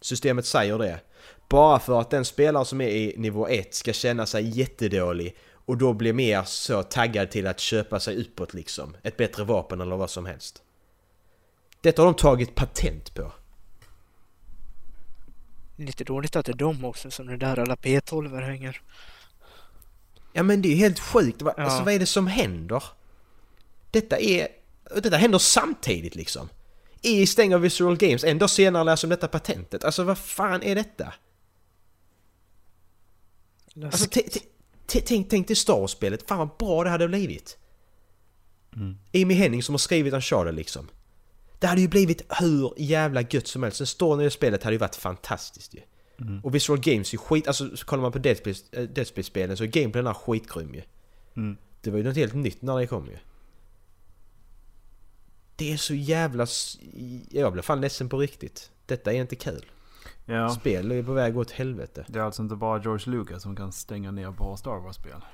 Systemet 0.00 0.46
säger 0.46 0.78
det. 0.78 1.00
Bara 1.48 1.78
för 1.78 2.00
att 2.00 2.10
den 2.10 2.24
spelare 2.24 2.64
som 2.64 2.80
är 2.80 2.88
i 2.88 3.14
nivå 3.16 3.48
1 3.48 3.74
ska 3.74 3.92
känna 3.92 4.26
sig 4.26 4.58
jättedålig 4.58 5.36
och 5.64 5.76
då 5.76 5.92
blir 5.92 6.12
mer 6.12 6.42
så 6.42 6.82
taggad 6.82 7.30
till 7.30 7.46
att 7.46 7.60
köpa 7.60 8.00
sig 8.00 8.20
uppåt 8.20 8.54
liksom. 8.54 8.96
Ett 9.02 9.16
bättre 9.16 9.44
vapen 9.44 9.80
eller 9.80 9.96
vad 9.96 10.10
som 10.10 10.26
helst. 10.26 10.62
Detta 11.80 12.02
har 12.02 12.06
de 12.06 12.14
tagit 12.14 12.54
patent 12.54 13.14
på. 13.14 13.32
Lite 15.76 16.04
dåligt 16.04 16.36
att 16.36 16.46
det 16.46 16.52
är 16.52 16.56
de 16.56 16.84
också 16.84 17.10
som 17.10 17.26
det 17.26 17.36
där 17.36 17.58
alla 17.58 17.74
P12 17.76 18.40
hänger. 18.40 18.80
Ja 20.32 20.42
men 20.42 20.62
det 20.62 20.68
är 20.68 20.70
ju 20.70 20.76
helt 20.76 20.98
sjukt. 21.00 21.42
Va- 21.42 21.54
Ja. 21.56 21.62
Alltså 21.62 21.84
vad 21.84 21.94
är 21.94 21.98
det 21.98 22.06
som 22.06 22.26
händer? 22.26 22.82
Detta 23.90 24.18
är... 24.18 24.48
Detta 24.94 25.16
händer 25.16 25.38
samtidigt 25.38 26.14
liksom. 26.14 26.48
EA 27.02 27.26
stänger 27.26 27.58
Visual 27.58 27.96
Games, 27.96 28.24
en 28.24 28.38
dag 28.38 28.50
senare 28.50 28.84
läser 28.84 29.08
de 29.08 29.14
detta 29.14 29.28
patentet. 29.28 29.84
Alltså 29.84 30.04
vad 30.04 30.18
fan 30.18 30.62
är 30.62 30.74
detta? 30.74 31.12
Alltså 33.84 34.06
tänk, 34.86 35.28
tänk 35.30 35.46
till 35.46 35.56
Star 35.56 35.80
Wars-spelet, 35.80 36.28
fan 36.28 36.38
vad 36.38 36.48
bra 36.58 36.84
det 36.84 36.90
hade 36.90 37.08
blivit. 37.08 37.58
Amy 39.14 39.34
Henning 39.34 39.62
som 39.62 39.72
har 39.72 39.78
skrivit 39.78 40.14
Uncharted 40.14 40.54
liksom. 40.54 40.88
Det 41.62 41.68
hade 41.68 41.80
ju 41.80 41.88
blivit 41.88 42.22
hur 42.40 42.74
jävla 42.76 43.22
gött 43.30 43.46
som 43.46 43.62
helst. 43.62 43.78
Sen 43.78 43.86
storyn 43.86 44.20
i 44.20 44.24
det 44.24 44.30
spelet 44.30 44.62
hade 44.62 44.74
ju 44.74 44.78
varit 44.78 44.96
fantastiskt 44.96 45.74
ju. 45.74 45.80
Och 46.42 46.54
Visual 46.54 46.80
Games 46.80 47.14
är 47.14 47.18
skit, 47.18 47.46
alltså 47.46 47.76
så 47.76 47.86
kollar 47.86 48.02
man 48.02 48.12
på 48.12 48.18
eh, 48.18 48.82
Dead 48.82 49.06
Space-spelen 49.06 49.56
så 49.56 49.64
är 49.64 49.68
gameplayen 49.68 50.04
där 50.04 50.14
skitgrym 50.14 50.74
ju. 50.74 50.82
Mm. 51.36 51.56
Det 51.80 51.90
var 51.90 51.98
ju 51.98 52.04
något 52.04 52.16
helt 52.16 52.34
nytt 52.34 52.62
när 52.62 52.78
det 52.78 52.86
kom 52.86 53.06
ju. 53.06 53.16
Det 55.56 55.72
är 55.72 55.76
så 55.76 55.94
jävla... 55.94 56.46
Jag 57.30 57.52
blev 57.52 57.62
fan 57.62 57.80
ledsen 57.80 58.08
på 58.08 58.18
riktigt. 58.18 58.70
Detta 58.86 59.12
är 59.12 59.16
inte 59.16 59.36
kul. 59.36 59.64
Ja. 60.24 60.50
Spel 60.50 60.92
är 60.92 61.02
på 61.02 61.12
väg 61.12 61.36
åt 61.36 61.50
helvete. 61.50 62.04
Det 62.08 62.18
är 62.18 62.22
alltså 62.22 62.42
inte 62.42 62.56
bara 62.56 62.82
George 62.82 63.12
Lucas 63.12 63.42
som 63.42 63.56
kan 63.56 63.72
stänga 63.72 64.10
ner 64.10 64.30
bra 64.30 64.56
Star 64.56 64.80
Wars-spel. 64.80 65.24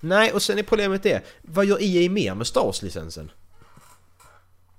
Nej, 0.00 0.32
och 0.32 0.42
sen 0.42 0.58
är 0.58 0.62
problemet 0.62 1.02
det. 1.02 1.22
Vad 1.42 1.66
gör 1.66 1.78
EA 1.80 2.10
mer 2.10 2.34
med 2.34 2.46
Star 2.46 2.64
Wars-licensen? 2.64 3.30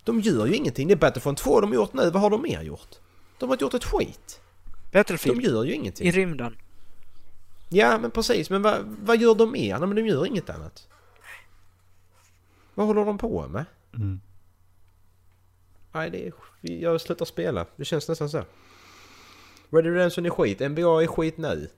De 0.05 0.19
gör 0.19 0.45
ju 0.45 0.55
ingenting. 0.55 0.87
Det 0.87 0.93
är 0.93 0.95
Battlefront 0.95 1.37
2 1.37 1.61
de 1.61 1.67
har 1.71 1.75
gjort 1.75 1.93
nu. 1.93 2.09
Vad 2.09 2.21
har 2.21 2.29
de 2.29 2.41
mer 2.41 2.61
gjort? 2.61 2.95
De 3.39 3.49
har 3.49 3.53
inte 3.55 3.65
gjort 3.65 3.73
ett 3.73 3.83
skit. 3.83 4.41
De 4.91 4.97
Battlefield 4.99 5.41
gör 5.41 5.63
ju 5.63 5.71
i 5.71 5.75
ingenting. 5.75 6.11
rymden. 6.11 6.57
Ja, 7.69 7.97
men 7.97 8.11
precis. 8.11 8.49
Men 8.49 8.61
vad, 8.61 8.77
vad 8.83 9.17
gör 9.17 9.35
de 9.35 9.51
mer? 9.51 9.79
Nej, 9.79 9.87
men 9.87 9.95
de 9.95 10.01
gör 10.07 10.25
inget 10.25 10.49
annat. 10.49 10.87
Vad 12.73 12.87
håller 12.87 13.05
de 13.05 13.17
på 13.17 13.47
med? 13.47 13.65
Mm. 13.95 14.19
Nej, 15.91 16.09
det 16.09 16.27
är... 16.27 16.33
Jag 16.61 17.01
slutar 17.01 17.25
spela. 17.25 17.65
Det 17.75 17.85
känns 17.85 18.09
nästan 18.09 18.29
så. 18.29 18.37
Red 19.69 19.83
Dead 19.83 19.85
Redemption 19.95 20.25
är 20.25 20.29
skit. 20.29 20.59
NBA 20.59 21.03
är 21.03 21.07
skit 21.07 21.37
nu. 21.37 21.69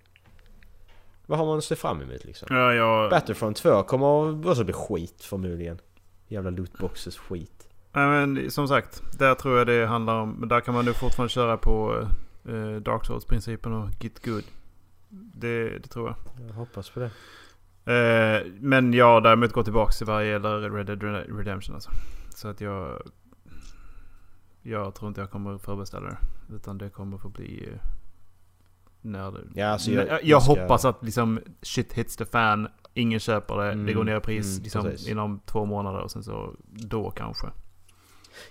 Vad 1.26 1.40
har 1.40 1.46
man 1.46 1.58
att 1.58 1.64
se 1.64 1.76
fram 1.76 2.02
emot 2.02 2.26
liksom? 2.26 2.48
Ja, 2.56 2.74
jag... 2.74 3.10
Battlefront 3.10 3.58
2 3.58 3.84
kommer 3.84 4.48
också 4.50 4.64
bli 4.64 4.74
skit 4.74 5.24
förmodligen. 5.24 5.80
Jävla 6.28 6.50
lootboxes 6.50 7.18
skit. 7.18 7.57
Nej 7.98 8.08
men 8.28 8.52
som 8.52 8.68
sagt, 8.68 9.04
där 9.20 9.36
tror 9.36 9.58
jag 9.58 9.68
det 9.68 9.86
handlar 9.86 10.16
om. 10.20 10.32
Men 10.32 10.50
där 10.50 10.60
kan 10.62 10.74
man 10.74 10.86
nu 10.86 10.94
fortfarande 10.94 11.30
köra 11.30 11.58
på 11.58 12.08
eh, 12.46 12.76
Dark 12.82 13.06
Souls-principen 13.06 13.74
och 13.74 13.90
Git 14.04 14.26
Good. 14.26 14.44
Det, 15.10 15.70
det 15.80 15.88
tror 15.88 16.08
jag. 16.08 16.48
Jag 16.48 16.54
hoppas 16.54 16.90
på 16.90 17.00
det. 17.00 17.12
Eh, 17.94 18.46
men 18.60 18.94
jag 18.94 19.06
har 19.06 19.22
däremot 19.22 19.52
gått 19.54 19.66
tillbaka 19.66 19.92
till 19.92 20.06
vad 20.08 20.28
gäller 20.28 20.70
Red 20.70 20.86
Dead 20.86 21.04
Redemption 21.38 21.76
alltså. 21.76 21.92
Så 22.36 22.48
att 22.48 22.62
jag... 22.62 23.02
Jag 24.62 24.96
tror 24.96 25.08
inte 25.10 25.22
jag 25.22 25.32
kommer 25.32 25.58
förbeställa 25.58 26.08
det. 26.10 26.18
Utan 26.56 26.78
det 26.78 26.90
kommer 26.90 27.18
få 27.18 27.30
bli... 27.30 27.70
eh, 27.74 27.80
När 29.02 29.32
det... 29.32 29.40
Ja, 29.54 29.68
alltså 29.68 29.92
jag, 29.92 30.08
jag- 30.08 30.24
jag, 30.24 30.40
hoppas 30.40 30.86
att 30.86 31.04
liksom 31.04 31.40
shit 31.62 31.94
hits 31.94 32.18
the 32.18 32.26
fan. 32.26 32.68
Ingen 32.94 33.20
köper 33.20 33.56
det. 33.58 33.64
det 33.66 33.72
Mm, 33.72 33.96
går 33.96 34.04
ner 34.04 34.18
i 34.18 34.22
pris 34.22 34.52
mm, 34.58 34.64
liksom, 34.64 35.12
inom 35.12 35.40
två 35.46 35.66
månader 35.66 36.00
och 36.00 36.12
sen 36.12 36.24
så 36.24 36.56
då 36.68 37.12
kanske. 37.12 37.48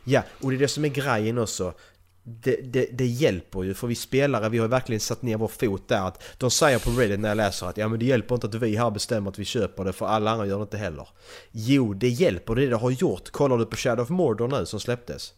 Ja, 0.04 0.22
och 0.42 0.50
det 0.50 0.56
är 0.56 0.58
det 0.58 0.68
som 0.68 0.84
är 0.84 0.88
grejen 0.88 1.38
också. 1.38 1.74
Det, 2.22 2.56
det, 2.56 2.88
det 2.92 3.06
hjälper 3.06 3.62
ju 3.62 3.74
för 3.74 3.86
vi 3.86 3.94
spelare, 3.94 4.48
vi 4.48 4.58
har 4.58 4.68
verkligen 4.68 5.00
satt 5.00 5.22
ner 5.22 5.36
vår 5.36 5.48
fot 5.48 5.88
där. 5.88 6.08
Att 6.08 6.22
de 6.38 6.50
säger 6.50 6.78
på 6.78 6.90
Reddit 6.90 7.20
när 7.20 7.28
jag 7.28 7.36
läser 7.36 7.66
att 7.66 7.76
ja 7.76 7.88
men 7.88 7.98
det 7.98 8.04
hjälper 8.04 8.34
inte 8.34 8.46
att 8.46 8.54
vi 8.54 8.76
här 8.76 8.90
bestämmer 8.90 9.30
att 9.30 9.38
vi 9.38 9.44
köper 9.44 9.84
det 9.84 9.92
för 9.92 10.06
alla 10.06 10.30
andra 10.30 10.46
gör 10.46 10.58
det 10.58 10.62
inte 10.62 10.76
heller. 10.76 11.08
Jo, 11.50 11.94
det 11.94 12.08
hjälper, 12.08 12.54
det 12.54 12.66
det 12.66 12.76
har 12.76 12.90
gjort. 12.90 13.30
Kollar 13.30 13.58
du 13.58 13.66
på 13.66 13.76
Shadow 13.76 14.02
of 14.02 14.08
Mordor 14.08 14.48
nu 14.48 14.66
som 14.66 14.80
släpptes. 14.80 15.34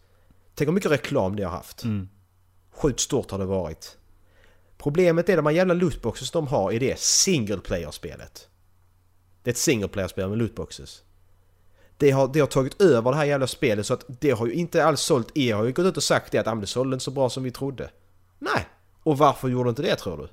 Tänk 0.55 0.69
hur 0.69 0.75
mycket 0.75 0.91
reklam 0.91 1.37
det 1.37 1.43
har 1.43 1.51
haft. 1.51 1.85
Mm. 1.85 2.09
Sjukt 2.75 3.01
stort 3.01 3.31
har 3.31 3.39
det 3.39 3.45
varit. 3.45 3.97
Problemet 4.79 5.29
är 5.29 5.37
de 5.37 5.47
här 5.47 5.53
jävla 5.53 5.75
lootboxes 5.75 6.31
de 6.31 6.47
har 6.47 6.73
i 6.73 6.79
det 6.79 6.99
single 6.99 7.59
player-spelet. 7.59 8.49
Det 9.43 9.51
är 9.51 9.53
ett 9.53 9.59
single 9.59 9.89
player-spel 9.89 10.29
med 10.29 10.39
lootboxes. 10.39 11.03
Det 11.99 12.11
har, 12.11 12.29
det 12.29 12.41
har 12.41 12.47
tagit 12.47 12.83
över 12.83 13.11
det 13.11 13.17
här 13.17 13.25
jävla 13.25 13.47
spelet 13.47 13.87
så 13.87 13.95
att 13.95 14.05
det 14.21 14.31
har 14.31 14.47
ju 14.47 14.53
inte 14.53 14.85
alls 14.85 15.01
sålt. 15.01 15.37
Er 15.37 15.55
har 15.55 15.65
ju 15.65 15.73
gått 15.73 15.87
ut 15.87 15.97
och 15.97 16.03
sagt 16.03 16.33
det 16.33 16.39
att 16.39 16.47
"Ah, 16.47 16.55
det 16.55 16.67
sålde 16.67 16.95
inte 16.95 17.05
så 17.05 17.11
bra 17.11 17.29
som 17.29 17.43
vi 17.43 17.51
trodde. 17.51 17.91
Nej! 18.39 18.67
Och 19.03 19.19
varför 19.19 19.49
gjorde 19.49 19.69
inte 19.71 19.83
det 19.83 19.97
tror 19.97 20.17
du? 20.17 20.29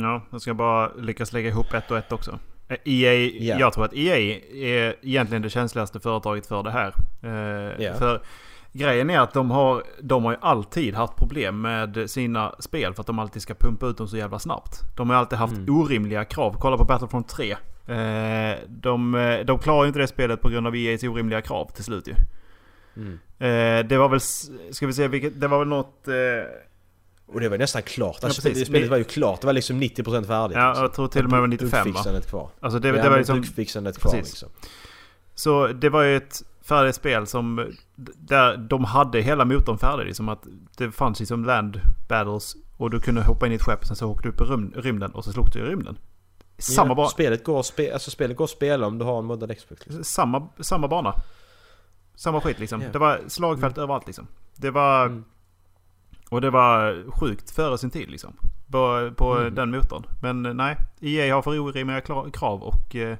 Ja, 0.00 0.22
jag 0.30 0.40
ska 0.40 0.54
bara 0.54 0.92
lyckas 0.94 1.32
lägga 1.32 1.48
ihop 1.48 1.74
ett 1.74 1.90
och 1.90 1.98
ett 1.98 2.12
också. 2.12 2.38
Eh, 2.68 2.76
EA, 2.84 3.14
Ja. 3.40 3.56
Jag 3.60 3.72
tror 3.72 3.84
att 3.84 3.94
EA 3.94 4.16
är 4.52 4.96
egentligen 5.02 5.42
det 5.42 5.50
känsligaste 5.50 6.00
företaget 6.00 6.46
för 6.46 6.62
det 6.62 6.70
här. 6.70 6.94
Ja. 7.82 7.94
För 7.94 8.22
grejen 8.72 9.10
är 9.10 9.20
att 9.20 9.34
de 9.34 9.50
har, 9.50 9.82
de 10.00 10.24
har 10.24 10.32
ju 10.32 10.38
alltid 10.40 10.94
haft 10.94 11.16
problem 11.16 11.60
med 11.60 12.10
sina 12.10 12.54
spel 12.58 12.94
för 12.94 13.00
att 13.00 13.06
de 13.06 13.18
alltid 13.18 13.42
ska 13.42 13.54
pumpa 13.54 13.86
ut 13.86 13.96
dem 13.98 14.08
så 14.08 14.16
jävla 14.16 14.38
snabbt. 14.38 14.80
De 14.96 15.10
har 15.10 15.16
alltid 15.16 15.38
haft 15.38 15.56
Mm. 15.56 15.74
orimliga 15.76 16.24
krav. 16.24 16.56
Kolla 16.60 16.76
på 16.76 16.84
Battlefront 16.84 17.28
3. 17.28 17.56
Eh, 17.86 18.58
de, 18.68 19.14
eh, 19.14 19.40
de 19.44 19.58
klarar 19.58 19.82
ju 19.82 19.88
inte 19.88 19.98
det 19.98 20.06
spelet 20.06 20.40
på 20.40 20.48
grund 20.48 20.66
av 20.66 20.76
EAs 20.76 21.02
orimliga 21.02 21.40
krav 21.40 21.70
till 21.74 21.84
slut 21.84 22.08
ju. 22.08 22.14
Mm. 22.96 23.18
Eh, 23.38 23.88
det 23.88 23.96
var 23.96 24.08
väl, 24.08 24.20
ska 24.74 24.86
vi 24.86 24.92
se 24.92 25.08
vilket, 25.08 25.40
det 25.40 25.48
var 25.48 25.58
väl 25.58 25.68
något... 25.68 26.08
Och 27.26 27.40
det 27.40 27.48
var 27.48 27.58
nästan 27.58 27.82
klart. 27.82 28.18
Ja, 28.20 28.26
Alltså, 28.26 28.48
det 28.48 28.64
spelet 28.66 28.90
var 28.90 28.96
ju 28.96 29.04
klart. 29.04 29.40
Det 29.40 29.46
var 29.46 29.54
liksom 29.54 29.82
90% 29.82 30.26
färdigt. 30.26 30.56
Ja, 30.56 30.68
liksom. 30.68 30.82
jag 30.82 30.92
tror 30.92 31.08
till 31.08 31.24
och 31.24 31.30
med 31.30 31.36
det 31.36 31.40
var 31.40 31.48
95 31.48 31.70
va? 31.78 31.84
Bugfixandet 31.84 32.30
kvar. 32.30 32.48
Alltså 32.60 32.78
det, 32.78 32.88
ja, 32.88 33.02
det 33.02 33.10
var 33.10 33.18
liksom... 33.18 33.40
bugfixandet 33.40 33.98
kvar 33.98 34.12
precis. 34.12 34.32
liksom. 34.32 34.48
Så 35.34 35.66
det 35.66 35.88
var 35.88 36.02
ju 36.02 36.16
ett 36.16 36.42
färdigt 36.62 36.94
spel 36.94 37.26
som... 37.26 37.72
Där 38.16 38.56
de 38.56 38.84
hade 38.84 39.20
hela 39.20 39.44
motorn 39.44 39.78
färdig. 39.78 40.06
Liksom 40.06 40.28
att 40.28 40.44
det 40.76 40.90
fanns 40.90 41.20
liksom 41.20 41.44
land 41.44 41.80
battles. 42.08 42.56
Och 42.76 42.90
du 42.90 43.00
kunde 43.00 43.22
hoppa 43.22 43.46
in 43.46 43.52
i 43.52 43.54
ett 43.54 43.62
skepp 43.62 43.84
sen 43.86 43.96
så 43.96 44.10
åkte 44.10 44.28
du 44.28 44.32
upp 44.32 44.40
i 44.40 44.44
rym- 44.44 44.80
rymden 44.80 45.10
och 45.10 45.24
så 45.24 45.32
slog 45.32 45.50
du 45.52 45.58
i 45.58 45.62
rymden. 45.62 45.98
Samma, 46.58 46.90
Ja, 46.90 46.94
ba- 46.94 47.08
spelet, 47.08 47.44
går, 47.44 47.62
spe, 47.62 47.92
alltså, 47.92 48.10
spelet 48.10 48.36
går 48.36 48.44
att 48.44 48.50
spela 48.50 48.86
om 48.86 48.98
du 48.98 49.04
har 49.04 49.18
en 49.18 49.24
moddad 49.24 49.56
Xbox. 49.58 49.86
Liksom. 49.86 50.04
samma, 50.04 50.48
samma 50.60 50.88
bana. 50.88 51.14
Samma 52.14 52.40
skit 52.40 52.58
liksom. 52.58 52.82
Ja. 52.82 52.88
Det 52.92 52.98
var 52.98 53.20
slagfält 53.28 53.78
överallt 53.78 54.06
liksom. 54.06 54.26
Det 54.56 54.70
var... 54.70 55.06
Mm. 55.06 55.24
Och 56.30 56.40
det 56.40 56.50
var 56.50 57.04
sjukt 57.20 57.50
före 57.50 57.78
sin 57.78 57.90
tid 57.90 58.10
liksom. 58.10 58.36
På, 58.70 59.12
på 59.16 59.32
Mm. 59.38 59.54
den 59.54 59.70
motorn. 59.70 60.06
Men 60.22 60.46
eh, 60.46 60.54
nej, 60.54 60.76
EA 61.00 61.34
har 61.34 61.42
för 61.42 61.58
orimliga 61.58 62.00
krav 62.32 62.62
och 62.62 62.96
eh, 62.96 63.16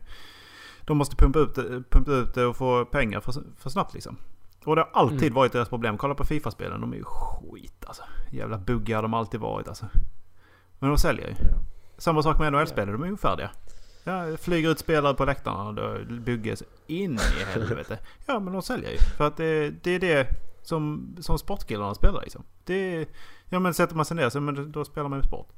de 0.85 0.97
måste 0.99 1.17
pumpa 1.17 1.39
ut, 1.39 1.55
det, 1.55 1.83
pumpa 1.91 2.11
ut 2.13 2.35
det 2.35 2.45
och 2.47 2.57
få 2.57 2.85
pengar 2.85 3.21
för, 3.21 3.33
för 3.59 3.71
snabbt 3.71 3.95
liksom. 3.95 4.17
Och 4.65 4.77
det 4.77 4.83
har 4.83 4.91
alltid 4.93 5.23
Mm. 5.23 5.35
varit 5.35 5.53
deras 5.53 5.69
problem. 5.69 5.99
Kolla 5.99 6.15
på 6.15 6.25
Fifa-spelen, 6.25 6.81
de 6.81 6.93
är 6.93 6.97
ju 6.97 7.05
skit 7.05 7.85
alltså. 7.87 8.03
Jävla 8.31 8.59
buggar 8.59 9.03
de 9.03 9.15
alltid 9.15 9.41
varit 9.41 9.69
alltså. 9.69 9.87
Men 10.79 10.89
de 10.91 10.99
säljer 10.99 11.29
ju. 11.29 11.35
Ja. 11.39 11.57
Samma 11.99 12.23
sak 12.23 12.39
med 12.39 12.53
NHL-spelare, 12.53 12.93
de 12.93 13.03
är 13.03 13.07
ju 13.07 13.17
färdiga. 13.17 13.51
Ja, 14.05 14.37
flyger 14.37 14.71
ut 14.71 14.79
spelare 14.79 15.15
på 15.15 15.25
läktarna 15.25 15.65
och 15.69 15.75
då 15.75 15.99
bygges 16.21 16.63
in 16.87 17.15
i 17.15 17.45
helvete. 17.45 17.99
Ja 18.27 18.41
men 18.41 18.53
de 18.53 18.63
säljer 18.63 18.91
ju. 18.91 18.99
För 18.99 19.27
att 19.27 19.37
det, 19.37 19.71
det 19.71 19.91
är 19.91 20.01
det 20.01 20.29
som, 20.63 21.15
som 21.21 21.39
sportkillarna 21.39 21.95
spelar 21.95 22.21
liksom. 22.21 22.45
Det 22.65 23.09
ja 23.49 23.59
men 23.59 23.75
sätter 23.75 23.97
man 23.97 24.05
sig 24.05 24.17
ner 24.17 24.29
så 24.29 24.41
men 24.41 24.73
då 24.73 24.85
spelar 24.85 25.09
man 25.09 25.19
ju 25.19 25.23
sport. 25.23 25.49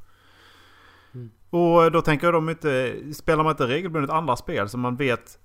Mm. 1.15 1.31
Och 1.51 1.93
då 1.93 2.02
tänker 2.02 2.27
jag 2.27 2.35
de 2.35 2.48
inte, 2.48 3.01
spelar 3.15 3.44
man 3.44 3.51
inte 3.51 3.66
regelbundet 3.66 4.11
andra 4.11 4.36
spel 4.36 4.69
som 4.69 4.81
man 4.81 4.97
vet 4.97 5.39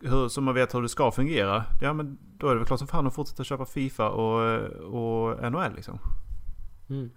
hur, 0.00 0.28
som 0.28 0.44
man 0.44 0.54
vet 0.54 0.74
hur 0.74 0.82
det 0.82 0.88
ska 0.88 1.10
fungera. 1.10 1.64
Ja 1.80 1.92
men 1.92 2.18
då 2.38 2.48
är 2.48 2.50
det 2.50 2.58
väl 2.58 2.66
klart 2.66 2.78
som 2.78 2.88
fan 2.88 3.06
att 3.06 3.14
fortsätta 3.14 3.44
köpa 3.44 3.64
Fifa 3.64 4.08
och, 4.08 4.60
och 4.80 5.52
NHL 5.52 5.74
liksom. 5.74 5.98
Mm. 6.88 7.10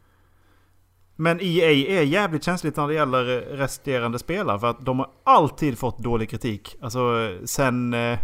Men 1.19 1.39
EA 1.41 1.71
är 1.99 2.03
jävligt 2.03 2.43
känsligt 2.43 2.75
när 2.75 2.87
det 2.87 2.93
gäller 2.93 3.23
resterande 3.41 4.19
spelare 4.19 4.59
för 4.59 4.67
att 4.67 4.85
de 4.85 4.99
har 4.99 5.09
alltid 5.23 5.77
fått 5.77 5.99
dålig 5.99 6.29
kritik. 6.29 6.75
Alltså 6.81 7.37
sen... 7.45 7.93
eh, 7.93 8.19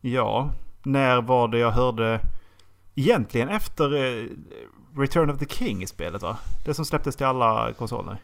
Ja, 0.00 0.52
när 0.82 1.22
var 1.22 1.48
det 1.48 1.58
jag 1.58 1.70
hörde... 1.70 2.20
Egentligen 2.94 3.48
efter 3.48 3.94
eh, 3.94 4.26
Return 4.96 5.30
of 5.30 5.38
the 5.38 5.46
King 5.46 5.82
i 5.82 5.86
spelet 5.86 6.22
va? 6.22 6.38
Det 6.64 6.74
som 6.74 6.84
släpptes 6.84 7.16
till 7.16 7.26
alla 7.26 7.72
konsoler. 7.72 8.22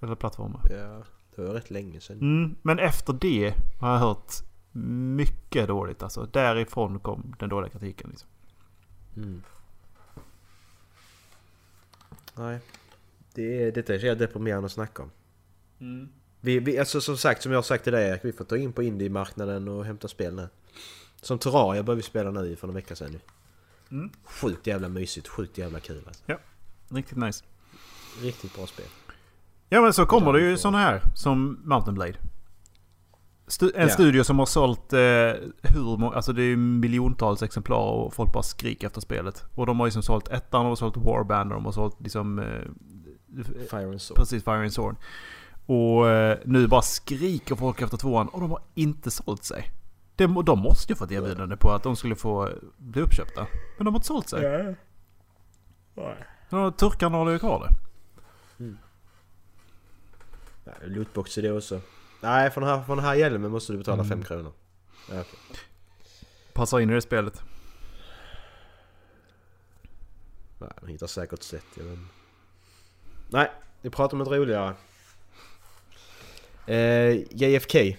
Eller 0.00 0.14
plattformar. 0.14 0.60
Ja, 0.70 1.02
det 1.36 1.42
var 1.42 1.54
rätt 1.54 1.70
länge 1.70 2.00
sedan. 2.00 2.20
Mm, 2.20 2.56
men 2.62 2.78
efter 2.78 3.12
det 3.12 3.54
har 3.80 3.92
jag 3.92 3.98
hört 3.98 4.32
mycket 5.16 5.68
dåligt 5.68 6.02
alltså. 6.02 6.28
Därifrån 6.32 6.98
kom 7.00 7.34
den 7.38 7.48
dåliga 7.48 7.70
kritiken 7.70 8.10
liksom. 8.10 8.28
Mm. 9.16 9.42
Nej. 12.34 12.58
Det 13.34 13.62
är, 13.62 13.72
detta 13.72 13.94
är 13.94 13.98
så 13.98 14.14
deprimerande 14.14 14.66
att 14.66 14.72
snacka 14.72 15.02
om. 15.02 15.10
Vi, 16.40 16.58
vi, 16.58 16.78
alltså 16.78 17.00
som 17.00 17.16
sagt, 17.16 17.42
som 17.42 17.52
jag 17.52 17.58
har 17.58 17.62
sagt 17.62 17.84
till 17.84 17.92
dig 17.92 18.08
Erik, 18.08 18.24
vi 18.24 18.32
får 18.32 18.44
ta 18.44 18.56
in 18.56 18.72
på 18.72 18.82
indie-marknaden 18.82 19.68
och 19.68 19.84
hämta 19.84 20.08
spel 20.08 20.34
nu. 20.34 20.48
Som 21.20 21.38
Terraria 21.38 21.82
började 21.82 21.96
vi 21.96 22.02
spela 22.02 22.30
nu 22.30 22.56
för 22.56 22.66
några 22.66 22.80
veckor 22.80 22.94
sedan 22.94 23.12
nu. 23.12 23.20
Mm. 23.96 24.10
Sjukt 24.24 24.66
jävla 24.66 24.88
mysigt, 24.88 25.28
sjukt 25.28 25.58
jävla 25.58 25.80
kul 25.80 26.02
alltså. 26.06 26.22
Riktigt 26.88 27.18
nice. 27.18 27.44
Riktigt 28.22 28.56
bra 28.56 28.66
spel. 28.66 28.86
Ja 29.68 29.80
men 29.80 29.92
så 29.92 30.06
kommer 30.06 30.32
det 30.32 30.40
ju 30.40 30.56
sådana 30.56 30.78
här 30.78 31.02
som 31.14 31.60
Mountain 31.64 31.94
Blade. 31.94 32.18
Stu- 33.52 33.72
en 33.74 33.82
Ja. 33.88 33.94
studio 33.94 34.24
som 34.24 34.38
har 34.38 34.46
sålt 34.46 34.92
eh, 34.92 34.98
hur 35.62 35.96
många, 35.98 36.16
alltså 36.16 36.32
det 36.32 36.42
är 36.42 36.46
ju 36.46 36.56
miljontals 36.56 37.42
exemplar 37.42 37.76
och 37.78 38.14
folk 38.14 38.32
bara 38.32 38.42
skriker 38.42 38.86
efter 38.86 39.00
spelet. 39.00 39.44
Och 39.54 39.66
de 39.66 39.80
har 39.80 39.86
ju 39.86 39.90
som 39.90 40.02
sålt 40.02 40.28
ettan, 40.28 40.60
de 40.64 40.68
har 40.68 40.76
sålt 40.76 40.96
Warband 40.96 41.50
och 41.52 41.56
de 41.56 41.64
har 41.64 41.72
sålt 41.72 42.00
liksom... 42.00 42.38
Eh, 42.38 42.44
Fire 43.70 43.84
and 43.84 44.02
Sword. 44.02 44.16
precis, 44.18 44.44
Fire 44.44 44.54
and 44.54 44.72
Sword. 44.72 44.96
Och 45.66 46.08
eh, 46.08 46.38
nu 46.44 46.66
bara 46.66 46.82
skriker 46.82 47.54
folk 47.54 47.80
efter 47.82 47.96
tvåan 47.96 48.28
och 48.28 48.40
de 48.40 48.50
har 48.50 48.60
inte 48.74 49.10
sålt 49.10 49.44
sig. 49.44 49.70
De, 50.16 50.44
de 50.44 50.58
måste 50.58 50.92
ju 50.92 50.96
få 50.96 51.04
ett 51.04 51.12
erbjudande 51.12 51.56
på 51.56 51.70
att 51.70 51.82
de 51.82 51.96
skulle 51.96 52.14
få 52.16 52.48
bli 52.76 53.02
uppköpta. 53.02 53.46
Men 53.76 53.84
de 53.84 53.94
har 53.94 53.98
inte 53.98 54.06
sålt 54.06 54.28
sig. 54.28 54.74
Ja. 55.94 56.70
Turkarna 56.70 57.18
håller 57.18 57.32
ju 57.32 57.38
kvar 57.38 57.68
det. 57.68 57.74
Ja, 60.64 60.72
lootbox 60.84 61.38
är 61.38 61.42
det 61.42 61.52
också. 61.52 61.80
Nej, 62.22 62.50
för 62.50 62.60
den 62.60 62.70
här, 62.70 62.82
för 62.82 62.96
den 62.96 63.04
här 63.04 63.14
hjälmen 63.14 63.50
måste 63.50 63.72
du 63.72 63.78
betala 63.78 64.02
5 64.04 64.12
Mm. 64.12 64.24
kronor. 64.24 64.52
Ja, 65.10 65.20
okej. 65.20 65.38
Passar 66.52 66.80
in 66.80 66.90
i 66.90 66.94
det 66.94 67.02
spelet. 67.02 67.42
Nej, 70.58 70.70
de 70.80 70.86
hittar 70.86 71.06
säkert 71.06 71.42
sätt. 71.42 71.64
Inte. 71.76 71.98
Nej, 73.28 73.50
vi 73.80 73.90
pratar 73.90 74.12
om 74.14 74.18
något 74.18 74.28
roligare. 74.28 74.74
Eh, 76.66 77.10
JFK. 77.30 77.74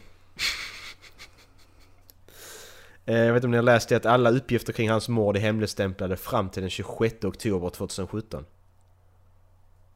eh, 3.06 3.18
jag 3.18 3.34
vet 3.34 3.36
inte 3.36 3.48
om 3.48 3.52
ni 3.52 3.58
har 3.58 3.64
läst 3.64 3.90
det 3.90 3.96
att 3.96 4.06
alla 4.06 4.30
uppgifter 4.30 4.74
kring 4.74 4.90
hans 4.90 5.10
mord 5.10 5.36
är 5.38 5.42
hemligstämplade 5.42 6.18
fram 6.18 6.50
till 6.50 6.62
den 6.62 6.70
26 6.70 7.24
oktober 7.26 7.70
2017. 7.70 8.46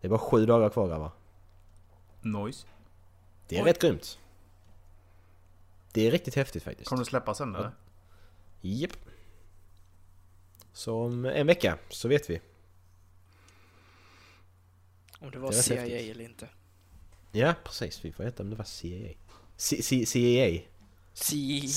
Det 0.02 0.08
är 0.08 0.10
bara 0.10 0.20
sju 0.20 0.46
dagar 0.46 0.70
kvar 0.70 0.88
grabbar. 0.88 1.12
Nice. 2.22 2.68
Det 3.48 3.58
är 3.58 3.64
Oj. 3.64 3.70
rätt 3.70 3.80
grymt. 3.82 4.20
Det 5.92 6.08
är 6.08 6.12
riktigt 6.12 6.36
häftigt 6.36 6.64
faktiskt. 6.64 6.90
Kommer 6.90 7.00
du 7.04 7.06
släppa 7.10 7.34
sen 7.34 7.56
eller? 7.56 7.72
Japp. 8.62 8.92
Så 10.74 11.02
om 11.06 11.26
en 11.26 11.48
vecka 11.48 11.78
så 11.90 12.08
vet 12.08 12.30
vi. 12.30 12.42
Om 15.20 15.32
det 15.32 15.40
var 15.40 15.50
Det 15.50 15.56
var 15.56 15.64
CIA 15.64 15.82
häftigt. 15.82 16.12
eller 16.12 16.26
inte. 16.26 16.50
Ja 17.32 17.54
precis, 17.64 18.06
vi 18.06 18.12
får 18.12 18.24
veta 18.24 18.44
om 18.44 18.50
det 18.50 18.56
var 18.56 18.66
CIA. 18.66 19.14
C- 19.58 19.82
C- 19.84 20.06
CIA. 20.06 20.62
CIA. 21.14 21.70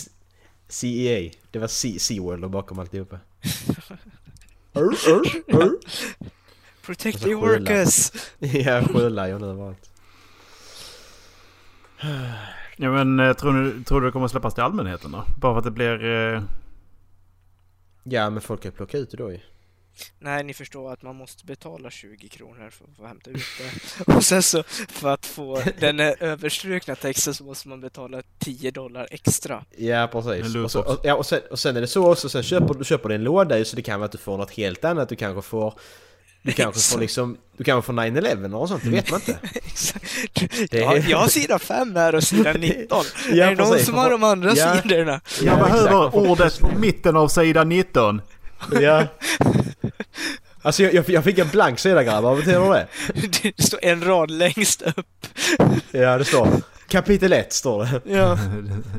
CEA. 0.69 1.31
Det 1.51 1.59
var 1.59 1.69
C- 1.69 1.99
SeaWorld 1.99 2.51
bakom 2.51 2.79
alltihopa. 2.79 3.19
Protect 6.83 7.23
the 7.23 7.35
workers! 7.35 8.13
ja, 8.39 8.85
sjölejon 8.89 9.43
överallt. 9.43 9.90
Ja 12.77 12.91
men 12.91 13.21
eh, 13.21 13.33
tror 13.33 13.53
du, 13.53 13.85
tror 13.85 14.01
du 14.01 14.07
det 14.07 14.13
kommer 14.13 14.29
släppas 14.29 14.55
till 14.55 14.63
allmänheten 14.63 15.13
då? 15.13 15.25
Bara 15.41 15.55
för 15.55 15.59
att 15.59 15.65
det 15.65 15.71
blir... 15.71 16.05
Eh, 16.05 16.43
Ja, 18.05 18.31
men 18.31 18.41
folk 18.41 18.63
kan 18.63 18.73
plocka 18.73 18.99
ut 18.99 19.11
det 19.11 19.17
då 19.17 19.33
ju. 19.33 19.41
Nej, 20.19 20.45
ni 20.45 20.55
förstår 20.55 20.93
att 20.93 21.03
man 21.03 21.17
måste 21.17 21.47
betala 21.47 21.91
20 21.91 22.29
kronor 22.29 22.71
för 22.71 22.85
att 22.85 22.97
få 22.97 23.07
hämta 23.07 23.31
ut 23.31 23.43
det. 23.59 24.15
Och 24.17 24.25
sen 24.25 24.43
så, 24.43 24.63
för 24.89 25.09
att 25.09 25.27
få 25.27 25.63
den 25.81 25.99
här 25.99 26.17
överstrukna 26.21 26.95
texten 26.97 27.35
så 27.35 27.45
måste 27.45 27.69
man 27.69 27.81
betala 27.81 28.23
10 28.39 28.71
dollar 28.71 29.09
extra. 29.11 29.65
Ja, 29.77 30.09
precis. 30.13 30.57
Och, 30.57 30.71
så, 30.71 30.83
och, 30.83 31.01
ja, 31.03 31.15
och, 31.15 31.27
sen, 31.27 31.41
och 31.51 31.59
sen 31.59 31.77
är 31.77 31.81
det 31.81 31.87
så 31.87 32.13
också, 32.13 32.29
sen 32.29 32.43
köper 32.43 32.75
du 32.75 32.85
köper 32.85 33.09
du 33.09 33.15
en 33.15 33.25
låda 33.25 33.59
ju, 33.59 33.65
så 33.65 33.77
det 33.77 33.83
kan 33.83 34.01
vara 34.01 34.07
att 34.07 34.13
du 34.13 34.19
får 34.19 34.39
något 34.39 34.51
helt 34.51 34.85
annat. 34.85 35.09
Du 35.09 35.17
kanske 35.17 35.43
får... 35.43 35.75
Du 36.43 36.53
kanske 36.53 36.81
får 36.93 37.01
liksom... 37.01 37.37
Du 37.57 37.65
kanske 37.65 37.87
får 37.87 37.93
9-11 37.93 38.55
och 38.55 38.69
sånt, 38.69 38.85
det 38.85 38.91
vet 38.91 39.11
man 39.11 39.21
inte. 39.21 39.39
Exakt. 39.53 40.05
Det 40.71 40.79
Ja, 40.79 40.97
är- 40.97 41.05
jag 41.11 41.19
har 41.19 41.29
sida 41.29 41.59
5 41.59 41.97
här 41.97 42.15
och 42.15 42.23
sida 42.25 42.53
19. 42.53 43.05
Ja, 43.33 43.45
är 43.45 43.51
det 43.51 43.63
någon 43.65 43.79
som 43.79 43.95
har 43.95 44.11
de 44.11 44.25
andra 44.25 44.53
Ja. 44.57 44.77
sidorna? 44.83 45.21
jag 45.43 45.59
Ja, 45.59 45.65
behöver 45.65 46.07
exakt. 46.09 46.15
ordet 46.17 46.61
på 46.61 46.69
mitten 46.79 47.17
av 47.17 47.29
sidan 47.29 47.69
19. 47.69 48.23
Ja. 48.81 49.07
Alltså 50.63 50.83
jag, 50.83 51.09
jag, 51.09 51.25
fick 51.25 51.39
en 51.39 51.49
blank 51.49 51.79
sida 51.79 52.05
grabbar, 52.05 52.21
vad 52.31 52.37
betyder 52.37 52.71
det? 52.73 52.87
Det 53.57 53.63
står 53.65 53.79
en 53.85 54.05
rad 54.05 54.31
längst 54.31 54.83
upp. 54.83 55.27
Ja, 55.91 56.19
det 56.19 56.25
står... 56.25 56.49
Kapitel 56.89 57.33
1 57.33 57.53
står 57.53 57.85
det. 57.85 58.15
Ja. 58.17 58.39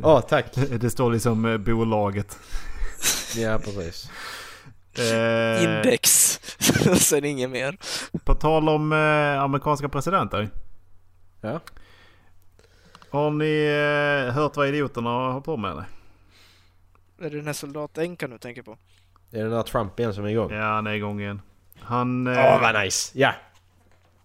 Ja, 0.03 0.22
tack. 0.22 0.45
Det 0.81 0.89
står 0.89 1.11
liksom 1.11 1.45
eh, 1.45 1.57
bolaget. 1.57 2.38
Ja, 3.35 3.59
precis. 3.59 4.09
Index. 5.61 6.20
Och 6.91 6.97
sen 6.97 7.25
inget 7.25 7.49
mer. 7.49 7.77
På 8.25 8.35
tal 8.35 8.69
om 8.69 8.91
eh, 8.93 9.41
amerikanska 9.43 9.89
presidenter. 9.89 10.49
Ja. 11.41 11.59
Har 13.09 13.31
ni 13.31 13.65
eh, 14.27 14.33
hört 14.33 14.57
vad 14.57 14.67
idioterna 14.67 15.09
har 15.09 15.41
på 15.41 15.57
med? 15.57 15.71
Eller? 15.71 15.85
Är 17.19 17.29
det 17.29 17.38
den 17.38 17.45
här 17.45 17.53
soldatänkan 17.53 18.29
du 18.29 18.38
tänker 18.38 18.61
på? 18.61 18.77
Det 19.29 19.39
är 19.39 19.43
den 19.43 19.51
där 19.51 19.63
Trump 19.63 19.99
igen 19.99 20.13
som 20.13 20.25
är 20.25 20.29
igång. 20.29 20.51
Ja, 20.51 20.63
han 20.63 20.88
är 20.88 20.93
igång 20.93 21.21
igen. 21.21 21.41
Han... 21.79 22.27
Åh, 22.27 22.38
Eh, 22.38 22.61
vad 22.61 22.83
nice! 22.83 23.11
Ja! 23.19 23.33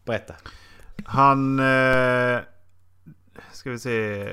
Berätta. 0.05 0.35
Han... 1.05 1.59
Eh, 1.61 2.39
ska 3.53 3.71
vi 3.71 3.79
se. 3.79 4.27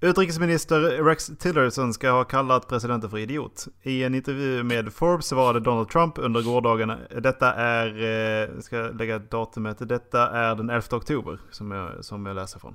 Utrikesminister 0.00 0.80
Rex 0.80 1.30
Tillerson 1.38 1.94
ska 1.94 2.10
ha 2.10 2.24
kallat 2.24 2.68
presidenten 2.68 3.10
för 3.10 3.18
idiot. 3.18 3.68
I 3.82 4.04
en 4.04 4.14
intervju 4.14 4.62
med 4.62 4.92
Forbes 4.92 5.26
svarade 5.26 5.60
Donald 5.60 5.88
Trump 5.88 6.18
under 6.18 6.42
gårdagen. 6.42 6.92
Detta 7.22 7.54
är... 7.54 8.02
Eh, 8.02 8.54
jag 8.54 8.64
ska 8.64 8.76
lägga 8.76 9.18
datumet. 9.18 9.88
Detta 9.88 10.30
är 10.30 10.54
den 10.54 10.70
11 10.70 10.82
oktober 10.96 11.38
som 11.50 11.70
jag, 11.70 12.04
som 12.04 12.26
jag 12.26 12.36
läser 12.36 12.58
från. 12.58 12.74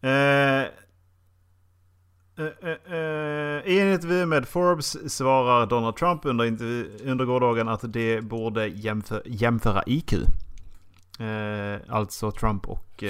Eh, 0.00 0.10
eh, 0.10 0.68
Eh, 2.40 2.94
eh, 2.94 3.66
I 3.66 3.80
en 3.80 3.92
intervju 3.92 4.26
med 4.26 4.48
Forbes 4.48 5.14
svarar 5.14 5.66
Donald 5.66 5.96
Trump 5.96 6.24
under, 6.24 6.44
intervju, 6.44 6.90
under 7.04 7.24
gårdagen 7.24 7.68
att 7.68 7.92
det 7.92 8.20
borde 8.20 8.66
jämför, 8.66 9.22
jämföra 9.26 9.82
IQ. 9.86 10.12
Eh, 10.12 11.80
alltså 11.88 12.30
Trump 12.30 12.68
och 12.68 13.04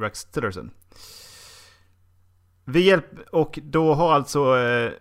Rex 0.00 0.24
Tillerson. 0.24 0.70
Vi 2.64 2.80
hjälp, 2.80 3.04
och 3.32 3.58
då 3.62 3.94
har 3.94 4.14
alltså 4.14 4.58
eh, 4.58 4.92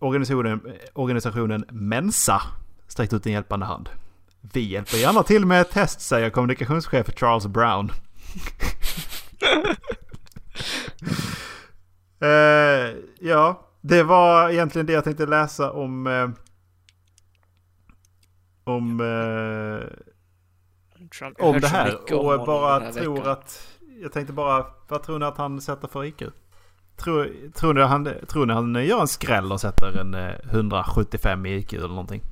organisationen, 0.00 0.60
organisationen 0.92 1.64
Mensa 1.68 2.42
sträckt 2.88 3.12
ut 3.12 3.26
en 3.26 3.32
hjälpande 3.32 3.66
hand. 3.66 3.88
Vi 4.40 4.60
hjälper 4.60 4.96
gärna 4.96 5.22
till 5.22 5.46
med 5.46 5.60
ett 5.60 5.70
test, 5.70 6.00
säger 6.00 6.30
kommunikationschef 6.30 7.06
Charles 7.16 7.46
Brown. 7.46 7.92
Eh, 12.22 12.96
ja, 13.20 13.68
det 13.80 14.02
var 14.02 14.50
egentligen 14.50 14.86
det 14.86 14.92
jag 14.92 15.04
tänkte 15.04 15.26
läsa 15.26 15.72
om... 15.72 16.06
Eh, 16.06 16.28
om... 18.64 19.00
Eh, 19.00 19.86
om 21.38 21.60
det 21.60 21.68
här. 21.68 22.14
Och 22.14 22.46
bara 22.46 22.92
tror 22.92 23.28
att... 23.28 23.68
Jag 24.02 24.12
tänkte 24.12 24.32
bara, 24.32 24.66
vad 24.88 25.02
tror 25.02 25.18
ni 25.18 25.24
att 25.24 25.36
han 25.36 25.60
sätter 25.60 25.88
för 25.88 26.04
IQ? 26.04 26.22
Tror, 27.00 27.50
tror, 27.54 27.74
ni 27.74 27.80
han, 27.80 28.08
tror 28.28 28.46
ni 28.46 28.54
han 28.54 28.86
gör 28.86 29.00
en 29.00 29.08
skräll 29.08 29.52
och 29.52 29.60
sätter 29.60 30.00
en 30.00 30.14
eh, 30.14 30.34
175 30.50 31.46
i 31.46 31.54
IQ 31.54 31.72
eller 31.72 31.88
någonting? 31.88 32.22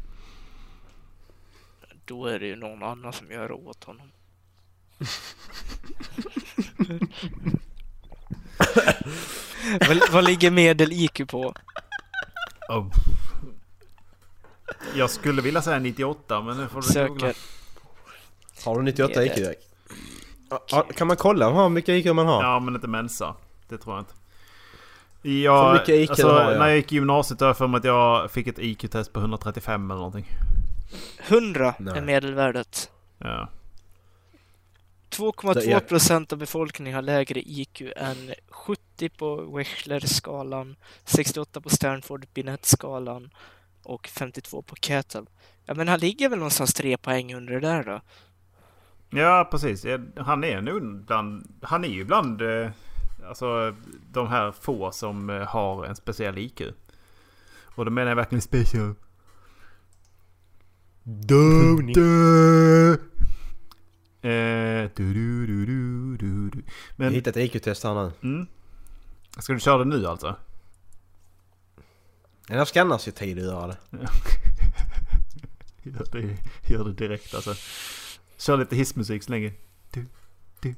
Då 2.04 2.26
är 2.26 2.38
det 2.38 2.46
ju 2.46 2.56
någon 2.56 2.82
annan 2.82 3.12
som 3.12 3.30
gör 3.30 3.48
det 3.48 3.54
åt 3.54 3.84
honom. 3.84 4.10
vad, 9.88 10.10
vad 10.12 10.24
ligger 10.24 10.50
medel-IQ 10.50 11.28
på? 11.28 11.54
Oh. 12.68 12.86
Jag 14.94 15.10
skulle 15.10 15.42
vilja 15.42 15.62
säga 15.62 15.78
98 15.78 16.42
men 16.42 16.56
nu 16.56 16.68
får 16.68 16.82
du 16.82 17.08
googla. 17.08 17.26
Söker. 17.26 17.36
Har 18.64 18.76
du 18.76 18.82
98 18.82 19.20
Det 19.20 19.38
IQ? 19.38 19.58
Ja, 20.70 20.82
Kan 20.96 21.06
man 21.06 21.16
kolla 21.16 21.50
hur 21.50 21.68
mycket 21.68 21.88
IQ 22.06 22.14
man 22.14 22.26
har? 22.26 22.42
Ja 22.42 22.60
men 22.60 22.74
inte 22.74 22.88
Mensa. 22.88 23.34
Det 23.68 23.78
tror 23.78 23.94
jag 23.94 24.02
inte. 24.02 24.14
Jag, 25.22 25.66
För 25.66 25.72
mycket 25.72 25.88
IQ 25.88 26.10
alltså, 26.10 26.28
har 26.28 26.50
jag. 26.50 26.58
När 26.58 26.66
jag 26.66 26.76
gick 26.76 26.92
i 26.92 26.94
gymnasiet 26.94 27.40
har 27.40 27.46
jag 27.46 27.58
för 27.58 27.66
mig 27.66 27.78
att 27.78 27.84
jag 27.84 28.30
fick 28.30 28.46
ett 28.46 28.58
IQ-test 28.58 29.12
på 29.12 29.20
135 29.20 29.90
eller 29.90 29.98
någonting. 29.98 30.26
100 31.28 31.74
Nej. 31.78 31.98
är 31.98 32.02
medelvärdet. 32.02 32.90
Ja. 33.18 33.48
2,2 35.10 35.80
procent 35.80 36.32
av 36.32 36.38
befolkningen 36.38 36.94
har 36.94 37.02
lägre 37.02 37.40
IQ 37.40 37.82
än 37.96 38.34
70 38.48 39.08
på 39.08 39.56
Wechsler-skalan, 39.56 40.76
68 41.04 41.60
på 41.60 41.68
Stanford-Binet-skalan 41.68 43.30
och 43.82 44.08
52 44.08 44.62
på 44.62 44.76
Kettle. 44.76 45.24
Ja, 45.64 45.74
men 45.74 45.88
han 45.88 46.00
ligger 46.00 46.28
väl 46.28 46.38
någonstans 46.38 46.74
tre 46.74 46.96
poäng 46.96 47.34
under 47.34 47.52
det 47.52 47.60
där 47.60 47.84
då. 47.84 48.00
Ja 49.18 49.48
precis. 49.50 49.86
Han 50.16 50.44
är 50.44 50.60
nog 50.60 51.04
bland... 51.04 51.58
Han 51.62 51.84
är 51.84 51.88
ju 51.88 52.04
bland... 52.04 52.42
Alltså 53.28 53.74
de 54.12 54.28
här 54.28 54.52
få 54.52 54.92
som 54.92 55.30
eh, 55.30 55.46
har 55.46 55.84
en 55.84 55.96
speciell 55.96 56.38
IQ. 56.38 56.62
Och 57.64 57.84
då 57.84 57.90
menar 57.90 58.08
jag 58.08 58.16
verkligen 58.16 58.42
special. 58.42 58.94
Downing. 61.02 61.90
Eh, 64.22 64.90
du, 64.94 65.14
du, 65.14 65.46
du, 65.46 65.66
du, 65.66 66.16
du, 66.16 66.50
du. 66.50 66.58
Jag 66.58 66.64
Men... 66.96 67.06
har 67.06 67.14
hittat 67.14 67.36
IQ-test 67.36 67.84
här 67.84 67.94
nu. 67.94 68.12
Mm. 68.22 68.46
Ska 69.38 69.52
du 69.52 69.60
köra 69.60 69.78
det 69.78 69.84
nu 69.84 70.06
alltså? 70.06 70.36
Den 72.46 72.58
här 72.58 72.64
skannas 72.64 73.08
ju 73.08 73.12
tid 73.12 73.38
att 73.38 73.44
göra 73.44 73.66
det. 73.66 73.78
Gör 75.82 76.06
det, 76.12 76.36
gör 76.72 76.84
det 76.84 76.92
direkt 76.92 77.34
alltså. 77.34 77.54
Kör 78.38 78.56
lite 78.56 78.76
hissmusik 78.76 79.22
så 79.22 79.30
länge. 79.30 79.52
Du, 79.90 80.06
du, 80.60 80.74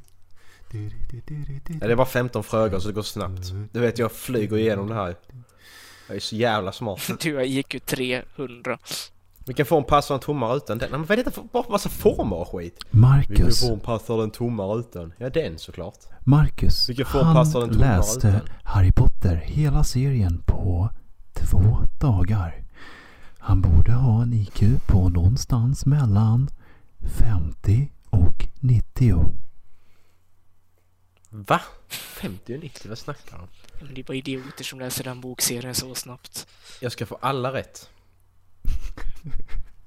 Ja, 1.81 1.87
det 1.87 1.93
är 1.93 1.97
bara 1.97 2.07
15 2.07 2.43
frågor 2.43 2.79
så 2.79 2.89
det 2.89 2.95
går 2.95 3.03
snabbt. 3.03 3.53
Du 3.73 3.81
vet 3.81 3.99
jag 3.99 4.13
flyger 4.13 4.57
igenom 4.57 4.89
det 4.89 4.95
här. 4.95 5.17
Jag 6.09 6.17
är 6.17 6.21
så 6.21 6.37
jävla 6.37 6.73
smart. 6.73 7.11
Du 7.21 7.37
har 7.37 7.43
IQ 7.43 7.87
300. 7.87 8.79
Vilken 9.47 9.67
form 9.67 9.85
passar 9.85 10.15
den 10.15 10.21
tomma 10.23 10.55
rutan? 10.55 10.79
Den, 10.79 10.91
men 10.91 11.01
vad 11.05 11.11
är 11.11 11.17
detta 11.17 11.31
för 11.31 11.43
bara 11.53 11.69
massa 11.69 11.89
former 11.89 12.37
och 12.37 12.49
skit? 12.49 12.79
Vilken 12.91 13.01
Marcus, 13.01 13.61
form 13.61 13.81
passar 13.81 14.19
den 14.19 14.31
tomma 14.31 14.65
rutan? 14.65 15.13
Ja 15.19 15.31
den 15.31 15.59
såklart. 15.59 15.99
Marcus, 16.21 16.89
Vilken 16.89 17.07
form 17.07 17.27
han 17.27 17.35
passar 17.35 17.61
den 17.61 17.71
tomma 17.71 17.87
läste 17.87 18.29
rutan? 18.29 18.49
Harry 18.65 18.93
Potter 18.93 19.37
hela 19.37 19.85
serien 19.85 20.43
på 20.47 20.91
två 21.33 21.79
dagar. 22.01 22.63
Han 23.39 23.61
borde 23.61 23.93
ha 23.93 24.23
en 24.23 24.33
IQ 24.33 24.63
på 24.87 25.09
någonstans 25.09 25.87
mellan 25.87 26.51
50 27.19 27.89
och 28.11 28.47
90. 28.61 29.35
Va? 31.31 31.61
50 31.89 32.55
och 32.57 32.61
90? 32.63 32.89
Vad 32.89 32.99
snackar 32.99 33.37
du 33.37 33.43
om? 33.43 33.49
Men 33.81 33.95
det 33.95 34.01
är 34.01 34.05
bara 34.05 34.17
idioter 34.17 34.65
som 34.65 34.79
läser 34.81 35.05
den 35.05 35.21
bokserien 35.21 35.75
så 35.75 35.95
snabbt. 35.95 36.47
Jag 36.81 36.93
ska 36.93 37.07
få 37.07 37.19
alla 37.23 37.53
rätt. 37.53 37.91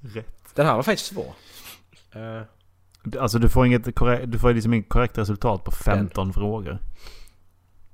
Rätt. 0.00 0.54
Den 0.54 0.66
här 0.66 0.74
var 0.74 0.82
faktiskt 0.82 1.08
svår. 1.10 1.34
Eh, 2.14 2.42
Alltså 3.20 3.38
du 3.38 3.48
får 3.48 3.66
inget 3.66 3.94
korrekt, 3.94 4.32
du 4.32 4.38
får 4.38 4.54
liksom 4.54 4.74
inget 4.74 4.88
korrekt 4.88 5.18
resultat 5.18 5.64
på 5.64 5.70
15 5.70 6.32
frågor. 6.32 6.78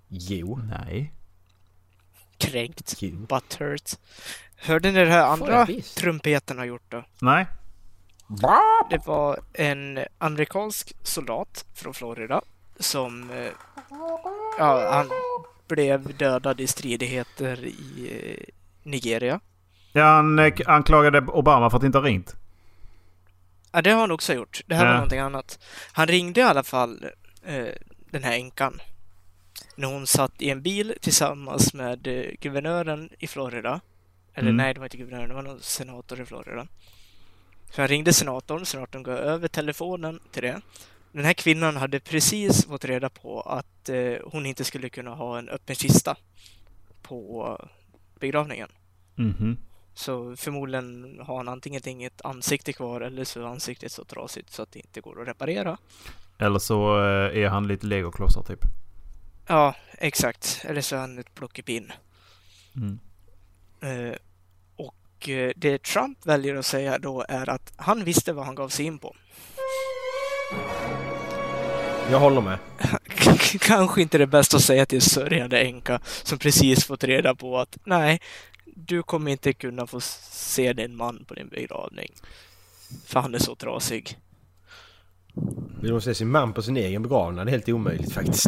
jo. 0.08 0.56
Nej. 0.56 1.12
Kränkt. 2.38 2.94
Jo. 3.02 3.16
Butthurt. 3.26 3.90
Hörde 4.56 4.92
ni 4.92 5.04
det 5.04 5.10
här 5.10 5.26
andra 5.26 5.66
trumpeten 5.96 6.58
har 6.58 6.64
gjort 6.64 6.84
då? 6.90 7.04
Nej. 7.20 7.46
Det 8.90 9.06
var 9.06 9.40
en 9.52 9.98
amerikansk 10.18 10.92
soldat 11.02 11.64
från 11.74 11.94
Florida 11.94 12.42
som... 12.80 13.30
eh, 13.30 13.52
Ja, 14.58 14.90
han 14.92 15.10
blev 15.68 16.16
dödad 16.16 16.60
i 16.60 16.66
stridigheter 16.66 17.64
i 17.64 18.10
eh, 18.10 18.54
Nigeria. 18.82 19.40
Ja, 19.92 20.04
han 20.04 20.38
eh, 20.38 20.52
anklagade 20.66 21.20
Obama 21.20 21.70
för 21.70 21.76
att 21.78 21.84
inte 21.84 21.98
ha 21.98 22.04
ringt. 22.06 22.36
Ja, 23.72 23.82
det 23.82 23.90
har 23.90 24.00
han 24.00 24.10
också 24.10 24.34
gjort. 24.34 24.60
Det 24.66 24.74
här 24.74 24.84
var 24.84 24.90
Ja. 24.90 24.96
någonting 24.96 25.18
annat. 25.18 25.58
Han 25.92 26.06
ringde 26.06 26.40
i 26.40 26.44
alla 26.44 26.62
fall 26.62 27.04
eh, 27.44 27.66
den 28.10 28.22
här 28.22 28.32
änkan 28.32 28.80
när 29.76 29.88
hon 29.88 30.06
satt 30.06 30.42
i 30.42 30.50
en 30.50 30.62
bil 30.62 30.94
tillsammans 31.00 31.74
med 31.74 32.06
eh, 32.06 32.24
guvernören 32.40 33.10
i 33.18 33.26
Florida. 33.26 33.80
Eller 34.34 34.48
Mm. 34.50 34.56
nej, 34.56 34.74
det 34.74 34.80
var 34.80 34.86
inte 34.86 34.96
guvernören, 34.96 35.28
det 35.28 35.34
var 35.34 35.42
någon 35.42 35.60
senator 35.60 36.20
i 36.20 36.24
Florida. 36.26 36.66
Så 37.70 37.82
han 37.82 37.88
ringde 37.88 38.12
senatorn, 38.12 38.66
senatorn 38.66 39.02
gav 39.02 39.14
över 39.16 39.48
telefonen 39.48 40.20
till 40.32 40.42
det. 40.42 40.60
Den 41.12 41.24
här 41.24 41.32
kvinnan 41.32 41.76
hade 41.76 42.00
precis 42.00 42.64
fått 42.64 42.84
reda 42.84 43.08
på 43.08 43.40
att 43.40 43.88
eh, 43.88 44.14
hon 44.24 44.46
inte 44.46 44.64
skulle 44.64 44.88
kunna 44.88 45.14
ha 45.14 45.38
en 45.38 45.48
öppen 45.48 45.76
kista 45.76 46.16
på 47.02 47.58
begravningen. 48.20 48.68
Mhm. 49.14 49.56
Så 49.94 50.36
förmodligen 50.36 51.20
har 51.22 51.36
han 51.36 51.48
antingen 51.48 51.88
inget 51.88 52.20
ansikte 52.24 52.72
kvar 52.72 53.00
eller 53.00 53.24
så 53.24 53.40
är 53.40 53.44
ansiktet 53.44 53.92
så 53.92 54.04
trasigt 54.04 54.52
så 54.52 54.62
att 54.62 54.72
det 54.72 54.78
inte 54.78 55.00
går 55.00 55.22
att 55.22 55.28
reparera. 55.28 55.78
Eller 56.38 56.58
så 56.58 56.98
eh, 56.98 57.38
är 57.42 57.48
han 57.48 57.68
lite 57.68 57.86
legoklossar 57.86 58.42
typ. 58.42 58.60
Ja, 59.46 59.74
exakt. 59.98 60.64
Eller 60.64 60.80
så 60.80 60.96
är 60.96 61.00
han 61.00 61.18
ett 61.18 61.34
plockepinn. 61.34 61.92
Mm. 62.76 62.98
Eh, 63.80 64.16
och 64.76 65.28
eh, 65.28 65.52
det 65.56 65.82
Trump 65.82 66.26
väljer 66.26 66.54
att 66.54 66.66
säga 66.66 66.98
då 66.98 67.24
är 67.28 67.50
att 67.50 67.72
han 67.76 68.04
visste 68.04 68.32
vad 68.32 68.46
han 68.46 68.54
gav 68.54 68.68
sig 68.68 68.86
in 68.86 68.98
på. 68.98 69.16
Jag 72.10 72.20
håller 72.20 72.40
med. 72.40 72.58
Kanske 73.60 74.02
inte 74.02 74.18
det 74.18 74.26
bästa 74.26 74.56
att 74.56 74.62
säga 74.62 74.86
till 74.86 74.96
en 74.96 75.02
sörjande 75.02 75.60
änka 75.60 76.00
som 76.22 76.38
precis 76.38 76.84
fått 76.84 77.04
reda 77.04 77.34
på 77.34 77.58
att 77.58 77.78
nej, 77.84 78.20
du 78.64 79.02
kommer 79.02 79.30
inte 79.30 79.52
kunna 79.52 79.86
få 79.86 80.00
se 80.00 80.72
din 80.72 80.96
man 80.96 81.24
på 81.28 81.34
din 81.34 81.48
begravning. 81.48 82.12
För 83.06 83.20
han 83.20 83.34
är 83.34 83.38
så 83.38 83.54
trasig. 83.54 84.18
Vill 85.80 85.92
man 85.92 86.00
se 86.00 86.14
sin 86.14 86.30
man 86.30 86.52
på 86.52 86.62
sin 86.62 86.76
egen 86.76 87.02
begravning? 87.02 87.44
Det 87.44 87.50
är 87.50 87.52
helt 87.52 87.68
omöjligt 87.68 88.12
faktiskt. 88.12 88.46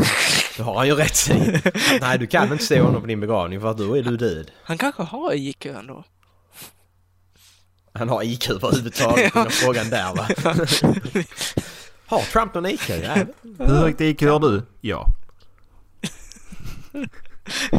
Det 0.56 0.62
har 0.62 0.76
han 0.76 0.86
ju 0.86 0.94
rätt 0.94 1.30
i. 1.30 1.60
Nej, 2.00 2.18
du 2.18 2.26
kan 2.26 2.52
inte 2.52 2.64
se 2.64 2.80
honom 2.80 3.00
på 3.00 3.06
din 3.06 3.20
begravning 3.20 3.60
för 3.60 3.70
att 3.70 3.78
då 3.78 3.96
är 3.96 4.02
du 4.02 4.16
död. 4.16 4.50
Han 4.62 4.78
kanske 4.78 5.02
har 5.02 5.34
IQ 5.34 5.66
ändå. 5.66 6.04
Han 7.92 8.08
har 8.08 8.22
IQ 8.22 8.50
överhuvudtaget. 8.50 9.34
Den 9.34 9.50
frågan 9.50 9.90
där 9.90 10.14
va. 10.14 10.28
Har 12.12 12.22
Trump 12.22 12.54
någon 12.54 12.66
IQ? 12.66 12.88
Hur 13.58 13.74
högt 13.74 14.00
IQ 14.00 14.22
har 14.22 14.40
du? 14.40 14.62
Ja. 14.80 15.06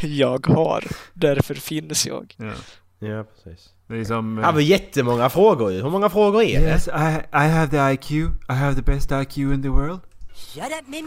jag 0.01 0.47
har. 0.47 0.83
Därför 1.13 1.55
finns 1.55 2.07
jag. 2.07 2.35
ja. 2.37 2.53
ja 2.99 3.23
precis. 3.23 3.69
Det 3.87 3.97
är 3.97 4.05
som... 4.05 4.35
Det 4.35 4.51
var 4.51 4.59
jättemånga 4.59 5.29
frågor 5.29 5.71
ju. 5.71 5.81
Hur 5.81 5.89
många 5.89 6.09
frågor 6.09 6.43
är 6.43 6.59
det? 6.59 6.65
Yes, 6.65 6.87
I, 6.87 6.91
I 7.33 7.47
have 7.49 7.67
the 7.67 7.93
IQ. 7.93 8.11
I 8.49 8.53
have 8.53 8.75
the 8.75 8.81
best 8.81 9.11
IQ 9.11 9.37
in 9.37 9.61
the 9.61 9.69
world. 9.69 9.99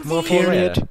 Frågor 0.03 0.53
är 0.53 0.61
det? 0.61 0.73
Period. 0.73 0.87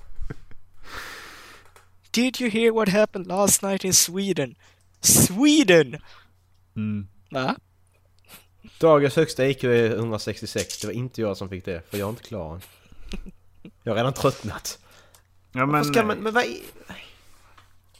Did 2.10 2.40
you 2.40 2.50
hear 2.50 2.72
what 2.72 2.88
happened 2.88 3.26
last 3.26 3.62
night 3.62 3.84
in 3.84 3.92
Sweden? 3.92 4.54
Sweden! 5.00 5.96
Mm. 6.76 7.06
Va? 7.30 7.56
Dagens 8.80 9.16
högsta 9.16 9.46
IQ 9.46 9.64
är 9.64 9.90
166. 9.90 10.78
Det 10.78 10.86
var 10.86 10.94
inte 10.94 11.20
jag 11.20 11.36
som 11.36 11.48
fick 11.48 11.64
det, 11.64 11.90
för 11.90 11.98
jag 11.98 12.06
är 12.06 12.10
inte 12.10 12.22
klar 12.22 12.54
än. 12.54 12.60
Jag 13.82 13.92
har 13.92 13.96
redan 13.96 14.12
tröttnat. 14.12 14.78
Ja, 15.52 15.66
men, 15.66 15.84
ska 15.84 16.04
man... 16.04 16.18
Men 16.18 16.34
vad. 16.34 16.44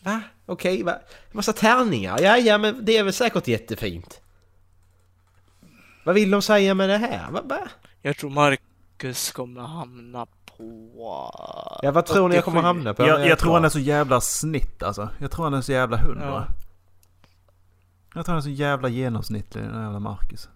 Va? 0.01 0.23
Okej, 0.47 0.83
va? 0.83 0.99
Massa 1.33 1.53
tärningar? 1.53 2.21
Ja, 2.21 2.39
ja, 2.39 2.59
men 2.59 2.85
det 2.85 2.97
är 2.97 3.05
väl 3.05 3.13
säkert 3.13 3.49
jättefint. 3.49 4.21
Vad 6.05 6.15
vill 6.15 6.31
de 6.31 6.43
säga 6.43 6.75
med 6.75 6.89
det 6.89 6.99
här? 6.99 7.31
Va? 7.31 7.41
va? 7.45 7.69
Jag 8.03 8.17
tror 8.17 8.31
Marcus 8.31 9.33
kommer 9.33 9.61
hamna 9.61 10.27
på... 10.27 11.31
Ja, 11.83 11.93
vad 11.93 12.07
tror 12.07 12.29
ni 12.29 12.35
jag 12.35 12.45
kommer 12.45 12.59
87. 12.59 12.67
hamna 12.67 12.95
på? 12.95 13.03
jag, 13.03 13.21
när 13.21 13.29
jag 13.29 13.39
tror 13.39 13.53
han 13.53 13.65
är 13.65 13.69
så 13.69 13.79
jävla 13.79 14.21
snitt 14.21 14.83
alltså. 14.83 15.09
Jag 15.19 15.31
tror 15.31 15.45
han 15.45 15.55
är 15.55 15.61
så 15.61 15.73
jävla 15.73 15.97
hundra. 15.97 16.27
Ja. 16.27 16.47
Jag 18.15 18.25
tror 18.25 18.33
han 18.33 18.39
är 18.39 18.43
så 18.43 18.49
jävla 18.49 18.89
genomsnittlig 18.89 19.65
den 19.65 19.83
jävla 19.83 19.99
Marcus. 19.99 20.49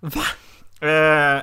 Va? 0.00 0.22
Eh, 0.88 1.42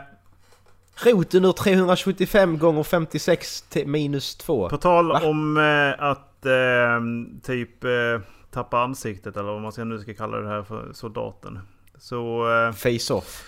Roten 1.05 1.45
ur 1.45 1.51
375 1.51 2.57
gånger 2.57 2.83
56 2.83 3.61
till 3.61 3.87
minus 3.87 4.35
2. 4.35 4.69
på 4.69 4.77
tal 4.77 5.07
Va? 5.07 5.21
om 5.23 5.57
eh, 5.57 6.03
att 6.03 6.45
eh, 6.45 7.01
typ 7.43 7.83
eh, 7.83 8.21
tappa 8.51 8.79
ansiktet 8.83 9.37
eller 9.37 9.51
vad 9.51 9.61
man 9.61 9.71
ska, 9.71 9.83
nu 9.83 9.99
ska 9.99 10.13
kalla 10.13 10.37
det 10.37 10.47
här 10.49 10.63
för 10.63 10.93
soldaten. 10.93 11.59
Så 11.97 12.51
eh, 12.51 12.71
Face-off. 12.73 13.43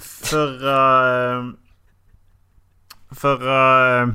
förra... 0.00 1.30
eh, 1.38 1.44
Förra... 3.10 4.14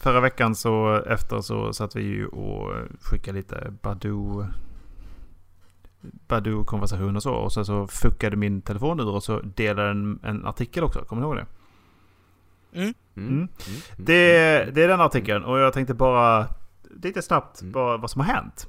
Förra 0.00 0.20
veckan 0.20 0.54
så 0.54 1.02
efter 1.06 1.40
så 1.40 1.72
satt 1.72 1.96
vi 1.96 2.02
ju 2.02 2.26
och 2.26 2.72
skickade 3.00 3.38
lite 3.38 3.72
Badoo... 3.82 4.46
Badoo-konversation 6.28 7.16
och 7.16 7.22
så. 7.22 7.34
Och 7.34 7.52
sen 7.52 7.64
så 7.64 7.86
fuckade 7.86 8.36
min 8.36 8.62
telefon 8.62 9.00
ur 9.00 9.08
och 9.08 9.22
så 9.24 9.40
delade 9.40 9.90
en, 9.90 10.20
en 10.22 10.46
artikel 10.46 10.84
också. 10.84 11.04
Kommer 11.04 11.22
ni 11.22 11.28
ihåg 11.28 11.36
det? 11.36 11.46
Mm. 12.80 12.94
Mm. 13.16 13.48
Det, 13.96 14.24
det 14.74 14.82
är 14.82 14.88
den 14.88 15.00
artikeln 15.00 15.44
och 15.44 15.58
jag 15.58 15.72
tänkte 15.72 15.94
bara 15.94 16.46
lite 17.02 17.22
snabbt 17.22 17.60
Mm. 17.60 17.72
bara 17.72 17.96
vad 17.96 18.10
som 18.10 18.20
har 18.20 18.34
hänt. 18.34 18.68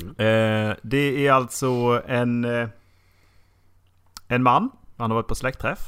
Eh, 0.00 0.76
det 0.82 1.26
är 1.26 1.32
alltså 1.32 2.02
en, 2.06 2.44
eh, 2.44 2.68
en 4.28 4.42
man. 4.42 4.70
Han 4.96 5.10
har 5.10 5.14
varit 5.14 5.28
på 5.28 5.34
släktträff. 5.34 5.78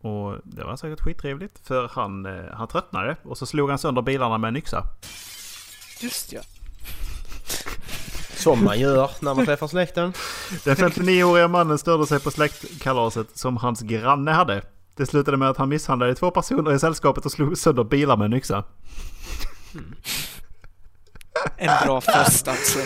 Och 0.00 0.36
det 0.44 0.64
var 0.64 0.76
säkert 0.76 1.00
skittrevligt 1.00 1.66
för 1.66 1.88
han, 1.92 2.26
eh, 2.26 2.44
han 2.52 2.68
tröttnade 2.68 3.16
och 3.22 3.38
så 3.38 3.46
slog 3.46 3.70
han 3.70 3.78
sönder 3.78 4.02
bilarna 4.02 4.38
med 4.38 4.48
en 4.48 4.56
yxa. 4.56 4.82
Just 6.00 6.32
ja. 6.32 6.40
Som 8.44 8.64
man 8.64 8.80
gör 8.80 9.10
när 9.20 9.34
man 9.34 9.46
träffar 9.46 9.66
släkten. 9.66 10.12
Den 10.64 10.76
59-åriga 10.76 11.48
mannen 11.48 11.78
störde 11.78 12.06
sig 12.06 12.20
på 12.20 12.30
släktkalaset 12.30 13.38
som 13.38 13.56
hans 13.56 13.80
granne 13.80 14.30
hade. 14.30 14.62
Det 14.96 15.06
slutade 15.06 15.36
med 15.36 15.50
att 15.50 15.56
han 15.56 15.68
misshandlade 15.68 16.14
två 16.14 16.30
personer 16.30 16.72
i 16.72 16.78
sällskapet 16.78 17.24
och 17.24 17.32
slog 17.32 17.58
sönder 17.58 17.84
bilar 17.84 18.16
med 18.16 18.24
en 18.24 18.32
yxa. 18.32 18.64
En 21.56 21.86
bra 21.86 22.00
fest 22.00 22.48
alltså. 22.48 22.78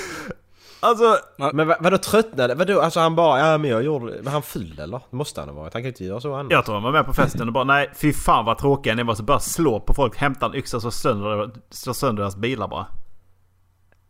Alltså, 0.80 1.18
Men 1.52 1.68
vad, 1.68 1.76
vadå 1.80 1.98
tröttnade? 1.98 2.54
Vadå? 2.54 2.80
Alltså 2.80 3.00
han 3.00 3.14
bara, 3.14 3.38
ja 3.38 3.58
men 3.58 3.70
jag 3.70 3.82
gjorde. 3.82 4.20
Men 4.22 4.32
han 4.32 4.42
full 4.42 4.78
eller? 4.78 5.00
Det 5.10 5.16
måste 5.16 5.40
han 5.40 5.48
ha 5.48 5.56
varit. 5.56 5.72
Han 5.72 5.82
kan 5.82 5.88
inte 5.88 6.04
göra 6.04 6.20
så 6.20 6.34
annars. 6.34 6.52
Jag 6.52 6.64
tror 6.64 6.74
han 6.74 6.84
var 6.84 6.92
med 6.92 7.06
på 7.06 7.14
festen 7.14 7.46
och 7.46 7.52
bara 7.52 7.64
nej 7.64 7.90
fy 7.94 8.12
fan 8.12 8.44
vad 8.44 8.58
tråkiga 8.58 8.94
ni 8.94 9.02
var. 9.02 9.14
Så 9.14 9.22
bara 9.22 9.40
slå 9.40 9.80
på 9.80 9.94
folk, 9.94 10.16
hämta 10.16 10.46
en 10.46 10.54
yxa 10.54 10.76
och 10.76 10.82
slå 10.82 10.90
sönder, 10.90 11.50
slå 11.70 11.94
sönder 11.94 12.22
deras 12.22 12.36
bilar 12.36 12.68
bara. 12.68 12.86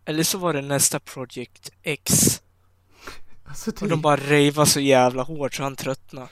Eller 0.08 0.22
så 0.22 0.38
var 0.38 0.52
det 0.52 0.62
nästa 0.62 0.98
Project 1.00 1.70
X. 1.82 2.42
Alltså, 3.44 3.70
Och 3.80 3.88
de 3.88 4.00
bara 4.00 4.16
rejvar 4.16 4.64
så 4.64 4.80
jävla 4.80 5.22
hårt 5.22 5.54
så 5.54 5.62
han 5.62 5.76
tröttnade. 5.76 6.28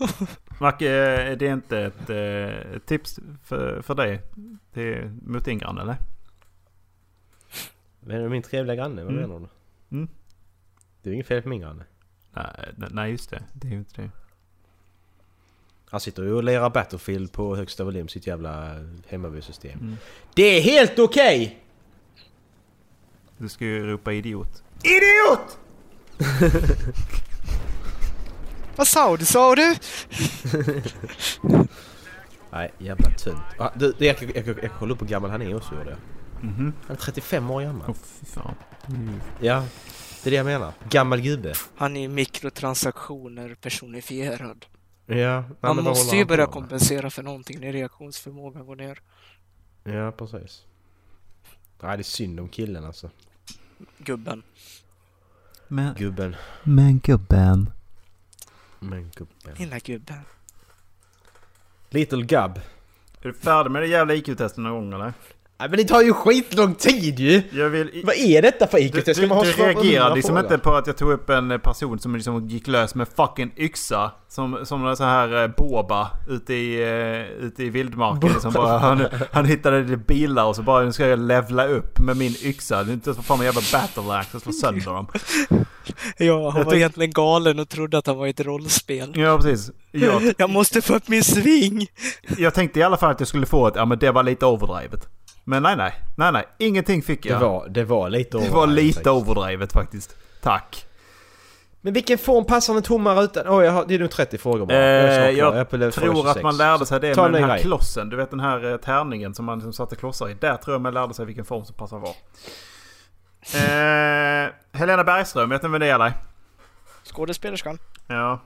Macke, 0.60 0.88
är 0.90 1.36
det 1.36 1.46
inte 1.46 1.78
ett, 1.78 2.10
eh, 2.10 2.74
ett 2.76 2.86
tips 2.86 3.18
för, 3.44 3.82
för 3.82 3.94
dig 3.94 4.20
till, 4.72 5.18
mot 5.22 5.44
din 5.44 5.58
granne 5.58 5.80
eller? 5.82 5.96
Men 8.00 8.16
är 8.16 8.22
det 8.22 8.28
min 8.28 8.42
trevliga 8.42 8.76
granne? 8.76 9.04
Vad 9.04 9.12
Mm. 9.14 9.28
menar 9.28 9.40
du? 9.88 9.96
Mm. 9.96 10.08
Det 11.02 11.08
är 11.08 11.10
ju 11.10 11.14
inget 11.14 11.26
fel 11.26 11.42
på 11.42 11.48
min 11.48 11.60
granne. 11.60 11.84
Nej, 12.32 12.88
nej, 12.90 13.10
just 13.10 13.30
det. 13.30 13.42
Det 13.52 13.68
är 13.68 13.72
ju 13.72 13.78
inte 13.78 14.02
det. 14.02 14.10
Han 15.88 16.00
sitter 16.00 16.22
ju 16.22 16.32
och 16.32 16.44
lirar 16.44 16.70
Battlefield 16.70 17.32
på 17.32 17.56
högsta 17.56 17.84
volym, 17.84 18.08
sitt 18.08 18.26
jävla 18.26 18.74
hemmabysystem. 19.08 19.78
Mm. 19.80 19.96
Det 20.34 20.42
är 20.42 20.60
helt 20.60 20.98
okej! 20.98 21.62
Du 23.38 23.48
ska 23.48 23.64
ju 23.64 23.86
ropa 23.86 24.12
idiot. 24.12 24.62
Idiot! 24.82 25.58
Vad 28.76 28.88
sa 28.88 29.16
du, 29.16 29.24
sa 29.24 29.54
du? 29.54 29.74
Nej, 32.50 32.72
jävla 32.78 33.10
tunt. 33.10 33.42
Ah, 33.58 33.70
du, 33.74 33.92
du, 33.98 34.06
jag, 34.06 34.16
jag, 34.22 34.46
jag, 34.46 34.58
jag 34.62 34.72
kollade 34.72 34.94
upp 34.94 35.02
hur 35.02 35.06
gammal 35.06 35.30
han 35.30 35.42
är 35.42 35.56
också 35.56 35.74
gjorde 35.74 35.90
jag. 35.90 35.98
Mhm. 36.44 36.72
Han 36.86 36.96
är 36.96 37.00
35 37.00 37.50
år 37.50 37.62
gammal. 37.62 37.84
Åh 37.88 37.94
fy 38.20 38.26
fan. 38.26 38.54
Mm. 38.88 39.20
Ja, 39.40 39.64
det 40.22 40.28
är 40.28 40.30
det 40.30 40.36
jag 40.36 40.46
menar. 40.46 40.72
Gammal 40.88 41.20
gubbe. 41.20 41.54
Han 41.76 41.96
är 41.96 42.08
mikrotransaktioner 42.08 43.54
personifierad. 43.54 44.66
Ja, 45.06 45.44
Man 45.60 45.84
måste 45.84 46.16
ju 46.16 46.24
börja 46.24 46.46
kompensera 46.46 47.10
för 47.10 47.22
någonting 47.22 47.60
när 47.60 47.72
reaktionsförmågan 47.72 48.66
går 48.66 48.76
ner. 48.76 49.00
Ja, 49.84 50.12
precis. 50.12 50.64
Nej, 51.82 51.96
det 51.96 52.00
är 52.00 52.04
synd 52.04 52.40
om 52.40 52.48
killen 52.48 52.84
alltså. 52.84 53.10
Gubben. 53.98 54.42
Men, 55.68 55.94
Gubben. 55.94 56.36
men 56.62 56.98
gubben. 56.98 57.70
Men 58.78 59.10
gubben. 59.14 59.54
Lilla 59.58 59.78
gubben. 59.78 60.20
Little 61.90 62.22
Gub. 62.22 62.60
Är 63.20 63.28
du 63.28 63.32
färdig 63.34 63.70
med 63.70 63.82
det 63.82 63.86
jävla 63.86 64.14
IQ-testet 64.14 64.56
någon 64.56 64.72
gång 64.72 64.92
eller? 64.92 65.12
Nej 65.58 65.68
men 65.68 65.76
det 65.78 65.84
tar 65.84 66.02
ju 66.02 66.12
skitlång 66.12 66.74
tid 66.74 67.18
ju! 67.20 67.42
Jag 67.52 67.68
vill... 67.70 68.02
Vad 68.04 68.14
är 68.16 68.42
detta 68.42 68.66
för 68.66 68.78
IQ? 68.78 68.92
Du, 68.94 69.00
Ska 69.00 69.22
du, 69.22 69.26
man 69.26 69.36
ha 69.36 69.44
du 69.44 69.52
reagerade 69.52 70.14
liksom 70.14 70.38
inte 70.38 70.58
på 70.58 70.74
att 70.74 70.86
jag 70.86 70.96
tog 70.96 71.10
upp 71.12 71.30
en 71.30 71.60
person 71.60 71.98
som 71.98 72.14
liksom 72.14 72.48
gick 72.48 72.66
lös 72.66 72.94
med 72.94 73.08
fucking 73.16 73.52
yxa. 73.56 74.12
Som, 74.28 74.58
som 74.66 74.86
en 74.86 74.96
sån 74.96 75.06
här 75.06 75.42
eh, 75.42 75.48
boba 75.48 76.10
ute 76.28 76.54
i, 76.54 76.82
eh, 76.82 77.44
ute 77.46 77.64
i 77.64 77.70
vildmarken. 77.70 78.28
Liksom 78.28 78.52
bara, 78.52 78.78
han, 78.78 79.06
han 79.32 79.44
hittade 79.44 79.82
lite 79.82 79.96
bilar 79.96 80.44
och 80.44 80.56
så 80.56 80.62
bara 80.62 80.84
nu 80.84 80.92
ska 80.92 81.06
jag 81.06 81.18
levla 81.18 81.66
upp 81.66 81.98
med 81.98 82.16
min 82.16 82.34
yxa. 82.42 82.84
Det 82.84 82.90
är 82.90 82.94
inte 82.94 83.14
så 83.14 83.22
fan 83.22 83.38
en 83.38 83.44
jävla 83.44 83.62
battle 83.72 84.12
axe 84.12 84.36
och 84.36 84.42
slå 84.42 84.52
sönder 84.52 84.92
dem. 84.92 85.06
Ja, 86.18 86.50
han 86.50 86.58
Jag 86.58 86.64
var 86.64 86.72
tyck- 86.72 86.76
egentligen 86.76 87.10
galen 87.10 87.58
och 87.58 87.68
trodde 87.68 87.98
att 87.98 88.06
han 88.06 88.16
var 88.16 88.26
i 88.26 88.30
ett 88.30 88.40
rollspel. 88.40 89.12
Ja 89.14 89.36
precis. 89.36 89.70
Jag, 89.90 90.22
Jag 90.38 90.50
måste 90.50 90.82
få 90.82 90.94
upp 90.94 91.08
min 91.08 91.24
sving! 91.24 91.86
jag 92.38 92.54
tänkte 92.54 92.80
i 92.80 92.82
alla 92.82 92.96
fall 92.96 93.10
att 93.10 93.20
jag 93.20 93.28
skulle 93.28 93.46
få 93.46 93.66
ett, 93.68 93.74
ja 93.76 93.84
men 93.84 93.98
det 93.98 94.10
var 94.10 94.22
lite 94.22 94.46
overdrivet. 94.46 95.08
Men 95.48 95.62
nej 95.62 95.76
nej, 95.76 95.94
nej 96.16 96.32
nej, 96.32 96.44
ingenting 96.58 97.02
fick 97.02 97.22
Det 97.22 97.28
jag. 97.28 97.40
var, 97.40 97.68
det 97.68 97.84
var 97.84 98.10
lite 98.10 98.38
det 98.38 98.48
var 98.50 98.66
lite 98.66 98.94
faktiskt. 98.94 99.06
overdrivet 99.06 99.72
faktiskt. 99.72 100.16
Tack. 100.42 100.86
Men 101.80 101.92
vilken 101.92 102.18
form 102.18 102.44
passar 102.44 102.74
en 102.76 102.82
tomma 102.82 103.14
ruta? 103.14 103.44
Oj, 103.56 103.64
jag 103.64 103.72
har, 103.72 103.84
det 103.86 103.94
är 103.94 103.98
nog 103.98 104.10
30 104.10 104.38
frågor 104.38 104.66
bara. 104.66 104.76
Eh, 104.78 104.84
jag 105.30 105.32
jag 105.32 105.56
Jag 105.56 105.68
tror 105.70 105.90
26. 106.14 106.36
att 106.36 106.42
man 106.42 106.56
lärde 106.56 106.86
sig 106.86 107.00
det 107.00 107.14
Ta 107.14 107.20
med 107.22 107.26
en 107.26 107.32
den 107.32 107.44
här 107.50 107.56
grej. 107.56 107.62
klossen. 107.64 108.08
Du 108.08 108.16
vet 108.16 108.30
den 108.30 108.40
här 108.40 108.70
eh, 108.72 108.76
tärningen 108.76 109.34
som 109.34 109.44
man 109.44 109.58
liksom 109.58 109.72
satte 109.72 109.96
klossar 109.96 110.28
i. 110.28 110.34
Där 110.34 110.56
tror 110.56 110.74
jag 110.74 110.80
man 110.80 110.94
lärde 110.94 111.14
sig 111.14 111.26
vilken 111.26 111.44
form 111.44 111.64
som 111.64 111.74
passar 111.74 111.98
var. 111.98 112.14
Eh, 113.54 114.50
Helena 114.72 115.04
Bergström, 115.04 115.48
vet 115.50 115.62
ni 115.62 115.68
vem 115.68 115.80
det 115.80 115.88
är? 115.90 116.12
Skådespelerskan. 117.04 117.78
Ja. 118.06 118.40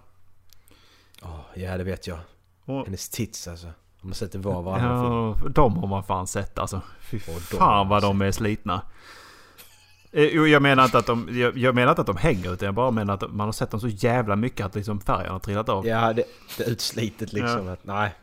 Åh, 1.22 1.40
ja, 1.54 1.76
det 1.78 1.84
vet 1.84 2.06
jag. 2.06 2.18
Hennes 2.66 3.08
tits 3.08 3.48
alltså. 3.48 3.66
Om 4.02 4.08
man 4.08 4.14
sett 4.14 4.32
det 4.32 4.38
var 4.38 4.62
varannan 4.62 5.36
ja, 5.42 5.48
de 5.48 5.76
har 5.76 5.86
man 5.88 6.04
fan 6.04 6.26
sett 6.26 6.58
alltså. 6.58 6.80
Fy 7.00 7.18
fan 7.18 7.88
vad 7.88 8.02
man 8.02 8.18
de 8.18 8.26
är 8.26 8.32
slitna. 8.32 8.82
Eh, 10.12 10.24
Jo, 10.24 10.46
jag 10.46 10.62
menar 10.62 10.84
inte 10.84 10.98
att 10.98 11.06
de, 11.06 11.28
jag, 11.32 11.58
jag 11.58 11.74
menar 11.74 11.92
inte 11.92 12.00
att 12.00 12.06
de 12.06 12.16
hänger 12.16 12.52
utan 12.52 12.66
jag 12.66 12.74
bara 12.74 12.90
menar 12.90 13.14
att 13.14 13.30
man 13.32 13.46
har 13.48 13.52
sett 13.52 13.70
dem 13.70 13.80
så 13.80 13.88
jävla 13.88 14.36
mycket 14.36 14.66
att 14.66 14.74
liksom 14.74 15.00
färgen 15.00 15.32
har 15.32 15.38
trillat 15.38 15.68
av. 15.68 15.86
Ja, 15.86 16.12
det, 16.12 16.24
det 16.58 16.64
är 16.64 16.70
utslitet 16.70 17.32
liksom. 17.32 17.68
Att, 17.68 17.84
nej. 17.84 18.14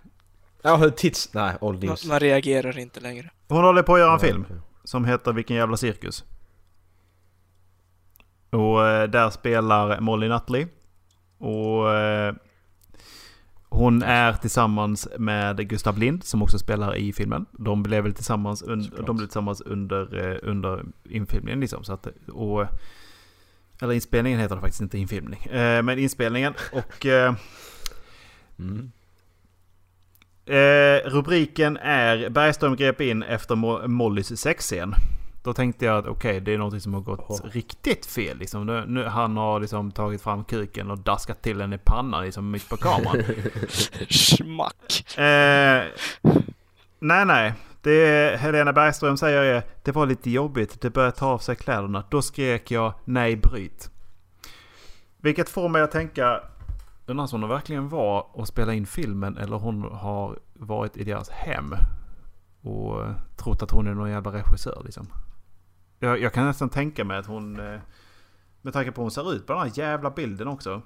Ja, 0.61 0.75
hur 0.75 0.89
tits... 0.89 1.33
Nej, 1.33 1.55
old 1.61 1.79
Man, 1.79 1.87
news. 1.89 2.05
man 2.05 2.19
reagerar 2.19 2.77
inte 2.79 2.99
längre. 2.99 3.29
Hon 3.47 3.63
håller 3.63 3.83
på 3.83 3.93
att 3.93 3.99
göra 3.99 4.11
en 4.13 4.19
Ja, 4.21 4.27
film. 4.27 4.45
Som 4.83 5.05
heter 5.05 5.33
Vilken 5.33 5.55
jävla 5.57 5.77
cirkus. 5.77 6.23
Och 8.49 8.87
eh, 8.87 9.07
där 9.09 9.29
spelar 9.29 9.99
Molly 9.99 10.27
Nutley. 10.29 10.67
Och 11.37 11.93
eh, 11.93 12.33
hon 13.69 14.03
är 14.03 14.33
tillsammans 14.33 15.07
med 15.17 15.69
Gustav 15.69 15.97
Lind 15.97 16.23
som 16.23 16.41
också 16.41 16.59
spelar 16.59 16.95
i 16.95 17.13
filmen. 17.13 17.45
De 17.51 17.83
blev 17.83 18.03
väl 18.03 18.13
tillsammans, 18.13 18.63
un- 18.63 19.05
de 19.05 19.17
blev 19.17 19.27
tillsammans 19.27 19.61
under, 19.61 20.31
eh, 20.31 20.37
under 20.43 20.83
infilmningen 21.09 21.59
liksom. 21.59 21.83
Så 21.83 21.93
att, 21.93 22.07
och, 22.33 22.65
eller 23.81 23.93
inspelningen 23.93 24.39
heter 24.39 24.55
det 24.55 24.61
faktiskt 24.61 24.81
inte 24.81 24.97
infilmning. 24.97 25.43
Eh, 25.45 25.83
men 25.83 25.99
inspelningen 25.99 26.53
och... 26.71 27.05
Eh, 27.05 27.33
Mm. 28.59 28.91
Rubriken 31.05 31.77
är 31.77 32.29
Bergström 32.29 32.75
grep 32.75 33.01
in 33.01 33.23
efter 33.23 33.55
Mo- 33.55 33.87
Mollys 33.87 34.39
sexscen. 34.41 34.93
Då 35.47 35.53
tänkte 35.53 35.85
jag 35.85 35.97
att 35.97 36.07
okej, 36.07 36.39
det 36.39 36.53
är 36.53 36.57
något 36.57 36.83
som 36.83 36.93
har 36.93 37.01
gått 37.01 37.41
riktigt 37.43 38.05
fel. 38.05 38.37
Liksom. 38.37 38.65
Nu, 38.65 38.85
nu, 38.87 39.05
han 39.05 39.37
har 39.37 39.59
liksom 39.59 39.91
tagit 39.91 40.21
fram 40.21 40.43
kuken 40.43 40.91
och 40.91 40.99
daskat 40.99 41.41
till 41.41 41.57
den 41.57 41.73
i 41.73 41.77
pannan 41.77 42.23
liksom 42.23 42.51
mitt 42.51 42.69
på 42.69 42.77
kameran. 42.77 43.23
Schmack. 44.09 45.17
Eh, 45.17 45.83
nej, 46.99 47.25
nej. 47.25 47.53
Det 47.81 48.39
Helena 48.39 48.73
Bergström 48.73 49.17
säger 49.17 49.41
är 49.41 49.63
det 49.83 49.91
var 49.91 50.05
lite 50.05 50.29
jobbigt. 50.29 50.81
Det 50.81 50.89
började 50.89 51.15
ta 51.15 51.27
av 51.27 51.37
sig 51.37 51.55
kläderna. 51.55 52.03
Då 52.09 52.21
skrek 52.21 52.71
jag 52.71 52.93
nej 53.05 53.35
bryt. 53.35 53.91
Vilket 55.17 55.49
får 55.49 55.69
mig 55.69 55.81
att 55.81 55.91
tänka. 55.91 56.41
Undrar 57.05 57.33
om 57.33 57.41
hon 57.41 57.49
verkligen 57.49 57.89
var 57.89 58.27
och 58.31 58.47
spelade 58.47 58.77
in 58.77 58.85
filmen 58.85 59.37
eller 59.37 59.57
hon 59.57 59.83
har 59.83 60.39
varit 60.53 60.97
i 60.97 61.03
deras 61.03 61.29
hem. 61.29 61.75
Och 62.61 63.03
trott 63.37 63.63
att 63.63 63.71
hon 63.71 63.87
är 63.87 63.93
någon 63.93 64.09
jävla 64.09 64.31
regissör 64.31 64.81
liksom. 64.85 65.07
Jag, 65.99 66.21
jag 66.21 66.33
kan 66.33 66.45
nästan 66.45 66.69
tänka 66.69 67.03
mig 67.03 67.17
att 67.17 67.25
hon... 67.25 67.53
Med 68.61 68.73
tanke 68.73 68.91
på 68.91 69.01
hur 69.01 69.03
hon 69.03 69.11
ser 69.11 69.33
ut 69.33 69.47
på 69.47 69.53
den 69.53 69.61
här 69.61 69.71
jävla 69.73 70.11
bilden 70.11 70.47
också. 70.47 70.81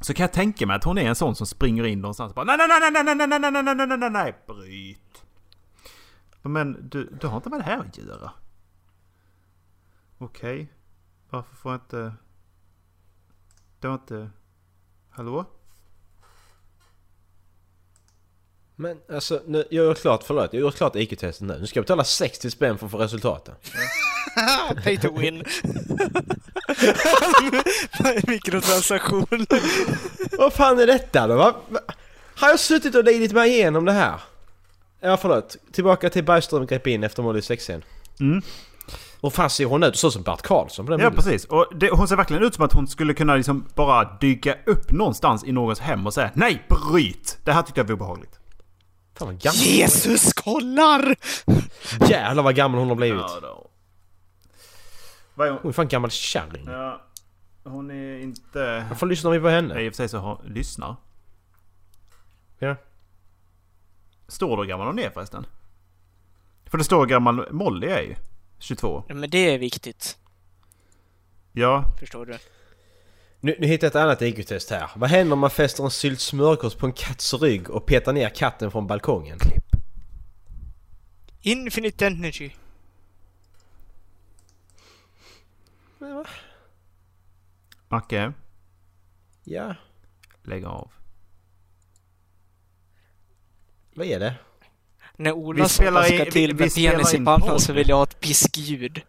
Så 0.00 0.14
kan 0.14 0.24
jag 0.24 0.32
tänka 0.32 0.66
mig 0.66 0.76
att 0.76 0.84
hon 0.84 0.98
är 0.98 1.08
en 1.08 1.14
sån 1.14 1.34
som 1.34 1.46
springer 1.46 1.84
in 1.84 2.00
någonstans 2.00 2.30
och 2.30 2.34
bara 2.34 2.44
nej, 2.44 2.56
nej, 2.58 2.68
nej, 2.68 2.90
nej, 2.92 3.04
nej, 3.04 3.26
nej, 3.26 3.38
nej, 3.38 3.50
nej, 3.50 3.62
nej, 3.62 3.74
nej, 3.74 3.86
nej, 3.86 3.98
nej, 3.98 4.10
nej, 4.10 4.34
bryt. 4.46 5.24
Men 6.42 6.88
du, 6.88 7.04
du 7.20 7.26
har 7.26 7.36
inte 7.36 7.50
med 7.50 7.58
det 7.58 7.64
här 7.64 7.78
att 7.78 7.98
göra. 7.98 8.32
Okej. 10.18 10.72
Varför 11.30 11.56
får 11.56 11.72
jag 11.72 11.80
inte... 11.80 12.14
Det 13.80 13.88
var 13.88 13.94
inte... 13.94 14.30
Hallå? 15.10 15.46
Men 18.76 18.96
alltså, 19.12 19.40
nu, 19.46 19.64
jag 19.70 19.84
gör 19.84 19.94
klart, 19.94 20.22
förlåt, 20.26 20.52
jag 20.52 20.60
gör 20.62 20.70
klart 20.70 20.96
IQ-testet 20.96 21.40
nu. 21.40 21.58
Nu 21.60 21.66
ska 21.66 21.78
jag 21.78 21.84
betala 21.84 22.04
60 22.04 22.50
spänn 22.50 22.78
för 22.78 22.86
att 22.86 22.92
få 22.92 22.98
resultaten. 22.98 23.54
Pay 24.84 24.98
to 24.98 25.18
win. 25.18 25.44
Mikrotransaktion. 28.26 29.26
Vad 30.38 30.52
fan 30.52 30.78
är 30.78 30.86
detta 30.86 31.26
då? 31.26 31.36
Va? 31.36 31.56
Va? 31.68 31.80
Har 32.36 32.48
jag 32.48 32.60
suttit 32.60 32.94
och 32.94 33.04
lidit 33.04 33.32
mig 33.32 33.50
igenom 33.50 33.84
det 33.84 33.92
här? 33.92 34.20
Ja 35.00 35.16
förlåt, 35.16 35.56
tillbaka 35.72 36.10
till 36.10 36.24
Bergström 36.24 36.66
grep 36.66 36.86
in 36.86 37.04
efter 37.04 37.22
mål 37.22 37.36
i 37.36 37.42
sexen. 37.42 37.82
Mm. 38.20 38.42
Och 39.20 39.34
fan 39.34 39.50
ser 39.50 39.64
hon 39.64 39.82
ut? 39.82 39.96
Så 39.96 40.10
som 40.10 40.22
Bert 40.22 40.42
Karlsson 40.42 40.86
på 40.86 40.92
den 40.92 41.00
Ja 41.00 41.10
bilden. 41.10 41.24
precis. 41.24 41.44
Och 41.44 41.66
det, 41.74 41.90
hon 41.90 42.08
ser 42.08 42.16
verkligen 42.16 42.42
ut 42.42 42.54
som 42.54 42.64
att 42.64 42.72
hon 42.72 42.86
skulle 42.86 43.14
kunna 43.14 43.36
liksom 43.36 43.66
bara 43.74 44.18
dyka 44.20 44.56
upp 44.66 44.90
någonstans 44.92 45.44
i 45.44 45.52
någons 45.52 45.80
hem 45.80 46.06
och 46.06 46.14
säga 46.14 46.30
Nej, 46.34 46.66
bryt! 46.68 47.38
Det 47.44 47.52
här 47.52 47.62
tyckte 47.62 47.80
jag 47.80 47.84
var 47.84 47.92
obehagligt. 47.94 48.38
Fan 49.16 49.28
vad 49.28 49.38
gammal 49.38 49.56
Jesus 49.58 50.32
kollar! 50.32 51.16
Jävlar 52.10 52.42
vad 52.42 52.54
gammal 52.54 52.80
hon 52.80 52.88
har 52.88 52.96
blivit. 52.96 53.20
då. 53.42 53.70
Vad 55.34 55.46
är 55.46 55.50
hon? 55.52 55.60
Hon 55.62 55.68
är 55.68 55.72
fan 55.72 55.88
gammal 55.88 56.10
kärring. 56.10 56.64
Ja, 56.66 57.02
hon 57.64 57.90
är 57.90 58.18
inte... 58.18 58.86
Varför 58.88 59.06
lyssnar 59.06 59.30
vi 59.30 59.40
på 59.40 59.48
henne? 59.48 59.74
Nej, 59.74 59.86
i 59.86 59.88
och 59.88 59.92
för 59.92 59.96
sig 59.96 60.08
så 60.08 60.18
har, 60.18 60.40
lyssnar. 60.46 60.96
Ja. 62.58 62.76
Står 64.28 64.56
det 64.56 64.62
hur 64.62 64.68
gammal 64.68 64.86
hon 64.86 64.98
är 64.98 65.10
förresten? 65.10 65.46
För 66.66 66.78
det 66.78 66.84
står 66.84 66.98
hur 66.98 67.06
gammal 67.06 67.52
Molly 67.52 67.86
är 67.86 68.00
ju. 68.02 68.14
22. 68.58 69.04
Ja, 69.08 69.14
men 69.14 69.30
det 69.30 69.38
är 69.54 69.58
viktigt. 69.58 70.18
Ja, 71.52 71.84
Förstår 72.00 72.26
du? 72.26 72.38
Nu, 73.44 73.56
nu 73.58 73.66
hittar 73.66 73.84
jag 73.86 73.90
ett 73.90 73.96
annat 73.96 74.22
IQ-test 74.22 74.70
här. 74.70 74.90
Vad 74.96 75.10
händer 75.10 75.32
om 75.32 75.38
man 75.38 75.50
fäster 75.50 75.84
en 75.84 75.90
sylt 75.90 76.20
smörgås 76.20 76.74
på 76.74 76.86
en 76.86 76.92
katts 76.92 77.34
rygg 77.34 77.70
och 77.70 77.86
petar 77.86 78.12
ner 78.12 78.28
katten 78.28 78.70
från 78.70 78.86
balkongen? 78.86 79.38
Infinite 81.40 82.06
energy. 82.06 82.50
Macke. 87.88 88.32
Ja, 89.44 89.74
Lägg 90.42 90.64
av. 90.64 90.90
vad 93.94 94.06
är 94.06 94.20
det? 94.20 94.34
När 95.16 95.30
Vi 95.32 95.38
Ola 95.38 95.68
spelar 95.68 96.02
ska 96.02 96.24
till 96.30 96.48
vi- 96.48 96.54
med 96.54 96.62
vi 96.64 96.70
spelar 96.70 96.90
penis 96.92 97.14
i 97.14 97.16
in 97.16 97.24
pannan 97.24 97.48
podd. 97.48 97.62
så 97.62 97.72
vill 97.72 97.88
jag 97.88 97.96
ha 97.96 98.02
ett 98.02 98.20
piskljud. 98.20 99.02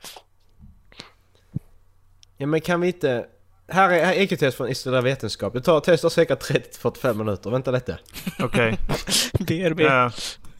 Ja 2.37 2.47
men 2.47 2.61
kan 2.61 2.81
vi 2.81 2.87
inte... 2.87 3.29
Här 3.67 3.89
är, 3.89 4.05
här 4.05 4.13
är 4.13 4.21
IQ-test 4.21 4.57
från 4.57 4.69
Istället 4.69 5.03
Vetenskap. 5.03 5.53
Det 5.53 5.61
tar, 5.61 5.79
testar 5.85 6.09
säkert 6.09 6.43
30-45 6.43 7.13
minuter. 7.13 7.49
Vänta 7.49 7.71
lite. 7.71 7.97
Okej. 8.39 8.77
BRB. 9.39 9.79
Ja, 9.79 10.11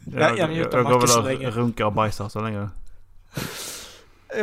jag, 0.04 0.38
jag 0.38 0.52
jag, 0.52 0.72
jag, 0.72 0.84
går 0.84 1.22
väl 1.22 1.24
länge. 1.24 1.48
och 1.48 1.54
runkar 1.54 1.84
och 1.84 1.92
bajsar 1.92 2.28
så 2.28 2.40
länge. 2.40 2.68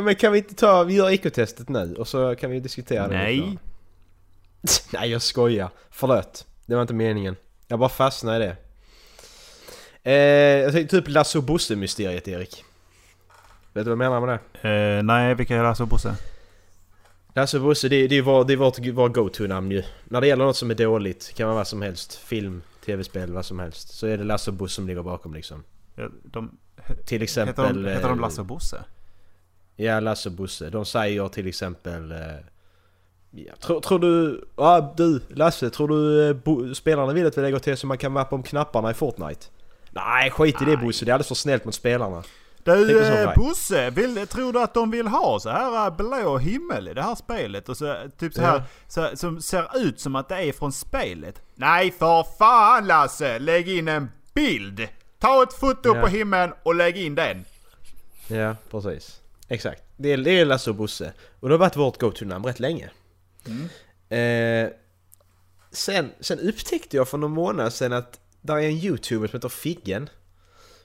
Men 0.01 0.15
kan 0.15 0.31
vi 0.31 0.37
inte 0.37 0.55
ta... 0.55 0.83
Vi 0.83 0.93
gör 0.93 1.09
IQ-testet 1.09 1.69
nu 1.69 1.95
och 1.95 2.07
så 2.07 2.35
kan 2.35 2.51
vi 2.51 2.59
diskutera 2.59 3.07
det 3.07 3.17
Nej. 3.17 3.35
lite. 3.35 3.57
Nej 4.93 5.11
jag 5.11 5.21
skojar. 5.21 5.69
Förlåt. 5.91 6.45
Det 6.65 6.75
var 6.75 6.81
inte 6.81 6.93
meningen. 6.93 7.35
Jag 7.67 7.79
bara 7.79 7.89
fastnade 7.89 8.45
i 8.45 8.47
det. 8.47 8.55
Eh, 10.11 10.63
jag 10.63 10.73
tänkte 10.73 10.97
typ 10.97 11.09
Lasse 11.09 11.37
och 11.37 11.43
Bosse-mysteriet 11.43 12.27
Erik. 12.27 12.63
Vet 13.73 13.85
du 13.85 13.95
vad 13.95 14.05
jag 14.05 14.11
menar 14.11 14.25
med 14.25 14.39
det? 14.61 14.69
Eh, 14.69 15.03
nej, 15.03 15.35
vilka 15.35 15.55
är 15.55 15.63
Lasse 15.63 15.83
och 15.83 15.89
Bosse? 15.89 16.15
Och 17.35 17.61
Bosse, 17.61 17.89
det, 17.89 18.07
det 18.07 18.17
är 18.17 18.21
vår, 18.21 18.45
det 18.45 18.53
är 18.53 18.57
vårt, 18.57 18.79
vår 18.79 19.09
go-to-namn 19.09 19.71
ju. 19.71 19.83
När 20.03 20.21
det 20.21 20.27
gäller 20.27 20.45
något 20.45 20.57
som 20.57 20.71
är 20.71 20.75
dåligt, 20.75 21.33
kan 21.35 21.47
vara 21.47 21.57
vad 21.57 21.67
som 21.67 21.81
helst. 21.81 22.15
Film, 22.15 22.61
tv-spel, 22.85 23.33
vad 23.33 23.45
som 23.45 23.59
helst. 23.59 23.93
Så 23.93 24.07
är 24.07 24.17
det 24.17 24.23
Lasse 24.23 24.51
och 24.51 24.57
Bosse 24.57 24.75
som 24.75 24.87
ligger 24.87 25.03
bakom 25.03 25.33
liksom. 25.33 25.63
Ja, 25.95 26.09
De, 26.23 26.57
Till 27.05 27.21
exempel... 27.21 27.65
heter, 27.65 27.83
de, 27.83 27.89
heter 27.89 28.09
de 28.09 28.17
eh, 28.17 28.21
Lasse 28.21 28.41
och 28.41 28.47
Bosse? 28.47 28.83
Ja, 29.75 29.99
Lasse 29.99 30.29
och 30.29 30.35
Bosse. 30.35 30.69
De 30.69 30.85
säger 30.85 31.27
till 31.27 31.47
exempel... 31.47 32.11
Eh, 32.11 32.17
ja, 33.31 33.53
tror, 33.59 33.81
tror 33.81 33.99
du... 33.99 34.45
Ja, 34.57 34.93
du 34.97 35.21
Lasse, 35.29 35.69
tror 35.69 35.87
du 35.87 36.29
eh, 36.29 36.33
bo, 36.33 36.75
spelarna 36.75 37.13
vill 37.13 37.27
att 37.27 37.37
vi 37.37 37.41
lägger 37.41 37.59
till 37.59 37.77
så 37.77 37.87
man 37.87 37.97
kan 37.97 38.11
mappa 38.11 38.35
om 38.35 38.43
knapparna 38.43 38.91
i 38.91 38.93
Fortnite? 38.93 39.45
Nej, 39.91 40.31
skit 40.31 40.61
i 40.61 40.65
det 40.65 40.77
Bosse. 40.77 41.05
Det 41.05 41.11
är 41.11 41.13
alldeles 41.13 41.27
för 41.27 41.35
snällt 41.35 41.65
mot 41.65 41.75
spelarna. 41.75 42.23
Du 42.65 43.03
eh. 43.05 43.33
Bosse, 43.35 43.89
vill, 43.89 44.27
tror 44.27 44.53
du 44.53 44.61
att 44.61 44.73
de 44.73 44.91
vill 44.91 45.07
ha 45.07 45.39
så 45.39 45.49
här 45.49 45.85
eh, 45.87 45.95
blå 45.95 46.37
himmel 46.37 46.87
i 46.87 46.93
det 46.93 47.01
här 47.01 47.15
spelet? 47.15 47.69
Och 47.69 47.77
så, 47.77 47.95
typ 48.17 48.33
så 48.33 48.41
här, 48.41 48.55
Ja. 48.57 48.63
så, 48.87 49.17
som 49.17 49.41
ser 49.41 49.77
ut 49.77 49.99
som 49.99 50.15
att 50.15 50.29
det 50.29 50.35
är 50.35 50.51
från 50.53 50.71
spelet? 50.73 51.41
Nej 51.55 51.91
för 51.91 52.23
fan 52.37 52.87
Lasse! 52.87 53.39
Lägg 53.39 53.69
in 53.69 53.87
en 53.87 54.11
bild! 54.33 54.87
Ta 55.19 55.43
ett 55.43 55.53
foto 55.53 55.95
Ja. 55.95 56.01
på 56.01 56.07
himlen 56.07 56.53
och 56.63 56.75
lägg 56.75 56.97
in 56.97 57.15
den! 57.15 57.45
Ja, 58.27 58.55
precis. 58.71 59.19
Exakt. 59.47 59.83
Det 59.97 60.11
är, 60.13 60.17
det 60.17 60.39
är 60.39 60.45
Lasse 60.45 60.69
och 60.69 60.75
Bosse. 60.75 61.13
Och 61.39 61.49
det 61.49 61.53
har 61.53 61.59
varit 61.59 61.75
vårt 61.75 61.99
go-to-namn 61.99 62.45
rätt 62.45 62.59
länge. 62.59 62.89
Eh, 64.09 64.69
sen, 65.71 66.11
sen 66.19 66.39
upptäckte 66.39 66.97
jag 66.97 67.07
för 67.07 67.17
någon 67.17 67.31
månad 67.31 67.73
sedan 67.73 67.93
att 67.93 68.19
där 68.41 68.55
är 68.55 68.61
en 68.61 68.71
youtuber 68.77 69.27
som 69.27 69.37
heter 69.37 69.49
Figgen. 69.49 70.09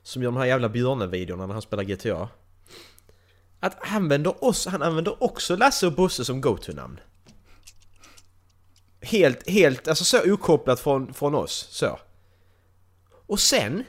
Som 0.09 0.23
gör 0.23 0.31
de 0.31 0.37
här 0.37 0.47
jävla 0.47 0.69
björnevideorna 0.69 1.47
när 1.47 1.53
han 1.53 1.63
spelar 1.63 1.85
GTA. 1.85 2.29
Att 3.61 3.77
han 3.81 3.97
använder 3.97 4.45
oss, 4.45 4.67
han 4.67 4.83
använder 4.83 5.23
också 5.23 5.57
Lasse 5.57 5.87
och 5.87 5.93
Bosse 5.93 6.25
som 6.25 6.41
go-to-namn. 6.41 7.01
Helt, 9.01 9.51
helt, 9.51 9.89
alltså 9.89 10.05
så 10.05 10.33
okopplat 10.33 10.81
från, 10.81 11.15
från 11.15 11.35
oss, 11.35 11.69
så. 11.71 11.99
Och 13.27 13.41
sen, 13.41 13.85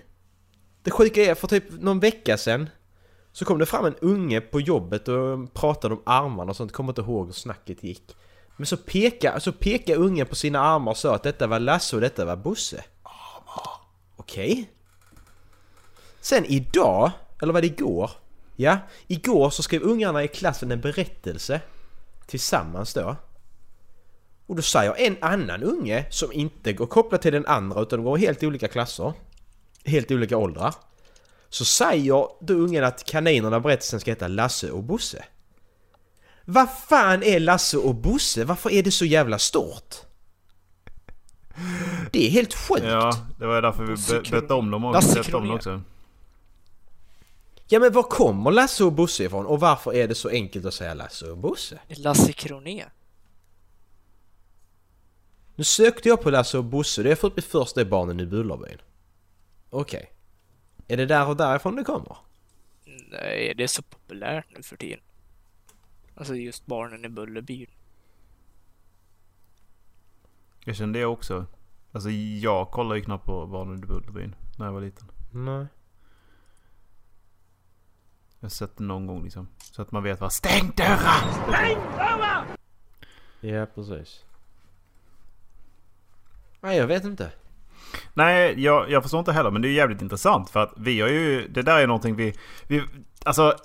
det 0.83 0.91
sjuka 0.91 1.21
är 1.21 1.35
för 1.35 1.47
typ 1.47 1.63
någon 1.71 1.99
vecka 1.99 2.37
sen 2.37 2.69
så 3.31 3.45
kom 3.45 3.59
det 3.59 3.65
fram 3.65 3.85
en 3.85 3.95
unge 3.95 4.41
på 4.41 4.61
jobbet 4.61 5.07
och 5.07 5.53
pratade 5.53 5.93
om 5.93 6.01
armarna 6.05 6.49
och 6.49 6.55
sånt, 6.55 6.71
kommer 6.71 6.91
inte 6.91 7.01
ihåg 7.01 7.25
hur 7.25 7.33
snacket 7.33 7.83
gick. 7.83 8.15
Men 8.57 8.65
så 8.65 8.77
pekar 8.77 9.39
så 9.39 9.51
pekade 9.51 9.99
ungen 9.99 10.27
på 10.27 10.35
sina 10.35 10.59
armar 10.59 10.91
och 10.91 10.97
sa 10.97 11.15
att 11.15 11.23
detta 11.23 11.47
var 11.47 11.59
Lasse 11.59 11.95
och 11.95 12.01
detta 12.01 12.25
var 12.25 12.35
Bosse. 12.35 12.83
Okej. 14.15 14.69
Sen 16.21 16.45
idag, 16.45 17.11
eller 17.41 17.53
var 17.53 17.61
det 17.61 17.67
igår? 17.67 18.11
Ja, 18.55 18.77
igår 19.07 19.49
så 19.49 19.63
skrev 19.63 19.81
ungarna 19.81 20.23
i 20.23 20.27
klassen 20.27 20.71
en 20.71 20.81
berättelse 20.81 21.61
tillsammans 22.27 22.93
då. 22.93 23.15
Och 24.47 24.55
då 24.55 24.61
säger 24.61 24.95
en 24.97 25.17
annan 25.21 25.63
unge 25.63 26.05
som 26.09 26.31
inte 26.31 26.73
går 26.73 26.85
kopplat 26.85 27.21
till 27.21 27.33
den 27.33 27.45
andra 27.45 27.81
utan 27.81 28.03
går 28.03 28.17
i 28.17 28.21
helt 28.21 28.43
olika 28.43 28.67
klasser, 28.67 29.13
helt 29.85 30.11
olika 30.11 30.37
åldrar. 30.37 30.75
Så 31.49 31.65
säger 31.65 32.27
då 32.41 32.53
ungen 32.53 32.83
att 32.83 33.03
kaninerna 33.03 33.59
berättelsen 33.59 33.99
ska 33.99 34.11
heta 34.11 34.27
Lasse 34.27 34.71
och 34.71 34.83
Bosse. 34.83 35.25
Vad 36.45 36.69
fan 36.69 37.23
är 37.23 37.39
Lasse 37.39 37.77
och 37.77 37.95
Bosse? 37.95 38.45
Varför 38.45 38.71
är 38.71 38.83
det 38.83 38.91
så 38.91 39.05
jävla 39.05 39.39
stort? 39.39 39.95
Det 42.11 42.27
är 42.27 42.29
helt 42.29 42.53
sjukt. 42.53 42.85
Ja, 42.85 43.11
det 43.39 43.45
var 43.45 43.61
därför 43.61 43.83
vi 43.83 44.31
bette 44.31 44.53
om 44.53 44.71
dem 44.71 44.85
och 44.85 44.93
Lasse 44.93 45.19
om 45.19 45.47
dem 45.47 45.55
också. 45.55 45.81
Ja 47.71 47.79
men 47.79 47.93
var 47.93 48.03
kommer 48.03 48.51
Lasse 48.51 48.83
och 48.83 48.93
Bosse 48.93 49.23
ifrån? 49.23 49.45
Och 49.45 49.59
varför 49.59 49.93
är 49.93 50.07
det 50.07 50.15
så 50.15 50.29
enkelt 50.29 50.65
att 50.65 50.73
säga 50.73 50.93
Lasse 50.93 51.31
och 51.31 51.37
Bosse? 51.37 51.79
Lasse 51.87 52.33
Kroné. 52.33 52.85
Nu 55.55 55.63
sökte 55.63 56.09
jag 56.09 56.21
på 56.21 56.29
Lasse 56.29 56.57
och 56.57 56.63
Bosse, 56.63 57.03
det 57.03 57.07
har 57.07 57.11
jag 57.11 57.19
fått 57.19 57.35
mitt 57.35 57.45
första 57.45 57.81
är 57.81 57.85
barnen 57.85 58.19
i 58.19 58.25
Bullerbyn. 58.25 58.77
Okej. 59.69 60.11
Är 60.87 60.97
det 60.97 61.05
där 61.05 61.27
och 61.27 61.37
därifrån 61.37 61.75
det 61.75 61.83
kommer? 61.83 62.17
Nej, 63.11 63.53
det 63.57 63.63
är 63.63 63.67
så 63.67 63.81
populärt 63.81 64.45
nu 64.55 64.63
för 64.63 64.77
tiden. 64.77 64.99
Alltså 66.15 66.35
just 66.35 66.65
barnen 66.65 67.05
i 67.05 67.09
Bullerbyn. 67.09 67.69
Jag 70.65 70.75
kände 70.75 70.99
det 70.99 71.05
också. 71.05 71.45
Alltså 71.91 72.09
jag 72.09 72.71
kollade 72.71 72.99
ju 72.99 73.05
knappt 73.05 73.25
på 73.25 73.47
Barnen 73.47 73.83
i 73.83 73.85
Bullerbyn 73.85 74.35
när 74.57 74.65
jag 74.65 74.73
var 74.73 74.81
liten. 74.81 75.11
Nej. 75.31 75.65
Jag 78.39 78.45
har 78.45 78.49
sett 78.49 78.77
det 78.77 78.83
någon 78.83 79.07
gång 79.07 79.23
liksom. 79.23 79.47
Så 79.71 79.81
att 79.81 79.91
man 79.91 80.03
vet 80.03 80.21
vad 80.21 80.33
Stäng 80.33 80.71
dörrar! 80.75 81.23
Ja, 83.39 83.65
precis. 83.75 84.23
Nej, 86.61 86.77
jag 86.77 86.87
vet 86.87 87.03
inte. 87.03 87.31
Nej, 88.13 88.63
jag, 88.63 88.91
jag 88.91 89.03
förstår 89.03 89.19
inte 89.19 89.31
heller. 89.31 89.51
Men 89.51 89.61
det 89.61 89.67
är 89.67 89.71
jävligt 89.71 90.01
intressant. 90.01 90.49
För 90.49 90.63
att 90.63 90.73
vi 90.77 91.01
har 91.01 91.09
ju... 91.09 91.47
Det 91.47 91.61
där 91.61 91.79
är 91.79 91.87
någonting 91.87 92.15
vi... 92.15 92.33
vi 92.67 92.83
alltså... 93.25 93.55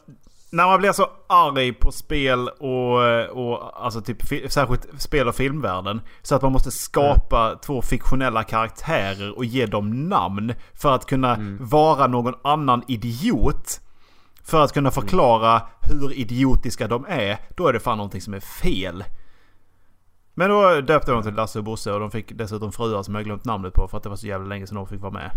När 0.50 0.66
man 0.66 0.78
blir 0.78 0.92
så 0.92 1.10
arg 1.26 1.72
på 1.72 1.92
spel 1.92 2.48
och, 2.48 3.28
och 3.30 3.84
alltså 3.84 4.00
typ 4.00 4.22
särskilt 4.52 5.02
spel 5.02 5.28
och 5.28 5.34
filmvärlden. 5.34 6.00
Så 6.22 6.34
att 6.34 6.42
man 6.42 6.52
måste 6.52 6.70
skapa 6.70 7.58
två 7.62 7.82
fiktionella 7.82 8.44
karaktärer 8.44 9.36
och 9.36 9.44
ge 9.44 9.66
dem 9.66 10.08
namn. 10.08 10.54
För 10.74 10.94
att 10.94 11.06
kunna 11.06 11.36
vara 11.60 12.06
någon 12.06 12.34
annan 12.42 12.82
idiot. 12.88 13.80
För 14.44 14.64
att 14.64 14.72
kunna 14.72 14.90
förklara 14.90 15.62
hur 15.80 16.12
idiotiska 16.12 16.88
de 16.88 17.04
är. 17.08 17.38
Då 17.56 17.66
är 17.68 17.72
det 17.72 17.80
fan 17.80 17.96
någonting 17.98 18.20
som 18.20 18.34
är 18.34 18.40
fel. 18.40 19.04
Men 20.34 20.50
då 20.50 20.80
döpte 20.80 21.12
de 21.12 21.22
till 21.22 21.34
Lasse 21.34 21.58
och 21.58 21.64
Bosse 21.64 21.92
och 21.92 22.00
de 22.00 22.10
fick 22.10 22.32
dessutom 22.32 22.72
fruar 22.72 23.02
som 23.02 23.14
jag 23.14 23.24
glömt 23.24 23.44
namnet 23.44 23.74
på 23.74 23.88
för 23.88 23.96
att 23.96 24.02
det 24.02 24.08
var 24.08 24.16
så 24.16 24.26
jävla 24.26 24.46
länge 24.46 24.66
sedan 24.66 24.76
de 24.76 24.86
fick 24.86 25.00
vara 25.00 25.12
med. 25.12 25.30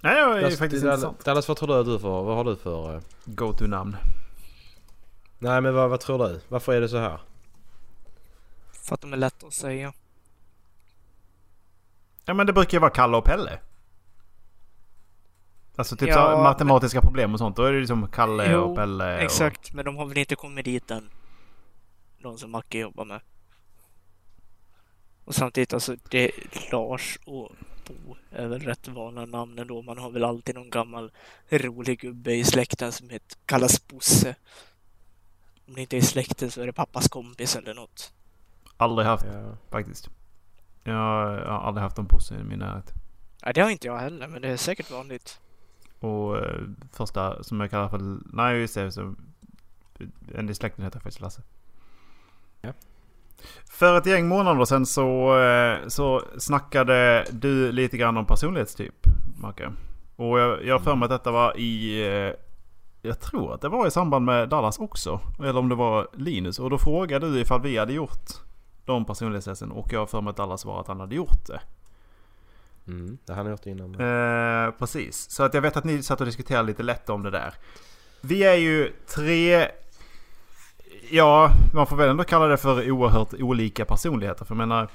Nej, 0.00 0.14
det 0.14 0.20
är 0.20 0.26
Dallas, 0.42 0.58
faktiskt 0.58 0.84
Dallas, 0.84 0.98
intressant. 0.98 1.24
Dallas, 1.24 1.48
vad 1.48 1.56
tror 1.56 1.68
du 1.68 1.74
att 1.74 1.86
du 1.86 1.98
får? 1.98 2.24
Vad 2.24 2.36
har 2.36 2.44
du 2.44 2.56
för... 2.56 2.94
eh, 2.94 3.00
Go-to-namn. 3.24 3.96
Nej, 5.38 5.60
men 5.60 5.74
vad, 5.74 5.90
vad 5.90 6.00
tror 6.00 6.28
du? 6.28 6.40
Varför 6.48 6.72
är 6.72 6.80
det 6.80 6.88
så 6.88 6.98
här? 6.98 7.18
För 8.72 8.94
att 8.94 9.00
de 9.00 9.12
är 9.12 9.16
lätta 9.16 9.46
att 9.46 9.52
säga. 9.52 9.92
Ja 12.24 12.34
men 12.34 12.46
det 12.46 12.52
brukar 12.52 12.72
ju 12.72 12.80
vara 12.80 12.90
Kalle 12.90 13.16
och 13.16 13.24
Pelle. 13.24 13.58
Alltså 15.76 15.96
typ 15.96 16.08
Ja, 16.08 16.14
så 16.14 16.20
här 16.20 16.34
men- 16.34 16.42
matematiska 16.42 17.00
problem 17.00 17.32
och 17.32 17.38
sånt. 17.38 17.56
Då 17.56 17.62
är 17.64 17.72
det 17.72 17.80
liksom 17.80 18.08
Kalle 18.08 18.52
Jo, 18.52 18.58
och 18.60 18.76
Pelle. 18.76 19.14
Och... 19.16 19.22
Exakt, 19.22 19.72
men 19.72 19.84
de 19.84 19.96
har 19.96 20.06
väl 20.06 20.18
inte 20.18 20.34
kommit 20.36 20.64
dit 20.64 20.90
än. 20.90 21.10
De 22.22 22.38
som 22.38 22.50
Macke 22.50 22.78
jobbar 22.78 23.04
med. 23.04 23.20
Och 25.24 25.34
samtidigt 25.34 25.72
alltså, 25.74 25.96
det 26.10 26.30
Lars 26.72 27.18
och 27.24 27.50
Bo 27.86 28.16
är 28.30 28.46
väl 28.46 28.60
rätt 28.60 28.88
vanliga 28.88 29.26
namn 29.26 29.58
ändå. 29.58 29.82
Man 29.82 29.98
har 29.98 30.10
väl 30.10 30.24
alltid 30.24 30.54
någon 30.54 30.70
gammal 30.70 31.12
rolig 31.50 32.00
gubbe 32.00 32.34
i 32.34 32.44
släkten 32.44 32.92
som 32.92 33.10
heter, 33.10 33.38
kallas 33.46 33.88
Bosse. 33.88 34.34
Om 35.68 35.74
det 35.74 35.80
inte 35.80 35.96
är 35.96 36.00
släkten 36.00 36.50
så 36.50 36.60
är 36.62 36.66
det 36.66 36.72
pappas 36.72 37.08
kompis 37.08 37.56
eller 37.56 37.74
något. 37.74 38.12
Aldrig 38.76 39.06
haft 39.08 39.24
Ja. 39.32 39.56
faktiskt. 39.70 40.08
Jag 40.84 40.94
jag 40.94 41.50
har 41.52 41.60
aldrig 41.68 41.82
haft 41.82 41.98
en 41.98 42.06
Bosse 42.06 42.34
i 42.34 42.44
min 42.44 42.58
närhet. 42.58 42.92
Nej, 43.44 43.54
det 43.54 43.60
har 43.60 43.70
inte 43.70 43.86
jag 43.86 43.98
heller, 43.98 44.28
men 44.28 44.42
det 44.42 44.48
är 44.48 44.56
säkert 44.56 44.90
vanligt. 44.90 45.40
Och 46.04 46.38
eh, 46.38 46.60
första 46.92 47.42
som 47.42 47.60
jag 47.60 47.70
kallar 47.70 47.88
för... 47.88 48.00
Nej 48.32 48.60
just 48.60 48.74
det. 48.74 48.92
Så, 48.92 49.14
en 50.34 50.48
i 50.48 50.54
släkten 50.54 50.84
heter 50.84 51.00
faktiskt 51.00 51.20
Lasse. 51.20 51.42
Ja. 52.60 52.72
För 53.70 53.98
ett 53.98 54.06
gäng 54.06 54.28
månader 54.28 54.64
sedan 54.64 54.86
så, 54.86 55.38
eh, 55.38 55.78
så 55.88 56.22
snackade 56.38 57.26
du 57.32 57.72
lite 57.72 57.96
grann 57.96 58.16
om 58.16 58.26
personlighetstyp, 58.26 59.06
Macke. 59.40 59.72
Och 60.16 60.38
jag, 60.38 60.64
jag 60.64 60.74
har 60.74 60.80
för 60.80 60.94
mig 60.96 61.04
att 61.04 61.10
detta 61.10 61.30
var 61.30 61.58
i... 61.58 62.02
eh, 62.06 62.32
Jag 63.02 63.20
tror 63.20 63.54
att 63.54 63.60
det 63.60 63.68
var 63.68 63.86
i 63.86 63.90
samband 63.90 64.24
med 64.24 64.48
Dallas 64.48 64.78
också. 64.78 65.20
Eller 65.38 65.56
om 65.56 65.68
det 65.68 65.74
var 65.74 66.08
Linus. 66.14 66.58
Och 66.58 66.70
då 66.70 66.78
frågade 66.78 67.30
du 67.30 67.40
ifall 67.40 67.60
vi 67.62 67.78
hade 67.78 67.92
gjort 67.92 68.28
de 68.84 69.04
personlighetstesten. 69.04 69.72
Och 69.72 69.92
jag 69.92 69.98
har 69.98 70.06
för 70.06 70.20
mig 70.20 70.30
att 70.30 70.36
Dallas 70.36 70.60
svarade 70.60 70.80
att 70.80 70.88
han 70.88 71.00
hade 71.00 71.14
gjort 71.14 71.46
det. 71.46 71.60
Mm, 72.88 73.18
det 73.26 73.32
har 73.32 73.42
han 73.42 73.50
gjort 73.50 73.66
innan. 73.66 73.94
Eh, 73.94 74.70
precis. 74.78 75.30
Så 75.30 75.42
att 75.42 75.54
jag 75.54 75.62
vet 75.62 75.76
att 75.76 75.84
ni 75.84 76.02
satt 76.02 76.20
och 76.20 76.26
diskuterade 76.26 76.66
lite 76.66 76.82
lätt 76.82 77.10
om 77.10 77.22
det 77.22 77.30
där. 77.30 77.54
Vi 78.20 78.44
är 78.44 78.54
ju 78.54 78.92
tre... 79.06 79.68
Ja, 81.10 81.50
man 81.74 81.86
får 81.86 81.96
väl 81.96 82.08
ändå 82.08 82.24
kalla 82.24 82.46
det 82.46 82.56
för 82.56 82.90
oerhört 82.90 83.34
olika 83.34 83.84
personligheter. 83.84 84.44
För 84.44 84.54
jag 84.54 84.58
menar... 84.58 84.88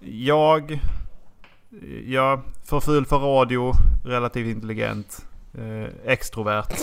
Jag... 0.00 0.80
Ja, 2.04 2.42
för 2.64 2.80
ful 2.80 3.06
för 3.06 3.18
radio, 3.18 3.72
relativt 4.04 4.46
intelligent, 4.46 5.26
eh, 5.58 6.10
extrovert. 6.12 6.74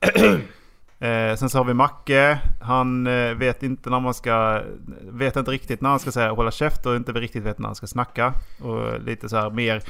Eh, 1.00 1.36
sen 1.36 1.50
så 1.50 1.58
har 1.58 1.64
vi 1.64 1.74
Macke. 1.74 2.38
Han 2.60 3.06
eh, 3.06 3.34
vet 3.34 3.62
inte 3.62 3.90
när 3.90 4.00
man 4.00 4.14
ska... 4.14 4.62
Vet 5.02 5.36
inte 5.36 5.50
riktigt 5.50 5.80
när 5.80 5.90
han 5.90 5.98
ska 5.98 6.12
säga 6.12 6.30
hålla 6.30 6.50
käft 6.50 6.86
och 6.86 6.96
inte 6.96 7.12
riktigt 7.12 7.42
vet 7.42 7.58
när 7.58 7.66
han 7.66 7.74
ska 7.74 7.86
snacka. 7.86 8.34
Och 8.62 9.00
lite 9.00 9.28
så 9.28 9.36
här 9.36 9.50
mer... 9.50 9.82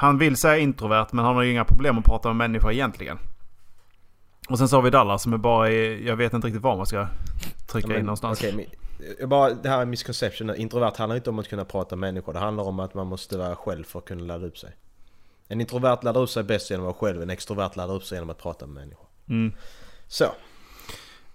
Han 0.00 0.18
vill 0.18 0.36
säga 0.36 0.58
introvert 0.58 1.06
men 1.12 1.24
han 1.24 1.34
har 1.34 1.42
ju 1.42 1.50
inga 1.50 1.64
problem 1.64 1.98
att 1.98 2.04
prata 2.04 2.28
med 2.28 2.36
människor 2.36 2.72
egentligen. 2.72 3.18
Och 4.48 4.58
sen 4.58 4.68
så 4.68 4.76
har 4.76 4.82
vi 4.82 4.90
Dallas 4.90 5.22
som 5.22 5.32
är 5.32 5.36
bara 5.36 5.70
i, 5.70 6.06
Jag 6.06 6.16
vet 6.16 6.32
inte 6.32 6.46
riktigt 6.46 6.62
var 6.62 6.76
man 6.76 6.86
ska 6.86 7.08
trycka 7.66 7.88
Ja, 7.88 7.92
men, 7.92 7.98
in 7.98 8.04
någonstans. 8.06 8.38
okej, 8.38 8.52
men, 9.18 9.28
bara, 9.28 9.50
det 9.54 9.68
här 9.68 9.80
är 9.80 9.86
misconception. 9.86 10.56
Introvert 10.56 10.96
handlar 10.96 11.16
inte 11.16 11.30
om 11.30 11.38
att 11.38 11.48
kunna 11.48 11.64
prata 11.64 11.96
med 11.96 12.14
människor. 12.14 12.32
Det 12.32 12.38
handlar 12.38 12.64
om 12.64 12.80
att 12.80 12.94
man 12.94 13.06
måste 13.06 13.38
vara 13.38 13.56
själv 13.56 13.84
för 13.84 13.98
att 13.98 14.04
kunna 14.04 14.24
ladda 14.24 14.46
upp 14.46 14.58
sig. 14.58 14.70
En 15.48 15.60
introvert 15.60 15.98
laddar 16.02 16.20
upp 16.20 16.30
sig 16.30 16.42
bäst 16.42 16.70
genom 16.70 16.86
att 16.86 16.96
vara 17.02 17.10
själv. 17.10 17.22
En 17.22 17.30
extrovert 17.30 17.76
laddar 17.76 17.94
upp 17.94 18.04
sig 18.04 18.16
genom 18.16 18.30
att 18.30 18.38
prata 18.38 18.66
med 18.66 18.74
människor. 18.74 19.07
Mm. 19.28 19.52
Så. 20.06 20.24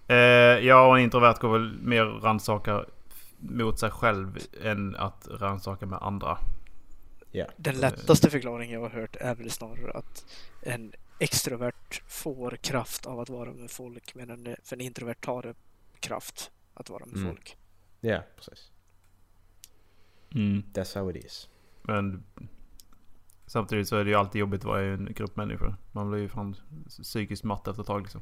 Eh, 0.08 0.16
ja, 0.66 0.86
och 0.88 0.98
en 0.98 1.04
introvert 1.04 1.38
går 1.40 1.52
väl 1.58 1.78
mer 1.82 2.04
rannsaka 2.04 2.84
mot 3.38 3.78
sig 3.78 3.90
själv 3.90 4.38
än 4.62 4.96
att 4.96 5.28
rannsaka 5.30 5.86
med 5.86 5.98
andra. 6.02 6.38
Ja. 7.30 7.46
Den 7.56 7.74
lättaste 7.80 8.30
förklaringen 8.30 8.74
jag 8.74 8.80
har 8.90 9.00
hört 9.00 9.16
är 9.16 9.34
väl 9.34 9.50
snarare 9.50 9.90
att 9.92 10.26
en 10.62 10.92
extrovert 11.18 12.02
får 12.08 12.56
kraft 12.56 13.06
av 13.06 13.20
att 13.20 13.28
vara 13.28 13.52
med 13.52 13.70
folk 13.70 14.14
medan 14.14 14.56
för 14.62 14.76
en 14.76 14.80
introvert 14.80 15.14
tar 15.20 15.42
det 15.42 15.54
kraft 16.00 16.50
att 16.74 16.90
vara 16.90 17.06
med 17.06 17.16
Mm. 17.16 17.28
folk. 17.28 17.56
Ja, 18.00 18.22
precis. 18.36 18.70
Mm. 20.34 20.62
That's 20.74 20.98
how 20.98 21.10
it 21.10 21.24
is. 21.24 21.48
Men 21.82 22.24
samtidigt 23.46 23.88
så 23.88 23.96
är 23.96 24.04
det 24.04 24.10
ju 24.10 24.16
alltid 24.16 24.40
jobbigt 24.40 24.60
att 24.60 24.66
vara 24.66 24.84
i 24.84 24.88
en 24.88 25.08
grupp 25.16 25.36
människor. 25.36 25.76
Man 25.92 26.10
blir 26.10 26.20
ju 26.20 26.28
fan 26.28 26.56
psykiskt 27.02 27.44
matt 27.44 27.68
efter 27.68 27.80
ett 27.82 27.86
tag 27.86 28.02
liksom. 28.02 28.20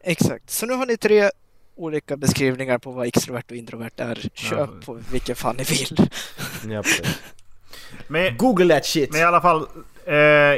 Exakt, 0.00 0.50
så 0.50 0.66
nu 0.66 0.72
har 0.72 0.86
ni 0.86 0.96
tre 0.96 1.30
olika 1.76 2.16
beskrivningar 2.16 2.78
på 2.78 2.90
vad 2.92 3.06
extrovert 3.06 3.44
och 3.50 3.56
introvert 3.56 3.90
är. 3.96 4.14
Köp 4.34 4.58
Ja. 4.58 4.68
på 4.84 4.94
vilken 5.12 5.36
fan 5.36 5.56
ni 5.56 5.64
vill. 5.64 6.10
Ja. 6.72 6.82
Men, 8.08 8.36
Google 8.36 8.74
that 8.74 8.86
shit! 8.86 9.12
men 9.12 9.20
i 9.20 9.24
alla 9.24 9.40
fall. 9.40 9.66
Eh, 10.04 10.14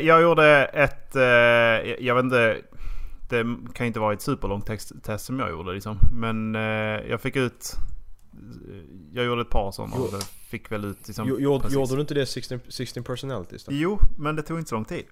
jag 0.06 0.22
gjorde 0.22 0.64
ett... 0.64 1.16
Eh, 1.16 1.22
jag 2.05 2.14
vet 2.14 2.24
inte. 2.24 2.56
Det 3.28 3.42
kan 3.74 3.84
ju 3.84 3.86
inte 3.86 4.01
vara 4.01 4.12
ett 4.12 4.22
superlångt 4.22 4.66
text, 4.66 4.92
test 5.02 5.24
som 5.24 5.38
jag 5.38 5.51
gjorde 5.51 5.72
liksom. 5.72 5.98
Men 6.12 6.55
eh, 6.55 6.60
jag 7.10 7.20
fick 7.20 7.36
ut... 7.36 7.72
Jag 9.12 9.24
gjorde 9.24 9.42
ett 9.42 9.51
par 9.51 9.72
sådana 9.72 9.97
fick 10.51 10.72
väl 10.72 10.85
ut 10.85 11.06
liksom... 11.09 11.28
Jo- 11.28 11.40
gjorde, 11.40 11.94
du 11.94 12.01
inte 12.01 12.14
det 12.14 12.27
16, 12.27 12.60
16 12.68 13.02
personalities 13.05 13.64
då? 13.64 13.72
Jo, 13.72 13.98
men 14.18 14.36
det 14.36 14.43
tog 14.43 14.59
inte 14.59 14.68
så 14.68 14.74
lång 14.74 14.85
tid. 14.85 15.05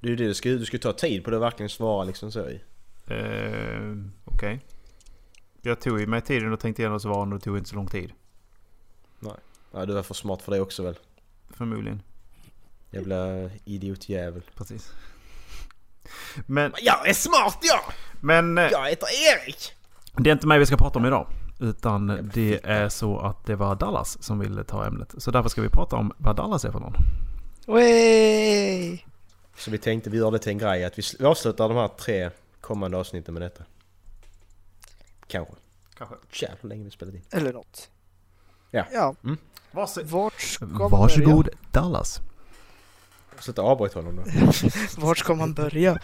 Det 0.00 0.06
är 0.06 0.10
ju 0.10 0.16
det 0.16 0.26
du 0.26 0.34
ska, 0.34 0.48
du 0.48 0.64
ska 0.64 0.78
ta 0.78 0.92
tid 0.92 1.24
på 1.24 1.30
det 1.30 1.36
och 1.36 1.42
verkligen 1.42 1.70
svara 1.70 2.04
liksom 2.04 2.32
så 2.32 2.48
i. 2.48 2.60
Eh, 3.06 3.96
Okej. 4.24 4.60
Jag 5.62 5.80
tog 5.80 6.00
ju 6.00 6.06
mig 6.06 6.20
tiden 6.20 6.52
och 6.52 6.60
tänkte 6.60 6.82
igenom 6.82 7.00
svaren 7.00 7.32
och 7.32 7.38
det 7.38 7.44
tog 7.44 7.58
inte 7.58 7.70
så 7.70 7.76
lång 7.76 7.86
tid. 7.86 8.12
Ja, 9.72 9.86
du 9.86 9.92
var 9.92 10.02
för 10.02 10.14
smart 10.14 10.42
för 10.42 10.52
det 10.52 10.60
också 10.60 10.82
väl? 10.82 10.98
Förmodligen. 11.50 12.02
Jävla 12.90 13.50
idiotjävel. 13.64 14.42
Precis. 14.54 14.92
Men, 16.46 16.72
Jag 16.82 17.08
är 17.08 17.14
smart 17.14 17.58
jag! 17.62 17.80
men 18.20 18.58
eh, 18.58 18.68
Jag 18.70 18.88
heter 18.88 19.08
Erik! 19.08 19.72
det 20.16 20.30
är 20.30 20.32
inte 20.32 20.46
mig 20.46 20.58
vi 20.58 20.66
ska 20.66 20.76
prata 20.76 20.98
om 20.98 21.06
idag. 21.06 21.26
Utan 21.60 22.30
det 22.34 22.60
är 22.64 22.88
så 22.88 23.18
att 23.18 23.46
det 23.46 23.56
var 23.56 23.74
Dallas 23.74 24.22
som 24.22 24.38
ville 24.38 24.64
ta 24.64 24.86
ämnet. 24.86 25.14
Så 25.18 25.30
därför 25.30 25.48
ska 25.48 25.62
vi 25.62 25.68
prata 25.68 25.96
om 25.96 26.12
vad 26.16 26.36
Dallas 26.36 26.64
är 26.64 26.72
för 26.72 26.80
någon. 26.80 26.94
Wey! 27.66 28.98
Så 29.56 29.70
vi 29.70 29.78
tänkte 29.78 30.10
vi 30.10 30.18
gör 30.18 30.30
det 30.30 30.38
till 30.38 30.52
en 30.52 30.58
grej 30.58 30.84
att 30.84 30.98
vi 30.98 31.02
sl- 31.02 31.16
vi 31.18 31.24
avslutar 31.24 31.68
de 31.68 31.76
här 31.76 31.88
tre 31.88 32.30
kommande 32.60 32.96
avsnitten 32.96 33.34
med 33.34 33.42
detta. 33.42 33.64
Kanske. 35.26 35.54
Kanske. 35.98 36.16
Jävlar 36.32 36.58
hur 36.62 36.68
länge 36.68 36.84
vi 36.84 36.90
spelat 36.90 37.14
in. 37.14 37.22
Eller 37.30 37.52
något. 37.52 37.90
Ja. 38.70 38.84
ja. 38.92 39.14
Varsågod. 39.70 40.10
Vart 40.10 40.40
ska 40.40 40.66
man 40.66 40.90
Varsågod 40.90 41.48
Dallas. 41.70 42.20
Sluta 43.38 43.62
avbryta 43.62 43.98
honom 43.98 44.16
då. 44.16 44.22
börja? 44.22 44.52
Vart 44.96 45.18
ska 45.18 45.34
man 45.34 45.54
börja? 45.54 45.98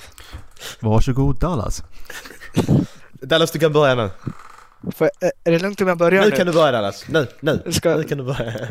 Varsågod 0.81 1.39
Dallas. 1.39 1.83
Dallas 3.12 3.51
du 3.51 3.59
kan 3.59 3.73
börja 3.73 3.95
nu. 3.95 4.11
Jag, 4.98 5.11
är 5.44 5.51
det 5.53 5.59
lugnt 5.59 5.81
om 5.81 5.89
jag 5.89 5.98
börjar 5.98 6.24
Nu 6.24 6.31
nu? 6.31 6.36
kan 6.36 6.47
du 6.47 6.53
börja 6.53 6.73
Dallas. 6.73 7.09
Nu, 7.09 7.27
nu. 7.40 7.73
Ska- 7.73 7.97
Nu 7.97 8.05
kan 8.05 8.19
du 8.19 8.24
börja. 8.24 8.69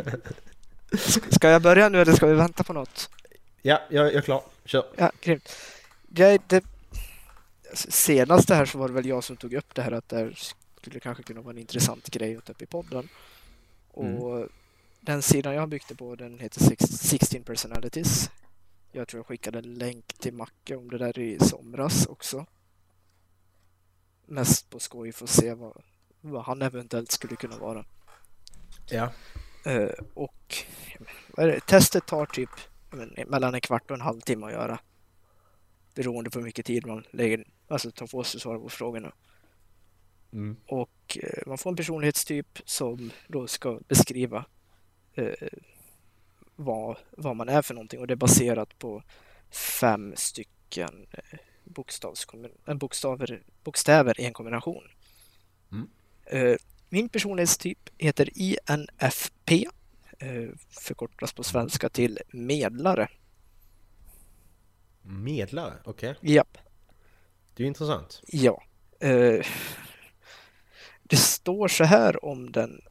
Ska 1.30 1.50
jag 1.50 1.62
börja 1.62 1.90
nu 1.90 2.02
eller 2.02 2.14
ska 2.14 2.26
vi 2.28 2.34
vänta 2.34 2.64
på 2.64 2.74
något? 2.74 3.10
Ja, 3.62 3.82
jag, 3.90 4.06
jag 4.06 4.14
är 4.14 4.22
klar. 4.22 4.44
Kör. 4.66 4.86
Ja, 4.98 5.12
grymt. 5.22 5.56
Jag, 6.16 6.40
det, 6.48 6.64
senast 7.74 8.48
det 8.48 8.56
här 8.56 8.66
så 8.66 8.78
var 8.78 8.88
det 8.88 8.94
väl 8.94 9.06
jag 9.06 9.24
som 9.24 9.38
tog 9.38 9.54
upp 9.54 9.76
det 9.76 9.82
här 9.82 9.92
att 9.92 10.10
det 10.10 10.18
här 10.18 10.34
skulle 10.82 11.00
kanske 11.00 11.24
kunna 11.24 11.42
vara 11.42 11.52
en 11.54 11.58
intressant 11.58 12.10
grej 12.10 12.38
att 12.38 12.46
ta 12.46 12.52
upp 12.52 12.62
i 12.62 12.66
podden. 12.66 13.10
Och 13.92 14.48
den 15.02 15.22
sidan 15.22 15.54
jag 15.54 15.70
byggde 15.70 15.96
på 15.96 16.16
den 16.16 16.40
heter 16.40 16.60
Six- 16.62 16.98
16 16.98 17.44
personalities. 17.44 18.30
Jag 18.92 19.08
tror 19.08 19.20
jag 19.20 19.26
skickade 19.28 19.60
en 19.60 19.74
länk 19.74 20.14
till 20.14 20.34
Macke 20.34 20.76
om 20.76 20.90
det 20.90 20.98
där 20.98 21.20
i 21.20 21.40
somras 21.40 22.06
också. 22.06 22.46
Mest 24.26 24.70
på 24.70 24.80
skoj 24.80 25.12
för 25.12 25.24
att 25.24 25.30
se 25.30 25.54
vad, 25.54 25.82
vad 26.32 26.44
han 26.44 26.62
eventuellt 26.62 27.12
skulle 27.12 27.36
kunna 27.36 27.58
vara. 27.58 27.86
Ja. 28.90 29.12
Eh, 29.66 29.90
och 30.14 30.56
det? 31.36 31.60
testet 31.60 32.06
tar 32.06 32.26
typ 32.26 32.50
jag 32.90 32.98
men, 32.98 33.30
mellan 33.30 33.56
en 33.56 33.62
kvart 33.62 33.92
och 33.92 33.96
en 33.96 34.02
halvtimme 34.02 34.46
att 34.46 34.52
göra. 34.52 34.80
Beroende 35.96 36.30
på 36.30 36.40
hur 36.40 36.46
mycket 36.46 36.66
tid 36.66 36.86
man 36.86 37.06
lägger, 37.12 37.48
alltså 37.68 37.92
tar 37.92 38.08
på 38.08 38.24
sig 38.24 38.38
att 38.38 38.42
svara 38.42 38.60
på 38.60 38.70
frågorna. 38.70 39.14
Mm. 40.34 40.58
Och 40.68 41.18
eh, 41.22 41.44
man 41.48 41.58
får 41.58 41.70
en 41.70 41.76
personlighetstyp 41.76 42.60
som 42.66 43.12
då 43.28 43.48
ska 43.48 43.80
beskriva 43.88 44.46
eh, 45.14 45.48
vad, 46.56 46.98
vad 47.12 47.36
man 47.36 47.50
är 47.50 47.62
för 47.62 47.74
någonting 47.74 48.00
och 48.00 48.08
det 48.08 48.14
är 48.14 48.16
baserat 48.16 48.80
på 48.80 49.04
fem 49.52 50.14
stycken 50.18 51.08
eh, 51.12 51.40
bokstaver, 52.76 53.44
bokstäver 53.64 54.22
i 54.22 54.26
en 54.26 54.34
kombination. 54.34 54.84
Eh, 56.26 56.56
min 56.90 57.10
personlighetstyp 57.10 57.90
heter 57.98 58.30
INFP, 58.36 59.68
eh, 60.20 60.50
förkortas 60.70 61.34
på 61.34 61.44
svenska 61.44 61.90
till 61.90 62.20
medlare. 62.32 63.08
Medlare, 65.02 65.74
okej. 65.84 66.16
Japp. 66.22 66.58
Det 67.54 67.64
är 67.64 67.68
intressant. 67.68 68.22
Ja. 68.28 68.64
Eh, 69.00 69.46
det 71.04 71.18
står 71.18 71.68
så 71.68 71.84
här 71.84 72.26
om 72.26 72.52
den 72.52 72.82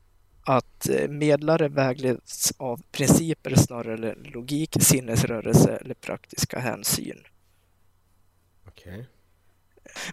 att 0.46 0.88
medlare 1.08 1.68
vägleds 1.68 2.52
av 2.56 2.82
principer 2.92 3.54
snarare 3.54 4.12
än 4.12 4.22
logik, 4.22 4.76
sinnesrörelse 4.80 5.76
eller 5.76 5.94
praktiska 5.94 6.58
hänsyn. 6.58 7.24
Okej. 8.66 9.06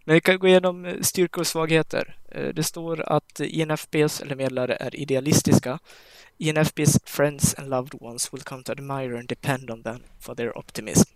Men 0.06 0.14
vi 0.14 0.22
kan 0.22 0.40
gå 0.40 0.48
igenom 0.48 0.86
eh, 0.86 1.02
styrkor 1.02 1.42
och 1.42 1.48
svagheter. 1.48 2.16
Eh, 2.32 2.48
Det 2.48 2.64
står 2.64 3.02
att 3.02 3.40
INFPs 3.40 4.22
eller 4.22 4.36
medlare 4.36 4.76
är 4.76 4.96
idealistiska. 4.96 5.80
INFPs 6.38 7.00
friends 7.06 7.56
and 7.56 7.70
loved 7.70 8.02
ones 8.02 8.34
will 8.34 8.42
come 8.42 8.64
to 8.64 8.72
admire 8.72 9.20
and 9.20 9.28
depend 9.30 9.70
on 9.72 9.84
them 9.84 10.04
for 10.20 10.36
their 10.36 10.58
optimism. 10.58 11.10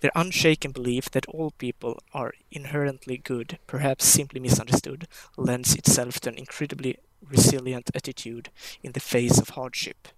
Their 0.00 0.10
unshaken 0.14 0.72
belief 0.72 1.10
that 1.10 1.28
all 1.28 1.50
people 1.50 1.94
are 2.10 2.32
inherently 2.50 3.16
good, 3.16 3.56
perhaps 3.66 4.04
simply 4.04 4.40
misunderstood, 4.40 5.06
lends 5.36 5.76
itself 5.76 6.20
to 6.20 6.30
an 6.30 6.38
incredibly 6.38 6.94
resilient 7.30 7.96
attitude 7.96 8.50
in 8.80 8.92
the 8.92 9.00
face 9.00 9.42
of 9.42 9.50
hardship. 9.50 10.08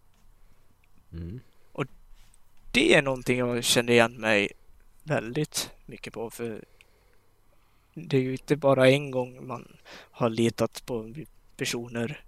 Mm. 1.12 1.40
Det 2.72 2.94
är 2.94 3.02
någonting 3.02 3.38
jag 3.38 3.64
känner 3.64 3.92
igen 3.92 4.12
mig 4.20 4.52
väldigt 5.02 5.70
mycket 5.86 6.12
på, 6.12 6.30
för 6.30 6.64
det 8.06 8.16
är 8.16 8.20
ju 8.20 8.32
inte 8.32 8.56
bara 8.56 8.90
en 8.90 9.10
gång 9.10 9.46
man 9.46 9.76
har 10.10 10.30
litat 10.30 10.86
på 10.86 11.14
personer 11.56 12.20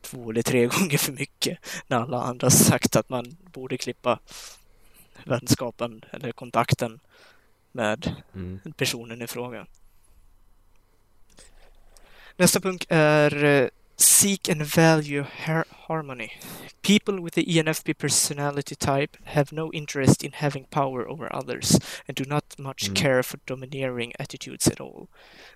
två 0.00 0.30
eller 0.30 0.42
tre 0.42 0.66
gånger 0.78 0.98
för 0.98 1.12
mycket 1.12 1.58
när 1.86 1.96
alla 1.96 2.22
andra 2.22 2.50
sagt 2.50 2.96
att 2.96 3.08
man 3.08 3.36
borde 3.52 3.78
klippa 3.78 4.18
vänskapen 5.24 6.04
eller 6.10 6.32
kontakten 6.32 7.00
med 7.72 8.14
Mm. 8.34 8.60
personen 8.76 9.22
i 9.22 9.26
fråga. 9.26 9.66
Nästa 12.36 12.60
punkt 12.60 12.86
är 12.88 13.44
eh, 13.44 13.68
Seek 14.02 14.48
and 14.48 14.62
value 14.62 15.22
har- 15.22 15.66
harmony. 15.86 16.30
People 16.82 17.20
with 17.20 17.34
the 17.34 17.44
ENFP 17.44 17.94
personality 17.98 18.74
type 18.74 19.16
have 19.24 19.52
no 19.52 19.70
interest 19.72 20.24
in 20.24 20.32
having 20.32 20.66
power 20.70 21.08
over 21.08 21.28
others 21.32 21.78
and 22.08 22.16
do 22.16 22.24
not 22.24 22.44
much 22.58 22.88
Mm. 22.88 22.94
care 22.96 23.22
for 23.22 23.38
domineering 23.46 24.12
attitudes 24.18 24.68
at 24.68 24.80
all. 24.80 25.06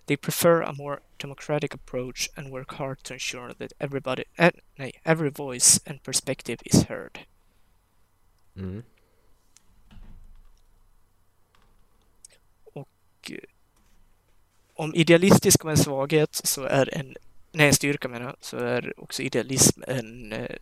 They 0.07 0.17
prefer 0.17 0.63
a 0.63 0.73
more 0.73 1.01
democratic 1.19 1.75
approach 1.75 2.29
and 2.37 2.53
work 2.53 2.75
hard 2.75 3.03
to 3.05 3.15
ensure 3.15 3.55
that 3.55 3.73
everybody, 3.81 4.25
eh, 4.39 4.51
nej, 4.79 4.91
every 5.05 5.31
voice 5.31 5.81
and 5.87 6.03
perspective 6.03 6.59
is 6.65 6.83
heard. 6.89 7.19
Mm. 8.57 8.83
om 14.79 14.95
idealistisk 14.95 15.65
en 15.65 15.77
svaghet 15.77 16.41
så 16.45 16.63
är 16.63 16.95
en, 16.99 17.15
nej 17.57 17.73
styrka 17.73 18.09
menar 18.09 18.27
jag, 18.27 18.37
så 18.41 18.57
är 18.57 18.93
också 19.01 19.23
idealism 19.23 19.83
en 19.87 20.33
eh, 20.33 20.57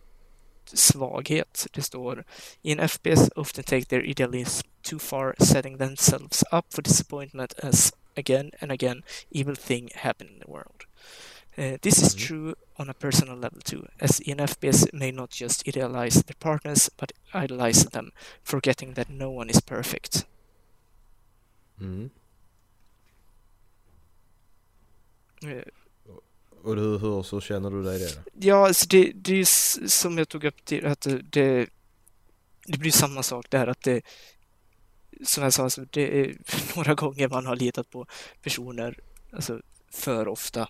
svaghet. 0.73 1.67
Det 1.73 1.81
står 1.81 2.23
In 2.61 2.79
FPS 2.79 3.29
often 3.35 3.63
take 3.63 3.85
their 3.85 4.05
idealism 4.05 4.67
too 4.81 4.99
far 4.99 5.35
setting 5.39 5.77
themselves 5.77 6.43
up 6.51 6.73
for 6.73 6.81
disappointment 6.81 7.53
as 7.63 7.93
again 8.17 8.51
and 8.61 8.71
again 8.71 9.03
evil 9.29 9.55
thing 9.55 9.89
happen 9.95 10.27
in 10.27 10.39
the 10.39 10.51
world. 10.51 10.83
Uh, 11.57 11.77
this 11.81 12.01
is 12.01 12.15
Mhm. 12.15 12.27
true 12.27 12.55
on 12.75 12.89
a 12.89 12.93
personal 12.93 13.35
level 13.39 13.61
too, 13.61 13.87
as 13.99 14.21
ENFPs 14.27 14.87
may 14.93 15.11
not 15.11 15.31
just 15.41 15.67
idealize 15.67 16.23
their 16.23 16.37
partners 16.39 16.89
but 16.97 17.11
idolize 17.33 17.85
them, 17.89 18.11
forgetting 18.43 18.93
that 18.95 19.09
no 19.09 19.29
one 19.39 19.49
is 19.51 19.61
perfect. 19.61 20.25
Mm. 21.81 22.09
Eh, 25.43 25.63
Och 26.65 26.75
hur, 26.75 26.99
hur 26.99 27.23
så 27.23 27.41
känner 27.41 27.71
du 27.71 27.83
dig 27.83 27.99
det? 27.99 28.23
Ja, 28.47 28.67
alltså 28.67 28.87
det, 28.89 29.11
det 29.15 29.33
är 29.39 29.45
som 29.87 30.17
jag 30.17 30.29
tog 30.29 30.43
upp 30.43 30.65
till 30.65 30.85
att 30.85 31.01
det, 31.01 31.21
det, 31.21 31.69
det 32.65 32.77
blir 32.77 32.91
samma 32.91 33.23
sak 33.23 33.49
där 33.49 33.67
att 33.67 33.81
det, 33.81 34.01
som 35.23 35.43
jag 35.43 35.53
sa, 35.53 35.63
alltså 35.63 35.85
det 35.91 36.19
är 36.19 36.37
några 36.75 36.93
gånger 36.93 37.29
man 37.29 37.45
har 37.45 37.55
litat 37.55 37.89
på 37.89 38.05
personer 38.41 38.99
alltså 39.33 39.61
för 39.91 40.27
ofta 40.27 40.69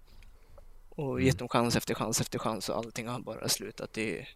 och 0.90 1.12
Mm. 1.12 1.26
gett 1.26 1.40
dem 1.40 1.48
chans 1.50 1.76
efter 1.76 1.94
chans 1.96 2.22
efter 2.22 2.40
chans 2.40 2.70
och 2.70 2.78
allting 2.78 3.08
har 3.08 3.20
bara 3.20 3.50
slutat 3.50 3.98
i 3.98 4.28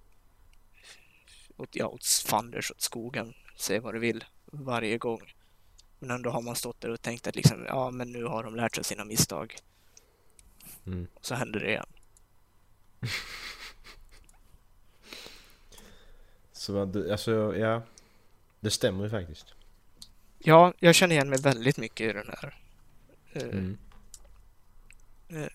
åt, 1.57 1.69
ja, 1.71 1.87
åt 1.87 2.05
fanders 2.05 2.71
åt 2.71 2.81
skogen, 2.81 3.33
säg 3.57 3.79
vad 3.79 3.93
du 3.93 3.99
vill, 3.99 4.23
varje 4.45 4.97
gång. 4.97 5.21
Men 5.99 6.11
ändå 6.11 6.29
har 6.29 6.41
man 6.41 6.55
stått 6.55 6.81
där 6.81 6.89
och 6.89 7.01
tänkt 7.01 7.27
att 7.27 7.35
liksom, 7.35 7.65
ja 7.67 7.91
men 7.91 8.11
nu 8.11 8.23
har 8.23 8.43
de 8.43 8.55
lärt 8.55 8.75
sig 8.75 8.83
sina 8.83 9.05
misstag. 9.05 9.55
Mm. 10.85 11.07
Och 11.13 11.25
så 11.25 11.35
händer 11.35 11.59
det 11.59 11.67
igen. 11.69 11.85
Så 16.51 16.81
alltså 17.11 17.55
ja. 17.57 17.83
Det 18.59 18.71
stämmer 18.71 19.03
ju 19.03 19.09
faktiskt. 19.09 19.53
Ja, 20.39 20.73
jag 20.79 20.95
känner 20.95 21.15
igen 21.15 21.29
mig 21.29 21.41
väldigt 21.41 21.77
mycket 21.77 22.09
i 22.09 22.13
den 22.13 22.27
här. 22.27 22.61
eh, 23.33 23.43
Mm. 23.43 23.77
eh, 25.27 25.47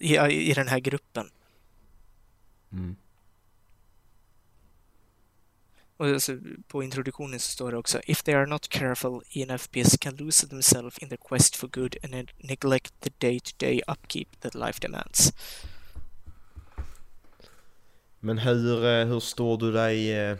i, 0.00 0.50
I 0.50 0.54
den 0.54 0.68
här 0.68 0.78
gruppen. 0.80 1.30
Mm. 2.72 2.96
Och 5.96 6.06
alltså, 6.06 6.38
på 6.68 6.82
introduktionen 6.82 7.40
så 7.40 7.50
står 7.50 7.70
det 7.72 7.78
också 7.78 8.00
If 8.06 8.22
they 8.22 8.34
are 8.34 8.46
not 8.46 8.68
careful, 8.68 9.20
ENFPs 9.30 9.96
can 10.00 10.16
lose 10.16 10.48
themselves 10.48 10.98
in 10.98 11.08
their 11.08 11.20
quest 11.28 11.56
for 11.56 11.68
good 11.68 11.96
and 12.02 12.14
ne- 12.14 12.26
neglect 12.38 12.94
the 13.00 13.10
day-to-day 13.18 13.82
upkeep 13.86 14.40
that 14.40 14.54
life 14.54 14.78
demands. 14.80 15.32
Men 18.20 18.38
hur, 18.38 18.84
eh, 18.86 19.06
hur 19.06 19.20
står 19.20 19.56
du 19.58 19.72
dig... 19.72 20.12
eh, 20.12 20.36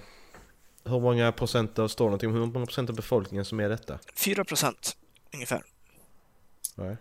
Hur 0.87 1.01
många 1.01 1.33
procent 1.33 1.79
av, 1.79 1.89
står 1.89 2.05
någonting 2.05 2.33
hur 2.33 2.47
många 2.47 2.67
procent 2.67 2.91
av 2.91 2.97
befolkningen 2.97 3.45
som 3.45 3.61
är 3.61 3.69
detta? 3.69 3.99
4 4.15 4.45
procent 4.45 4.97
ungefär. 5.35 5.63
Nej. 6.75 6.97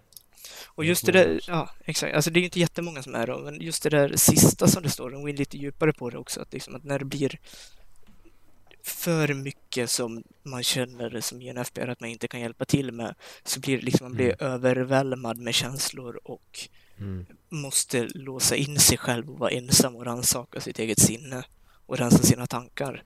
Och 0.65 0.85
just 0.85 1.05
det 1.05 1.11
där, 1.11 1.39
ja 1.47 1.69
exakt, 1.85 2.15
alltså 2.15 2.31
det 2.31 2.37
är 2.37 2.41
ju 2.41 2.45
inte 2.45 2.59
jättemånga 2.59 3.03
som 3.03 3.15
är 3.15 3.27
det, 3.27 3.37
men 3.37 3.61
just 3.61 3.83
det 3.83 3.89
där 3.89 4.15
sista 4.15 4.67
som 4.67 4.83
det 4.83 4.89
står, 4.89 5.11
de 5.11 5.21
går 5.21 5.29
in 5.29 5.35
lite 5.35 5.57
djupare 5.57 5.93
på 5.93 6.09
det 6.09 6.17
också, 6.17 6.41
att, 6.41 6.53
liksom, 6.53 6.75
att 6.75 6.83
när 6.83 6.99
det 6.99 7.05
blir 7.05 7.39
för 8.83 9.33
mycket 9.33 9.89
som 9.89 10.23
man 10.43 10.63
känner 10.63 11.21
som 11.21 11.41
INFP 11.41 11.81
att 11.81 11.99
man 11.99 12.09
inte 12.09 12.27
kan 12.27 12.39
hjälpa 12.39 12.65
till 12.65 12.91
med, 12.91 13.15
så 13.43 13.59
blir 13.59 13.77
det 13.77 13.83
liksom, 13.83 14.05
man 14.05 14.15
blir 14.15 14.43
övervälmad 14.43 15.37
med 15.37 15.53
känslor 15.55 16.19
och 16.23 16.69
Mm. 16.97 17.25
måste 17.49 18.07
låsa 18.15 18.55
in 18.55 18.79
sig 18.79 18.97
själv 18.97 19.29
och 19.31 19.39
vara 19.39 19.49
ensam 19.49 19.95
och 19.95 20.05
rannsaka 20.05 20.61
sitt 20.61 20.79
eget 20.79 20.99
sinne 20.99 21.43
och 21.85 21.97
rensa 21.97 22.23
sina 22.23 22.47
tankar. 22.47 23.03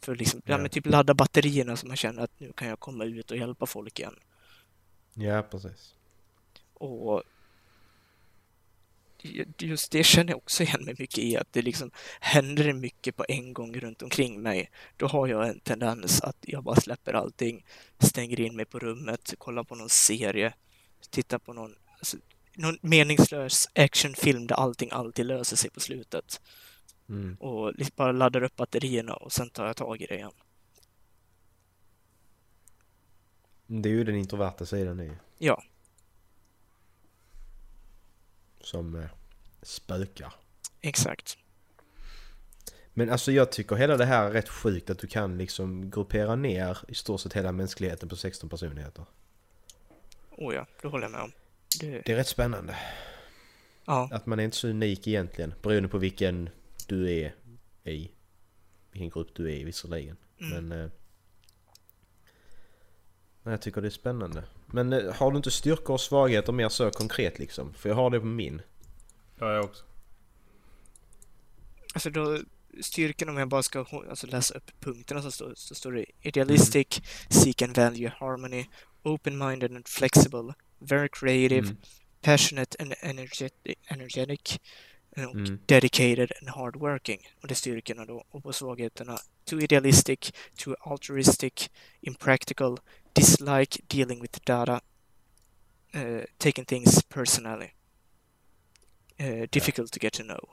För 0.00 0.16
liksom, 0.16 0.42
ja. 0.44 0.68
Typ 0.68 0.86
ladda 0.86 1.14
batterierna 1.14 1.76
så 1.76 1.86
man 1.86 1.96
känner 1.96 2.22
att 2.22 2.40
nu 2.40 2.52
kan 2.52 2.68
jag 2.68 2.80
komma 2.80 3.04
ut 3.04 3.30
och 3.30 3.36
hjälpa 3.36 3.66
folk 3.66 3.98
igen. 3.98 4.14
Ja, 5.14 5.42
precis. 5.42 5.94
Och 6.74 7.22
just 9.58 9.92
det 9.92 10.04
känner 10.04 10.32
jag 10.32 10.38
också 10.38 10.62
igen 10.62 10.84
mig 10.84 10.94
mycket 10.98 11.18
i, 11.18 11.36
att 11.36 11.52
det 11.52 11.62
liksom 11.62 11.90
händer 12.20 12.72
mycket 12.72 13.16
på 13.16 13.24
en 13.28 13.52
gång 13.52 13.74
runt 13.74 14.02
omkring 14.02 14.42
mig. 14.42 14.70
Då 14.96 15.06
har 15.06 15.26
jag 15.26 15.48
en 15.48 15.60
tendens 15.60 16.20
att 16.20 16.36
jag 16.40 16.64
bara 16.64 16.76
släpper 16.76 17.12
allting, 17.12 17.64
stänger 17.98 18.40
in 18.40 18.56
mig 18.56 18.64
på 18.64 18.78
rummet, 18.78 19.34
kollar 19.38 19.64
på 19.64 19.74
någon 19.74 19.88
serie, 19.88 20.54
tittar 21.10 21.38
på 21.38 21.52
någon, 21.52 21.74
alltså, 21.98 22.16
någon 22.54 22.78
meningslös 22.80 23.68
actionfilm 23.74 24.46
där 24.46 24.54
allting 24.54 24.88
alltid 24.92 25.26
löser 25.26 25.56
sig 25.56 25.70
på 25.70 25.80
slutet. 25.80 26.40
Mm. 27.08 27.36
Och 27.40 27.74
liksom 27.74 27.92
bara 27.96 28.12
laddar 28.12 28.42
upp 28.42 28.56
batterierna 28.56 29.14
och 29.14 29.32
sen 29.32 29.50
tar 29.50 29.66
jag 29.66 29.76
tag 29.76 30.00
i 30.02 30.06
det 30.06 30.14
igen. 30.14 30.32
Det 33.66 33.88
är 33.88 33.92
ju 33.92 34.04
den 34.04 34.16
introverta 34.16 34.66
sidan 34.66 35.00
i 35.00 35.12
Ja, 35.38 35.62
som 38.62 38.94
eh, 38.94 39.08
spökar. 39.62 40.32
exakt. 40.80 41.38
Men 42.94 43.10
alltså 43.10 43.32
jag 43.32 43.52
tycker 43.52 43.76
hela 43.76 43.96
det 43.96 44.04
här 44.04 44.26
är 44.26 44.30
rätt 44.30 44.48
sjukt 44.48 44.90
att 44.90 44.98
du 44.98 45.06
kan 45.06 45.38
liksom 45.38 45.90
gruppera 45.90 46.36
ner 46.36 46.78
i 46.88 46.94
stort 46.94 47.20
sett 47.20 47.32
hela 47.32 47.52
mänskligheten 47.52 48.08
på 48.08 48.16
16 48.16 48.48
personligheter. 48.48 49.04
Oh 50.30 50.54
ja, 50.54 50.66
det 50.82 50.88
håller 50.88 51.04
jag 51.04 51.10
med 51.12 51.20
om. 51.20 51.32
Det, 51.80 52.00
Det 52.00 52.12
är 52.12 52.16
rätt 52.16 52.28
spännande. 52.28 52.76
ja, 53.84 54.08
Att 54.12 54.26
man 54.26 54.40
är 54.40 54.44
inte 54.44 54.56
så 54.56 54.68
unik 54.68 55.06
egentligen 55.06 55.54
beroende 55.62 55.88
på 55.88 55.98
vilken 55.98 56.50
du 56.86 57.10
är 57.10 57.34
i. 57.84 58.10
Vilken 58.90 59.08
grupp 59.10 59.34
du 59.34 59.46
är 59.46 59.56
i 59.56 59.64
visserligen. 59.64 60.16
Mm. 60.40 60.68
Men... 60.68 60.80
Eh, 60.84 60.90
men 63.42 63.50
jag 63.50 63.62
tycker 63.62 63.80
det 63.80 63.88
är 63.88 63.90
spännande. 63.90 64.44
Men 64.72 64.92
eh, 64.92 65.14
har 65.14 65.30
du 65.30 65.36
inte 65.36 65.50
styrkor 65.50 65.94
och 65.94 66.00
svagheter 66.00 66.52
mer 66.52 66.68
så 66.68 66.90
konkret 66.90 67.38
liksom? 67.38 67.74
För 67.74 67.88
jag 67.88 67.96
har 67.96 68.10
det 68.10 68.20
på 68.20 68.26
min. 68.26 68.62
Ja, 69.38 69.52
jag 69.54 69.64
också. 69.64 69.84
alltså 71.94 72.10
då 72.10 72.38
styrkan 72.80 73.28
om 73.28 73.36
jag 73.36 73.48
bara 73.48 73.62
ska 73.62 73.84
alltså 74.10 74.26
läsa 74.26 74.54
upp 74.54 74.70
punkterna 74.80 75.22
så 75.22 75.30
står, 75.30 75.52
så 75.56 75.74
står 75.74 75.92
det 75.92 76.04
idealistic, 76.20 76.86
seek 77.30 77.62
and 77.62 77.76
value 77.76 78.12
harmony, 78.16 78.64
open-minded 79.02 79.74
and 79.76 79.88
flexible, 79.88 80.54
very 80.78 81.08
creative, 81.12 81.66
Mm. 81.68 81.76
passionate 82.22 82.76
and 82.82 82.94
energetic, 83.00 83.52
energetic 83.86 84.60
eh, 85.16 85.24
och 85.24 85.34
Mm. 85.34 85.58
dedicated 85.66 86.32
and 86.40 86.48
hardworking. 86.50 87.18
Och 87.42 87.48
det 87.48 87.52
är 87.52 87.56
styrkorna 87.56 88.04
då. 88.04 88.24
Och 88.30 88.42
på 88.42 88.52
svagheterna 88.52 89.18
too 89.44 89.60
idealistic, 89.60 90.32
too 90.56 90.74
altruistic, 90.80 91.70
impractical, 92.00 92.78
dislike 93.12 93.82
dealing 93.88 94.20
with 94.20 94.44
data, 94.44 94.80
uh, 95.94 96.24
taking 96.38 96.64
things 96.64 97.02
personally, 97.02 97.72
uh, 99.20 99.46
difficult 99.50 99.92
to 99.92 99.98
get 100.00 100.12
to 100.12 100.22
know. 100.22 100.48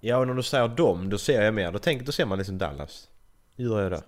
Ja 0.00 0.16
och 0.16 0.26
när 0.26 0.34
du 0.34 0.42
säger 0.42 0.68
dem 0.68 1.10
då 1.10 1.18
ser 1.18 1.42
jag 1.42 1.54
mer. 1.54 1.72
Då, 1.72 1.78
tänker, 1.78 2.06
då 2.06 2.12
ser 2.12 2.26
man 2.26 2.38
liksom 2.38 2.58
Dallas. 2.58 3.08
Hur 3.56 3.64
gör 3.64 3.82
jag 3.82 3.92
det? 3.92 4.02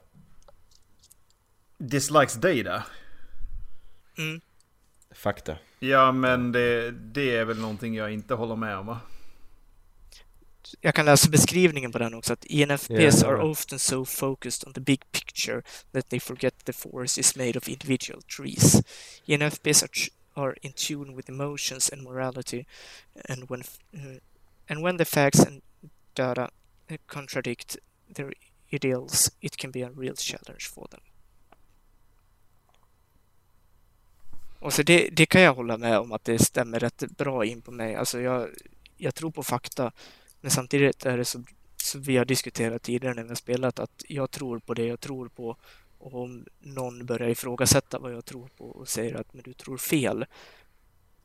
Dislikes 1.79 2.35
data. 2.35 2.85
Mm. 4.19 4.41
Fakta. 5.11 5.57
Ja, 5.79 6.13
men 6.13 6.53
det, 6.53 6.91
det 6.91 7.37
är 7.37 7.45
väl 7.45 7.59
någonting 7.59 7.95
jag 7.95 8.13
inte 8.13 8.35
håller 8.35 8.57
med 8.57 8.79
om 8.79 8.87
va? 8.87 9.01
Jag 10.81 10.95
kan 10.95 11.05
läsa 11.05 11.31
beskrivningen 11.31 11.93
på 11.93 11.99
den 11.99 12.15
också, 12.15 12.33
att 12.33 12.47
ENFPs 12.51 13.23
Ja, 13.23 13.29
are 13.29 13.43
often 13.43 13.79
so 13.79 14.05
focused 14.05 14.69
on 14.69 14.73
the 14.75 14.81
big 14.81 15.01
picture 15.13 15.63
that 15.93 16.09
they 16.09 16.21
forget 16.21 16.65
the 16.65 16.73
forest 16.73 17.19
is 17.19 17.37
made 17.37 17.59
of 17.59 17.69
individual 17.69 18.23
trees. 18.23 18.83
ENFPs 19.27 19.83
are, 19.83 19.91
are 20.35 20.55
in 20.61 20.73
tune 20.73 21.17
with 21.17 21.29
emotions 21.29 21.93
and 21.93 22.03
morality, 22.03 22.67
and 23.29 23.51
when 23.51 23.61
uh, 23.95 24.19
and 24.69 24.83
when 24.83 24.97
the 24.97 25.05
facts 25.05 25.47
and 25.47 25.63
data 26.15 26.51
uh, 26.91 26.97
contradict 27.07 27.79
their 28.15 28.33
ideals, 28.73 29.31
it 29.41 29.57
can 29.57 29.71
be 29.71 29.83
a 29.83 29.91
real 29.91 30.17
challenge 30.17 30.71
for 30.75 30.87
them. 30.89 31.01
Och 34.65 34.73
så 34.73 34.83
det, 34.83 35.09
det 35.13 35.27
kan 35.27 35.41
jag 35.41 35.55
hålla 35.55 35.77
med 35.77 35.99
om 35.99 36.13
att 36.13 36.25
det 36.25 36.39
stämmer 36.39 36.81
rätt 36.81 37.17
bra 37.17 37.45
in 37.45 37.63
på 37.63 37.71
mig. 37.71 37.95
Alltså 37.95 38.21
jag, 38.21 38.49
jag 38.97 39.15
tror 39.15 39.31
på 39.31 39.43
fakta, 39.43 39.93
men 40.45 40.51
samtidigt 40.51 41.07
är 41.07 41.17
det 41.19 41.25
så, 41.25 41.43
som 41.83 42.03
vi 42.03 42.17
har 42.17 42.25
diskuterat 42.25 42.83
tidigare 42.83 43.15
när 43.15 43.23
vi 43.23 43.29
har 43.29 43.35
spelat, 43.37 43.79
att 43.79 44.05
jag 44.09 44.31
tror 44.31 44.59
på 44.59 44.75
det 44.75 44.87
jag 44.87 45.01
tror 45.01 45.29
på. 45.29 45.57
Och 45.99 46.15
om 46.15 46.47
någon 46.61 47.07
börjar 47.07 47.29
ifrågasätta 47.29 47.99
vad 47.99 48.13
jag 48.13 48.25
tror 48.25 48.49
på 48.59 48.65
och 48.65 48.89
säger 48.89 49.15
att 49.15 49.35
men 49.35 49.43
du 49.43 49.53
tror 49.53 49.77
fel, 49.79 50.27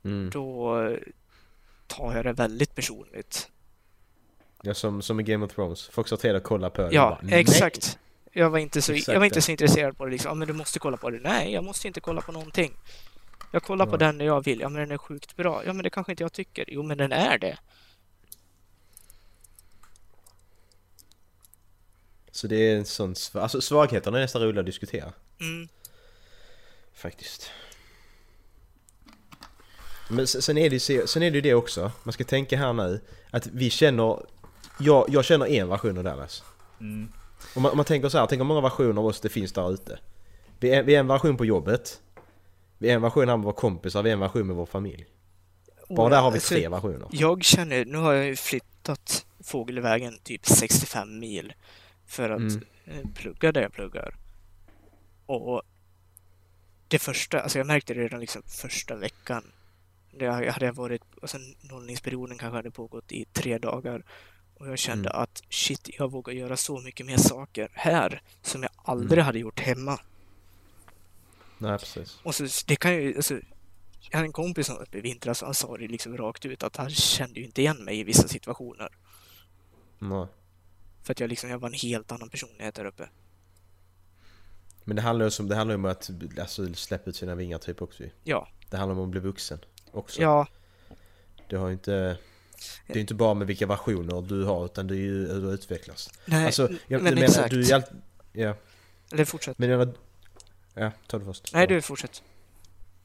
Mm. 0.03 0.29
då 0.29 0.75
tar 1.87 2.15
jag 2.15 2.25
det 2.25 2.33
väldigt 2.33 2.75
personligt. 2.75 3.51
Ja, 4.61 4.73
som, 4.73 5.01
som 5.01 5.19
i 5.19 5.23
Game 5.23 5.45
of 5.45 5.53
Thrones. 5.53 5.87
Folk 5.87 6.07
sa 6.07 6.17
till 6.17 6.29
dig 6.29 6.37
att 6.37 6.43
kolla 6.43 6.69
på 6.69 6.81
det. 6.81 6.89
Ja, 6.91 7.19
och 7.21 7.27
bara, 7.27 7.35
exakt. 7.35 7.99
Jag 8.31 8.49
var 8.49 8.59
inte 8.59 8.81
så, 8.81 8.93
Exakt 8.93 9.13
jag 9.13 9.19
var 9.19 9.25
inte 9.25 9.41
så 9.41 9.51
intresserad 9.51 9.97
på 9.97 10.05
det 10.05 10.11
liksom. 10.11 10.29
Ja, 10.29 10.35
men 10.35 10.47
du 10.47 10.53
måste 10.53 10.79
kolla 10.79 10.97
på 10.97 11.09
det. 11.09 11.19
Nej, 11.19 11.53
jag 11.53 11.63
måste 11.63 11.87
inte 11.87 12.01
kolla 12.01 12.21
på 12.21 12.31
någonting. 12.31 12.73
Jag 13.51 13.63
kollar 13.63 13.85
på 13.85 13.91
Nej. 13.91 13.99
den 13.99 14.17
när 14.17 14.25
jag 14.25 14.45
vill. 14.45 14.59
Ja, 14.59 14.69
men 14.69 14.79
den 14.81 14.91
är 14.91 14.97
sjukt 14.97 15.35
bra. 15.35 15.61
Ja, 15.65 15.73
men 15.73 15.83
det 15.83 15.89
kanske 15.89 16.11
inte 16.11 16.23
jag 16.23 16.33
tycker. 16.33 16.65
Jo, 16.67 16.83
men 16.83 16.97
den 16.97 17.11
är 17.11 17.37
det. 17.37 17.57
Så 22.31 22.47
det 22.47 22.55
är 22.55 22.75
en 22.77 22.85
sån... 22.85 23.13
sv- 23.13 23.39
Alltså 23.41 23.61
svagheterna 23.61 24.17
är 24.17 24.21
nästan 24.21 24.41
roliga 24.41 24.59
att 24.59 24.65
diskutera. 24.65 25.13
Mm. 25.41 25.67
Faktiskt. 26.93 27.51
Men 30.09 30.27
sen 30.27 30.57
är, 30.57 30.69
det, 30.69 30.79
sen 31.09 31.23
är 31.23 31.31
det 31.31 31.35
ju 31.37 31.41
det 31.41 31.53
också, 31.53 31.91
man 32.03 32.13
ska 32.13 32.23
tänka 32.23 32.57
här 32.57 32.73
nu, 32.73 33.01
att 33.31 33.47
vi 33.47 33.69
känner... 33.69 34.25
Jag, 34.79 35.05
jag 35.09 35.25
känner 35.25 35.45
en 35.47 35.69
version 35.69 35.97
av 35.97 36.03
Dallas. 36.03 36.43
Mm. 36.79 37.11
Om 37.55 37.61
man, 37.61 37.71
om 37.71 37.77
man 37.77 37.85
tänker 37.85 38.09
så 38.09 38.17
här, 38.17 38.25
tänk 38.27 38.39
hur 38.39 38.45
många 38.45 38.61
versioner 38.61 39.01
av 39.01 39.05
oss 39.05 39.19
det 39.21 39.29
finns 39.29 39.51
där 39.53 39.73
ute. 39.73 39.99
Vi 40.59 40.69
är, 40.71 40.83
vi 40.83 40.95
är 40.95 40.99
en 40.99 41.07
version 41.07 41.37
på 41.37 41.45
jobbet. 41.45 42.01
Vi 42.77 42.89
är 42.89 42.95
en 42.95 43.01
version 43.01 43.29
här 43.29 43.37
med 43.37 43.43
våra 43.43 43.53
kompisar, 43.55 44.03
vi 44.03 44.09
är 44.09 44.13
en 44.13 44.19
version 44.19 44.47
med 44.47 44.55
vår 44.55 44.65
familj. 44.65 45.05
Bara 45.89 46.09
där 46.09 46.21
har 46.21 46.31
vi 46.31 46.37
Alltså, 46.37 46.53
tre 46.55 46.67
versioner. 46.67 47.07
Jag 47.11 47.43
känner, 47.43 47.85
nu 47.85 47.97
har 47.97 48.13
jag 48.13 48.25
ju 48.25 48.35
flyttat 48.35 49.25
fågelvägen 49.43 50.19
typ 50.23 50.47
65 50.47 51.19
mil 51.19 51.53
för 52.09 52.29
att 52.29 52.39
Mm. 52.39 52.63
eh, 52.85 53.07
plugga 53.15 53.51
där 53.51 53.61
jag 53.61 53.71
pluggar. 53.73 54.15
Och 55.25 55.61
det 56.87 56.99
första, 56.99 57.39
alltså 57.41 57.57
jag 57.57 57.67
märkte 57.67 57.93
det 57.93 58.01
redan 58.03 58.19
liksom 58.19 58.41
första 58.43 58.95
veckan. 58.95 59.51
Det 60.11 60.27
hade 60.27 60.65
jag 60.65 60.73
varit, 60.73 61.01
alltså 61.21 61.37
nollningsperioden 61.61 62.37
kanske 62.37 62.55
hade 62.55 62.71
pågått 62.71 63.11
i 63.11 63.25
tre 63.25 63.57
dagar. 63.57 64.03
Och 64.55 64.67
jag 64.67 64.79
kände 64.79 65.09
Mm. 65.09 65.21
att 65.21 65.43
shit, 65.49 65.89
jag 65.99 66.11
vågar 66.11 66.33
göra 66.33 66.57
så 66.57 66.79
mycket 66.79 67.05
mer 67.05 67.17
saker 67.17 67.69
här 67.73 68.21
som 68.41 68.63
jag 68.63 68.71
aldrig 68.75 69.17
Mm. 69.17 69.25
hade 69.25 69.39
gjort 69.39 69.59
hemma. 69.59 69.99
Nej 71.57 71.79
precis. 71.79 72.19
Och 72.23 72.35
så, 72.35 72.47
det 72.67 72.75
kan 72.75 72.93
ju, 72.95 73.15
alltså, 73.15 73.33
jag 74.09 74.17
hade 74.17 74.25
en 74.25 74.31
kompis 74.31 74.67
som 74.67 74.77
uppe 74.77 74.97
i 74.97 75.01
vintras 75.01 75.41
och 75.41 75.47
han 75.47 75.55
sa 75.55 75.77
det 75.77 75.87
liksom 75.87 76.17
rakt 76.17 76.45
ut 76.45 76.63
att 76.63 76.75
han 76.77 76.89
kände 76.89 77.39
ju 77.39 77.45
inte 77.45 77.61
igen 77.61 77.83
mig 77.83 77.99
i 77.99 78.03
vissa 78.03 78.27
situationer. 78.27 78.89
Nej. 79.99 80.27
För 81.03 81.11
att 81.11 81.19
jag 81.19 81.29
liksom, 81.29 81.49
jag 81.49 81.59
var 81.59 81.67
en 81.67 81.73
helt 81.73 82.11
annan 82.11 82.29
personlighet 82.29 82.75
där 82.75 82.85
uppe. 82.85 83.09
Men 84.83 84.95
det 84.95 85.01
handlar 85.01 85.25
ju 85.25 85.31
om, 85.43 85.49
det 85.49 85.55
handlar 85.55 85.75
om 85.75 85.85
att 85.85 86.09
alltså, 86.39 86.73
släppa 86.73 87.09
ut 87.09 87.15
sina 87.15 87.35
vingar 87.35 87.57
typ 87.57 87.81
också. 87.81 88.03
Ja, 88.23 88.47
Det 88.69 88.77
handlar 88.77 88.95
om 88.97 89.03
att 89.03 89.09
bli 89.09 89.19
vuxen 89.19 89.59
också. 89.91 90.21
ja, 90.21 90.47
Det 91.49 91.55
har 91.55 91.71
inte... 91.71 92.17
Det 92.87 92.93
är 92.93 93.01
inte 93.01 93.13
bara 93.13 93.33
med 93.33 93.47
vilka 93.47 93.65
versioner 93.67 94.21
du 94.21 94.43
har 94.43 94.65
utan 94.65 94.87
det 94.87 94.93
är 94.95 94.97
ju 94.97 95.27
hur 95.33 95.41
du 95.41 95.51
utvecklas. 95.51 96.09
nej, 96.25 96.45
Alltså, 96.45 96.69
jag 96.87 97.01
men 97.01 97.13
menar, 97.13 97.27
exakt. 97.27 97.49
du 97.49 97.61
är 97.71 97.75
alltid... 97.75 98.01
Ja, 98.31 98.55
Eller 99.11 99.25
fortsätt. 99.25 99.57
men 99.57 99.69
jag. 99.69 99.93
Ja, 100.73 100.91
ta 101.07 101.19
det 101.19 101.25
först. 101.25 101.53
Nej, 101.53 101.67
du 101.67 101.81
fortsätt. 101.81 102.23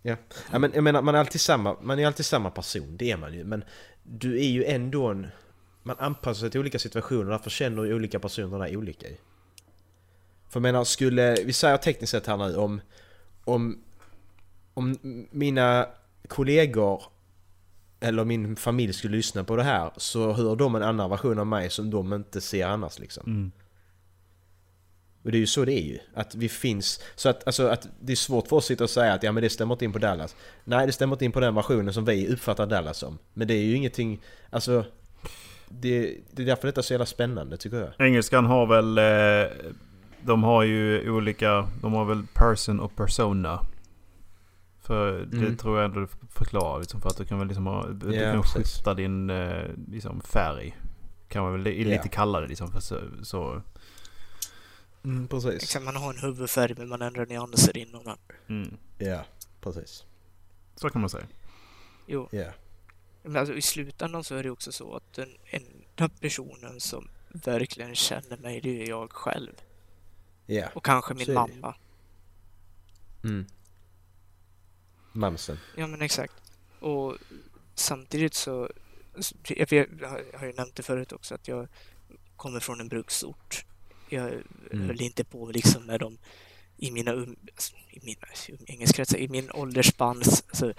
Ja. 0.03 0.17
ja, 0.53 0.59
men 0.59 0.73
jag 0.75 0.85
menar 0.85 1.03
man 1.03 1.15
är 1.15 1.19
alltid 1.19 1.41
samma, 1.41 1.77
man 1.81 1.99
är 1.99 2.07
alltid 2.07 2.27
samma 2.27 2.51
person, 2.51 2.97
det 2.97 3.11
är 3.11 3.17
man 3.17 3.35
ju. 3.35 3.45
Men 3.45 3.65
du 4.03 4.39
är 4.39 4.49
ju 4.49 4.65
ändå 4.65 5.07
en... 5.09 5.27
Man 5.87 5.97
anpassar 5.99 6.41
sig 6.41 6.51
till 6.51 6.61
olika 6.61 6.79
situationer, 6.79 7.31
därför 7.31 7.51
känner 7.51 7.85
ju 7.85 7.95
olika 7.95 8.21
personer 8.21 8.59
där 8.59 8.77
olika 8.77 9.09
ju. 9.09 9.17
För 10.49 10.61
jag 10.61 10.63
menar, 10.63 10.85
skulle... 10.85 11.35
Vi 11.45 11.53
säger 11.53 11.77
tekniskt 11.77 12.11
sett 12.11 12.27
här 12.27 12.37
nu 12.37 12.57
om... 12.57 12.81
Om... 13.45 13.81
Om 14.77 14.99
mina 15.31 15.87
kollegor 16.29 17.03
eller 18.01 18.25
min 18.25 18.57
familj 18.57 18.93
skulle 18.93 19.17
lyssna 19.17 19.45
på 19.45 19.57
det 19.57 19.63
här 19.63 19.91
så 19.97 20.33
hör 20.33 20.57
de 20.57 20.75
en 20.75 20.83
annan 20.83 21.11
version 21.11 21.39
av 21.39 21.47
mig 21.47 21.71
som 21.71 21.91
de 21.91 22.13
inte 22.13 22.41
ser 22.41 22.67
annars 22.67 22.99
liksom. 22.99 23.27
Mm. 23.27 23.53
Och 25.23 25.31
det 25.31 25.37
är 25.37 25.41
ju 25.41 25.47
så 25.47 25.65
det 25.65 25.73
är 25.73 25.85
ju. 25.85 25.99
Att 26.15 26.35
vi 26.35 26.49
finns... 26.49 27.01
Så 27.15 27.29
att, 27.29 27.47
alltså, 27.47 27.67
att 27.67 27.89
det 28.01 28.13
är 28.13 28.17
svårt 28.17 28.49
för 28.49 28.57
oss 28.57 28.65
att 28.65 28.69
sitta 28.69 28.85
och 28.85 28.91
säga 28.91 29.13
att 29.13 29.23
ja 29.23 29.33
men 29.33 29.43
det 29.43 29.51
stämmer 29.51 29.75
inte 29.75 29.85
in 29.85 29.93
på 29.93 29.99
Dallas. 29.99 30.37
Nej 30.65 30.87
det 30.87 30.93
stämmer 30.93 31.15
inte 31.15 31.25
in 31.25 31.33
på 31.33 31.41
den 31.41 31.55
versionen 31.55 31.95
som 31.95 32.05
vi 32.05 32.29
uppfattar 32.29 32.67
Dallas 32.67 32.99
som. 32.99 33.19
Men 33.35 33.49
det 33.49 33.55
är 33.55 33.63
ju 33.63 33.77
ingenting... 33.77 34.23
Alltså... 34.51 34.85
Det, 35.81 36.17
det 36.31 36.43
är 36.43 36.47
därför 36.47 36.67
detta 36.69 36.81
är 36.81 36.83
så 36.83 36.93
jävla 36.93 37.07
spännande 37.07 37.57
tycker 37.57 37.77
jag. 37.99 38.07
Engelskan 38.07 38.45
har 38.47 38.67
väl... 38.67 38.99
Eh, 38.99 39.73
de 40.23 40.43
har 40.43 40.63
ju 40.63 41.11
olika... 41.11 41.69
De 41.83 41.93
har 41.93 42.05
väl 42.05 42.27
person 42.35 42.81
och 42.81 42.97
persona. 42.97 43.61
För 44.83 45.13
det 45.13 45.37
Mm. 45.37 45.57
tror 45.57 45.77
jag 45.79 45.85
ändå 45.85 46.01
du 46.01 46.07
förklarar. 46.31 46.81
Liksom, 46.81 47.01
för 47.01 47.09
att 47.09 47.17
du 47.17 47.25
kan 47.25 47.39
väl 47.39 47.49
liksom 47.49 47.67
ha, 47.67 47.87
du 47.87 48.15
Ja, 48.17 48.33
kan 48.33 48.43
precis. 48.43 48.57
skifta 48.57 48.95
din 48.95 49.31
eh, 49.31 49.63
liksom, 49.89 50.21
färg. 50.21 50.77
Kan 51.29 51.43
man 51.43 51.53
väl 51.53 51.61
li- 51.61 51.83
Ja. 51.83 51.89
lite 51.97 52.09
kallare 52.09 52.47
liksom. 52.47 52.71
För 52.71 52.81
så, 52.81 52.99
så 53.23 53.63
Mm, 55.05 55.29
precis. 55.29 55.55
Exakt, 55.63 55.85
man 55.85 55.97
har 55.97 56.11
en 56.13 56.19
huvudfärg 56.19 56.75
men 56.79 56.89
man 56.89 57.03
ändrar 57.03 57.27
nyanser 57.27 57.77
inom 57.77 58.05
den. 58.05 58.17
mm, 58.49 58.77
Ja, 58.99 59.25
precis. 59.61 60.05
så 60.77 60.91
kan 60.91 61.01
man 61.01 61.11
säga. 61.11 61.25
Jo, 62.07 62.29
Ja. 62.33 62.45
Men 63.25 63.37
alltså, 63.37 63.55
i 63.55 63.63
slutändan 63.63 64.25
så 64.25 64.35
är 64.35 64.43
det 64.43 64.51
också 64.51 64.73
så 64.73 64.97
att 64.97 65.13
den 65.13 65.37
enda 65.47 66.09
personen 66.21 66.81
som 66.81 67.09
verkligen 67.29 67.95
känner 67.95 68.37
mig, 68.37 68.61
det 68.61 68.83
är 68.83 68.89
jag 68.89 69.13
själv. 69.13 69.53
Ja. 70.47 70.69
Och 70.75 70.85
kanske 70.85 71.15
min 71.15 71.35
mamma. 71.35 71.75
Mm. 73.25 73.47
Mamsen. 75.13 75.59
Ja 75.77 75.87
men 75.87 76.03
exakt. 76.03 76.35
Och 76.81 77.17
samtidigt 77.75 78.35
så, 78.35 78.71
jag, 79.49 79.69
har- 80.39 80.47
ju 80.47 80.53
nämnt 80.53 80.75
det 80.77 80.83
förut 80.83 81.13
också, 81.13 81.35
att 81.35 81.49
jag 81.49 81.69
kommer 82.37 82.61
från 82.61 82.81
en 82.81 82.89
bruksort. 82.89 83.65
Jag 84.09 84.33
Mm. 84.73 84.87
höll 84.87 85.01
inte 85.03 85.25
på 85.25 85.47
liksom 85.51 85.87
med 85.87 86.01
dem 86.01 86.19
i 86.77 86.91
mina, 86.91 87.13
um, 87.13 87.37
alltså, 87.55 87.75
i 87.91 88.01
mina 88.03 88.27
umgängeskretsar, 88.49 89.19
i 89.19 89.29
min 89.29 89.51
åldersspans. 89.51 90.45
Alltså, 90.49 90.73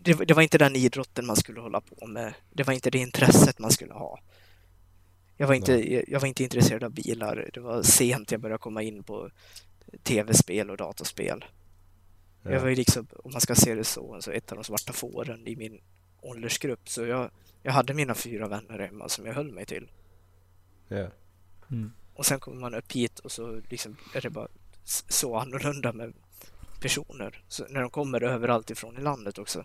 det, 0.00 0.14
det 0.14 0.34
var 0.34 0.42
inte 0.42 0.58
den 0.58 0.76
idrotten 0.76 1.26
man 1.26 1.36
skulle 1.36 1.60
hålla 1.60 1.80
på 1.80 2.06
med. 2.06 2.34
Det 2.50 2.62
var 2.62 2.74
inte 2.74 2.90
det 2.90 2.98
intresset 2.98 3.58
man 3.58 3.70
skulle 3.70 3.92
ha. 3.92 4.20
Jag 5.36 5.46
var 5.46 5.54
inte, 5.54 5.92
jag, 5.92 6.04
jag 6.08 6.20
var 6.20 6.28
inte 6.28 6.42
intresserad 6.42 6.84
av 6.84 6.90
bilar. 6.90 7.50
Det 7.54 7.60
var 7.60 7.82
sent 7.82 8.32
jag 8.32 8.40
började 8.40 8.58
komma 8.58 8.82
in 8.82 9.02
på 9.02 9.30
tv-spel 10.02 10.70
och 10.70 10.76
dataspel. 10.76 11.44
Jag 12.42 12.60
var 12.60 12.68
ju 12.68 12.74
liksom, 12.74 13.06
om 13.24 13.32
man 13.32 13.40
ska 13.40 13.54
se 13.54 13.74
det 13.74 13.84
så, 13.84 14.16
så 14.20 14.30
ett 14.30 14.52
av 14.52 14.56
de 14.56 14.64
svarta 14.64 14.92
fåren 14.92 15.46
i 15.46 15.56
min 15.56 15.80
åldersgrupp. 16.20 16.88
Så 16.88 17.06
jag, 17.06 17.30
jag 17.62 17.72
hade 17.72 17.94
mina 17.94 18.14
fyra 18.14 18.48
vänner 18.48 18.78
hemma 18.78 19.08
som 19.08 19.26
jag 19.26 19.34
höll 19.34 19.52
mig 19.52 19.66
till. 19.66 19.90
Ja. 20.88 21.06
Och 22.14 22.26
sen 22.26 22.40
kommer 22.40 22.60
man 22.60 22.74
upp 22.74 22.92
hit 22.92 23.18
och 23.18 23.32
så 23.32 23.60
liksom 23.68 23.96
är 24.14 24.20
det 24.20 24.30
bara 24.30 24.48
så 25.08 25.36
annorlunda 25.36 25.92
med 25.92 26.12
personer. 26.82 27.42
Så 27.48 27.64
när 27.70 27.80
de 27.80 27.90
kommer 27.90 28.22
överallt 28.22 28.70
ifrån 28.70 28.98
i 28.98 29.00
landet 29.00 29.38
också. 29.38 29.64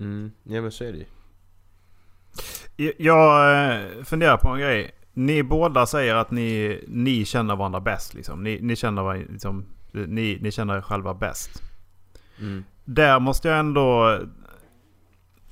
Mm. 0.00 0.32
Ja 0.42 0.62
men 0.62 0.72
så 0.72 0.84
är 0.84 0.92
det 0.92 0.98
ju. 0.98 2.92
Jag- 2.98 3.74
eh, 3.74 4.02
funderar 4.04 4.36
på 4.36 4.48
en 4.48 4.60
grej. 4.60 4.90
Ni 5.12 5.42
båda 5.42 5.86
säger 5.86 6.14
att 6.14 6.30
ni, 6.30 6.80
ni 6.88 7.24
känner 7.24 7.56
varandra 7.56 7.80
bäst. 7.80 8.14
Liksom. 8.14 8.42
Ni, 8.44 8.58
ni, 8.62 8.76
känner, 8.76 9.32
liksom, 9.32 9.64
ni, 9.92 10.38
ni 10.42 10.50
känner 10.52 10.76
er 10.76 10.80
själva 10.80 11.14
bäst. 11.14 11.62
Mm. 12.40 12.64
Där 12.84 13.20
måste 13.20 13.48
jag 13.48 13.58
ändå... 13.58 14.18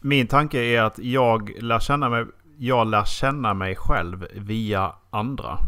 Min 0.01 0.27
tanke 0.27 0.59
är 0.61 0.83
att 0.83 0.99
jag 0.99 1.51
lär 1.63 1.79
känna 1.79 2.09
mig, 2.09 2.27
jag 2.59 2.87
lär 2.87 3.05
känna 3.05 3.55
mig 3.55 3.77
själv 3.77 4.27
via 4.35 4.93
andra. 5.11 5.59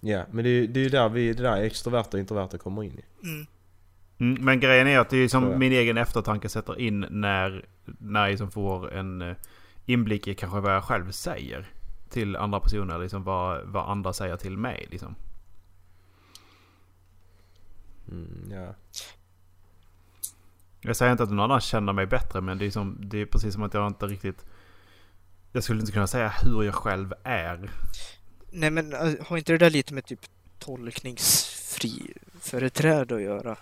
Ja, 0.00 0.24
men 0.30 0.44
det 0.44 0.50
är 0.50 0.52
ju 0.52 0.66
det 0.66 0.80
är 0.80 0.84
ju 0.84 0.90
där 0.90 1.08
vi, 1.08 1.32
det 1.32 1.42
där 1.42 1.62
extroverta 1.62 2.16
och 2.16 2.20
introverta 2.20 2.58
kommer 2.58 2.82
in 2.82 2.98
i. 2.98 3.26
Mm. 3.26 3.46
Mm, 4.18 4.44
men 4.44 4.60
grejen 4.60 4.86
är 4.86 4.98
att 4.98 5.10
det 5.10 5.16
är 5.16 5.28
som 5.28 5.58
min 5.58 5.72
egen 5.72 5.96
eftertanke 5.98 6.48
sätter 6.48 6.80
in 6.80 7.06
när, 7.10 7.66
när 7.84 8.20
jag 8.20 8.30
liksom 8.30 8.50
får 8.50 8.92
en 8.92 9.22
eh, 9.22 9.36
inblick 9.86 10.28
i 10.28 10.34
kanske 10.34 10.60
vad 10.60 10.74
jag 10.74 10.84
själv 10.84 11.10
säger 11.10 11.66
till 12.10 12.36
andra 12.36 12.60
personer. 12.60 12.98
Liksom 12.98 13.24
vad, 13.24 13.66
vad 13.66 13.90
andra 13.90 14.12
säger 14.12 14.36
till 14.36 14.56
mig. 14.56 14.86
Liksom. 14.90 15.14
Mm, 18.08 18.50
ja. 18.50 18.74
Jag 20.80 20.96
säger 20.96 21.12
inte 21.12 21.22
att 21.22 21.30
någon 21.30 21.40
annan 21.40 21.60
känner 21.60 21.92
mig 21.92 22.06
bättre 22.06 22.40
men 22.40 22.58
det 22.58 22.66
är, 22.66 22.70
som, 22.70 22.96
det 23.00 23.18
är 23.18 23.26
precis 23.26 23.54
som 23.54 23.62
att 23.62 23.74
jag 23.74 23.86
inte 23.86 24.06
riktigt... 24.06 24.44
Jag 25.52 25.64
skulle 25.64 25.80
inte 25.80 25.92
kunna 25.92 26.06
säga 26.06 26.28
hur 26.28 26.62
jag 26.62 26.74
själv 26.74 27.14
är. 27.24 27.70
Nej 28.50 28.70
men 28.70 28.92
äh, 28.92 29.14
har 29.26 29.36
inte 29.38 29.52
det 29.52 29.58
där 29.58 29.70
lite 29.70 29.94
med 29.94 30.04
typ 30.04 30.20
tolkningsfri 30.58 32.14
företräde 32.40 33.14
att 33.16 33.22
göra? 33.22 33.56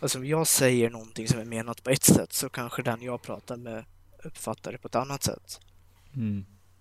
Alltså 0.00 0.18
om 0.18 0.26
jag 0.26 0.46
säger 0.46 0.90
någonting 0.90 1.28
som 1.28 1.40
är 1.40 1.44
menat 1.44 1.82
på 1.82 1.90
ett 1.90 2.02
sätt 2.04 2.32
så 2.32 2.48
kanske 2.48 2.82
den 2.82 3.02
jag 3.02 3.22
pratar 3.22 3.56
med 3.56 3.84
uppfattar 4.24 4.72
det 4.72 4.78
på 4.78 4.88
ett 4.88 4.94
annat 4.94 5.22
sätt. 5.22 5.60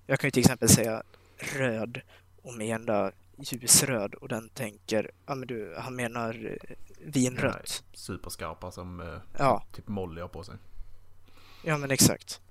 Jag 0.05 0.19
kan 0.19 0.27
ju 0.27 0.31
till 0.31 0.39
exempel 0.39 0.69
säga 0.69 1.03
röd 1.37 2.01
och 2.41 2.53
mena 2.53 3.11
ljusröd 3.37 4.13
och 4.13 4.27
den 4.27 4.49
tänker, 4.49 5.11
ja 5.25 5.35
men 5.35 5.47
du, 5.47 5.75
han 5.77 5.95
menar 5.95 6.57
eh, 6.63 6.75
vinrött. 7.05 7.83
Superskarpa 7.93 8.71
som 8.71 8.99
eh, 8.99 9.17
Ja. 9.37 9.63
typ 9.75 9.87
Molly 9.87 10.21
har 10.21 10.27
på 10.27 10.43
sig. 10.43 10.55
Ja 11.63 11.77
men 11.77 11.91
exakt. 11.91 12.41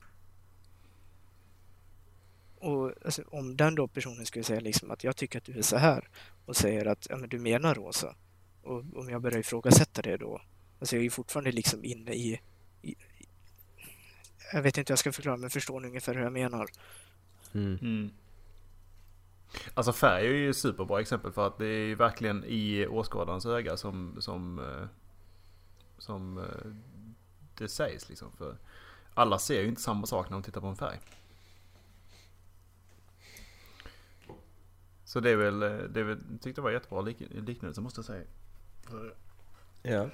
Och 2.66 2.92
alltså, 3.04 3.22
om 3.26 3.56
den 3.56 3.74
då 3.74 3.88
personen 3.88 4.26
skulle 4.26 4.44
säga 4.44 4.60
liksom 4.60 4.90
att 4.90 5.04
jag 5.04 5.16
tycker 5.16 5.38
att 5.38 5.44
du 5.44 5.58
är 5.58 5.62
så 5.62 5.76
här 5.76 6.08
och 6.46 6.56
säger 6.56 6.86
att 6.86 7.06
ja, 7.10 7.16
men 7.16 7.28
du 7.28 7.38
menar 7.38 7.74
rosa 7.74 8.14
och 8.62 8.84
om 8.94 9.08
jag 9.08 9.22
börjar 9.22 9.38
ifrågasätta 9.38 10.02
det 10.02 10.16
då, 10.16 10.42
alltså 10.80 10.96
jag 10.96 11.00
är 11.00 11.04
ju 11.04 11.10
fortfarande 11.10 11.52
liksom 11.52 11.84
inne 11.84 12.12
i, 12.12 12.40
i 12.82 12.94
jag 14.52 14.62
vet 14.62 14.78
inte 14.78 14.90
hur 14.90 14.92
jag 14.92 14.98
ska 14.98 15.12
förklara 15.12 15.36
men 15.36 15.50
förstår 15.50 15.80
ni 15.80 15.88
ungefär 15.88 16.14
hur 16.14 16.22
jag 16.22 16.32
menar? 16.32 16.66
Mm. 17.54 18.10
Alltså 19.74 19.92
färg 19.92 20.26
är 20.26 20.30
ju 20.30 20.50
ett 20.50 20.56
superbra 20.56 21.00
exempel 21.00 21.32
för 21.32 21.46
att 21.46 21.58
det 21.58 21.66
är 21.66 21.86
ju 21.86 21.94
verkligen 21.94 22.44
i 22.44 22.86
åskådarens 22.86 23.46
öga 23.46 23.76
som, 23.76 24.16
som, 24.18 24.58
eh, 24.58 24.88
som 25.98 26.38
eh, 26.38 26.72
det 27.58 27.68
sägs 27.68 28.08
liksom. 28.08 28.32
För 28.32 28.56
alla 29.14 29.38
ser 29.38 29.62
ju 29.62 29.68
inte 29.68 29.80
samma 29.80 30.06
sak 30.06 30.30
när 30.30 30.36
de 30.36 30.42
tittar 30.42 30.60
på 30.60 30.66
en 30.66 30.76
färg. 30.76 30.98
Så 35.06 35.20
det 35.20 35.30
är 35.30 35.36
väl, 35.36 35.62
eh, 35.62 35.68
det 35.78 36.00
är 36.00 36.04
väl 36.04 36.18
jag 36.30 36.40
tyckte 36.42 36.60
det 36.60 36.64
var 36.64 36.70
jättebra 36.70 37.00
lik, 37.00 37.16
liknelse 37.30 37.80
måste 37.80 37.98
jag 37.98 38.04
säga. 38.04 38.24
Ja. 39.82 40.10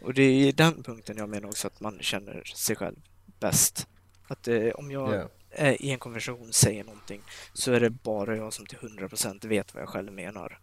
Och 0.00 0.14
det 0.14 0.22
är 0.22 0.48
i 0.48 0.52
den 0.52 0.82
punkten 0.82 1.16
jag 1.16 1.28
menar 1.28 1.48
också 1.48 1.66
att 1.66 1.80
man 1.80 1.98
känner 2.00 2.42
sig 2.44 2.76
själv 2.76 2.96
bäst. 3.40 3.88
Att 4.26 4.48
eh, 4.48 4.68
om 4.68 4.90
jag 4.90 5.14
Ja. 5.14 5.28
eh, 5.50 5.72
i 5.82 5.90
en 5.90 5.98
konversation 5.98 6.52
säger 6.52 6.84
någonting 6.84 7.22
så 7.52 7.72
är 7.72 7.80
det 7.80 7.90
bara 7.90 8.36
jag 8.36 8.52
som 8.52 8.66
till 8.66 8.78
100% 8.78 9.46
vet 9.48 9.74
vad 9.74 9.82
jag 9.82 9.88
själv 9.88 10.12
menar. 10.12 10.60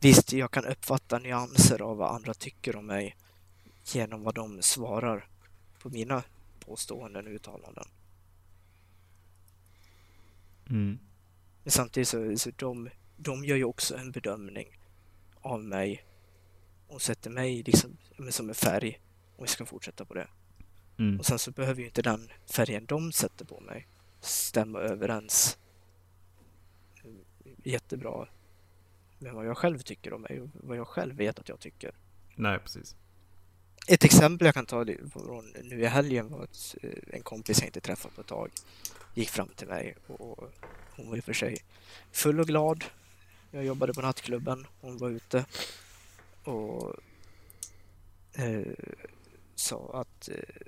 Visst, 0.00 0.32
jag 0.32 0.50
kan 0.50 0.64
uppfatta 0.66 1.18
nyanser 1.18 1.82
av 1.82 1.96
vad 1.96 2.14
andra 2.14 2.34
tycker 2.34 2.76
om 2.76 2.86
mig 2.86 3.16
genom 3.84 4.22
vad 4.22 4.34
de 4.34 4.62
svarar 4.62 5.28
på 5.82 5.88
mina 5.90 6.22
påståenden 6.66 7.26
och 7.26 7.32
uttalanden. 7.32 7.88
Men 11.62 11.70
samtidigt 11.70 12.08
så, 12.08 12.36
så 12.36 12.50
de, 12.56 12.90
de 13.16 13.44
gör 13.44 13.56
ju 13.56 13.64
också 13.64 13.96
en 13.96 14.10
bedömning 14.10 14.78
av 15.40 15.64
mig 15.64 16.04
och 16.88 17.02
sätter 17.02 17.30
mig 17.30 17.62
liksom, 17.62 17.96
som 18.30 18.48
en 18.48 18.54
färg 18.54 19.00
om 19.36 19.44
vi 19.44 19.48
ska 19.48 19.66
fortsätta 19.66 20.04
på 20.04 20.14
det. 20.14 20.28
Mm. 20.98 21.18
Och 21.18 21.26
sen 21.26 21.38
så 21.38 21.50
behöver 21.50 21.80
ju 21.80 21.86
inte 21.86 22.02
den 22.02 22.32
färgen 22.46 22.86
de 22.86 23.12
sätter 23.12 23.44
på 23.44 23.60
mig 23.60 23.88
stämma 24.20 24.78
överens 24.78 25.58
jättebra 27.64 28.28
med 29.18 29.34
vad 29.34 29.46
jag 29.46 29.56
själv 29.56 29.78
tycker 29.78 30.12
om 30.12 30.22
mig 30.22 30.40
och 30.40 30.48
vad 30.52 30.76
jag 30.76 30.88
själv 30.88 31.16
vet 31.16 31.38
att 31.38 31.48
jag 31.48 31.60
tycker. 31.60 31.94
Nej, 32.34 32.58
precis. 32.58 32.96
Ett 33.86 34.04
exempel 34.04 34.44
jag 34.46 34.54
kan 34.54 34.66
ta 34.66 34.86
från 35.12 35.52
nu 35.62 35.80
i 35.82 35.86
helgen 35.86 36.30
var 36.30 36.42
att 36.42 36.74
eh, 36.82 36.90
en 37.06 37.22
kompis 37.22 37.58
jag 37.58 37.68
inte 37.68 37.80
träffat 37.80 38.14
på 38.14 38.20
ett 38.20 38.26
tag 38.26 38.50
gick 39.14 39.28
fram 39.28 39.48
till 39.48 39.68
mig 39.68 39.96
och 40.06 40.50
hon 40.96 41.08
var 41.08 41.16
i 41.16 41.20
och 41.20 41.24
för 41.24 41.32
sig 41.32 41.58
full 42.12 42.40
och 42.40 42.46
glad. 42.46 42.84
Jag 43.50 43.64
jobbade 43.64 43.94
på 43.94 44.02
nattklubben, 44.02 44.66
hon 44.80 44.98
var 44.98 45.10
ute 45.10 45.44
och 46.44 46.96
eh, 48.32 48.72
sa 49.54 49.90
att 50.00 50.28
eh, 50.28 50.64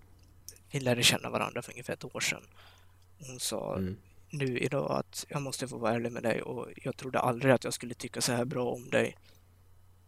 vi 0.70 0.80
lärde 0.80 1.02
känna 1.02 1.30
varandra 1.30 1.62
för 1.62 1.72
ungefär 1.72 1.93
ett 1.93 2.05
år 2.05 2.20
sedan. 2.20 2.43
Hon 3.18 3.40
sa 3.40 3.76
Mm. 3.76 3.97
nu 4.30 4.59
idag 4.59 4.90
att 4.93 5.26
jag 5.28 5.43
måste 5.43 5.68
få 5.68 5.78
vara 5.78 5.94
ärlig 5.94 6.12
med 6.12 6.22
dig 6.22 6.43
och 6.43 6.68
jag 6.76 6.97
trodde 6.97 7.18
aldrig 7.18 7.52
att 7.52 7.64
jag 7.64 7.74
skulle 7.74 7.94
tycka 7.94 8.20
så 8.20 8.32
här 8.32 8.44
bra 8.44 8.70
om 8.70 8.90
dig 8.90 9.16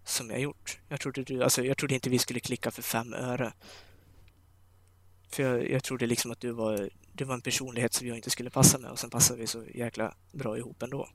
som 0.09 0.31
jag 0.31 0.41
gjort. 0.41 0.79
Jag 0.89 1.01
trodde, 1.01 1.25
du, 1.25 1.43
alltså, 1.43 1.65
jag 1.65 1.77
trodde 1.77 1.95
inte 1.95 2.11
vi 2.11 2.19
skulle 2.19 2.41
klicka 2.41 2.71
för 2.71 2.83
fem 2.83 3.15
öre. 3.15 3.53
För 5.29 5.43
jag, 5.43 5.71
jag 5.71 5.85
trodde 5.85 6.07
liksom 6.07 6.31
att 6.31 6.41
du 6.41 6.51
var, 6.51 6.91
du 7.13 7.25
var 7.25 7.35
en 7.35 7.41
personlighet 7.41 7.95
som 7.95 8.07
jag 8.07 8.17
inte 8.17 8.31
skulle 8.31 8.51
passa 8.51 8.79
med 8.79 8.91
och 8.91 8.99
sen 8.99 9.11
passade 9.11 9.41
vi 9.41 9.47
så 9.47 9.65
jäkla 9.75 10.15
bra 10.33 10.59
ihop 10.59 10.83
ändå. 10.83 11.09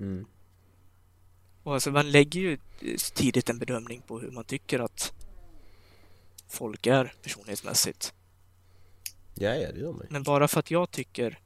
Mm. 0.00 0.26
Och 1.62 1.74
alltså 1.74 1.90
man 1.90 2.10
lägger 2.10 2.40
ju 2.40 2.58
tidigt 3.14 3.50
en 3.50 3.58
bedömning 3.58 4.02
på 4.06 4.18
hur 4.18 4.30
man 4.30 4.44
tycker 4.44 4.80
att 4.80 5.12
folk 6.48 6.86
är 6.86 7.12
personlighetsmässigt. 7.22 8.14
Ja, 9.34 9.54
ja, 9.54 9.72
det 9.72 9.80
gör 9.80 9.92
man. 9.92 10.06
Men 10.10 10.22
bara 10.22 10.48
för 10.48 10.60
att 10.60 10.70
jag 10.70 10.90
tycker 10.90 11.38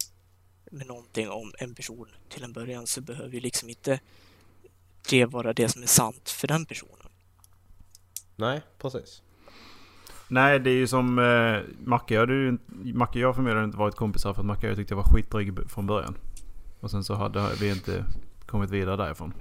med 0.70 0.86
någonting 0.86 1.30
om 1.30 1.54
en 1.58 1.74
person 1.74 2.08
till 2.28 2.44
en 2.44 2.52
början 2.52 2.86
så 2.86 3.00
behöver 3.00 3.34
ju 3.34 3.40
liksom 3.40 3.68
inte 3.68 4.00
det 5.08 5.24
vara 5.24 5.52
det 5.52 5.68
som 5.68 5.82
är 5.82 5.86
sant 5.86 6.30
för 6.30 6.48
den 6.48 6.66
personen. 6.66 7.08
Nej, 8.36 8.62
precis. 8.78 9.22
Nej, 10.28 10.60
det 10.60 10.70
är 10.70 10.74
ju 10.74 10.86
som 10.86 11.18
eh, 11.18 11.60
Macke. 11.86 12.22
inte- 12.22 12.62
Macke 12.98 13.12
och 13.18 13.22
jag 13.22 13.34
förmodligen 13.34 13.64
inte 13.64 13.78
varit 13.78 13.94
kompisar 13.94 14.34
för 14.34 14.40
att 14.42 14.46
Macke 14.46 14.66
och 14.66 14.70
jag 14.70 14.76
tyckte 14.76 14.92
jag 14.94 14.96
var 15.02 15.12
skitdryg 15.12 15.70
från 15.70 15.86
början. 15.86 16.16
Och 16.80 16.90
sen 16.90 17.04
så 17.04 17.14
hade 17.14 17.50
vi 17.60 17.70
inte 17.70 18.04
kommit 18.46 18.70
vidare 18.70 18.96
därifrån. 18.96 19.34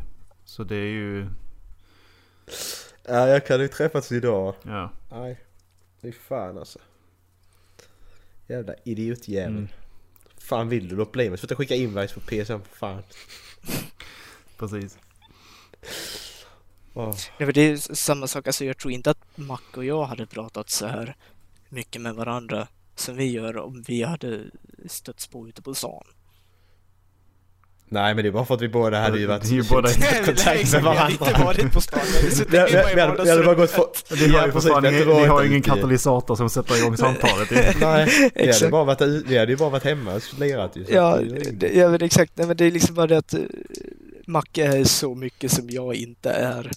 Så 0.46 0.64
det 0.64 0.76
är 0.76 0.88
ju... 0.90 1.28
Ja, 3.08 3.28
jag 3.28 3.48
kan 3.48 3.60
ju 3.60 3.68
träffats 3.68 4.12
idag. 4.12 4.56
Ja. 4.64 4.92
Nej, 5.12 5.40
fy 6.02 6.12
fan 6.12 6.58
alltså. 6.58 6.80
Jävla 8.48 8.74
idiotjävel. 8.84 9.52
Mm. 9.58 9.68
Fan 10.38 10.70
vill 10.70 10.88
du 10.90 10.96
då 10.96 11.06
bli 11.06 11.30
med? 11.30 11.40
Sluta 11.40 11.56
skicka 11.56 11.76
invites 11.76 12.14
på 12.14 12.20
PSN 12.20 12.46
för 12.70 12.76
fan. 12.78 13.04
Precis. 14.58 14.98
Åh. 16.94 17.16
Nej, 17.40 17.54
det 17.54 17.62
är 17.62 17.78
samma 17.96 18.28
sak, 18.28 18.48
alltså 18.48 18.66
jag 18.66 18.78
tror 18.78 18.92
inte 18.94 19.10
att 19.12 19.18
Mac 19.36 19.60
och 19.76 19.86
jag 19.86 20.06
hade 20.06 20.26
pratat 20.26 20.70
så 20.70 20.86
här 20.88 21.16
mycket 21.70 22.02
med 22.02 22.16
varandra 22.16 22.68
som 22.96 23.16
vi 23.16 23.32
gör 23.32 23.58
om 23.58 23.84
vi 23.88 24.04
hade 24.04 24.40
stötts 24.88 25.28
på 25.28 25.48
ute 25.48 25.62
på 25.62 25.74
stan. 25.76 26.04
Nej 27.90 28.16
men 28.16 28.24
det 28.24 28.30
är 28.30 28.32
bara 28.32 28.46
för 28.46 28.56
att 28.56 28.62
vi 28.62 28.70
båda 28.70 29.00
hade 29.02 29.20
ju 29.20 29.26
varit 29.26 29.46
i 29.52 29.62
kontakt 29.64 30.00
med 30.00 30.36
Vi 30.36 30.44
hade 30.44 30.60
inte 30.62 30.80
varandra. 30.82 31.44
varit 31.46 31.74
på 31.74 31.82
stan, 31.82 32.00
vi 32.12 32.18
hade 32.18 32.36
suttit 32.36 32.54
hemma 32.54 33.42
i 33.42 33.44
bara 33.46 33.56
gått 33.56 33.72
för... 33.72 33.86
Ni 34.28 34.34
har 34.34 34.46
ju 34.46 34.52
för 34.52 34.60
precis, 34.60 34.72
fan 34.72 34.84
ni 34.84 35.26
har 35.26 35.44
ingen 35.44 35.62
katalysator 35.62 36.36
som 36.36 36.50
sätter 36.50 36.78
igång 36.78 36.98
samtalet. 36.98 37.50
Nej, 37.80 38.32
vi 38.36 38.52
hade, 38.52 38.70
bara 38.70 38.84
varit, 38.84 39.02
vi 39.02 39.38
hade 39.38 39.52
ju 39.52 39.58
bara 39.58 39.70
varit 39.70 39.84
hemma 39.84 40.14
och 40.16 40.40
lirat 40.40 40.76
ju. 40.76 40.86
Ja, 40.90 41.20
det- 41.54 41.72
ja 41.78 41.90
men 41.90 42.02
exakt. 42.02 42.32
Nej, 42.36 42.48
men 42.48 42.58
det 42.58 42.66
är 42.66 42.72
liksom 42.72 42.96
bara 42.96 43.08
det 43.08 43.18
att 43.18 43.34
uh, 43.34 43.40
Macke 44.28 44.66
är 44.66 44.84
så 44.84 45.16
mycket 45.16 45.52
som 45.52 45.70
jag 45.70 45.96
inte 45.96 46.30
är 46.32 46.72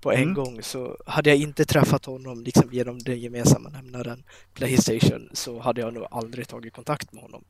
på 0.00 0.12
en 0.12 0.22
Mm. 0.22 0.34
gång. 0.34 0.62
Så 0.62 0.96
hade 1.06 1.30
jag 1.30 1.38
inte 1.38 1.64
träffat 1.64 2.04
honom 2.04 2.42
liksom 2.44 2.68
genom 2.72 2.98
den 2.98 3.20
gemensamma 3.20 3.68
nämnaren 3.68 4.22
Playstation 4.54 5.28
så 5.32 5.60
hade 5.60 5.80
jag 5.80 5.94
nog 5.94 6.06
aldrig 6.10 6.48
tagit 6.48 6.72
kontakt 6.74 7.12
med 7.12 7.22
honom. 7.22 7.44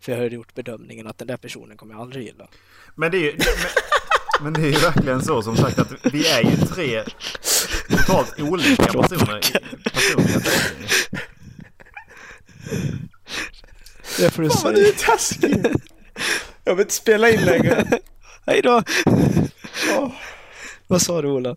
För 0.00 0.12
jag 0.12 0.18
hade 0.22 0.34
gjort 0.34 0.54
bedömningen 0.54 1.06
att 1.06 1.18
den 1.18 1.28
där 1.28 1.36
personen 1.36 1.76
kommer 1.76 1.94
jag 1.94 2.00
aldrig 2.00 2.24
gilla. 2.26 2.48
Men 2.94 3.10
det 3.10 3.16
är 3.18 3.20
ju... 3.20 3.32
Men, 3.38 4.52
men 4.52 4.52
det 4.62 4.68
är 4.68 4.72
ju 4.72 4.78
verkligen 4.78 5.22
så 5.22 5.42
som 5.42 5.56
sagt 5.56 5.78
att 5.78 5.92
vi 6.12 6.28
är 6.28 6.42
ju 6.42 6.56
tre 6.56 7.04
totalt 7.88 8.40
olika 8.40 8.76
personer. 8.92 9.02
personligheter. 9.08 9.78
Det 14.18 14.30
får 14.30 14.42
du 14.42 14.50
Fan 14.50 14.60
vad 14.64 14.74
du 14.74 14.80
säga. 14.84 14.88
är 14.88 14.92
taskig! 14.92 15.66
Jag 16.64 16.74
vill 16.74 16.82
inte 16.82 16.94
spela 16.94 17.30
in 17.30 17.44
längre. 17.44 17.84
Hej 18.46 18.62
då! 18.62 18.82
Vad 20.86 21.02
sa 21.02 21.22
du 21.22 21.28
Ola? 21.30 21.56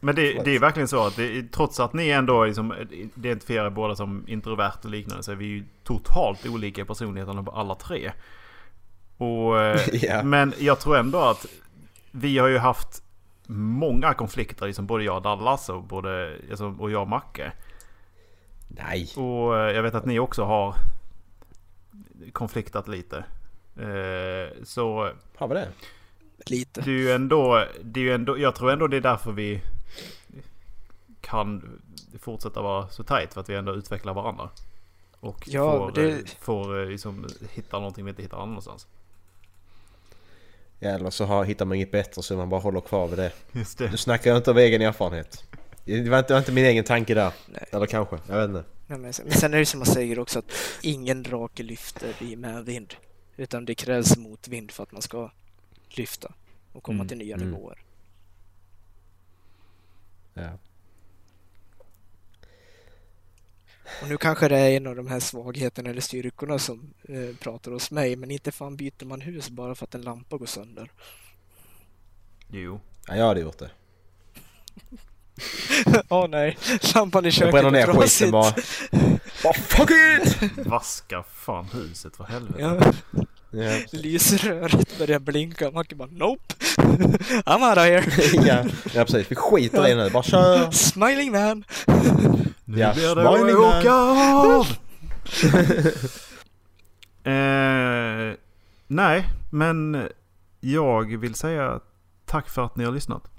Men 0.00 0.14
det, 0.14 0.44
det 0.44 0.54
är 0.54 0.58
verkligen 0.58 0.88
så 0.88 1.06
att 1.06 1.16
det, 1.16 1.52
trots 1.52 1.80
att 1.80 1.92
ni 1.92 2.08
ändå 2.08 2.44
liksom 2.44 2.74
identifierar 3.16 3.70
båda 3.70 3.96
som 3.96 4.24
introvert 4.28 4.78
och 4.82 4.90
liknande 4.90 5.22
så 5.22 5.32
är 5.32 5.36
vi 5.36 5.44
ju 5.44 5.64
totalt 5.84 6.46
olika 6.46 6.84
personligheterna 6.84 7.42
på 7.42 7.50
alla 7.50 7.74
tre. 7.74 8.12
Och, 9.16 9.54
Ja. 9.92 10.22
Men 10.22 10.54
jag 10.58 10.80
tror 10.80 10.96
ändå 10.96 11.18
att 11.18 11.46
vi 12.10 12.38
har 12.38 12.48
ju 12.48 12.58
haft 12.58 13.02
många 13.46 14.14
konflikter, 14.14 14.66
liksom 14.66 14.86
både 14.86 15.04
jag 15.04 15.16
och 15.16 15.22
Dallas 15.22 15.68
och, 15.68 15.82
både, 15.82 16.36
alltså, 16.50 16.74
och 16.78 16.90
jag 16.90 17.02
och 17.02 17.08
Macke. 17.08 17.52
Nej. 18.68 19.08
Och 19.16 19.58
eh, 19.58 19.74
jag 19.76 19.82
vet 19.82 19.94
att 19.94 20.06
ni 20.06 20.18
också 20.18 20.44
har 20.44 20.74
konfliktat 22.32 22.88
lite. 22.88 23.24
Eh, 23.76 24.64
Så 24.64 25.10
Har 25.36 25.48
vi 25.48 25.54
det? 25.54 25.68
Lite. 26.46 26.80
det 26.80 26.90
är 26.90 26.94
ju 26.98 27.12
ändå, 27.12 27.64
det 27.82 28.00
är 28.00 28.04
ju 28.04 28.14
ändå, 28.14 28.38
jag 28.38 28.54
tror 28.54 28.72
ändå 28.72 28.86
det 28.86 28.96
är 28.96 29.00
därför 29.00 29.32
vi 29.32 29.60
kan 31.20 31.80
fortsätta 32.18 32.62
vara 32.62 32.88
så 32.88 33.02
tight 33.02 33.34
för 33.34 33.40
att 33.40 33.48
vi 33.48 33.54
ändå 33.54 33.74
utvecklar 33.74 34.14
varandra. 34.14 34.48
Och 35.20 35.42
Ja, 35.46 35.78
får, 35.78 35.92
det- 36.02 36.10
eh, 36.10 36.16
får 36.40 36.80
eh, 36.82 36.88
liksom 36.88 37.26
hitta 37.52 37.76
någonting 37.78 38.04
vi 38.04 38.08
inte 38.10 38.22
hittar 38.22 38.42
annanstans. 38.42 38.86
Ja, 40.78 40.88
eller 40.90 41.10
så 41.10 41.24
har, 41.24 41.44
hittar 41.44 41.64
man 41.64 41.76
inget 41.76 41.90
bättre 41.90 42.22
så 42.22 42.36
man 42.36 42.48
bara 42.48 42.60
håller 42.60 42.80
kvar 42.80 43.08
vid 43.08 43.18
det. 43.18 43.32
Just 43.52 43.78
Nu 43.80 43.88
det. 43.88 43.96
snackar 43.96 44.30
jag 44.30 44.36
inte 44.36 44.50
av 44.50 44.58
egen 44.58 44.82
erfarenhet. 44.82 45.44
Det 45.84 46.08
var 46.10 46.18
inte, 46.18 46.28
det 46.28 46.34
var 46.34 46.38
inte 46.38 46.52
min 46.52 46.64
egen 46.64 46.84
tanke 46.84 47.14
där. 47.14 47.32
Nej. 47.46 47.64
Eller 47.70 47.86
kanske, 47.86 48.18
jag 48.28 48.36
vet 48.36 48.48
inte. 48.48 48.64
Ja, 48.86 48.96
men 48.98 49.12
sen 49.12 49.26
men 49.28 49.34
sen 49.38 49.54
är 49.54 49.58
det 49.58 49.66
som 49.66 49.78
man 49.80 49.86
säger 49.86 50.18
också 50.18 50.38
att 50.38 50.52
ingen 50.82 51.22
drake 51.22 51.62
lyfter 51.62 52.14
i 52.22 52.36
medvind. 52.36 52.94
Utan 53.36 53.64
det 53.64 53.74
krävs 53.74 54.16
motvind 54.16 54.70
för 54.70 54.82
att 54.82 54.92
man 54.92 55.02
ska 55.02 55.30
lyfta 55.88 56.34
och 56.72 56.82
komma 56.82 56.96
Mm, 56.96 57.08
till 57.08 57.18
nya 57.18 57.36
mm. 57.36 57.50
nivåer. 57.50 57.78
Ja. 60.34 60.58
Och 64.02 64.08
nu 64.08 64.16
kanske 64.16 64.48
det 64.48 64.58
är 64.58 64.76
en 64.76 64.86
av 64.86 64.96
de 64.96 65.06
här 65.06 65.20
svagheterna 65.20 65.90
eller 65.90 66.00
styrkorna 66.00 66.58
som 66.58 66.94
eh, 67.02 67.36
pratar 67.36 67.72
hos 67.72 67.90
mig. 67.90 68.16
Men 68.16 68.30
inte 68.30 68.52
fan 68.52 68.76
byter 68.76 69.04
man 69.04 69.20
hus 69.20 69.50
bara 69.50 69.74
för 69.74 69.84
att 69.86 69.94
en 69.94 70.02
lampa 70.02 70.36
går 70.36 70.46
sönder. 70.46 70.90
Jo. 72.50 72.80
ja, 73.06 73.16
jag 73.16 73.26
hade 73.26 73.40
gjort 73.40 73.58
det. 73.58 73.70
Åh 76.08 76.28
nej, 76.28 76.58
lampan 76.94 77.24
i 77.24 77.26
Jag 77.26 77.34
köket 77.34 77.52
bränner 77.52 77.68
är 77.78 77.86
ner 77.86 78.00
skiten 78.00 78.30
bara. 78.30 78.52
Bara 79.42 79.54
fuck 79.54 79.90
it! 79.90 80.38
Vaska 80.66 81.24
fan 81.34 81.66
huset 81.72 82.16
för 82.16 82.24
helvete. 82.24 82.58
Ja, 82.60 82.92
Ja, 83.54 83.78
lysröret 83.92 84.98
börjar 84.98 85.18
blinka. 85.18 85.70
Man 85.70 85.84
kan 85.84 85.98
bara 85.98 86.08
nope. 86.12 86.54
I'm 87.44 87.68
out 87.68 87.78
of 87.78 87.84
here. 87.84 88.04
ja, 88.48 88.64
ja 88.94 89.04
precis. 89.04 89.30
Vi 89.30 89.34
skiter 89.36 89.86
i 89.86 89.94
det 89.94 90.04
nu. 90.04 90.10
Bara 90.10 90.22
kör! 90.22 90.70
Smiling 90.70 91.32
man. 91.32 91.64
Nu 92.64 92.78
Ja, 92.78 92.92
blir 92.94 93.46
det 93.46 93.54
åka 93.54 93.90
man. 93.90 94.50
av! 94.50 94.66
eh, 97.32 98.36
nej, 98.86 99.28
men 99.50 100.08
jag 100.60 101.16
vill 101.18 101.34
säga 101.34 101.80
tack 102.26 102.48
för 102.48 102.64
att 102.64 102.76
ni 102.76 102.84
har 102.84 102.92
lyssnat. 102.92 103.31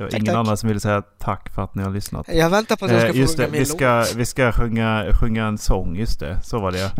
Det 0.00 0.04
var 0.04 0.10
Tack, 0.10 0.20
ingen 0.20 0.34
tack. 0.34 0.40
annan 0.40 0.56
som 0.56 0.68
ville 0.68 0.80
säga 0.80 1.02
tack 1.18 1.54
för 1.54 1.62
att 1.62 1.74
ni 1.74 1.82
har 1.82 1.90
lyssnat. 1.90 2.26
Jag 2.28 2.50
väntar 2.50 2.76
på 2.76 2.84
att 2.84 2.90
jag 2.90 3.00
ska 3.00 3.08
Eh, 3.08 3.12
få 3.12 3.18
just 3.18 3.36
sjunga 3.36 3.46
det, 3.46 3.52
min 3.52 3.60
vi 3.60 3.66
ska, 3.66 3.98
låt. 3.98 4.14
vi 4.14 4.26
ska 4.26 4.52
sjunga, 4.52 5.04
sjunga 5.20 5.44
en 5.46 5.58
sång, 5.58 5.96
just 5.96 6.20
det. 6.20 6.40
Så 6.44 6.58
var 6.60 6.72
det 6.72 6.92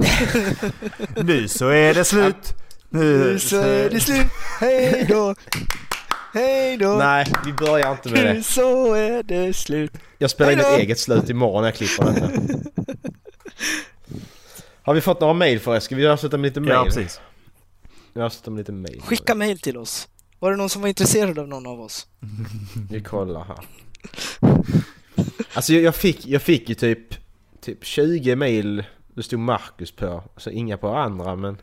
Nu 1.22 1.48
så 1.48 1.68
är 1.68 1.94
det 1.94 2.04
slut! 2.04 2.54
Nu 2.90 3.38
så 3.38 3.56
är 3.56 3.90
det 3.90 4.00
slut. 4.00 4.26
Hej 4.60 5.06
då. 5.08 5.34
Hej 6.34 6.76
då. 6.76 6.88
Nej, 6.98 7.26
vi 7.46 7.52
börjar 7.52 7.92
inte 7.92 8.08
med 8.08 8.24
Nu 8.24 8.34
det. 8.34 8.42
så 8.42 8.94
är 8.94 9.22
det 9.22 9.52
slut. 9.56 9.92
Jag 10.18 10.30
spelar 10.30 10.52
in 10.52 10.58
ett 10.60 10.78
eget 10.78 10.98
slut 10.98 11.30
imorgon 11.30 11.62
när 11.62 11.68
jag 11.68 11.74
klipper 11.76 12.04
detta. 12.04 12.30
Har 14.82 14.94
vi 14.94 15.00
fått 15.00 15.20
några 15.20 15.34
mail 15.34 15.60
förresten? 15.60 15.80
Ska 15.86 15.94
vi 15.96 16.06
avsluta 16.06 16.36
med 16.38 16.48
lite 16.48 16.60
mail? 16.60 16.72
Ja, 16.72 16.84
precis. 16.84 17.20
Vi 18.14 18.20
avslutar 18.22 18.50
med 18.50 18.58
lite 18.58 18.72
mail. 18.72 19.00
Skicka 19.04 19.34
mail 19.34 19.58
till 19.58 19.76
oss. 19.76 20.08
Var 20.40 20.50
det 20.50 20.56
någon 20.56 20.68
som 20.70 20.82
var 20.82 20.88
intresserad 20.88 21.38
av 21.38 21.48
någon 21.48 21.66
av 21.66 21.80
oss? 21.80 22.06
Vi 22.90 23.00
kollar 23.02 23.44
här. 23.44 23.58
Alltså 25.54 25.72
jag, 25.72 25.82
jag, 25.82 25.94
fick, 25.94 26.26
jag 26.26 26.42
fick 26.42 26.68
ju 26.68 26.74
typ, 26.74 27.14
typ 27.60 27.84
20 27.84 28.36
mail. 28.36 28.84
Det 29.14 29.22
stod 29.22 29.38
Marcus 29.40 29.92
på. 29.92 30.22
Alltså 30.34 30.50
inga 30.50 30.76
på 30.76 30.94
andra 30.94 31.36
men... 31.36 31.56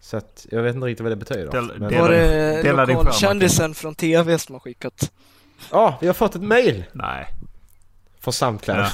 Så 0.00 0.16
att 0.16 0.46
jag 0.50 0.62
vet 0.62 0.74
inte 0.74 0.86
riktigt 0.86 1.02
vad 1.02 1.12
det 1.12 1.16
betyder. 1.16 1.50
Del- 1.52 1.72
men, 1.78 1.92
del- 1.92 2.00
Var 2.00 2.08
det 2.86 2.92
lokalkändisen 2.94 3.74
från 3.74 3.94
TV 3.94 4.38
som 4.38 4.54
har 4.54 4.60
skickat? 4.60 5.12
Ja, 5.70 5.98
vi 6.00 6.06
har 6.06 6.14
fått 6.14 6.34
ett 6.34 6.42
mail! 6.42 6.84
Nej. 6.92 7.26
Från 8.20 8.32
Soundcloud. 8.32 8.78
Ja. 8.78 8.90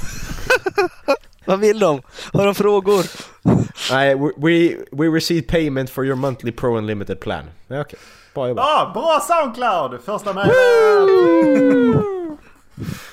Vad 1.44 1.60
vill 1.60 1.78
de? 1.78 2.02
Har 2.32 2.46
de 2.46 2.54
frågor? 2.54 3.04
Nej, 3.90 4.14
we, 4.14 4.30
we, 4.36 4.76
we 4.92 5.16
received 5.16 5.48
payment 5.48 5.90
for 5.90 6.04
your 6.06 6.16
monthly 6.16 6.52
pro 6.52 6.78
unlimited 6.78 7.20
plan. 7.20 7.44
Ja, 7.68 7.80
okej. 7.80 7.98
Bra 8.34 8.48
jobbat. 8.48 8.64
Ah, 8.64 8.90
bra 8.94 9.20
Soundcloud! 9.22 10.00
Första 10.04 10.32
mejlet! 10.32 10.56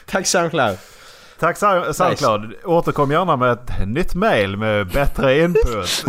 Tack 0.05 0.27
Soundcloud! 0.27 0.77
Tack 1.39 1.57
Sou- 1.57 1.93
Soundcloud. 1.93 2.53
Återkom 2.65 3.11
gärna 3.11 3.35
med 3.35 3.51
ett 3.51 3.71
nytt 3.87 4.15
mail 4.15 4.57
med 4.57 4.87
bättre 4.87 5.39
input. 5.43 6.05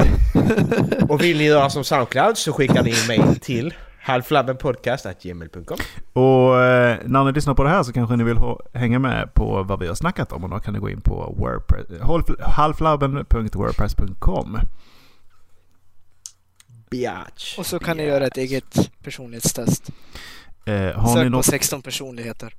Och 1.08 1.22
vill 1.22 1.38
ni 1.38 1.44
göra 1.44 1.70
som 1.70 1.84
Soundcloud 1.84 2.38
så 2.38 2.52
skickar 2.52 2.82
ni 2.82 2.90
en 2.90 3.06
mail 3.06 3.40
till 3.40 3.74
halflabbenpodcast.gmail.com 4.02 5.76
Och 6.12 6.60
eh, 6.62 6.96
när 7.04 7.24
ni 7.24 7.32
lyssnar 7.32 7.54
på 7.54 7.62
det 7.62 7.68
här 7.68 7.82
så 7.82 7.92
kanske 7.92 8.16
ni 8.16 8.24
vill 8.24 8.36
hänga 8.74 8.98
med 8.98 9.34
på 9.34 9.62
vad 9.62 9.80
vi 9.80 9.86
har 9.88 9.94
snackat 9.94 10.32
om. 10.32 10.44
Och 10.44 10.50
då 10.50 10.58
kan 10.58 10.74
ni 10.74 10.80
gå 10.80 10.90
in 10.90 11.00
på 11.00 11.34
wordpress, 11.38 11.86
half- 12.00 12.42
halflabben.wordpress.com. 12.50 14.58
Biatch. 16.90 17.58
Och 17.58 17.66
så 17.66 17.78
kan 17.78 17.96
ni 17.96 18.02
göra 18.02 18.26
ett 18.26 18.36
eget 18.36 18.90
personlighetstest. 19.02 19.90
Eh, 20.64 20.74
har, 20.74 21.08
ni 21.08 21.14
Sök 21.14 21.24
på 21.24 21.28
något, 21.30 21.44
16 21.46 21.82
personligheter. 21.82 22.54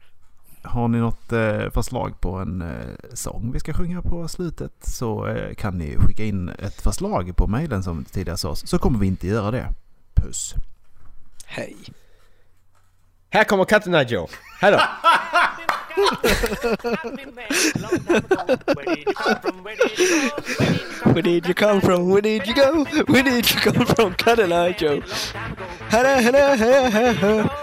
har 0.63 0.87
ni 0.87 0.97
något 0.97 1.31
eh, 1.31 1.69
förslag 1.69 2.21
på 2.21 2.35
en 2.37 2.61
eh, 2.61 2.95
sång 3.13 3.51
vi 3.53 3.59
ska 3.59 3.73
sjunga 3.73 4.01
på 4.01 4.27
slutet 4.27 4.71
så 4.81 5.27
eh, 5.27 5.53
kan 5.55 5.77
ni 5.77 5.97
skicka 5.97 6.23
in 6.23 6.49
ett 6.49 6.81
förslag 6.81 7.35
på 7.35 7.47
mejlen 7.47 7.83
som 7.83 8.05
tidigare 8.05 8.37
sades. 8.37 8.67
Så 8.67 8.79
kommer 8.79 8.99
vi 8.99 9.07
inte 9.07 9.27
göra 9.27 9.51
det. 9.51 9.67
Puss. 10.13 10.55
Hej. 11.45 11.75
Här 13.29 13.43
kommer 13.43 13.65
katten 13.65 14.07
Joe. 14.07 14.27
Hej 14.61 14.71
då! 14.71 14.79
Where 21.03 21.21
did 21.21 21.47
you 21.47 21.53
come 21.53 21.81
from? 21.81 22.09
Where 22.09 22.21
did 22.21 22.47
you 22.47 22.55
go? 22.55 22.85
Where 23.05 23.23
did 23.23 23.51
you 23.51 23.59
come 23.59 23.85
from? 23.85 24.13
Cadillac 24.15 24.77
Joe. 24.77 25.01
Hada, 25.89 26.21
hada. 26.21 27.57